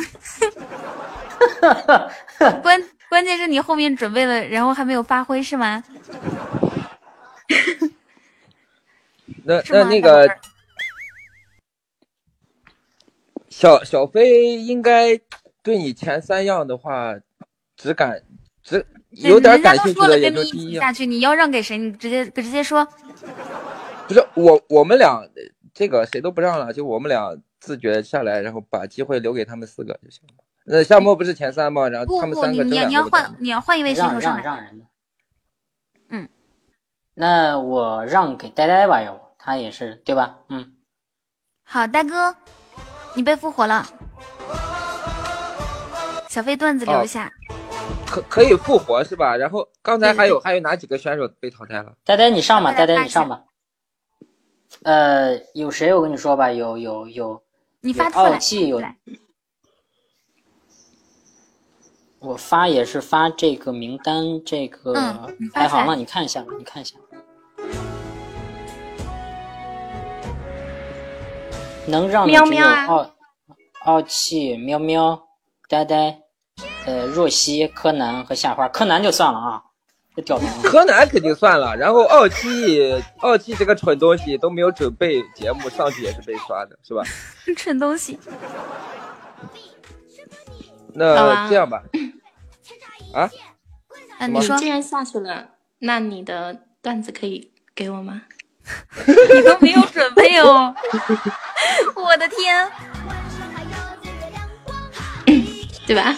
[2.62, 5.84] 关关键是你后面准备了，然后还没有发挥 是吗？
[9.46, 10.30] 那那那个
[13.50, 15.20] 小小飞应该
[15.62, 17.16] 对你前三样的话，
[17.76, 18.22] 只感
[18.62, 20.72] 只有点感兴趣的也人家都说了跟你就第一样。
[20.72, 21.78] 一起下去，你要让给谁？
[21.78, 22.88] 你直接直接说。
[24.08, 25.26] 不是我我们俩
[25.74, 30.44] 这个谁都不让了，就我们俩自觉下来，然后把机会留给他们四个就行了。
[30.66, 31.90] 那夏沫不是前三吗？
[31.90, 34.44] 然后他们三个你你要换你要换一位选手让上来。
[34.44, 34.86] 让让人的。
[36.10, 36.30] 嗯，
[37.16, 40.38] 那我让给呆呆吧，要不他也是对吧？
[40.50, 40.74] 嗯，
[41.64, 42.36] 好，大哥，
[43.16, 43.86] 你被复活了。
[46.30, 47.32] 小飞段子留一下。
[48.08, 49.36] 可可以复活是吧？
[49.36, 51.94] 然后刚才还有还有哪几个选手被淘汰了？
[52.06, 53.42] 呆呆你上吧，呆呆你上吧。
[54.82, 55.94] 呃，有谁？
[55.94, 57.42] 我跟你说吧，有有有，
[57.82, 58.82] 有傲气有，
[62.20, 64.94] 我发也是发这个名单，这个
[65.54, 66.98] 排行了，你看一下吧，你看一下。
[71.86, 73.10] 能让你只有傲
[73.84, 75.22] 傲气、喵喵、
[75.68, 76.22] 呆呆、
[76.86, 78.68] 呃若曦、柯南和夏花。
[78.70, 79.64] 柯南就算了啊。
[80.64, 87.04] 柯南肯定算了，然后傲气傲气这个蠢东西都没有准备节目上去也是被刷的，是吧？
[87.58, 88.20] 蠢东西。
[90.96, 91.82] 那啊这样吧，
[93.14, 93.30] 啊，
[94.20, 98.22] 啊，你说既然下去了，那你的段子可以给我吗？
[99.08, 100.74] 你都没有准备哦，
[101.98, 102.72] 我的天！
[105.86, 106.16] 对吧？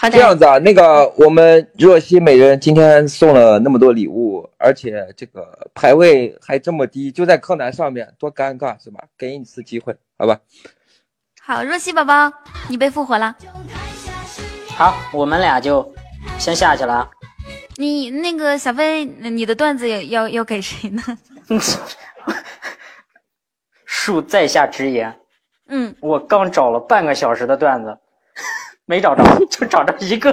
[0.00, 9.04] 好这样子啊，那个我们若曦每人今天送了那么多礼物，而且这个排位还这么低，就在柯南上面，多尴尬是吧？
[9.18, 10.40] 给你一次机会，好吧？
[11.42, 12.32] 好，若曦宝宝，
[12.70, 13.36] 你被复活了。
[14.68, 15.86] 好，我们俩就
[16.38, 17.10] 先下去了啊。
[17.76, 21.02] 你那个小飞，你的段子也要要给谁呢？
[23.86, 25.14] 恕在下直言，
[25.68, 27.98] 嗯，我刚找了半个小时的段子，
[28.90, 30.32] 没找着， 就找着一个。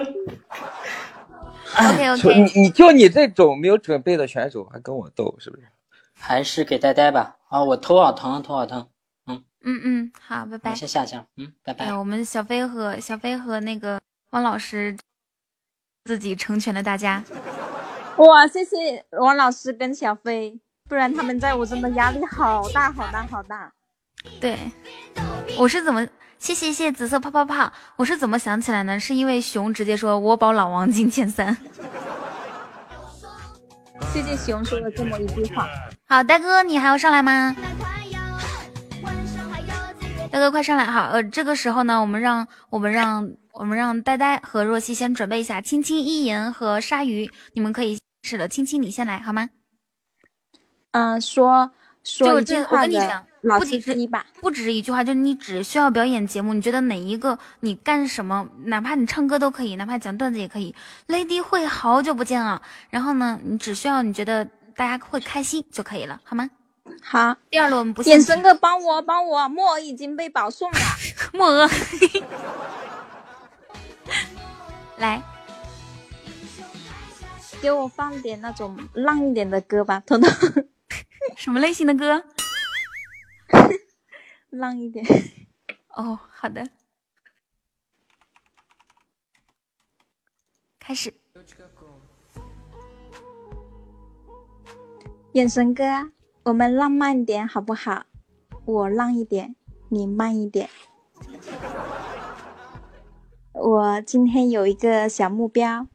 [1.78, 5.68] OK 就 OK，你你就你这种没有准备的选手还跟我斗，是不是？
[6.20, 7.36] 还是给呆呆吧。
[7.50, 8.88] 啊，我头好疼，头好疼。
[9.28, 10.76] 嗯嗯嗯，好，拜拜我。
[10.76, 11.28] 先下去了。
[11.36, 11.86] 嗯，拜拜。
[11.86, 14.98] 哎，我们小飞和小飞和那个汪老师
[16.06, 17.24] 自己成全了大家。
[18.16, 23.72] 哇，谢谢王老师跟小飞，不然他们在我真的压力好大好大好大。
[24.42, 24.58] 对，
[25.60, 26.08] 我是怎么？
[26.40, 29.00] 谢谢谢谢紫色泡泡泡，我是怎么想起来呢？
[29.00, 31.56] 是因为熊直接说我保老王进前三。
[34.14, 35.68] 谢谢熊说了这么一句话。
[36.08, 37.56] 好，大哥，你还要上来吗？
[40.32, 40.86] 大哥，快上来！
[40.86, 49.50] 好，呃，这个时候呢，我们让我们让我们让呆呆和若曦先准备一下，青青、一言和鲨鱼，你们可以是的，青青你先来好吗？
[50.92, 51.72] 嗯、说
[52.04, 53.26] 说就这，我一句话的跟你讲，
[53.60, 54.26] 不仅是你吧。
[54.42, 60.76] 不只是一句话，就是你只需要表演节目，你觉得哪一个你干什么，哪怕你唱歌都可以，哪怕讲段子也可以。
[61.08, 64.46] Lady 会好久不见啊，然后呢，你只需要你觉得
[64.76, 66.50] 大家会开心就可以了，好吗？
[67.02, 70.80] 好，第二轮我们不眼神哥帮我帮我，木耳已经被保送了。
[71.34, 71.70] 木耳，
[74.98, 75.22] 来，
[77.62, 80.30] 给我放点那种浪一点的歌吧，彤彤。
[81.36, 82.24] 什么类型的歌？
[84.50, 85.06] 浪一点。
[85.90, 86.70] 哦，好的，
[90.80, 91.14] 开始。
[95.34, 95.84] 眼神哥，
[96.44, 98.06] 我们浪漫点好不好？
[98.66, 99.56] 我浪一点，
[99.90, 100.70] 你慢一点。
[103.54, 105.88] 我今天有一个小目标，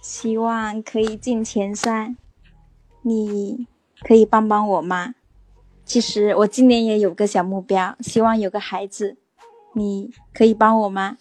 [0.00, 2.16] 希望可以进前三，
[3.02, 3.66] 你
[4.00, 5.15] 可以帮帮我吗？
[5.86, 9.16] 其实我今年也有个小目标，希望有个孩子，
[9.72, 11.16] 你可以帮我吗？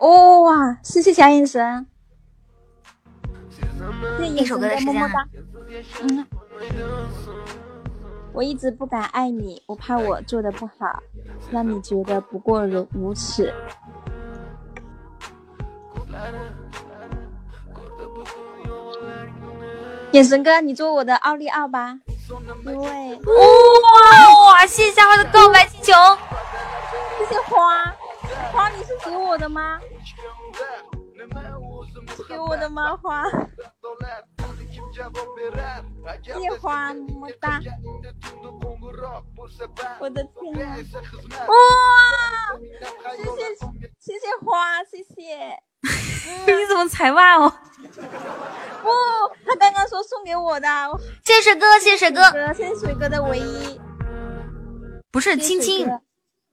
[0.00, 1.86] 哦哇，谢谢小眼神。
[4.34, 5.10] 一首歌的时间啊。
[6.02, 6.26] 嗯，
[8.32, 11.02] 我一直不敢爱你，我怕我做的不好，
[11.52, 13.54] 让你觉得不过如如此。
[20.12, 22.00] 眼神哥，你做我的奥利奥吧，
[22.66, 25.92] 因为哇哇，谢谢夏花的告白气球，
[27.18, 27.84] 谢谢花
[28.52, 29.80] 花，你是给我的吗？
[32.28, 32.96] 给我的吗？
[32.96, 33.24] 花，
[36.22, 37.60] 谢谢花么哒！
[40.00, 40.76] 我的天啊！
[41.46, 41.54] 哇，
[43.16, 43.54] 谢谢
[44.00, 45.69] 谢谢花，谢谢。
[46.46, 47.52] 你怎么才哇 哦？
[48.82, 48.88] 不，
[49.46, 50.68] 他刚刚说送给我的。
[51.24, 53.80] 谢谢水哥，谢谢水哥，谢谢水哥的唯一。
[55.10, 55.88] 不是青青，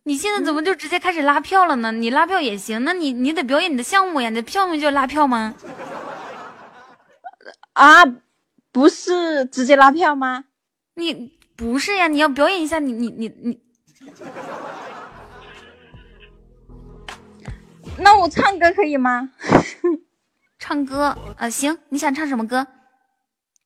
[0.04, 1.92] 你现在怎么就直接开始拉票了呢？
[1.92, 5.56] 你拉票也行，那你你得表演你的项目呀，你的项目就拉票吗？
[7.74, 8.04] 啊，
[8.72, 10.46] 不是直接拉票吗？
[10.96, 13.62] 你不是呀，你要表演一下，你你你你。
[18.00, 19.30] 那我唱歌可以吗？
[20.59, 22.66] 唱歌啊，行，你想唱什么歌？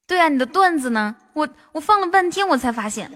[0.08, 1.16] 对啊，你的段子呢？
[1.34, 3.10] 我我放了半天，我才发现，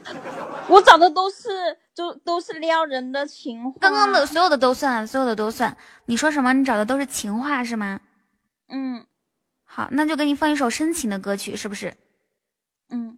[0.69, 3.77] 我找的都是就都是撩人的情话。
[3.81, 5.75] 刚刚的所有的都算，所有的都算。
[6.05, 6.53] 你说什么？
[6.53, 7.99] 你找的都是情话是吗？
[8.69, 9.05] 嗯，
[9.65, 11.95] 好，那就给你放一首深情的歌曲，是不是？
[12.89, 13.17] 嗯。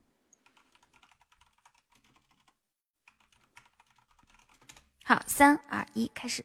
[5.03, 6.43] 好，三二一，开始。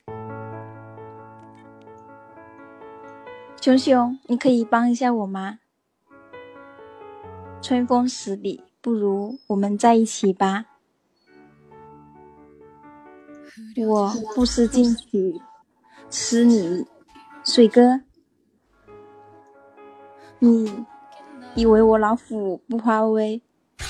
[3.63, 5.61] 熊熊，你可以帮一下我吗？
[7.63, 10.65] 春风十里，不如我们在一起吧。
[13.87, 15.41] 我不思进取，
[16.11, 16.85] 思你。
[17.45, 18.01] 水哥，
[20.41, 20.85] 你
[21.55, 23.41] 以为我老虎不发威？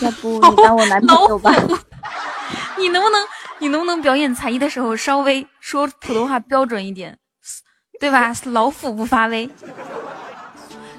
[0.03, 1.51] 要不你当我男朋友吧？
[2.79, 3.27] 你能不能，
[3.59, 7.19] 你能不能表演才艺的时候稍微说普通话标准一点？
[8.03, 8.33] 对吧？
[8.47, 9.49] 老虎不发威，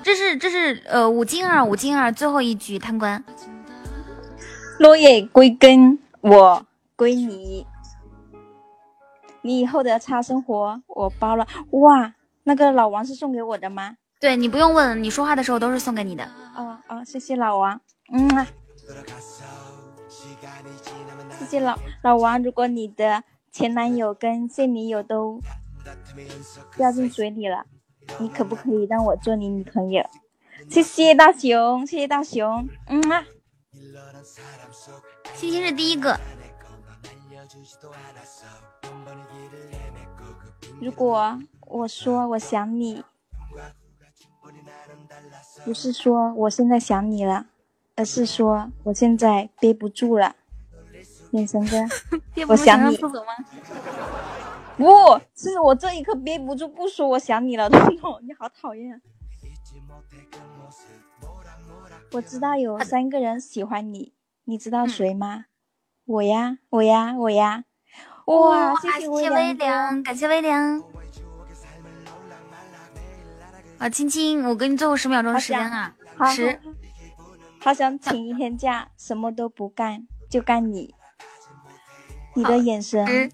[0.01, 3.21] 这是这是呃五金二五金二最后一局贪官。
[4.79, 6.65] 落叶归根，我
[6.95, 7.67] 归你。
[9.41, 11.45] 你以后的差生活我包了。
[11.71, 13.97] 哇，那个老王是送给我的吗？
[14.21, 16.23] 对你不用问，你说话的时候都是送给你的。
[16.55, 17.81] 哦哦，谢谢老王。
[18.13, 18.47] 嗯啊，
[21.37, 22.41] 谢谢老老王。
[22.41, 25.41] 如果你的前男友跟现女友都。
[26.77, 27.65] 掉进水里了，
[28.19, 30.03] 你可不可以让我做你女朋友？
[30.69, 33.25] 谢谢大熊，谢谢大熊，嗯啊。
[35.35, 36.19] 星星是第一个。
[40.79, 43.03] 如果我说我想你，
[45.65, 47.45] 不是说我现在想你了，
[47.95, 50.35] 而是说我现在憋不住了。
[51.31, 51.77] 眼神哥，
[52.47, 52.97] 我想你。
[54.77, 59.01] 不是我这一刻憋不住不说我想你了， 彤彤，你好讨厌。
[62.11, 64.13] 我知道有三个人喜欢你，
[64.45, 65.45] 你知道谁吗？
[66.05, 67.65] 我呀，我呀，我呀。
[68.25, 70.83] 哇，谢谢微凉，感谢微凉。
[73.77, 75.95] 啊，青青，我给你最后十秒钟的时间啊，
[76.33, 76.59] 十。
[77.59, 80.93] 好想请一天假，什么都不干，就干你。
[82.35, 83.31] 你的眼神。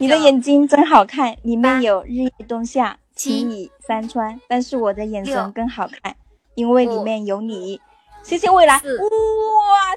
[0.00, 6.16] 你的眼睛真好看，里面有日夜冬夏、情雨山川，但是我的眼神更好看，
[6.54, 7.78] 因为里面有你。
[8.22, 8.80] 谢谢未来，哇，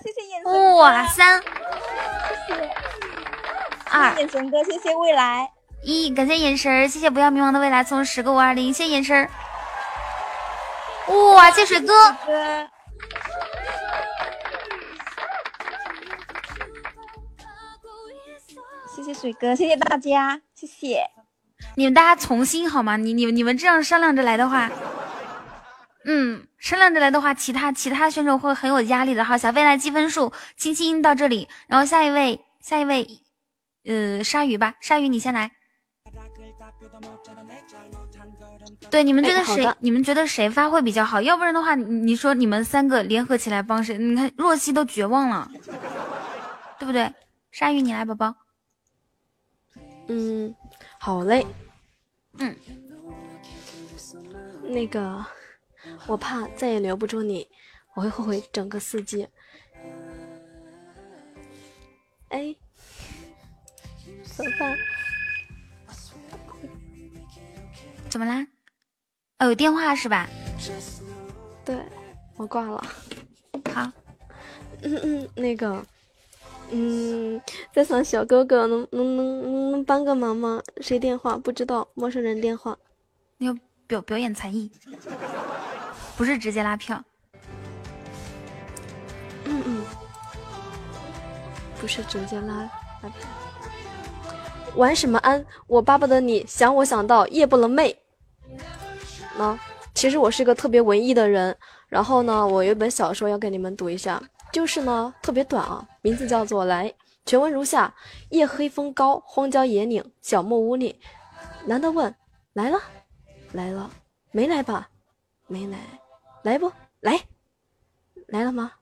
[0.03, 2.69] 谢谢眼神，哇，三，谢谢。
[3.90, 5.49] 二，眼神哥，谢谢未来，
[5.83, 9.30] 一，感谢眼神，谢谢不要迷茫的未来送十个五二零，谢谢眼神。
[11.33, 11.93] 哇，谢水哥。
[19.03, 21.03] 谢谢水哥，谢谢大家，谢谢
[21.75, 22.95] 你们大家从心好吗？
[22.95, 24.72] 你你你们这样商量着来的话，
[26.06, 29.25] 嗯，商量着来的话，其他其他选手会很有压力的。
[29.25, 33.06] 哈，小飞来积分数，青青到这里，然后下一位，下一位，
[33.83, 35.51] 呃，鲨鱼吧，鲨鱼你先来。
[38.90, 39.69] 对，你们觉得谁？
[39.80, 41.22] 你们觉得谁发挥比较好？
[41.22, 43.98] 要不然的话，你说你们三个联合起来帮谁？
[43.98, 45.51] 你看若曦都绝望了，
[46.80, 47.14] 对不对？
[47.51, 48.33] 鲨鱼你来，宝宝。
[50.07, 50.56] 嗯，
[50.99, 51.45] 好嘞。
[52.40, 52.56] 嗯，
[54.64, 55.25] 那个，
[56.07, 57.48] 我怕再也留不住你，
[57.95, 59.27] 我会后悔整个四季。
[62.30, 62.56] 哎，
[64.23, 64.77] 怎么办？
[68.09, 68.48] 怎么啦？
[69.40, 70.27] 哦，有电话是吧？
[71.64, 71.77] 对，
[72.35, 72.83] 我挂了。
[73.73, 73.91] 好。
[74.82, 75.85] 嗯嗯，那个。
[76.75, 77.39] 嗯，
[77.71, 80.59] 在场小哥哥能能能能帮个忙吗？
[80.81, 81.87] 谁电话不知道？
[81.93, 82.75] 陌生人电话。
[83.37, 84.71] 你要表表演才艺，
[86.17, 87.03] 不是直接拉票。
[89.45, 89.83] 嗯嗯，
[91.79, 92.67] 不是直接拉
[93.03, 93.29] 拉票。
[94.75, 95.45] 玩什么安？
[95.67, 97.95] 我巴不得你想我想到夜不能寐。
[99.37, 99.55] 那
[99.93, 101.55] 其实我是个特别文艺的人，
[101.87, 104.19] 然后呢，我有本小说要给你们读一下。
[104.53, 106.88] 就是呢，特别短啊，名字叫做《来》，
[107.25, 107.95] 全文如下：
[108.30, 111.01] 夜黑风高，荒郊野岭，小木屋里，
[111.65, 112.15] 男的问：
[112.53, 112.80] 来了，
[113.51, 113.90] 来了，
[114.32, 114.88] 没来吧？
[115.48, 115.80] 没来，
[116.43, 117.19] 来不来？
[118.27, 118.73] 来了吗？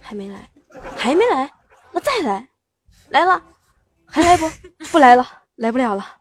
[0.00, 0.48] 还没来，
[0.96, 1.52] 还没来，
[1.90, 2.48] 那再来，
[3.08, 3.42] 来了，
[4.06, 4.48] 还来不？
[4.92, 6.18] 不来了，来不了了。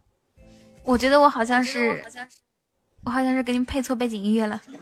[0.83, 2.03] 我觉得我好像是，
[3.05, 4.59] 我好像是给你配错背景音乐了。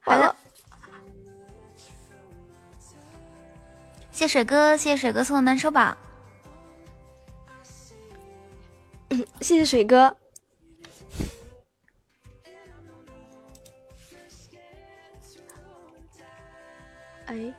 [0.00, 0.34] 好了。
[4.16, 5.94] 谢水哥，谢谢水哥送的暖手宝。
[9.42, 10.16] 谢谢水哥。
[17.26, 17.54] 哎，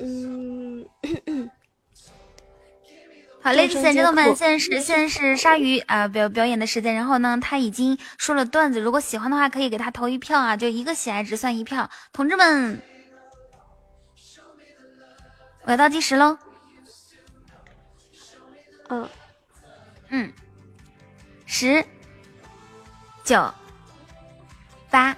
[0.00, 0.88] 嗯，
[3.42, 6.94] 好嘞，亲爱的们，现在是现在是鲨鱼啊表表演的时间。
[6.94, 12.80] 然后呢，他已经说了段子，如果喜欢的话，可以给他投一票啊，就一个喜爱值算一票，同志们。
[15.68, 16.38] 我要倒计时喽，
[18.88, 19.06] 嗯。
[20.08, 20.32] 嗯，
[21.44, 21.84] 十、
[23.22, 23.52] 九、
[24.88, 25.14] 八、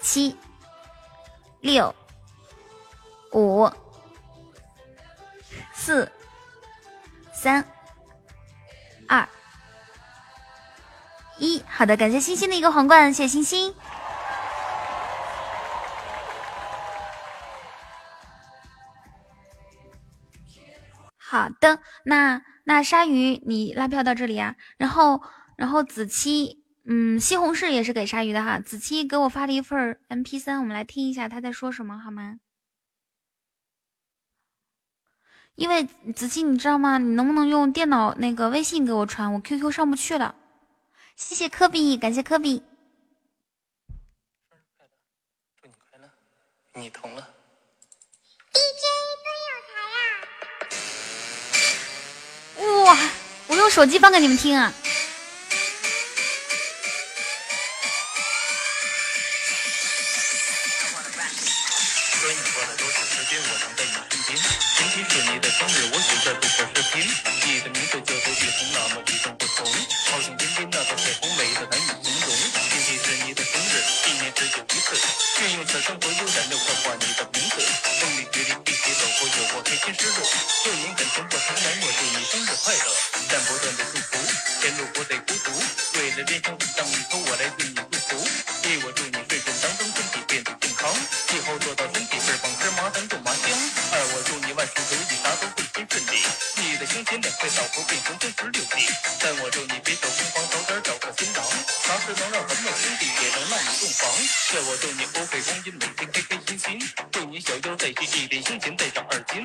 [0.00, 0.34] 七、
[1.60, 1.94] 六、
[3.32, 3.70] 五、
[5.74, 6.10] 四、
[7.34, 7.62] 三、
[9.06, 9.28] 二、
[11.36, 13.74] 一，好的，感谢星星的一个皇冠，谢谢星星。
[21.32, 25.22] 好的，那那鲨鱼你拉票到这里啊，然后
[25.56, 32.38] 然后子期，嗯，西红柿也是给鲨鱼的哈，子期给我发了一份 M P 三，我们来听一下他在说什么好吗？
[35.54, 36.98] 因为子期你知道吗？
[36.98, 39.32] 你能不能用电脑那个微信给我传？
[39.32, 40.34] 我 Q Q 上不去了。
[41.16, 42.62] 谢谢科比，感谢科比。
[45.56, 46.10] 祝你快乐，
[46.74, 47.26] 你同了。
[52.58, 52.98] 哇！
[53.48, 54.72] 我用手机放给你们听啊。
[62.20, 64.38] 说你过了多少时间，我常在你身边。
[64.78, 66.94] 今天是你的生日，我正在度过视频。
[67.44, 69.66] 你的名字叫做雨桐，那么与众不同，
[70.10, 72.30] 好像天边那个彩虹，美得难以形容。
[72.70, 73.21] 今天是你的生日，
[74.42, 74.98] 只有一次，
[75.40, 77.62] 愿用此生所有燃料刻画你的名字。
[78.00, 80.26] 风里雨里一起走过，有过开心失落。
[80.64, 82.90] 旧年很沉，我从来我祝你生日快乐，
[83.30, 84.18] 但不断的祝福，
[84.60, 85.54] 前路不再孤独。
[85.94, 88.18] 为了人生当一头，我来对你祝福。
[88.66, 93.46] 一我祝你睡睡当中，身体变得健康，以后做到身体倍儿棒，吃麻将中麻香。
[93.94, 96.22] 二我祝你万事如意，啥都会顺利。
[96.56, 98.86] 你的胸前两块枣核变成真石榴地。
[99.20, 101.44] 三我祝你别走空房，早点找个新郎，
[101.84, 104.10] 啥事能让咱们兄弟，也能让你洞房。
[104.12, 106.92] 四我祝你不费光阴，每天开开心心。
[107.10, 109.42] 祝你小腰再细，一点胸前再长二斤。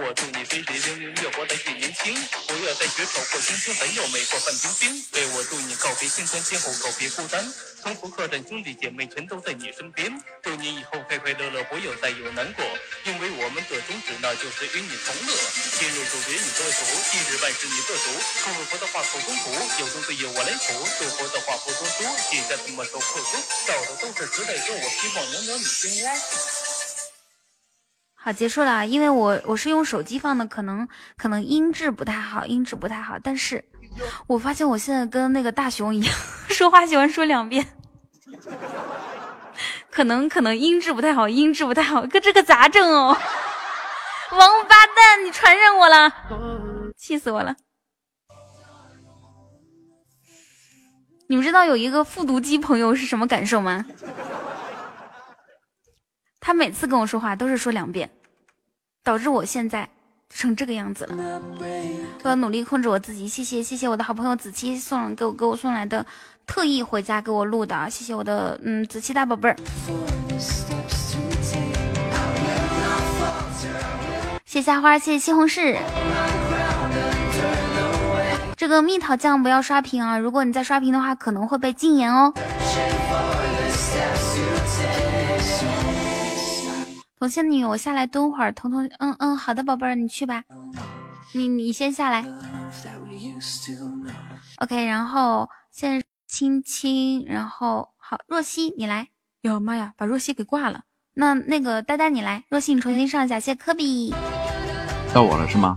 [0.00, 2.14] 我祝你水水灵灵，越活得越年轻。
[2.46, 5.04] 不要再学丑过猩猩，咱要美过范冰冰。
[5.12, 7.44] 为我祝你告别辛酸，今后告别孤单。
[7.80, 10.10] 从福客栈兄弟姐妹全都在你身边，
[10.42, 12.64] 祝你以后快快乐乐，不要再有难过，
[13.06, 15.30] 因为我们的宗旨那就是与你同乐。
[15.78, 18.10] 今日主角你做主，今日万事你做主。
[18.42, 20.74] 祝福的话口中吐，有毒的由我来吐。
[20.98, 23.40] 祝福的话不多说，现在怎么说破说？
[23.66, 26.18] 照的都是时代歌，我希望能得你心安。
[28.20, 33.16] 好，结束了，因为我我是用手机放的，可能可能音质不太好，音质不太好。
[33.22, 33.64] 但是
[34.26, 36.14] 我发现我现在跟那个大熊一样，
[36.48, 37.66] 说话喜欢说两遍，
[39.90, 43.16] 可能可能音质不太好，音质不太好，可这个咋整哦？
[44.32, 46.12] 王八蛋，你传染我了，
[46.96, 47.56] 气死我了！
[51.28, 53.84] 你们知道有一个复读机朋友是什么感受吗？
[56.40, 58.10] 他每次跟我说话都是说两遍，
[59.02, 59.88] 导致我现在
[60.32, 61.40] 成这个样子了。
[62.22, 63.26] 我要努力控制我自己。
[63.28, 66.04] 谢谢谢谢我的好朋友子期送给我给我送来的，
[66.46, 67.88] 特意回家给我录的。
[67.90, 69.56] 谢谢我的嗯子期大宝贝儿。
[74.44, 75.76] 谢夏花，谢谢西红柿。
[78.56, 80.18] 这个蜜桃酱不要刷屏啊！
[80.18, 82.32] 如果你再刷屏的话，可能会被禁言哦。
[87.18, 88.52] 同仙女，我下来蹲会儿。
[88.52, 90.44] 彤彤，嗯嗯，好的，宝贝儿，你去吧。
[91.34, 92.24] 你你先下来。
[94.58, 99.08] OK，然后现在亲亲，然后好，若曦你来。
[99.42, 100.84] 哟妈呀，把若曦给挂了。
[101.14, 103.40] 那那个呆呆你来，若曦你重新上一下。
[103.40, 104.14] 谢谢科比。
[105.12, 105.76] 到我了是吗？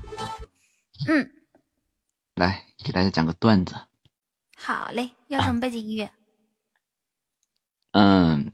[1.08, 1.32] 嗯，
[2.36, 3.76] 来给大家讲个段子。
[4.56, 6.12] 好嘞，要什么背景音乐？
[7.94, 8.52] 嗯，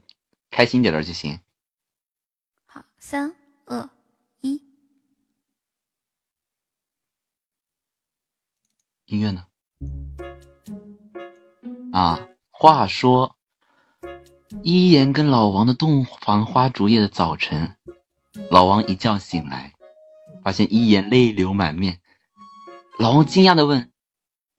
[0.50, 1.38] 开心点的就行。
[3.10, 3.88] 三二
[4.42, 4.62] 一，
[9.06, 9.46] 音乐呢？
[11.90, 13.34] 啊，话说，
[14.62, 17.78] 一言跟老王的洞房花烛夜的早晨，
[18.50, 19.72] 老王一觉醒来，
[20.44, 22.02] 发现一言泪流满面。
[22.98, 23.90] 老王惊讶的问：“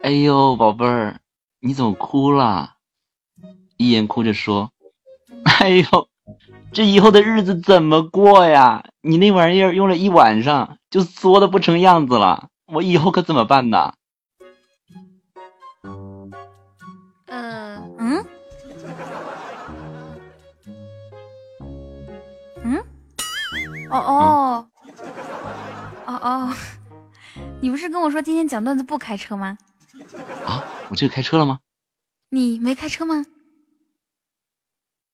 [0.01, 1.21] 哎呦，宝贝儿，
[1.59, 2.77] 你怎么哭了？”
[3.77, 4.73] 一言哭着说
[5.45, 6.08] ：“哎呦，
[6.71, 8.83] 这以后的日子怎么过呀？
[9.01, 13.93] 你那玩意儿用了一晚上就缩的不成样子了，我以后可怎么办呢？”
[15.83, 16.31] 嗯，
[17.97, 18.25] 嗯，
[22.63, 22.77] 嗯，
[23.89, 24.67] 哦哦，
[26.05, 26.53] 哦哦，
[27.61, 29.57] 你不是跟我说今天讲段子不开车吗？
[30.45, 31.59] 啊，我这个开车了吗？
[32.29, 33.25] 你没开车吗？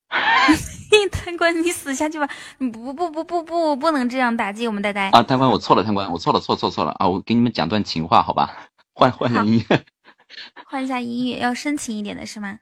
[1.10, 2.28] 贪官，你死下去吧！
[2.58, 5.24] 你不不不不不不能这样打击我们呆呆啊！
[5.24, 7.08] 贪官，我错了，贪官，我错了，错错错了啊！
[7.08, 8.70] 我给你们讲段情话，好吧？
[8.94, 9.86] 换换下音乐，
[10.68, 12.60] 换一下音乐，要深情一点的是吗？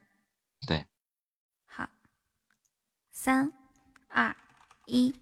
[0.66, 0.84] 对，
[1.66, 1.88] 好，
[3.12, 3.52] 三
[4.08, 4.34] 二
[4.86, 5.14] 一，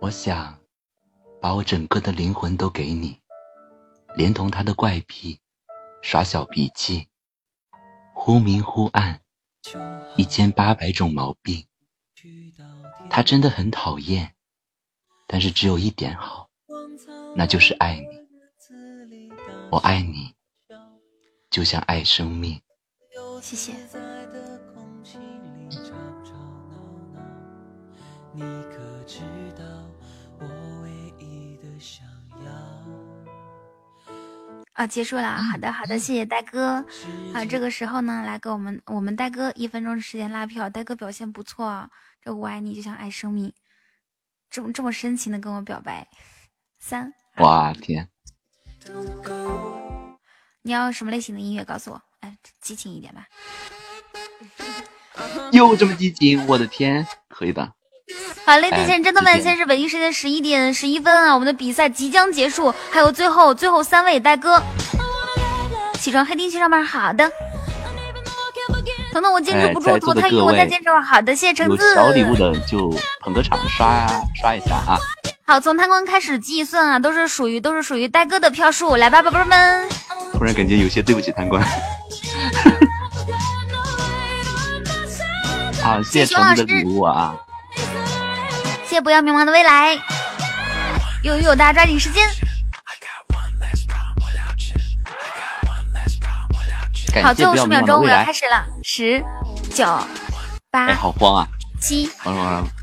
[0.00, 0.58] 我想
[1.40, 3.18] 把我整个的灵魂都给你，
[4.14, 5.40] 连同他的怪癖、
[6.02, 7.08] 耍小脾气、
[8.14, 9.20] 忽明忽暗、
[10.16, 11.66] 一千八百种毛病。
[13.08, 14.34] 他真的很讨厌，
[15.26, 16.50] 但是只有一点好，
[17.34, 18.20] 那就是爱你。
[19.70, 20.34] 我爱你，
[21.50, 22.60] 就像爱生命。
[23.40, 23.72] 谢谢。
[28.32, 29.20] 你可知
[34.80, 35.42] 啊，结束了啊。
[35.42, 36.82] 好的，好的，谢谢呆哥。
[37.34, 40.70] 啊，这个时候呢，来给我们我们呆哥一分钟的时间拉票。
[40.70, 41.90] 呆哥表现不错啊，
[42.22, 43.52] 这我爱你就像爱生命，
[44.48, 46.08] 这么这么深情的跟我表白。
[46.78, 48.08] 三，哇天！
[50.62, 51.62] 你要什么类型的音乐？
[51.62, 53.26] 告诉我，哎，激情一点吧。
[55.52, 57.70] 又这么激情，我的天，可以的。
[58.50, 61.32] 好嘞，再见真的们，现在是北京时间十一点十一分啊！
[61.32, 64.60] 我们的比赛即将结束，还有最后最后三位呆哥，
[66.00, 66.84] 起床黑丁去上班。
[66.84, 67.30] 好的，
[69.12, 71.00] 彤彤我坚持不住，投胎运我再坚持会。
[71.00, 71.90] 好的，谢谢橙子。
[71.90, 74.04] 有小礼物的就捧个场，刷
[74.34, 74.98] 刷一下啊！
[75.46, 79.88] 好，从贪官开始计算啊，都是属于都是属于呆哥的票数，来吧，宝贝们。
[80.32, 81.64] 突然感觉有些对不起贪官。
[85.80, 87.32] 好，谢谢橙子的礼物啊！
[88.90, 89.96] 谢谢不要迷茫的未来，
[91.22, 92.28] 有有大家抓紧时间。
[97.22, 99.24] 好，最后十秒钟我要开始了，十、
[99.72, 99.86] 九、
[100.72, 101.48] 八，哎，好慌啊！
[101.80, 102.10] 七、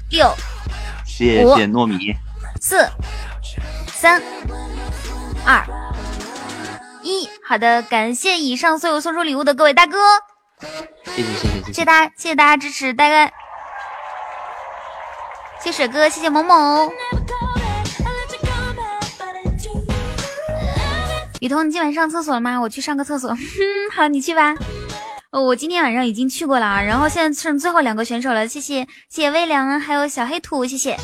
[0.09, 0.33] 六、
[1.05, 2.15] 谢谢糯米，
[2.61, 2.89] 四、
[3.87, 4.23] 三、
[5.45, 5.61] 二、
[7.03, 7.27] 一。
[7.45, 9.97] 好的，感谢以上所有送出礼物的各位大哥，
[11.13, 13.33] 谢谢谢谢谢谢谢大家，谢谢大家支持，大概。
[15.67, 16.89] 谢谢水哥，谢谢某某。
[21.41, 22.57] 雨桐，你今晚上厕所了吗？
[22.57, 23.31] 我去上个厕所。
[23.31, 23.37] 哼，
[23.93, 24.55] 好，你去吧。
[25.29, 30.95] 哦，我今天晚上已经去过了啊，然后现在剩最后两个选手了，谢谢谢谢微凉，还有小黑土，谢谢。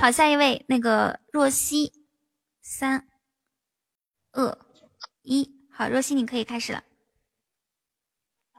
[0.00, 1.92] 好，下一位那个若曦，
[2.62, 3.04] 三、
[4.32, 4.56] 二、
[5.22, 6.82] 一，好，若曦你可以开始了，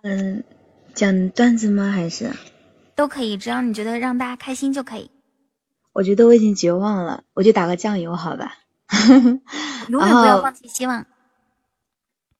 [0.04, 0.44] 嗯，
[0.94, 1.90] 讲段子吗？
[1.90, 2.32] 还是？
[2.96, 5.10] 都可以，只要你觉得让大家开心就可以。
[5.94, 8.56] 我觉得我已经绝望了，我就打个酱油好吧。
[9.90, 11.06] 永远不要放弃希望。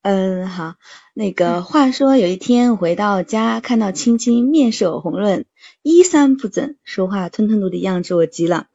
[0.02, 0.76] 嗯，好。
[1.14, 5.46] 那个话说，有一天回到家，看到青青面色红润，
[5.82, 8.66] 衣衫不整，说话吞吞吐吐的样子，我急了，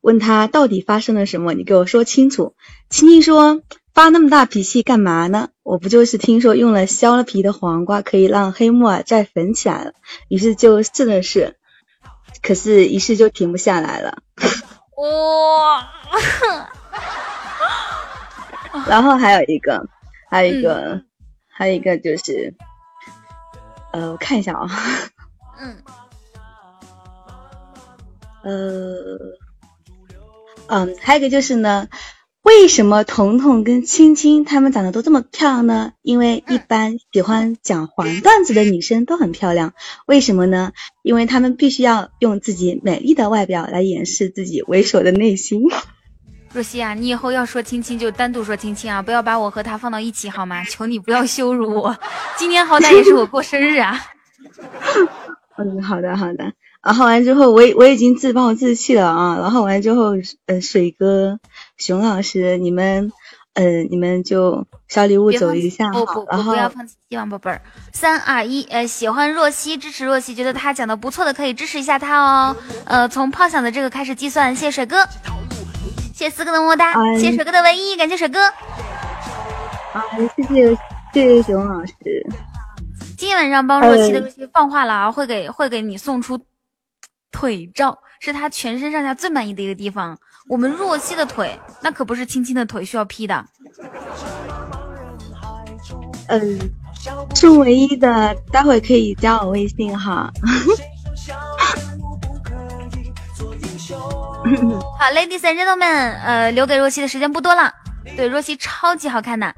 [0.00, 1.54] 问他到底发生了什么？
[1.54, 2.54] 你给我说清楚。
[2.90, 3.62] 青青说
[3.94, 5.50] ：“发那么大脾气干嘛呢？
[5.62, 9.92] 我不就是听说用了削了皮的黄瓜可以让黑木耳再粉起来了，
[10.28, 11.56] 于是就试了试，
[12.44, 14.18] 可是一试就停不下来了。
[14.96, 15.88] 哇、
[18.86, 19.88] 然后还有一个，
[20.30, 21.02] 还有一个，
[21.48, 22.54] 还有一个就是，
[23.92, 24.68] 呃，我看一下啊，
[25.58, 25.82] 嗯，
[28.42, 29.18] 呃，
[30.66, 31.88] 嗯，还有一个就是呢，
[32.44, 35.92] 为什么彤彤跟青青她们长得都这么漂亮呢？
[36.02, 39.72] 因为一般喜欢讲黄段子的女生都很漂亮，
[40.06, 40.72] 为什么呢？
[41.02, 45.62] 因为她们必须要用自己美丽的外表来掩饰自己猥琐的内心。
[46.52, 50.62] 若曦啊，你以后要说青青就单独说青青啊，不要把我和他放到一起好吗？
[50.64, 51.96] 求你不要羞辱我，
[52.36, 53.98] 今天好歹也是我过生日啊。
[55.56, 56.52] 嗯，好的好的。
[56.82, 59.38] 然后完之后，我也我已经自暴自弃了啊。
[59.40, 60.12] 然后完之后，
[60.44, 61.40] 呃，水哥、
[61.76, 63.12] 熊老师，你们，
[63.54, 66.04] 呃，你们就小礼物走一下好。
[66.04, 67.60] 不不不，然后不要放弃希望宝贝儿。
[67.92, 72.56] 三二一，呃，喜欢若曦，支持若曦，觉得他讲的不错的可以支持一下他哦。
[72.84, 75.04] 呃，从炮响的这个开始计算，谢谢水哥，
[76.14, 78.40] 谢谢四哥的么么哒，嗯谢谢水哥的唯一，感谢水哥。
[78.46, 80.04] 啊，
[80.36, 80.78] 谢谢
[81.12, 81.94] 谢谢熊老师。
[83.16, 86.40] 今天晚上帮若曦的呃若曦放话了啊，会给会给你送出
[87.30, 90.18] 腿照，是他全身上下最满意的一个地方。
[90.48, 93.44] 我们若曦的腿，那可不是青青的腿需要 P 的。
[96.28, 96.58] 嗯，
[97.34, 100.30] 是唯一的，待会可以加我微信哈。
[104.98, 107.72] 好，ladies and gentlemen，呃，留给若曦的时间不多了。
[108.16, 109.54] 对，若曦超级好看的，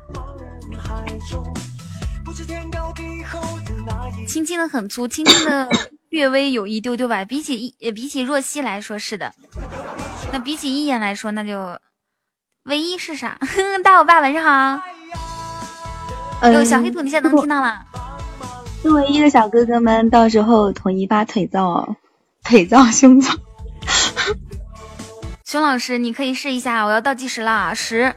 [4.28, 5.68] 青青的很粗，青青的
[6.08, 7.24] 略微有一丢丢吧。
[7.24, 9.32] 比起一，呃比起若曦来说是的，
[10.36, 11.78] 那比起一言来说，那就
[12.64, 13.38] 唯一是啥？
[13.82, 14.82] 大伙伴晚上好。
[16.42, 17.82] 嗯有小黑兔，你现在能听到了？
[18.82, 21.96] 是唯一的小哥哥们，到时候统一发腿照哦，
[22.44, 23.32] 腿照、胸照。
[25.46, 28.14] 熊老师，你可以试一下，我要倒计时了，十、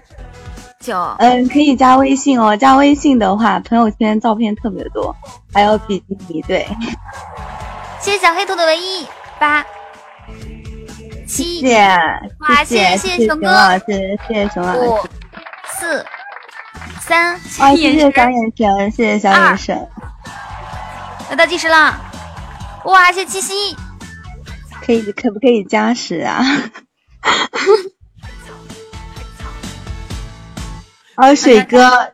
[0.81, 2.57] 九、嗯，可以加微信哦。
[2.57, 5.15] 加微信的话，朋友圈照片特别多，
[5.53, 6.67] 还有比基尼，对。
[8.01, 9.07] 谢谢小黑兔的唯一，
[9.39, 9.65] 八、
[11.29, 11.85] 七、谢谢，
[12.39, 13.85] 哇，谢谢熊谢熊哥，老师，
[14.27, 15.09] 谢谢熊老五师。、
[15.79, 16.05] 四、
[17.01, 19.87] 三，哇，谢谢小眼神，谢谢小眼神。
[21.29, 21.95] 要倒计时了，
[22.85, 23.77] 哇，谢谢七夕，
[24.83, 26.43] 可以，可不可以加时啊？
[31.13, 32.11] 啊， 水哥，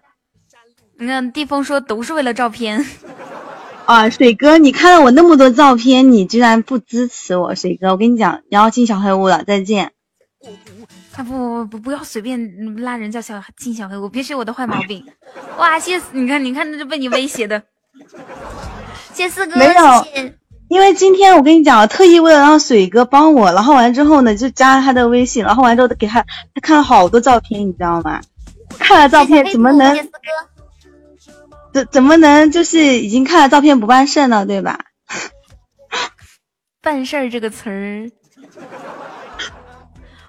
[1.00, 2.86] 你看地风说都是为了照片，
[3.86, 9.92] 啊，水哥，你看了我那么多照片，你居然不支持我，水哥，我跟你讲，你要进小黑屋了，再见。
[11.16, 15.06] 啊不不不不要随便拉人叫小进小黑屋，别学我的坏毛病。
[15.58, 17.64] 哇，谢谢，你看你看这被你威胁的，
[19.14, 19.74] 谢谢四哥，没有
[20.04, 20.34] 谢谢
[20.68, 26.22] 因为今天我跟你讲，我特意为了让水哥帮我，然后完之后呢，就加了他的微信，然后完之后给他，
[26.54, 28.20] 他看了好多照片，你知道吗？
[28.80, 29.96] 看了照片怎么能
[31.76, 34.46] 怎怎么能就是已经看了照片不办事呢？
[34.46, 34.80] 对吧？
[36.82, 38.10] 办事儿这个词儿，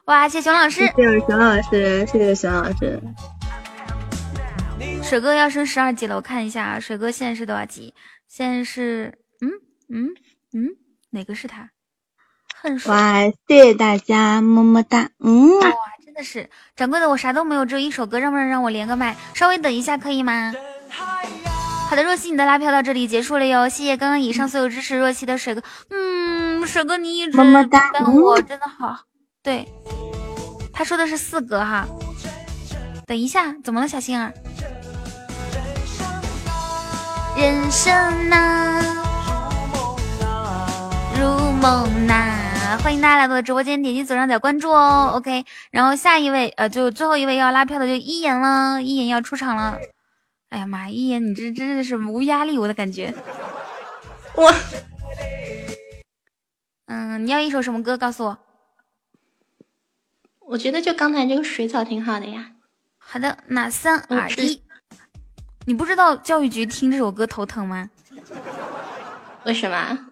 [0.07, 3.01] 哇，谢谢熊老师，谢谢熊老师，谢谢熊老师。
[5.05, 7.95] 水哥要升十二级了，我看一下啊，水哥现在是多少级？
[8.27, 9.49] 现在是嗯
[9.89, 10.09] 嗯
[10.53, 10.71] 嗯，
[11.11, 11.71] 哪个是他？
[12.61, 12.91] 恨水。
[12.91, 15.11] 哇，谢谢大家，么么哒。
[15.21, 15.73] 嗯，哇，
[16.05, 19.17] 真的是掌柜的，我啥都没有，只有一首歌，让不让让我连个麦？
[19.35, 20.53] 稍微等一下可以吗？
[21.89, 25.63] 好的，若曦，你的拉票到这里结束了哟，谢谢刚刚以上所有支持若曦的水哥。
[25.91, 28.99] 嗯，嗯，水哥你一直真的好。
[29.43, 29.69] 对，
[30.73, 31.87] 他说的是四格哈。
[33.07, 34.33] 等一下，怎么了，小星儿？
[37.37, 38.83] 人生呐，
[41.21, 41.29] 如
[41.63, 45.13] 梦呐，欢迎大家来到我的直播间，点击左上角关注哦。
[45.15, 49.79] OK，然后下一位，呃，就最后一位要拉票的就一言了，一言要出场了。
[50.57, 53.13] 哎呀妈，一言你这真的是无压力，我的感觉。
[54.35, 54.51] 我，
[56.87, 57.99] 嗯，你要一首什么歌？
[57.99, 58.39] 告诉我。
[60.47, 62.53] 我觉得就刚才这个水草挺好的呀。
[62.97, 64.63] 好的，那三二一，
[65.67, 67.91] 你不知道教育局听这首歌头疼吗？
[69.45, 70.09] 为什么？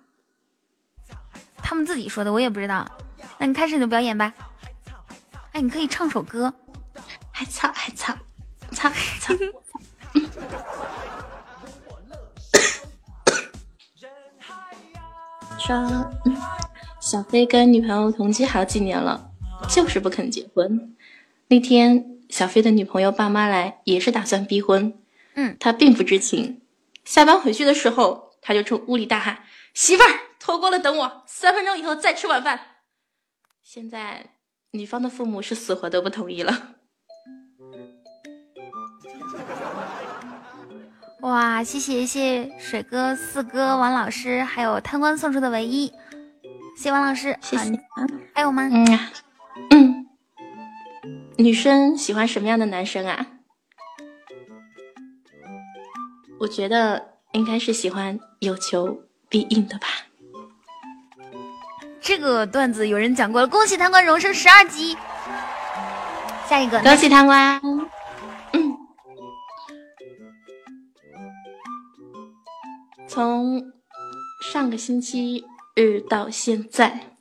[1.56, 2.86] 他们自己说的，我也不知道。
[3.38, 4.34] 那你开始你的表演吧。
[5.52, 6.52] 哎，你可以唱首歌。
[7.32, 8.14] 还操还操，
[8.72, 9.34] 操操。
[15.58, 16.10] 说，
[17.00, 19.30] 小飞跟女朋友同居好几年了，
[19.68, 20.96] 就是不肯结婚。
[21.48, 22.10] 那天。
[22.30, 24.98] 小飞的女朋友爸妈来也是打算逼婚，
[25.34, 26.62] 嗯，他并不知情。
[27.04, 30.08] 下班回去的时候，他就冲屋里大喊：“媳妇儿，
[30.40, 32.58] 脱光了等我，三分钟以后再吃晚饭。”
[33.62, 34.30] 现在
[34.72, 36.76] 女方的父母是死活都不同意了。
[41.24, 45.86] 哇，谢谢谢谢水哥、四哥、王老师，还有贪官送出的唯一，
[46.76, 47.80] 谢谢王老师，谢谢。
[48.34, 48.68] 还有吗？
[48.70, 48.84] 嗯
[49.70, 50.06] 嗯。
[51.38, 53.26] 女生喜欢什么样的男生啊？
[56.40, 58.94] 我觉得应该是喜欢有求
[59.30, 59.88] 必应的吧。
[62.02, 64.94] 这个段子有人讲过了，恭喜贪官荣升十二级。
[66.46, 67.58] 下一个，恭喜贪官。
[73.14, 73.70] 从
[74.40, 75.44] 上个星期
[75.76, 77.14] 日到现在，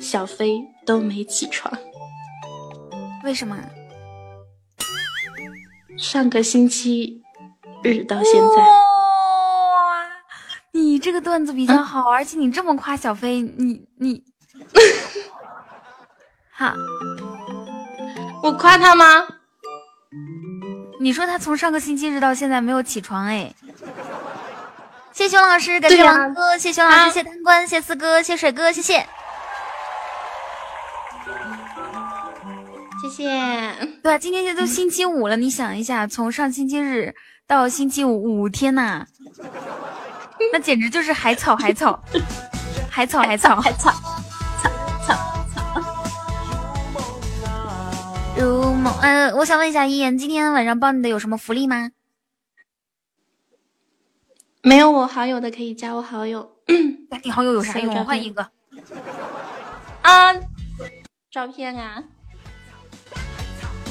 [0.00, 1.72] 小飞都没起床。
[3.22, 3.56] 为什么？
[5.96, 7.22] 上个星期
[7.84, 10.08] 日到现在，哇！
[10.72, 14.24] 你这个段子比较好，而且你这么夸小飞，你你，
[16.50, 16.74] 好，
[18.42, 19.04] 我夸他吗？
[20.98, 23.54] 你说他从上个星期日到现在没有起床，哎，
[25.16, 29.06] 谢熊老师，感谢王哥，谢熊老师，谢贪官，谢四哥，谢水哥，谢谢。
[33.00, 33.24] 谢谢。
[34.02, 37.14] 对啊，今天这都星期五了，你想一下，从上星期日
[37.46, 39.06] 到星期五五天呐，
[40.52, 41.98] 那简直就是海草海草，
[42.90, 43.90] 海草海草 海草
[44.60, 44.70] 草
[45.06, 45.14] 草
[45.72, 45.82] 草。
[48.36, 51.88] 如梦，呃，我想问一下一言，今天晚上帮你的有什么福利吗？
[54.66, 56.56] 没有我好友的可以加我好友。
[57.08, 58.04] 加你好友有啥用？
[58.04, 58.50] 换一个。
[60.02, 60.34] 啊，
[61.30, 62.02] 照片啊。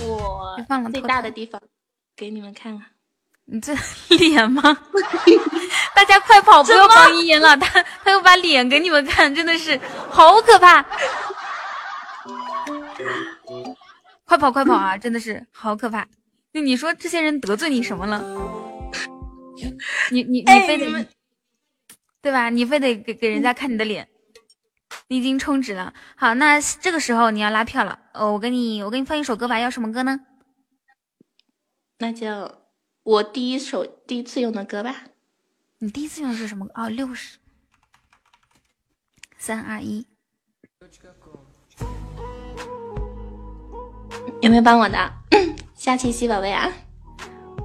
[0.05, 0.59] 我
[0.91, 1.61] 最大的地方
[2.13, 2.87] 给你们看啊！
[3.45, 3.73] 你这
[4.09, 4.61] 脸吗？
[5.95, 9.79] 大家快跑，不要帮一言了，他他又把脸给你们看，真的是
[10.09, 10.85] 好可怕！
[14.25, 14.97] 快跑快跑啊！
[14.97, 16.05] 真的是好可怕！
[16.51, 18.21] 那你说这些人得罪你什么了？
[20.11, 21.07] 你你你非得
[22.21, 22.49] 对吧？
[22.49, 24.07] 你非得给给人家看你的脸，
[25.07, 25.93] 你已经充值了。
[26.15, 27.99] 好，那这个时候你要拉票了。
[28.13, 30.19] 哦，我给你，我给你放一首歌吧，要什么歌呢？
[31.99, 32.59] 那就
[33.03, 35.03] 我第一首第一次用的歌吧。
[35.79, 36.67] 你第一次用的是什么？
[36.73, 37.37] 哦，六十，
[39.37, 40.07] 三二一，
[44.41, 45.13] 有没有帮我的？
[45.75, 46.71] 夏七七宝贝啊，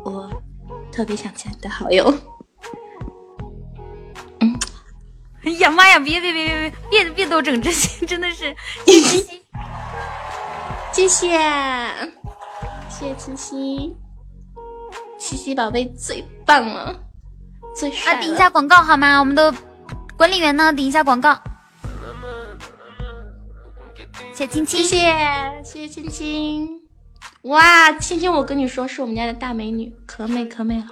[0.05, 0.43] 我
[1.01, 2.15] 特别想加你的好友。
[4.41, 4.61] 嗯，
[5.45, 8.55] 哎呀妈呀，别别别别别别别都整这些，真的是。
[10.93, 11.39] 谢谢，
[12.91, 13.97] 谢谢七夕，
[15.19, 16.95] 七夕宝贝最棒了，
[17.75, 18.21] 最帅了。
[18.21, 19.21] 顶一下广告好吗？
[19.21, 19.55] 我们的
[20.19, 20.71] 管理员呢？
[20.71, 21.35] 顶一下广告。
[24.35, 26.80] 谢青青，谢谢谢谢青青。
[27.43, 30.87] 哇，青青，我跟你说，是我们家的大美女，可美可美了。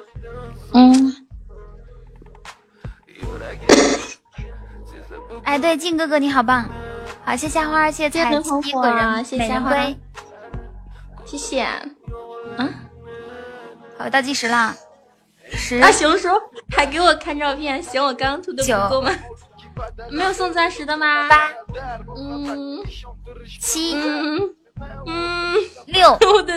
[0.73, 1.15] 嗯。
[5.45, 6.69] 哎，对，静哥哥你好棒。
[7.25, 9.97] 好，谢谢花儿，谢谢彩旗果仁，谢谢玫瑰，
[11.27, 11.67] 谢谢。
[12.57, 12.73] 嗯，
[13.99, 14.75] 好，倒计时了，
[15.51, 15.77] 十。
[15.79, 16.29] 啊，熊叔
[16.71, 19.11] 还给我看照片，嫌我刚刚涂的不够吗？
[20.11, 21.29] 没有送钻石的吗？
[21.29, 21.53] 八，
[22.17, 22.83] 嗯，
[23.61, 24.55] 七，嗯
[25.07, 25.55] 嗯，
[25.87, 26.13] 六。
[26.21, 26.53] 我的，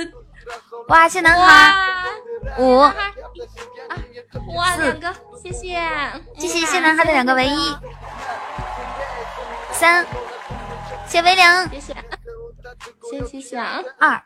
[0.87, 1.75] 哇，谢男孩，
[2.57, 2.93] 五，啊，
[4.55, 5.79] 哇，两个，谢谢，
[6.37, 7.75] 谢谢谢男孩的两个唯一。
[9.71, 10.05] 三，
[11.07, 11.95] 谢微凉，谢谢，
[13.09, 14.21] 谢谢谢啊，二，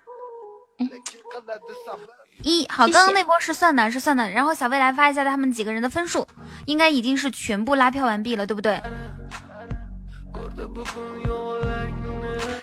[2.41, 4.29] 一，好，刚刚那波是算的，是算的。
[4.29, 6.27] 然后小薇来发一下他们几个人的分数，
[6.65, 8.81] 应该已经是全部拉票完毕了，对不对？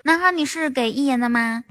[0.05, 1.65] 男孩，你是给一言的吗？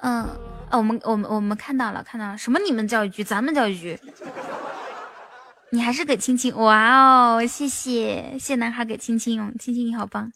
[0.00, 0.24] 嗯，
[0.70, 3.98] 哦，我们我们我们看到了，看到了，什么你们教育局，咱们教育局。
[5.70, 10.32] 你还是给青青，哇哦，谢谢谢男孩给青青，青青你好棒。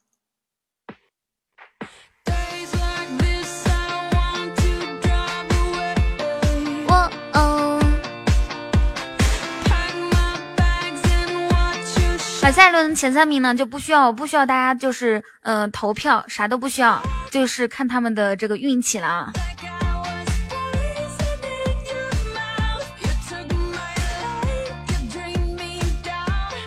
[12.53, 19.33] 下一轮前三名呢就不需要不需要大家就是呃投票，啥都不需要，就是看他们的这个运气了啊。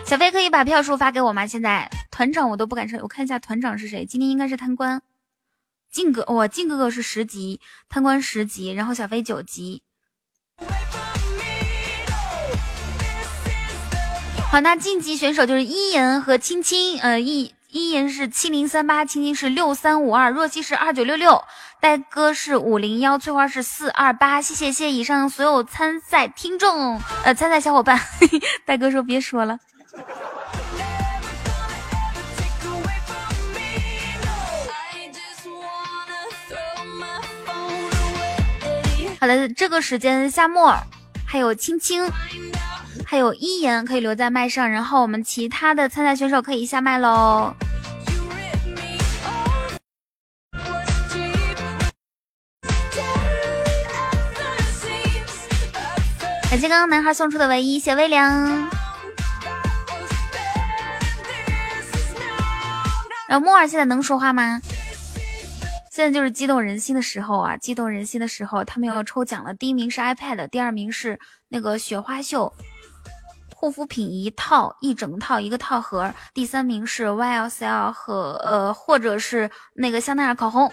[0.04, 1.46] 小飞可以把票数发给我吗？
[1.46, 5.00] 现在团长我都不敢称，我看一下团长是谁，今天应该是贪官。
[5.90, 9.82] 靖哥，哇，靖哥哥是十级，贪官十级，然后小飞九级。
[14.50, 21.44] 好，那晋级选手就是一言和青青，呃，一一言是七零三八，青青是六三五二，若曦是二九六六，
[21.78, 24.42] 呆哥是五零幺，翠花是四二八。
[24.42, 28.00] 谢谢谢谢以上所有参赛听众，呃，参赛小伙伴。
[28.66, 29.56] 呆哥说别说了。
[39.20, 40.74] 好的，这个时间夏沫，
[41.24, 42.04] 还有青青，
[43.10, 47.52] 还有一言可以留在麦上，然后我们其他的参赛选手可以下麦喽。
[56.48, 58.70] 感谢刚刚男孩送出的唯一谢微凉。
[63.28, 64.60] 然后木耳现在能说话吗？
[65.90, 67.56] 现在就是激动人心的时候啊！
[67.56, 69.52] 激动人心的时候，他们要抽奖了。
[69.54, 72.54] 第一名是 iPad，第二名是那个雪花秀
[73.60, 80.72] 护肤品一套一整套一个套盒，第三名是 YSL 和呃或者是那个香奈儿口红。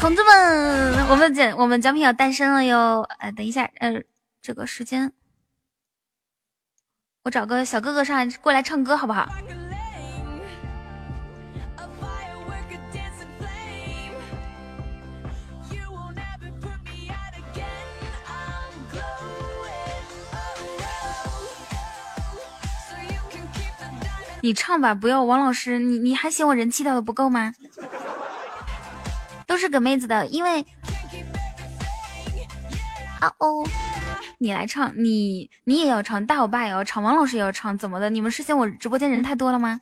[0.00, 3.02] 同志们，我们奖我们奖品要诞生了哟！
[3.20, 4.02] 呃，等一下，呃，
[4.42, 5.12] 这个时间。
[7.22, 9.28] 我找个小哥哥上来过来唱歌，好不好？
[24.46, 27.52] 你唱吧，不要王老师，你你还嫌我人气掉的不够吗？
[29.44, 30.64] 都是给妹子的，因为
[33.18, 33.66] 啊哦。
[34.38, 38.08] 你来唱，你你也要唱，大欧巴也要唱，王老师也要唱，怎么的？
[38.08, 39.80] 你们是嫌我直播间人太多了吗？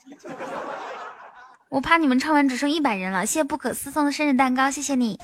[1.68, 3.26] 我怕你们唱完只剩一百人了。
[3.26, 5.20] 谢谢不可思议送的生日蛋糕，谢谢你。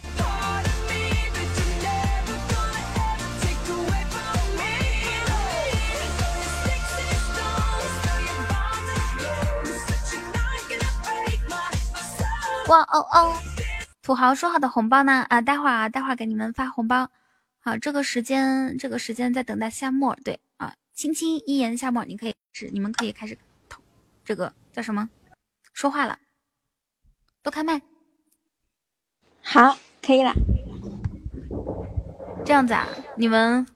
[12.71, 13.35] 哇哦哦，
[14.01, 15.27] 土豪说好的红包呢？
[15.29, 17.11] 啊，待会儿啊，待会儿给你们发红包。
[17.59, 20.17] 好，这个时间，这个时间在等待夏沫。
[20.25, 23.37] 对啊，轻轻一言夏沫，你可以是你们可以开始
[23.69, 23.83] 投，
[24.25, 25.11] 这个叫什么？
[25.73, 26.21] 说话了，
[27.43, 27.83] 都开麦。
[29.43, 30.33] 好，可以了。
[32.45, 33.67] 这样子啊，你们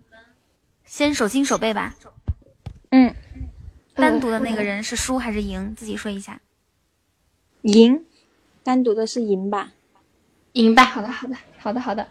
[0.84, 1.97] 先手心手背吧。
[2.92, 3.12] 嗯，
[3.97, 5.74] 单独的那个人是输还是赢？
[5.74, 6.40] 自己说一下。
[7.62, 8.06] 赢，
[8.65, 9.73] 单独的是赢吧？
[10.55, 10.84] 赢吧。
[10.84, 12.09] 好的，好的，好的，好的。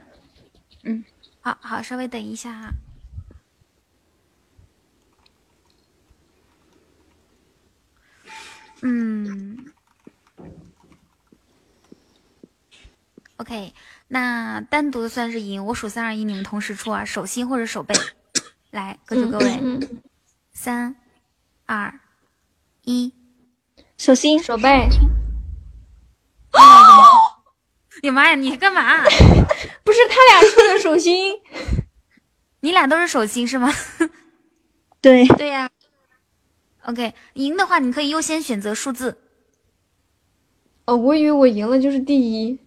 [0.84, 1.04] 嗯。
[1.42, 2.72] 好好，稍微等一下哈。
[8.82, 9.66] 嗯
[13.38, 13.74] ，OK，
[14.08, 15.66] 那单独的算是赢。
[15.66, 17.94] 我数三二一，你们同时出啊，手心或者手背。
[18.72, 19.60] 来，各就各位，
[20.54, 20.96] 三
[21.66, 22.00] 二
[22.84, 23.14] 一，
[23.98, 24.88] 手心手背。
[28.02, 28.36] 你妈呀！
[28.36, 29.04] 你干嘛？
[29.84, 31.40] 不是他俩出的手心，
[32.62, 33.74] 你俩都是手心是吗？
[35.02, 35.70] 对对呀。
[36.86, 39.18] OK，赢的话你可以优先选择数字。
[40.86, 42.60] 哦，我以为我赢了就是第一。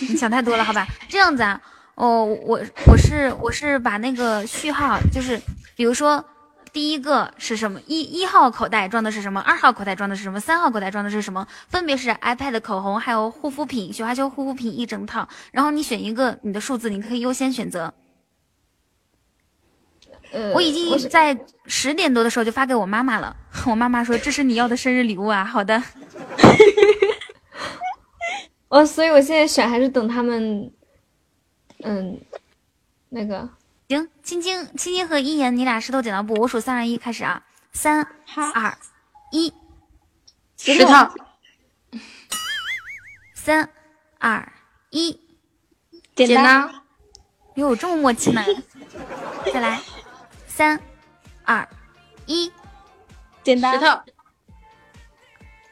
[0.00, 0.86] 你想太多了，好吧？
[1.08, 1.60] 这样子啊，
[1.94, 5.40] 哦，我我是我是把那个序号，就是
[5.74, 6.22] 比如说
[6.72, 7.80] 第一个是什么？
[7.86, 9.40] 一一号口袋装的是什么？
[9.40, 10.38] 二号口袋装的是什么？
[10.38, 11.46] 三号口袋装的是什么？
[11.68, 15.28] 分别是 iPad、口红还有护肤品，雪花秀护肤品一整套。
[15.52, 17.92] 然后你选一个你的数字，你可以优先选择。
[20.32, 23.34] 呃我已经在十点多的时候就发给我妈妈了，
[23.66, 25.44] 我妈妈说这是你要的生日礼物啊。
[25.44, 25.82] 好的，
[28.68, 30.72] 哦，所以我现在选还是等他们，
[31.82, 32.20] 嗯，
[33.08, 33.48] 那个
[33.90, 38.06] 行，青青青青和一言，你俩石头剪刀布，我数三二一开始啊，三
[38.54, 38.78] 二
[39.32, 39.52] 一，
[40.56, 40.92] 石头，
[43.34, 43.68] 三
[44.20, 44.52] 二
[44.90, 45.18] 一，
[46.14, 46.70] 剪刀，
[47.56, 48.44] 哟，这么默契呢？
[49.52, 49.80] 再来，
[50.46, 50.80] 三
[51.42, 51.68] 二
[52.26, 52.52] 一，
[53.42, 53.86] 剪刀石头，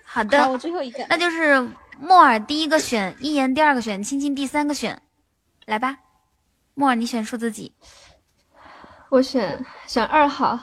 [0.02, 1.60] 好的，好我最后一个那就是
[2.00, 5.00] 木耳第一个选，一言第二个选，青青第三个选，
[5.66, 5.98] 来吧，
[6.74, 7.72] 木耳你选数字几
[9.10, 10.58] 我选选二号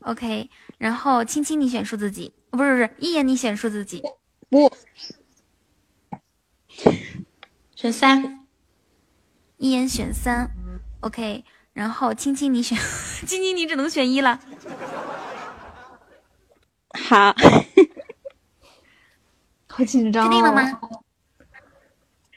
[0.00, 2.32] ，？OK，然后青青你选数字几？
[2.50, 4.02] 哦不是不是，一言你选数字几？
[4.50, 4.70] 不，
[7.74, 8.46] 选三，
[9.56, 10.50] 一言选三
[11.00, 12.76] ，OK，然后青青你选，
[13.26, 14.38] 青青你只能选一了。
[17.08, 17.34] 好，
[19.68, 20.28] 好紧张、哦。
[20.28, 20.80] 确定了吗？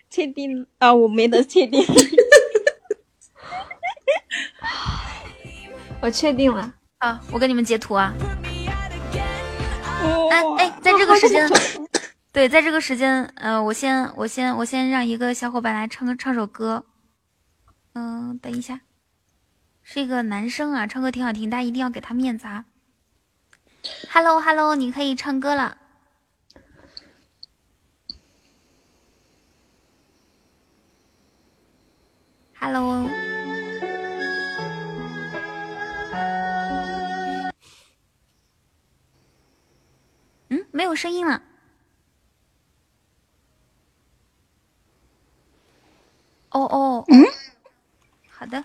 [0.09, 1.81] 确定啊，我没得确定。
[6.01, 6.73] 我确定了。
[6.97, 8.13] 啊，我给你们截图啊。
[10.03, 11.47] 哦哎哎，在这个时间，
[12.33, 16.83] 对，在这个时间，呃，我先我先我先让一个小伙伴来唱个唱首歌。
[17.93, 18.81] 嗯、等一下，
[19.83, 22.65] 是一个男生啊，唱歌挺好听，大家一定要给他面子啊。
[24.09, 25.77] Hello Hello，你可以唱歌了。
[32.59, 33.09] Hello，
[40.71, 41.43] 没有声音了。
[46.49, 47.23] 哦哦，嗯，
[48.29, 48.63] 好的，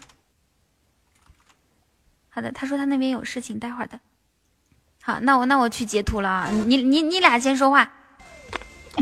[2.29, 2.51] 好的。
[2.51, 4.01] 他说他那边有事情，待会儿的。
[5.03, 6.51] 好，那我那我去截图了啊。
[6.51, 7.93] 你你你俩先说话。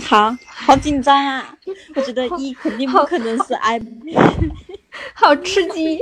[0.03, 1.57] 好好紧张啊！
[1.95, 3.81] 我觉得一肯定不可能是 i，
[5.15, 6.01] 好吃鸡。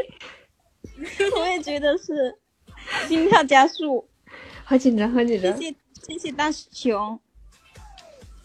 [1.38, 2.38] 我也觉得是，
[3.06, 4.08] 心跳加速。
[4.64, 5.54] 好紧张，好紧张。
[5.58, 7.18] 谢谢谢谢大熊，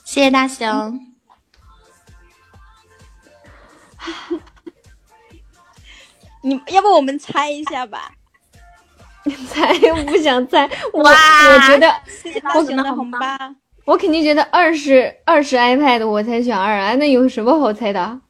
[0.03, 0.99] 谢谢大熊。
[6.43, 8.13] 你要不我们猜一下吧？
[9.49, 13.19] 猜我不想猜，我哇我觉得谢谢大我熊的红包。
[13.85, 18.21] 我肯定觉得二是二是 iPad，我才选二啊，那有什么好猜的？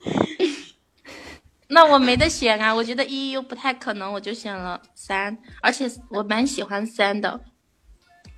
[1.68, 7.40] 那我没得选啊，我觉得一又不太可能，我就选了三，而且我蛮喜欢三的。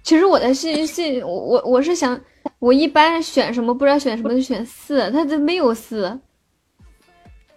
[0.09, 2.19] 其实我的是是，我我我是想，
[2.61, 6.19] 我一般选什么不知道选什么就选四，他这没有四。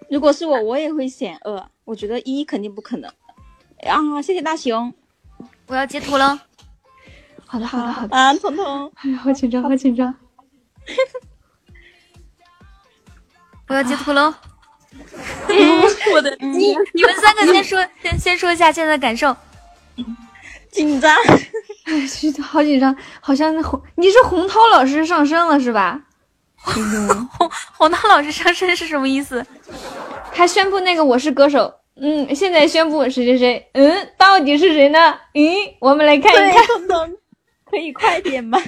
[0.10, 1.66] 如果是我，我也会选二。
[1.86, 3.10] 我觉得一肯定不可能。
[3.88, 4.94] 啊，谢谢大熊，
[5.68, 6.42] 我要截图了。
[7.46, 8.18] 好的，好的，好的。
[8.18, 10.14] 啊，彤彤，哎呀，好紧张，好紧张。
[13.70, 14.34] 我 要截图喽。
[16.14, 19.34] 我的你你们三个先说，先先说一下现在的感受。
[20.70, 21.16] 紧张，
[21.85, 26.00] 哎，是好紧张，好像那红，你是洪涛老师上身了是吧？
[26.64, 27.30] 洪
[27.74, 29.43] 洪涛老师上身是什么意思？
[30.34, 35.18] 他宣布那个我是歌手，嗯，现在宣布谁谁谁，嗯，到底是谁呢？
[35.34, 35.43] 嗯，
[35.80, 36.61] 我们来看一，看。
[37.66, 38.60] 可以快点吗？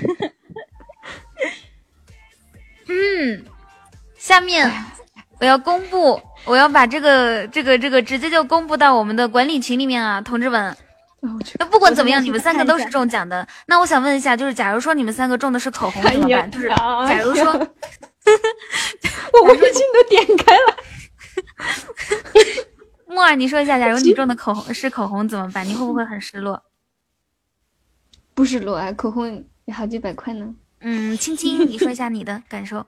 [2.88, 3.45] 嗯，
[4.17, 4.72] 下面
[5.40, 10.75] 我要公布，我要把这个这个这个直接就公布到我们的管理群里面啊，同志们。
[11.58, 13.48] 那不管怎么样，你们三个都是中奖的。
[13.68, 16.52] 那我想问一下，就是假如说你们三个中的是口红怎么办？
[16.52, 16.76] 就是假
[17.24, 17.60] 如说， 我
[19.53, 20.77] 微信都点开了。
[23.08, 25.66] 木耳，你说一下，假如你中的口红是口红怎么办？
[25.66, 26.64] 你会不会很失落？
[28.34, 30.53] 不失落啊，口红也好几百块呢。
[30.82, 32.85] 嗯，青青，你说一下你的感受。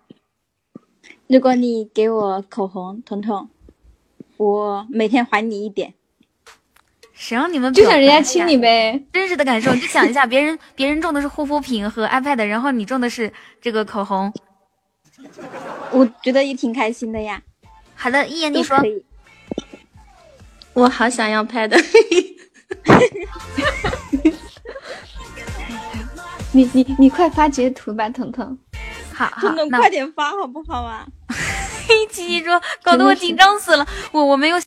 [1.28, 3.50] 如果你给我口红，彤彤，
[4.38, 5.94] 我每天还你一点。
[7.18, 9.02] 谁让你们就想人家亲你呗？
[9.14, 14.32] 真实的感受， 你想一下，别人别人中的是护肤品和 iPad，然后你中的是这个口红。
[15.92, 17.42] 我觉得也挺开心的呀。
[17.96, 18.78] 好的，一言你说
[20.74, 21.72] 我好想要 pad，
[26.52, 28.58] 你你你快发截图吧，彤彤。
[29.14, 31.08] 好好彤，彤快点发好不好啊？
[31.88, 33.88] 嘿，琪琪说，搞得我紧张死了。
[34.12, 34.60] 我我没有